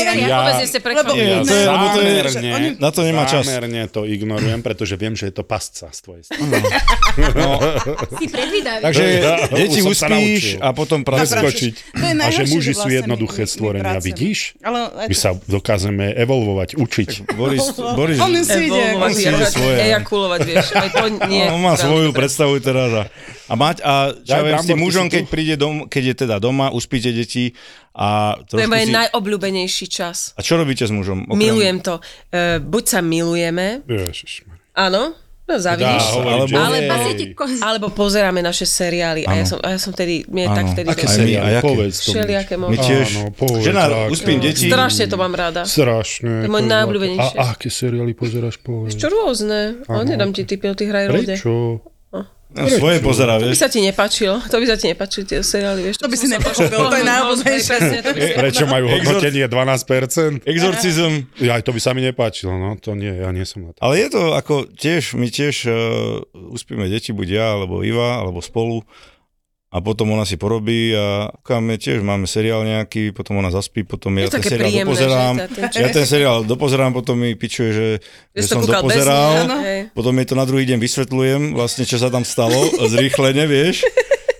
ani... 0.02 0.22
Ja- 0.26 0.50
Lebo-. 0.96 1.14
Nie, 1.14 1.40
to 1.40 1.54
je, 1.54 1.64
lebo 1.64 1.86
to 1.88 2.00
je, 2.00 2.10
Zámerne, 2.26 2.50
oni- 2.50 2.74
na 2.76 2.90
to 2.90 3.00
nemá 3.00 3.22
čas. 3.24 3.46
zámerne 3.46 3.86
to 3.86 4.02
ignorujem, 4.02 4.60
pretože 4.60 4.94
viem, 4.94 5.14
že 5.14 5.30
je 5.30 5.34
to 5.34 5.44
pasca 5.46 5.86
z 5.88 5.98
tvojej 6.00 6.22
strany. 6.26 6.58
Si 8.16 8.26
predvídavý. 8.26 8.82
Takže 8.82 9.02
Ja, 9.16 9.34
deti 9.48 9.80
uspíš 9.80 10.58
a 10.58 10.68
potom. 10.72 11.00
Preskočiť. 11.00 11.74
A 11.96 12.28
že 12.28 12.44
muži 12.46 12.72
sú 12.72 12.82
vlastne 12.82 12.98
jednoduché 12.98 13.42
stvorenia, 13.46 13.98
vidíš? 13.98 14.58
My 15.06 15.14
sa 15.14 15.38
dokážeme 15.38 16.12
evolvovať, 16.12 16.74
učiť. 16.76 17.10
Boris, 17.32 17.62
Boris, 17.94 18.18
On 18.18 18.34
si 18.34 18.66
ide. 18.66 18.74
Evolvovať, 18.92 19.10
si 19.12 19.22
ide 19.22 19.30
ejakulovať, 19.30 19.52
svoje. 19.52 19.76
ejakulovať, 19.86 20.40
vieš. 20.42 20.66
On 21.48 21.60
má 21.60 21.74
svoju 21.76 22.10
dobre. 22.10 22.26
Predstavu 22.56 22.88
teraz. 22.88 22.90
A, 22.90 23.02
a, 23.46 23.54
mať, 23.54 23.76
a 23.80 23.92
čo 24.16 24.32
ja 24.32 24.40
viem, 24.42 24.56
s 24.56 24.64
tým 24.64 24.72
ty 24.72 24.82
mužom, 24.82 25.06
keď 25.06 25.22
príde 25.26 25.54
dom, 25.54 25.74
keď 25.84 26.02
je 26.04 26.14
teda 26.16 26.36
doma, 26.36 26.68
uspíte 26.68 27.08
deti 27.08 27.52
a 27.92 28.36
To 28.44 28.56
je 28.56 28.66
moje 28.66 28.86
si... 28.86 28.92
najobľúbenejší 28.92 29.86
čas. 29.86 30.32
A 30.32 30.40
čo 30.40 30.54
robíte 30.54 30.82
s 30.82 30.90
mužom? 30.90 31.24
Okrem... 31.24 31.38
Milujem 31.38 31.78
to. 31.78 32.00
Uh, 32.28 32.58
buď 32.58 32.84
sa 32.86 33.00
milujeme, 33.00 33.80
Ježišmar. 33.82 34.56
áno, 34.74 35.16
no 35.42 35.54
závidíš, 35.56 36.02
Dá, 36.02 36.12
hovorí, 36.12 36.52
alebo- 36.52 37.62
Alebo- 37.62 37.88
pozeráme 37.88 38.42
naše 38.42 38.66
seriály 38.66 39.22
a 39.24 39.32
ja 39.32 39.46
som, 39.46 39.62
a 39.62 39.72
ja 39.72 39.78
som 39.78 39.94
tedy, 39.94 40.26
mne 40.26 40.42
je 40.42 40.50
tak 40.50 40.66
vtedy 40.74 40.88
Aké 40.90 41.06
my, 41.06 41.14
seriály? 41.14 41.50
jaké? 41.54 41.64
Povedz 41.64 41.96
to. 41.96 42.10
Všelijaké 42.10 42.54
My 42.54 42.62
možno. 42.66 42.82
tiež. 42.82 43.06
Áno, 43.08 43.22
povedz, 43.30 43.62
Žena, 43.62 43.82
ak. 43.86 44.10
uspím 44.10 44.38
deti. 44.42 44.66
Strašne 44.66 45.04
to 45.06 45.16
mám 45.16 45.32
rada. 45.32 45.62
Strašne. 45.62 46.32
To 46.42 46.46
je 46.46 46.50
môj 46.50 46.64
najobľúbenejšie. 46.66 47.36
A 47.38 47.44
aké 47.48 47.68
seriály 47.70 48.12
pozeráš, 48.12 48.58
povedz. 48.58 48.98
Čo 48.98 49.06
rôzne, 49.08 49.86
ale 49.86 50.02
nedám 50.04 50.34
ti 50.34 50.42
typy 50.42 50.74
tých 50.74 50.90
hraj 50.90 51.04
ľudia. 51.08 51.36
Prečo? 51.38 51.80
No, 52.56 52.64
svoje 52.66 52.98
pozera, 52.98 53.36
To 53.36 53.42
by 53.42 53.48
vieš. 53.48 53.58
sa 53.58 53.68
ti 53.68 53.78
nepáčilo, 53.78 54.40
to 54.42 54.56
by 54.56 54.64
sa 54.64 54.74
ti 54.74 54.88
nepáčilo, 54.88 55.22
tie 55.22 55.38
seriály, 55.38 55.80
vieš. 55.82 55.96
To 55.98 56.06
by 56.06 56.16
si 56.16 56.26
nepochopil, 56.26 56.80
to 56.82 56.96
je 56.96 57.02
No, 57.02 57.10
najobľúbenejšie. 57.10 57.68
presne, 57.70 57.96
to 57.98 58.10
by 58.10 58.18
si- 58.18 58.34
Prečo 58.34 58.64
majú 58.64 58.84
hodnotenie 58.88 59.44
12%? 59.44 60.40
Exorcizm. 60.42 61.12
Ja, 61.38 61.58
to 61.58 61.70
by 61.70 61.78
sa 61.78 61.90
mi 61.90 62.00
nepáčilo, 62.00 62.52
no 62.52 62.74
to 62.74 62.92
nie, 62.92 63.12
ja 63.12 63.28
nie 63.28 63.44
som 63.44 63.62
na 63.62 63.70
to. 63.70 63.78
Ale 63.78 63.98
je 63.98 64.08
to 64.08 64.32
ako 64.32 64.54
tiež, 64.70 65.12
my 65.12 65.28
tiež 65.28 65.56
uh, 65.64 65.76
uspíme 66.48 66.86
deti, 66.86 67.10
buď 67.10 67.28
ja, 67.30 67.46
alebo 67.52 67.80
Iva, 67.80 68.18
alebo 68.18 68.40
spolu. 68.40 68.80
A 69.76 69.84
potom 69.84 70.08
ona 70.16 70.24
si 70.24 70.40
porobí 70.40 70.96
a 70.96 71.28
káme 71.44 71.76
tiež 71.76 72.00
máme 72.00 72.24
seriál 72.24 72.64
nejaký, 72.64 73.12
potom 73.12 73.36
ona 73.44 73.52
zaspí, 73.52 73.84
potom 73.84 74.16
ja 74.16 74.32
ten 74.32 74.40
seriál 74.40 74.72
príjemné, 74.72 74.88
dopozerám. 74.88 75.34
že 75.68 75.80
Ja 75.84 75.88
ten 75.92 76.06
seriál 76.08 76.36
dopozerám, 76.48 76.96
potom 76.96 77.20
mi 77.20 77.36
pičuje, 77.36 77.70
že, 77.76 77.88
Že 78.32 78.40
že 78.40 78.48
som 78.48 78.64
dopozeral. 78.64 79.44
Hej. 79.60 79.92
Potom 79.92 80.16
mi 80.16 80.24
to 80.24 80.32
na 80.32 80.48
druhý 80.48 80.64
deň 80.64 80.80
vysvetľujem, 80.80 81.52
vlastne 81.52 81.84
čo 81.84 82.00
sa 82.00 82.08
tam 82.08 82.24
stalo, 82.24 82.56
zrýchlene, 82.96 83.44
vieš. 83.44 83.84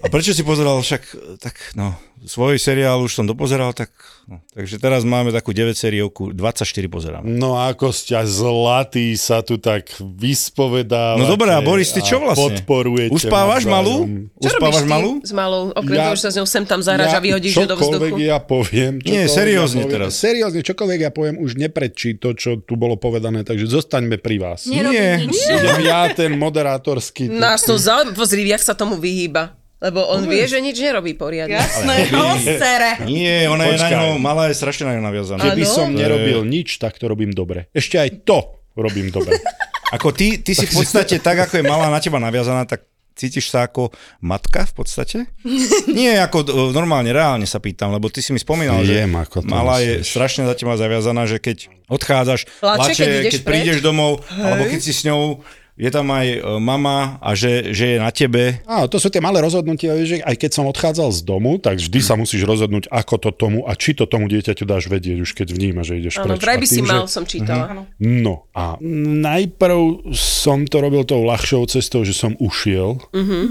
A 0.07 0.09
prečo 0.09 0.31
si 0.31 0.47
pozeral 0.47 0.79
však, 0.79 1.03
tak 1.43 1.75
no, 1.75 1.91
svoj 2.23 2.57
seriál 2.57 3.03
už 3.03 3.11
som 3.13 3.27
dopozeral, 3.27 3.75
tak 3.75 3.91
no. 4.25 4.39
Takže 4.55 4.79
teraz 4.79 5.03
máme 5.03 5.35
takú 5.35 5.51
9 5.51 5.75
sériovku, 5.75 6.31
24 6.31 6.63
pozerám. 6.87 7.23
No 7.27 7.59
a 7.59 7.75
ako 7.75 7.91
ste 7.91 8.15
zlatý 8.23 9.19
sa 9.19 9.43
tu 9.43 9.59
tak 9.59 9.91
vyspovedávate. 9.99 11.21
No 11.21 11.27
dobré, 11.27 11.51
a 11.51 11.59
Boris, 11.59 11.91
ty 11.91 12.01
čo 12.01 12.23
vlastne? 12.23 12.63
Podporujete 12.63 13.13
Uspávaš 13.13 13.67
malú? 13.67 14.07
Uspávaš 14.39 14.87
malú? 14.87 15.19
s 15.21 15.35
malou? 15.35 15.75
Okrem 15.75 15.99
Ja- 15.99 16.07
toho, 16.09 16.17
že 16.17 16.23
sa 16.23 16.31
s 16.31 16.37
ňou 16.39 16.47
sem 16.47 16.65
tam 16.65 16.81
zaráž 16.81 17.11
a 17.11 17.21
vyhodíš 17.21 17.53
ju 17.53 17.67
do 17.67 17.75
čokoľvek 17.75 18.15
vzduchu. 18.15 18.31
ja 18.31 18.39
poviem. 18.39 18.93
Nie, 19.03 19.27
seriózne 19.27 19.83
ja 19.83 19.87
poviem, 19.87 19.95
teraz. 20.07 20.11
Seriózne, 20.15 20.61
čokoľvek 20.63 21.01
ja 21.03 21.11
poviem, 21.11 21.37
už 21.43 21.59
neprečí 21.59 22.15
to, 22.15 22.31
čo 22.33 22.63
tu 22.63 22.79
bolo 22.79 22.95
povedané, 22.95 23.43
takže 23.43 23.67
zostaňme 23.67 24.23
pri 24.23 24.37
vás. 24.39 24.71
Nerobí 24.71 24.95
Nie. 24.95 25.11
nič. 25.27 25.35
Ja 25.83 26.07
ten 26.15 26.39
moderátorský. 26.39 27.27
Nás 27.29 27.63
to 27.63 27.75
zaujíma, 27.75 28.15
pozri, 28.15 28.47
jak 28.47 28.63
sa 28.63 28.73
tomu 28.73 28.97
vyhýba. 28.97 29.59
Lebo 29.77 30.09
on 30.09 30.25
vie, 30.25 30.49
že 30.49 30.57
nič 30.65 30.81
nerobí 30.81 31.13
poriadne. 31.13 31.61
Jasné, 31.61 32.09
ostere. 32.17 32.91
Nie, 33.05 33.45
ona 33.53 33.69
je 33.69 33.77
na 33.77 33.89
Počkaj. 33.89 33.93
ňo, 33.93 34.07
malá 34.17 34.49
je 34.49 34.57
strašne 34.57 34.89
na 34.89 34.97
ňo 34.97 35.05
naviazaná. 35.05 35.41
Keby 35.53 35.65
Áno. 35.69 35.75
som 35.77 35.89
nerobil 35.93 36.49
nič, 36.49 36.81
tak 36.81 36.97
to 36.97 37.05
robím 37.13 37.37
dobre. 37.37 37.69
Ešte 37.77 38.01
aj 38.01 38.25
to 38.25 38.57
robím 38.73 39.13
dobre. 39.13 39.37
Ako 39.97 40.17
ty, 40.17 40.41
ty 40.41 40.57
si 40.57 40.67
v 40.67 40.83
podstate 40.83 41.23
tak, 41.23 41.47
ako 41.47 41.63
je 41.63 41.65
malá 41.65 41.87
na 41.87 42.03
teba 42.03 42.19
naviazaná, 42.19 42.67
tak 42.67 42.91
cítiš 43.15 43.49
sa 43.49 43.65
ako 43.65 43.95
matka 44.19 44.67
v 44.67 44.73
podstate? 44.77 45.19
Nie, 45.99 46.19
ako 46.21 46.43
e, 46.43 46.75
normálne, 46.75 47.15
reálne 47.15 47.47
sa 47.47 47.63
pýtam, 47.63 47.95
lebo 47.95 48.11
ty 48.11 48.19
si 48.19 48.35
mi 48.35 48.43
spomínal, 48.43 48.83
že 48.83 49.07
Viem, 49.07 49.15
ako 49.15 49.41
to 49.41 49.49
malá 49.49 49.79
je 49.79 50.03
myslíš. 50.03 50.11
strašne 50.11 50.43
za 50.45 50.59
teba 50.59 50.75
zaviazaná, 50.75 51.31
že 51.31 51.39
keď 51.39 51.71
odchádzaš, 51.87 52.51
Plače, 52.59 52.79
plače, 52.83 52.93
keď 52.99 53.09
ideš 53.09 53.33
keď 53.33 53.43
prídeš 53.47 53.79
domov, 53.81 54.27
alebo 54.35 54.67
keď 54.67 54.81
si 54.83 54.91
s 54.91 55.07
ňou, 55.07 55.41
je 55.77 55.89
tam 55.89 56.09
aj 56.09 56.27
e, 56.27 56.39
mama 56.57 57.21
a 57.21 57.37
že, 57.37 57.71
že 57.71 57.97
je 57.97 57.99
na 58.01 58.09
tebe. 58.09 58.65
Áno, 58.65 58.89
to 58.89 58.97
sú 58.97 59.13
tie 59.13 59.21
malé 59.21 59.39
rozhodnutia, 59.39 59.93
že 60.03 60.25
aj 60.25 60.37
keď 60.37 60.51
som 60.51 60.65
odchádzal 60.67 61.13
z 61.13 61.21
domu, 61.21 61.61
tak 61.61 61.77
vždy 61.77 62.01
sa 62.01 62.17
musíš 62.17 62.43
rozhodnúť, 62.43 62.89
ako 62.89 63.15
to 63.19 63.31
tomu 63.31 63.61
a 63.63 63.77
či 63.77 63.93
to 63.93 64.09
tomu 64.09 64.25
dieťaťu 64.27 64.65
dáš 64.65 64.89
vedieť, 64.89 65.21
už 65.21 65.37
keď 65.37 65.53
vníma, 65.53 65.85
že 65.85 66.01
ideš 66.01 66.17
Áno, 66.19 66.33
preč. 66.33 66.41
vraj 66.41 66.57
by 66.57 66.67
si 66.67 66.81
mal, 66.81 67.05
že- 67.05 67.13
som 67.13 67.23
čítala. 67.23 67.85
No 68.01 68.49
a 68.53 68.81
najprv 68.81 70.09
som 70.17 70.65
to 70.65 70.81
robil 70.81 71.05
tou 71.05 71.21
ľahšou 71.23 71.69
cestou, 71.69 72.03
že 72.03 72.17
som 72.17 72.33
ušiel 72.37 72.97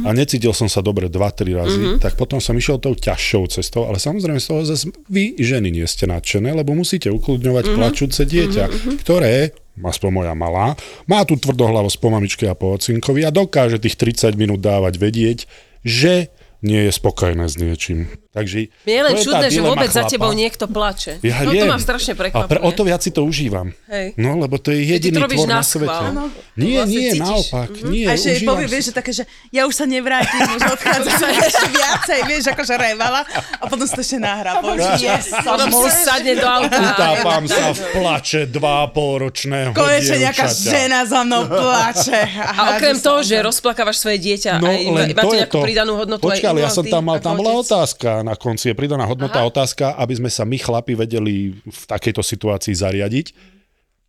a 0.01 0.09
necítil 0.09 0.49
som 0.49 0.65
sa 0.65 0.81
dobre 0.81 1.07
2-3 1.07 1.53
razy, 1.53 1.81
tak 2.01 2.17
potom 2.17 2.41
som 2.41 2.57
išiel 2.57 2.81
tou 2.81 2.97
ťažšou 2.97 3.53
cestou, 3.53 3.85
ale 3.85 4.01
samozrejme 4.01 4.41
z 4.41 4.47
toho 4.49 4.61
zase 4.65 4.85
vy 5.05 5.37
ženy 5.37 5.69
nie 5.69 5.85
ste 5.85 6.09
nadšené, 6.09 6.51
lebo 6.51 6.73
musíte 6.73 7.13
ukludňovať 7.13 7.65
plačúce 7.71 8.25
dieťa, 8.25 8.97
ktoré 9.05 9.53
aspoň 9.83 10.09
moja 10.11 10.33
malá, 10.37 10.79
má 11.07 11.23
tú 11.27 11.35
tvrdohlavosť 11.35 11.97
po 11.99 12.09
mamičke 12.11 12.45
a 12.47 12.55
po 12.55 12.75
ocinkovi 12.75 13.27
a 13.27 13.31
dokáže 13.33 13.79
tých 13.81 13.99
30 13.99 14.39
minút 14.39 14.63
dávať 14.63 14.95
vedieť, 14.95 15.39
že 15.83 16.31
nie 16.65 16.87
je 16.87 16.91
spokojné 16.91 17.45
s 17.45 17.55
niečím. 17.59 18.24
Takže 18.35 18.57
je 18.83 18.99
len 18.99 19.13
to 19.15 19.23
čudné, 19.23 19.47
že 19.47 19.63
vôbec 19.63 19.87
za 19.87 20.03
chlapa. 20.03 20.11
tebou 20.11 20.31
niekto 20.35 20.67
plače. 20.67 21.23
Ja 21.23 21.39
no 21.41 21.55
to 21.55 21.65
ma 21.65 21.79
strašne 21.79 22.11
A 22.11 22.19
prekvapuje. 22.19 22.51
pre, 22.51 22.59
o 22.59 22.69
to 22.69 22.83
viac 22.83 22.99
si 22.99 23.09
to 23.09 23.23
užívam. 23.23 23.71
Hej. 23.87 24.19
No, 24.19 24.35
lebo 24.35 24.59
to 24.59 24.69
je 24.69 24.83
to 24.83 24.91
jediný 24.91 25.23
robíš 25.23 25.39
tvor 25.39 25.47
na 25.47 25.55
na 25.55 25.63
svete. 25.63 25.87
schvál. 25.87 26.03
Áno. 26.11 26.23
Nie, 26.55 26.75
Vlastne 26.77 26.91
nie, 26.91 27.07
cítiš. 27.09 27.23
naopak. 27.23 27.69
Nie, 27.87 28.05
A 28.05 28.13
užívam 28.13 28.39
povie, 28.45 28.65
vieš, 28.67 28.83
že 28.83 28.93
také, 28.93 29.11
že 29.11 29.23
ja 29.49 29.63
už 29.63 29.73
sa 29.73 29.85
nevrátim, 29.87 30.43
už 30.51 30.63
odchádzam 30.67 31.15
ešte 31.41 31.65
viacej, 31.69 32.19
vieš, 32.27 32.43
akože 32.51 32.75
revala 32.75 33.21
a 33.55 33.63
potom 33.65 33.87
si 33.87 33.93
to 33.93 34.03
ešte 34.03 34.19
nahrá. 34.19 34.51
Že 34.75 34.91
yes, 34.99 35.31
Potom 35.31 35.71
si 35.71 35.89
sadne 36.03 36.33
do 36.35 36.43
auta. 36.43 36.75
Utápam 36.75 37.43
sa 37.47 37.71
v 37.71 37.79
plače 37.93 38.41
dva 38.47 38.91
ročného 38.91 39.71
Konečne 39.71 40.17
nejaká 40.19 40.51
žena 40.51 41.05
za 41.05 41.23
mnou 41.23 41.47
plače. 41.47 42.19
A 42.35 42.75
okrem 42.75 42.99
toho, 42.99 43.23
že 43.23 43.39
rozplakávaš 43.39 44.03
svoje 44.03 44.19
dieťa, 44.19 44.59
No, 44.59 44.67
aj 44.67 44.77
len 44.81 45.07
máte 45.13 45.23
to 45.23 45.35
nejakú 45.37 45.55
to. 45.55 45.63
pridanú 45.63 45.93
hodnotu 45.95 46.23
Počkaj, 46.25 46.51
ja 46.57 46.67
som 46.67 46.83
tam 46.83 47.03
mal, 47.05 47.21
tam 47.21 47.37
bola 47.37 47.55
otázka 47.55 48.24
na 48.25 48.33
konci, 48.33 48.73
je 48.73 48.75
pridaná 48.75 49.05
hodnota 49.05 49.45
otázka, 49.45 49.93
aby 50.01 50.17
sme 50.17 50.29
sa 50.33 50.41
my 50.41 50.57
chlapi 50.57 50.97
vedeli 50.97 51.53
v 51.53 51.81
takejto 51.85 52.25
situácii 52.25 52.73
zariadiť. 52.73 53.53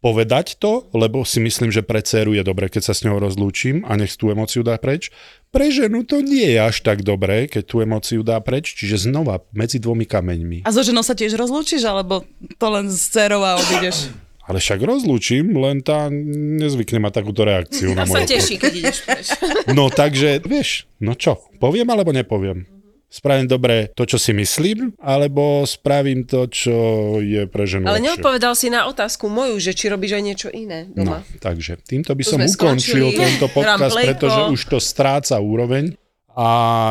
Povedať 0.00 0.60
to, 0.60 0.86
lebo 0.92 1.24
si 1.24 1.40
myslím, 1.40 1.72
že 1.72 1.80
pre 1.80 2.04
dceru 2.04 2.36
je 2.36 2.44
dobre, 2.44 2.68
keď 2.68 2.92
sa 2.92 2.94
s 2.94 3.02
ňou 3.02 3.16
rozlúčim 3.16 3.82
a 3.88 3.96
nech 3.96 4.14
tú 4.14 4.28
emóciu 4.28 4.60
dá 4.60 4.76
preč. 4.76 5.08
Pre 5.50 5.66
ženu 5.72 6.04
to 6.04 6.20
nie 6.20 6.46
je 6.46 6.60
až 6.62 6.84
tak 6.84 7.00
dobré, 7.00 7.48
keď 7.48 7.62
tú 7.64 7.80
emóciu 7.80 8.20
dá 8.20 8.38
preč, 8.44 8.76
čiže 8.76 9.08
znova 9.08 9.42
medzi 9.56 9.80
dvomi 9.80 10.04
kameňmi. 10.04 10.68
A 10.68 10.70
so 10.70 10.84
ženou 10.84 11.02
sa 11.02 11.16
tiež 11.16 11.34
rozlúčiš, 11.34 11.82
alebo 11.88 12.22
to 12.60 12.66
len 12.70 12.92
s 12.92 13.08
dcerou 13.08 13.40
a 13.40 13.56
odídeš? 13.56 14.12
Ale 14.46 14.62
však 14.62 14.78
rozlúčim, 14.78 15.58
len 15.58 15.82
tá 15.82 16.06
nezvykne 16.12 17.02
mať 17.02 17.12
takúto 17.24 17.42
reakciu 17.42 17.90
na 17.98 18.04
A 18.04 18.06
sa 18.06 18.22
moje 18.22 18.30
teší, 18.30 18.62
keď 18.62 18.72
ideš 18.78 18.98
preč. 19.02 19.26
No 19.74 19.90
takže, 19.90 20.38
vieš, 20.46 20.86
no 21.02 21.18
čo, 21.18 21.40
poviem 21.58 21.88
alebo 21.90 22.14
nepoviem? 22.14 22.75
Spravím 23.16 23.48
dobre 23.48 23.88
to, 23.90 24.04
čo 24.04 24.20
si 24.20 24.30
myslím, 24.30 24.92
alebo 25.00 25.64
spravím 25.64 26.28
to, 26.28 26.44
čo 26.46 26.76
je 27.16 27.48
pre 27.48 27.64
ženu 27.64 27.88
Ale 27.88 28.04
neodpovedal 28.04 28.52
si 28.52 28.68
na 28.68 28.84
otázku 28.84 29.24
moju, 29.26 29.56
že 29.56 29.72
či 29.72 29.88
robíš 29.88 30.12
aj 30.12 30.22
niečo 30.22 30.48
iné 30.50 30.84
No, 30.92 31.16
doma. 31.16 31.18
takže 31.40 31.80
týmto 31.80 32.12
by 32.12 32.20
Tu 32.20 32.28
som 32.28 32.38
ukončil 32.38 33.08
skončili. 33.08 33.16
tento 33.16 33.48
podcast, 33.48 33.96
pretože 33.96 34.40
už 34.52 34.60
to 34.68 34.76
stráca 34.76 35.40
úroveň 35.40 35.96
a 36.30 36.48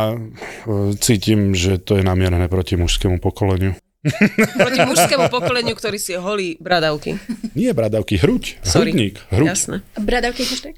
e, 0.09 0.15
cítim, 0.97 1.53
že 1.53 1.77
to 1.77 1.93
je 1.95 2.03
namierené 2.03 2.49
proti 2.49 2.73
mužskému 2.73 3.21
pokoleniu. 3.21 3.77
Proti 4.55 4.85
mužskému 4.85 5.29
pokoleniu, 5.29 5.73
ktorý 5.73 5.97
si 5.97 6.13
holí 6.13 6.57
bradavky. 6.57 7.17
Nie 7.53 7.73
bradavky, 7.73 8.21
hruď. 8.21 8.61
Sorry. 8.61 8.93
Hrudník. 8.93 9.17
Hruď. 9.33 9.47
Jasné. 9.49 9.75
Bradavky 9.97 10.45
hashtag? 10.45 10.77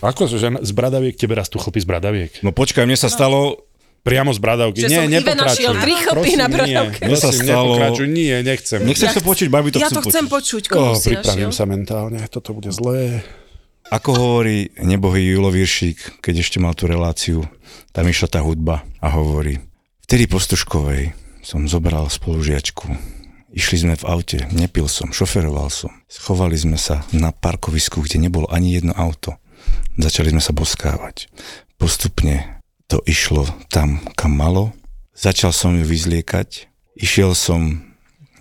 Ako, 0.00 0.24
že 0.24 0.40
z 0.40 0.72
bradaviek 0.72 1.16
tebe 1.16 1.36
rastú 1.36 1.60
chlpy 1.60 1.80
z 1.80 1.86
bradaviek? 1.86 2.32
No 2.40 2.48
počkaj, 2.48 2.88
mne 2.88 2.96
sa 2.96 3.12
stalo, 3.12 3.68
Priamo 4.04 4.30
z 4.30 4.38
bradavky. 4.38 4.78
Že 4.78 4.86
nie, 4.86 4.98
som 4.98 5.08
nepokračuj. 5.10 5.40
našiel 5.40 5.72
tri 5.80 5.94
chlpy 5.96 6.30
na 6.36 6.46
bradavke. 6.46 7.00
Nie, 7.00 7.08
Mne 7.08 7.16
sa 7.16 7.26
prosím, 7.26 7.42
stalo- 7.42 7.64
nepokračuj. 7.72 8.06
Nie, 8.06 8.34
nechcem. 8.42 8.78
nechceš 8.80 9.10
to 9.10 9.22
počuť, 9.22 9.48
babi 9.48 9.68
to 9.70 9.78
Ja 9.78 9.88
chcú 9.88 9.96
to 9.96 10.02
chcem 10.06 10.26
počuť. 10.26 10.62
počuť, 10.62 10.62
koho 10.68 10.84
Oh, 10.86 10.94
si 10.94 11.08
pripravím 11.10 11.48
našiel. 11.48 11.56
sa 11.56 11.64
mentálne, 11.64 12.18
toto 12.28 12.52
bude 12.52 12.68
zlé. 12.68 13.24
Ako 13.86 14.10
hovorí 14.12 14.56
nebohý 14.78 15.24
Julo 15.26 15.48
Viršík, 15.48 16.20
keď 16.20 16.34
ešte 16.38 16.56
mal 16.56 16.72
tú 16.72 16.84
reláciu, 16.84 17.48
tam 17.90 18.04
išla 18.04 18.28
tá 18.28 18.40
hudba 18.40 18.84
a 18.98 19.08
hovorí, 19.08 19.60
vtedy 20.02 20.24
po 20.24 20.36
Stužkovej 20.36 21.12
som 21.40 21.64
zobral 21.64 22.04
spolužiačku. 22.06 22.88
Išli 23.50 23.76
sme 23.78 23.94
v 23.94 24.04
aute, 24.04 24.38
nepil 24.50 24.84
som, 24.84 25.08
šoferoval 25.10 25.68
som. 25.68 25.88
Schovali 26.06 26.56
sme 26.56 26.74
sa 26.74 27.08
na 27.10 27.30
parkovisku, 27.30 28.00
kde 28.00 28.18
nebolo 28.18 28.48
ani 28.48 28.74
jedno 28.74 28.92
auto. 28.92 29.36
Začali 29.94 30.28
sme 30.28 30.40
sa 30.40 30.50
boskávať. 30.50 31.28
Postupne 31.76 32.63
to 32.86 33.00
išlo 33.08 33.48
tam, 33.72 34.00
kam 34.14 34.36
malo. 34.36 34.72
Začal 35.14 35.54
som 35.54 35.78
ju 35.78 35.84
vyzliekať. 35.86 36.66
Išiel 36.98 37.34
som 37.34 37.82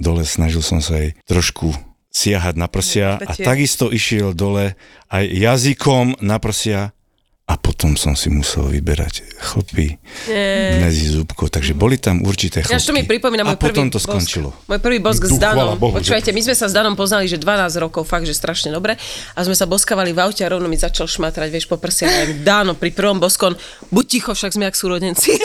dole, 0.01 0.25
snažil 0.25 0.61
som 0.65 0.81
sa 0.81 0.99
jej 0.99 1.17
trošku 1.29 1.73
siahať 2.13 2.55
na 2.57 2.69
prsia 2.69 3.17
a 3.17 3.33
takisto 3.33 3.89
išiel 3.89 4.37
dole 4.37 4.77
aj 5.09 5.25
jazykom 5.25 6.21
na 6.21 6.37
prsia 6.37 6.93
a 7.43 7.59
potom 7.59 7.99
som 7.99 8.15
si 8.15 8.31
musel 8.31 8.71
vyberať 8.71 9.35
chlpy 9.35 9.99
medzi 10.79 11.11
zúbkov, 11.11 11.51
takže 11.51 11.75
boli 11.75 11.99
tam 11.99 12.23
určité 12.23 12.63
chlpy. 12.63 12.71
Ja 12.71 12.79
to 12.79 12.95
mi 12.95 13.03
pripomína 13.03 13.43
a 13.43 13.51
môj 13.51 13.59
prvý 13.59 13.75
potom 13.75 13.91
to 13.91 13.99
bosk. 13.99 14.07
skončilo. 14.07 14.55
Môj 14.71 14.79
prvý 14.79 15.03
bosk 15.03 15.27
s 15.27 15.35
Duch, 15.35 15.43
chvála 15.43 15.75
Danom. 15.75 15.77
Bohu, 15.77 15.99
Počúvajte, 15.99 16.31
my 16.31 16.39
sme 16.39 16.55
sa 16.55 16.71
s 16.71 16.73
Danom 16.73 16.95
poznali, 16.95 17.27
že 17.27 17.35
12 17.35 17.83
rokov, 17.83 18.07
fakt, 18.07 18.23
že 18.23 18.31
strašne 18.31 18.71
dobre. 18.71 18.95
A 19.35 19.43
sme 19.43 19.59
sa 19.59 19.67
boskavali 19.67 20.15
v 20.15 20.23
aute 20.23 20.39
a 20.39 20.47
rovno 20.47 20.71
mi 20.71 20.79
začal 20.79 21.03
šmatrať, 21.03 21.51
vieš, 21.51 21.67
po 21.67 21.75
prsia. 21.75 22.07
Ja 22.07 22.31
Dano, 22.31 22.79
pri 22.79 22.95
prvom 22.95 23.19
boskon, 23.19 23.59
buď 23.91 24.05
ticho, 24.07 24.31
však 24.31 24.55
sme 24.55 24.71
jak 24.71 24.79
súrodenci. 24.79 25.35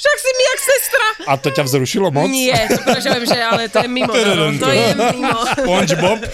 však 0.00 0.16
si 0.16 0.30
mi 0.32 0.44
jak 0.48 0.60
sestra. 0.64 1.06
A 1.28 1.36
to 1.36 1.52
ťa 1.52 1.68
vzrušilo 1.68 2.08
moc? 2.08 2.32
Nie, 2.32 2.64
to 2.64 2.96
že 2.96 3.12
ale 3.44 3.68
to 3.68 3.84
je 3.84 3.88
mimo. 3.92 4.08
Dano, 4.08 4.56
to 4.56 4.72
je 4.72 4.88
mimo. 4.96 5.36
SpongeBob. 5.52 6.24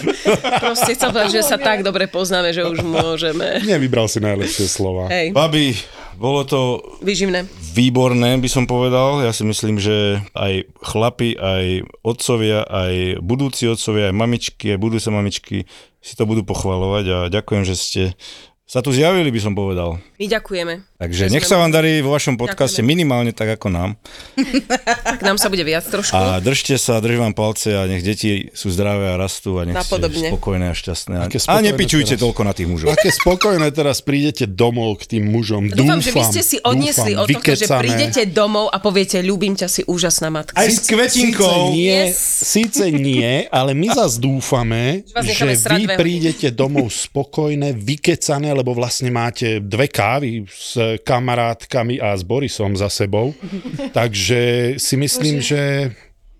Proste 0.63 0.95
chcem 0.95 1.11
povedať, 1.11 1.31
že 1.35 1.43
sa 1.43 1.59
tak 1.59 1.83
dobre 1.83 2.07
poznáme, 2.07 2.55
že 2.55 2.63
už 2.63 2.79
môžeme. 3.33 3.67
Nevybral 3.67 4.07
si 4.07 4.19
najlepšie 4.23 4.65
slova. 4.71 5.11
Hej, 5.11 5.35
Babi, 5.35 5.75
bolo 6.15 6.47
to 6.47 6.81
vyživné. 7.03 7.45
výborné, 7.75 8.39
by 8.39 8.49
som 8.49 8.63
povedal. 8.65 9.21
Ja 9.23 9.35
si 9.35 9.43
myslím, 9.43 9.77
že 9.77 10.23
aj 10.33 10.65
chlapi, 10.81 11.35
aj 11.37 11.85
otcovia, 12.01 12.63
aj 12.65 13.21
budúci 13.21 13.67
otcovia, 13.67 14.09
aj 14.09 14.15
mamičky, 14.15 14.73
aj 14.73 14.79
budúce 14.79 15.07
mamičky 15.11 15.57
si 16.01 16.13
to 16.15 16.23
budú 16.23 16.47
pochvalovať 16.47 17.05
a 17.11 17.17
ďakujem, 17.27 17.63
že 17.67 17.75
ste 17.75 18.03
sa 18.67 18.83
tu 18.83 18.91
zjavili, 18.91 19.31
by 19.31 19.39
som 19.39 19.55
povedal. 19.55 19.99
My 20.19 20.27
ďakujeme. 20.27 20.96
Takže 20.97 21.29
Že 21.29 21.33
nech 21.37 21.45
sa 21.45 21.61
vám 21.61 21.69
darí 21.69 22.01
vo 22.01 22.09
vašom 22.09 22.41
podcaste 22.41 22.81
Ďakujeme. 22.81 22.89
minimálne 22.89 23.29
tak 23.29 23.53
ako 23.53 23.69
nám. 23.69 23.89
Tak 25.07 25.21
nám 25.23 25.37
sa 25.37 25.47
bude 25.47 25.61
viac 25.61 25.85
trošku. 25.85 26.13
A 26.13 26.37
držte 26.37 26.77
sa, 26.77 26.97
držím 26.99 27.21
vám 27.23 27.35
palce 27.35 27.73
a 27.73 27.85
nech 27.85 28.01
deti 28.01 28.49
sú 28.51 28.69
zdravé 28.69 29.13
a 29.13 29.15
rastú 29.15 29.57
a 29.57 29.65
nech 29.65 29.73
Napodobne. 29.73 30.13
ste 30.19 30.29
spokojné 30.29 30.65
a 30.67 30.75
šťastné. 30.75 31.13
A, 31.17 31.25
a 31.25 31.55
nepičujte 31.59 32.13
teraz. 32.13 32.21
toľko 32.21 32.41
na 32.43 32.53
tých 32.53 32.67
mužov. 32.67 32.87
Aké 32.91 33.09
spokojné 33.09 33.69
teraz 33.71 34.01
prídete 34.01 34.45
domov 34.45 35.01
k 35.01 35.17
tým 35.17 35.25
mužom. 35.25 35.69
Dúfam, 35.69 35.97
Dúfam, 35.97 35.99
že 36.01 36.11
vy 36.11 36.21
ste 36.27 36.41
si 36.43 36.57
odniesli 36.59 37.13
dúfam, 37.13 37.23
od 37.23 37.27
tohto, 37.31 37.53
že 37.55 37.65
prídete 37.71 38.21
domov 38.27 38.65
a 38.67 38.77
poviete, 38.77 39.17
ľúbim 39.21 39.53
ťa, 39.53 39.67
si 39.69 39.81
úžasná 39.85 40.29
matka. 40.29 40.53
Aj 40.53 40.67
s 40.67 40.81
kvetinkou. 40.83 41.71
Síce 41.71 41.73
nie, 41.73 41.97
Yes. 42.09 42.17
síce 42.45 42.83
nie, 42.89 43.31
ale 43.49 43.71
my 43.73 43.87
zas 43.89 44.17
dúfame, 44.17 45.01
Že 45.07 45.33
že 45.33 45.45
vy 45.71 45.83
prídete 45.93 46.47
domov 46.51 46.89
spokojné, 46.91 47.73
vykecané, 47.73 48.51
lebo 48.51 48.73
vlastne 48.73 49.09
máte 49.09 49.57
dve 49.57 49.87
kávy 49.87 50.45
s 50.45 50.77
kamarátkami 51.03 51.99
a 51.99 52.15
s 52.15 52.23
Borisom 52.23 52.79
za 52.79 52.87
sebou. 52.87 53.35
Takže 53.97 54.75
si 54.79 54.95
myslím, 54.95 55.43
že 55.43 55.91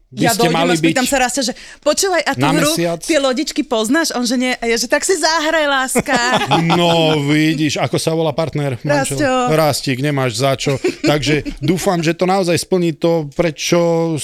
by 0.08 0.24
ja 0.24 0.32
ste 0.32 0.48
mali 0.48 0.72
a 0.72 0.80
byť... 0.80 1.04
sa 1.04 1.20
raz, 1.20 1.36
že 1.36 1.52
počúvaj, 1.84 2.24
a 2.24 2.32
tú 2.32 2.48
hru, 2.48 2.72
mesiac? 2.72 3.04
tie 3.04 3.20
lodičky 3.20 3.68
poznáš? 3.68 4.16
On, 4.16 4.24
že 4.24 4.40
nie. 4.40 4.56
A 4.56 4.64
ja, 4.64 4.80
že 4.80 4.88
tak 4.88 5.04
si 5.04 5.20
zahraj, 5.20 5.68
láska. 5.68 6.16
No, 6.64 7.20
vidíš, 7.28 7.76
ako 7.76 8.00
sa 8.00 8.16
volá 8.16 8.32
partner? 8.32 8.80
manžel? 8.88 9.20
Rastio. 9.20 9.36
Rastík, 9.52 10.00
nemáš 10.00 10.40
za 10.40 10.56
čo. 10.56 10.80
Takže 11.04 11.60
dúfam, 11.60 12.00
že 12.00 12.16
to 12.16 12.24
naozaj 12.24 12.56
splní 12.56 12.96
to, 12.96 13.28
prečo 13.36 14.16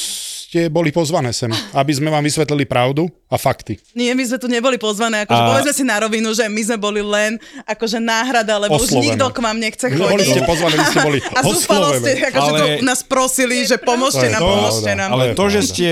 ste 0.53 0.69
boli 0.69 0.93
pozvané 0.93 1.33
sem. 1.33 1.49
Aby 1.73 1.97
sme 1.97 2.13
vám 2.13 2.21
vysvetlili 2.21 2.61
pravdu 2.63 3.09
a 3.25 3.41
fakty. 3.41 3.81
Nie, 3.97 4.13
my 4.13 4.21
sme 4.21 4.37
tu 4.37 4.45
neboli 4.45 4.77
pozvané, 4.77 5.25
akože 5.25 5.33
A- 5.35 5.49
povedzme 5.49 5.73
si 5.73 5.81
na 5.81 5.97
rovinu, 5.97 6.29
že 6.29 6.45
my 6.45 6.61
sme 6.61 6.77
boli 6.77 7.01
len 7.01 7.41
akože 7.65 7.97
náhrada, 7.97 8.61
lebo 8.61 8.77
už 8.77 8.85
Oslovené. 8.85 9.17
nikto 9.17 9.25
k 9.27 9.39
vám 9.39 9.57
nechce 9.57 9.85
Boli 9.89 10.21
chodiť. 10.21 10.29
ste 10.29 10.41
pozvaní, 10.45 10.75
vy 10.75 10.85
ste 10.85 10.99
boli 11.01 11.19
A 11.33 11.41
zúfalo 11.41 11.87
ste, 11.97 12.11
akože 12.23 12.51
Ale- 12.53 12.77
tu 12.77 12.85
nás 12.85 13.01
prosili, 13.01 13.65
že 13.65 13.81
pomôžte 13.81 14.29
nám, 14.29 14.39
to, 14.39 14.47
pomôžte 14.47 14.91
nám. 14.93 15.09
Ale 15.11 15.25
to, 15.33 15.45
že 15.49 15.59
ste 15.65 15.89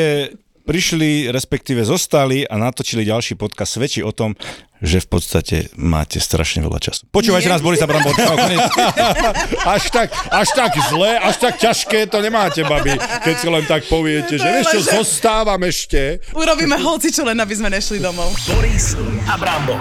prišli, 0.61 1.33
respektíve 1.33 1.81
zostali 1.81 2.45
a 2.45 2.55
natočili 2.55 3.03
ďalší 3.03 3.35
podcast, 3.35 3.75
svedčí 3.75 4.05
o 4.05 4.13
tom, 4.13 4.37
že 4.81 4.97
v 4.97 5.07
podstate 5.13 5.57
máte 5.77 6.17
strašne 6.17 6.65
veľa 6.65 6.81
času. 6.81 7.05
Počúvajte 7.13 7.49
Nie. 7.49 7.53
nás, 7.53 7.61
Borisa 7.61 7.85
Brambor. 7.85 8.13
Až 9.77 9.93
tak, 9.93 10.09
až 10.33 10.49
tak 10.57 10.73
zlé, 10.89 11.21
až 11.21 11.37
tak 11.37 11.53
ťažké 11.61 12.09
to 12.09 12.17
nemáte, 12.17 12.65
babi, 12.65 12.97
keď 12.97 13.35
si 13.37 13.47
len 13.47 13.61
tak 13.69 13.85
poviete, 13.85 14.41
že 14.41 14.47
vieš 14.49 14.73
čo, 14.73 14.79
zostávam 15.01 15.61
ešte. 15.61 16.17
Urobíme 16.33 16.81
hoci 16.81 17.13
čo 17.13 17.21
len, 17.21 17.37
aby 17.37 17.53
sme 17.53 17.69
nešli 17.69 18.01
domov. 18.01 18.33
Boris 18.49 18.97
a 19.29 19.37
Brambor. 19.37 19.77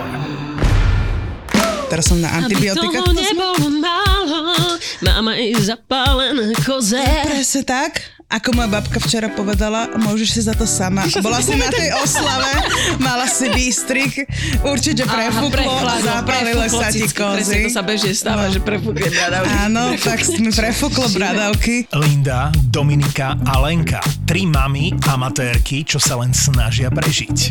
Teraz 1.89 2.07
som 2.07 2.23
na 2.23 2.31
antibiotikách. 2.39 3.03
Toho 3.03 3.11
nebolo 3.17 3.67
málo, 3.83 4.55
máme 5.03 5.43
i 5.43 5.59
zapálené 5.59 6.55
koze. 6.63 7.03
Presne 7.27 7.63
tak, 7.67 8.05
ako 8.31 8.55
moja 8.55 8.71
babka 8.71 8.97
včera 8.97 9.27
povedala, 9.29 9.91
môžeš 9.99 10.29
si 10.31 10.41
za 10.41 10.55
to 10.55 10.63
sama. 10.63 11.03
Bola 11.27 11.43
si 11.43 11.59
na 11.59 11.67
tej 11.67 11.91
oslave, 11.99 12.51
mala 12.97 13.27
si 13.27 13.51
výstrik, 13.51 14.23
určite 14.63 15.03
prefúklo, 15.03 15.67
zapálile 15.99 16.71
sa 16.71 16.89
ti 16.89 17.05
kozy. 17.05 17.67
to 17.67 17.75
sa 17.75 17.83
bežne 17.83 18.15
stáva, 18.15 18.47
No. 18.47 18.55
že 18.55 18.63
prefúkne 18.63 19.05
bradavky. 19.05 19.51
Áno, 19.61 19.83
tak 19.99 20.19
mi 20.39 20.49
prefúklo 20.49 21.11
bradavky. 21.11 21.91
Linda, 21.93 22.49
Dominika 22.65 23.35
a 23.43 23.59
Lenka. 23.59 23.99
Tri 24.25 24.47
mamy 24.47 24.95
amatérky, 25.05 25.83
čo 25.83 25.99
sa 25.99 26.15
len 26.17 26.31
snažia 26.31 26.87
prežiť. 26.87 27.51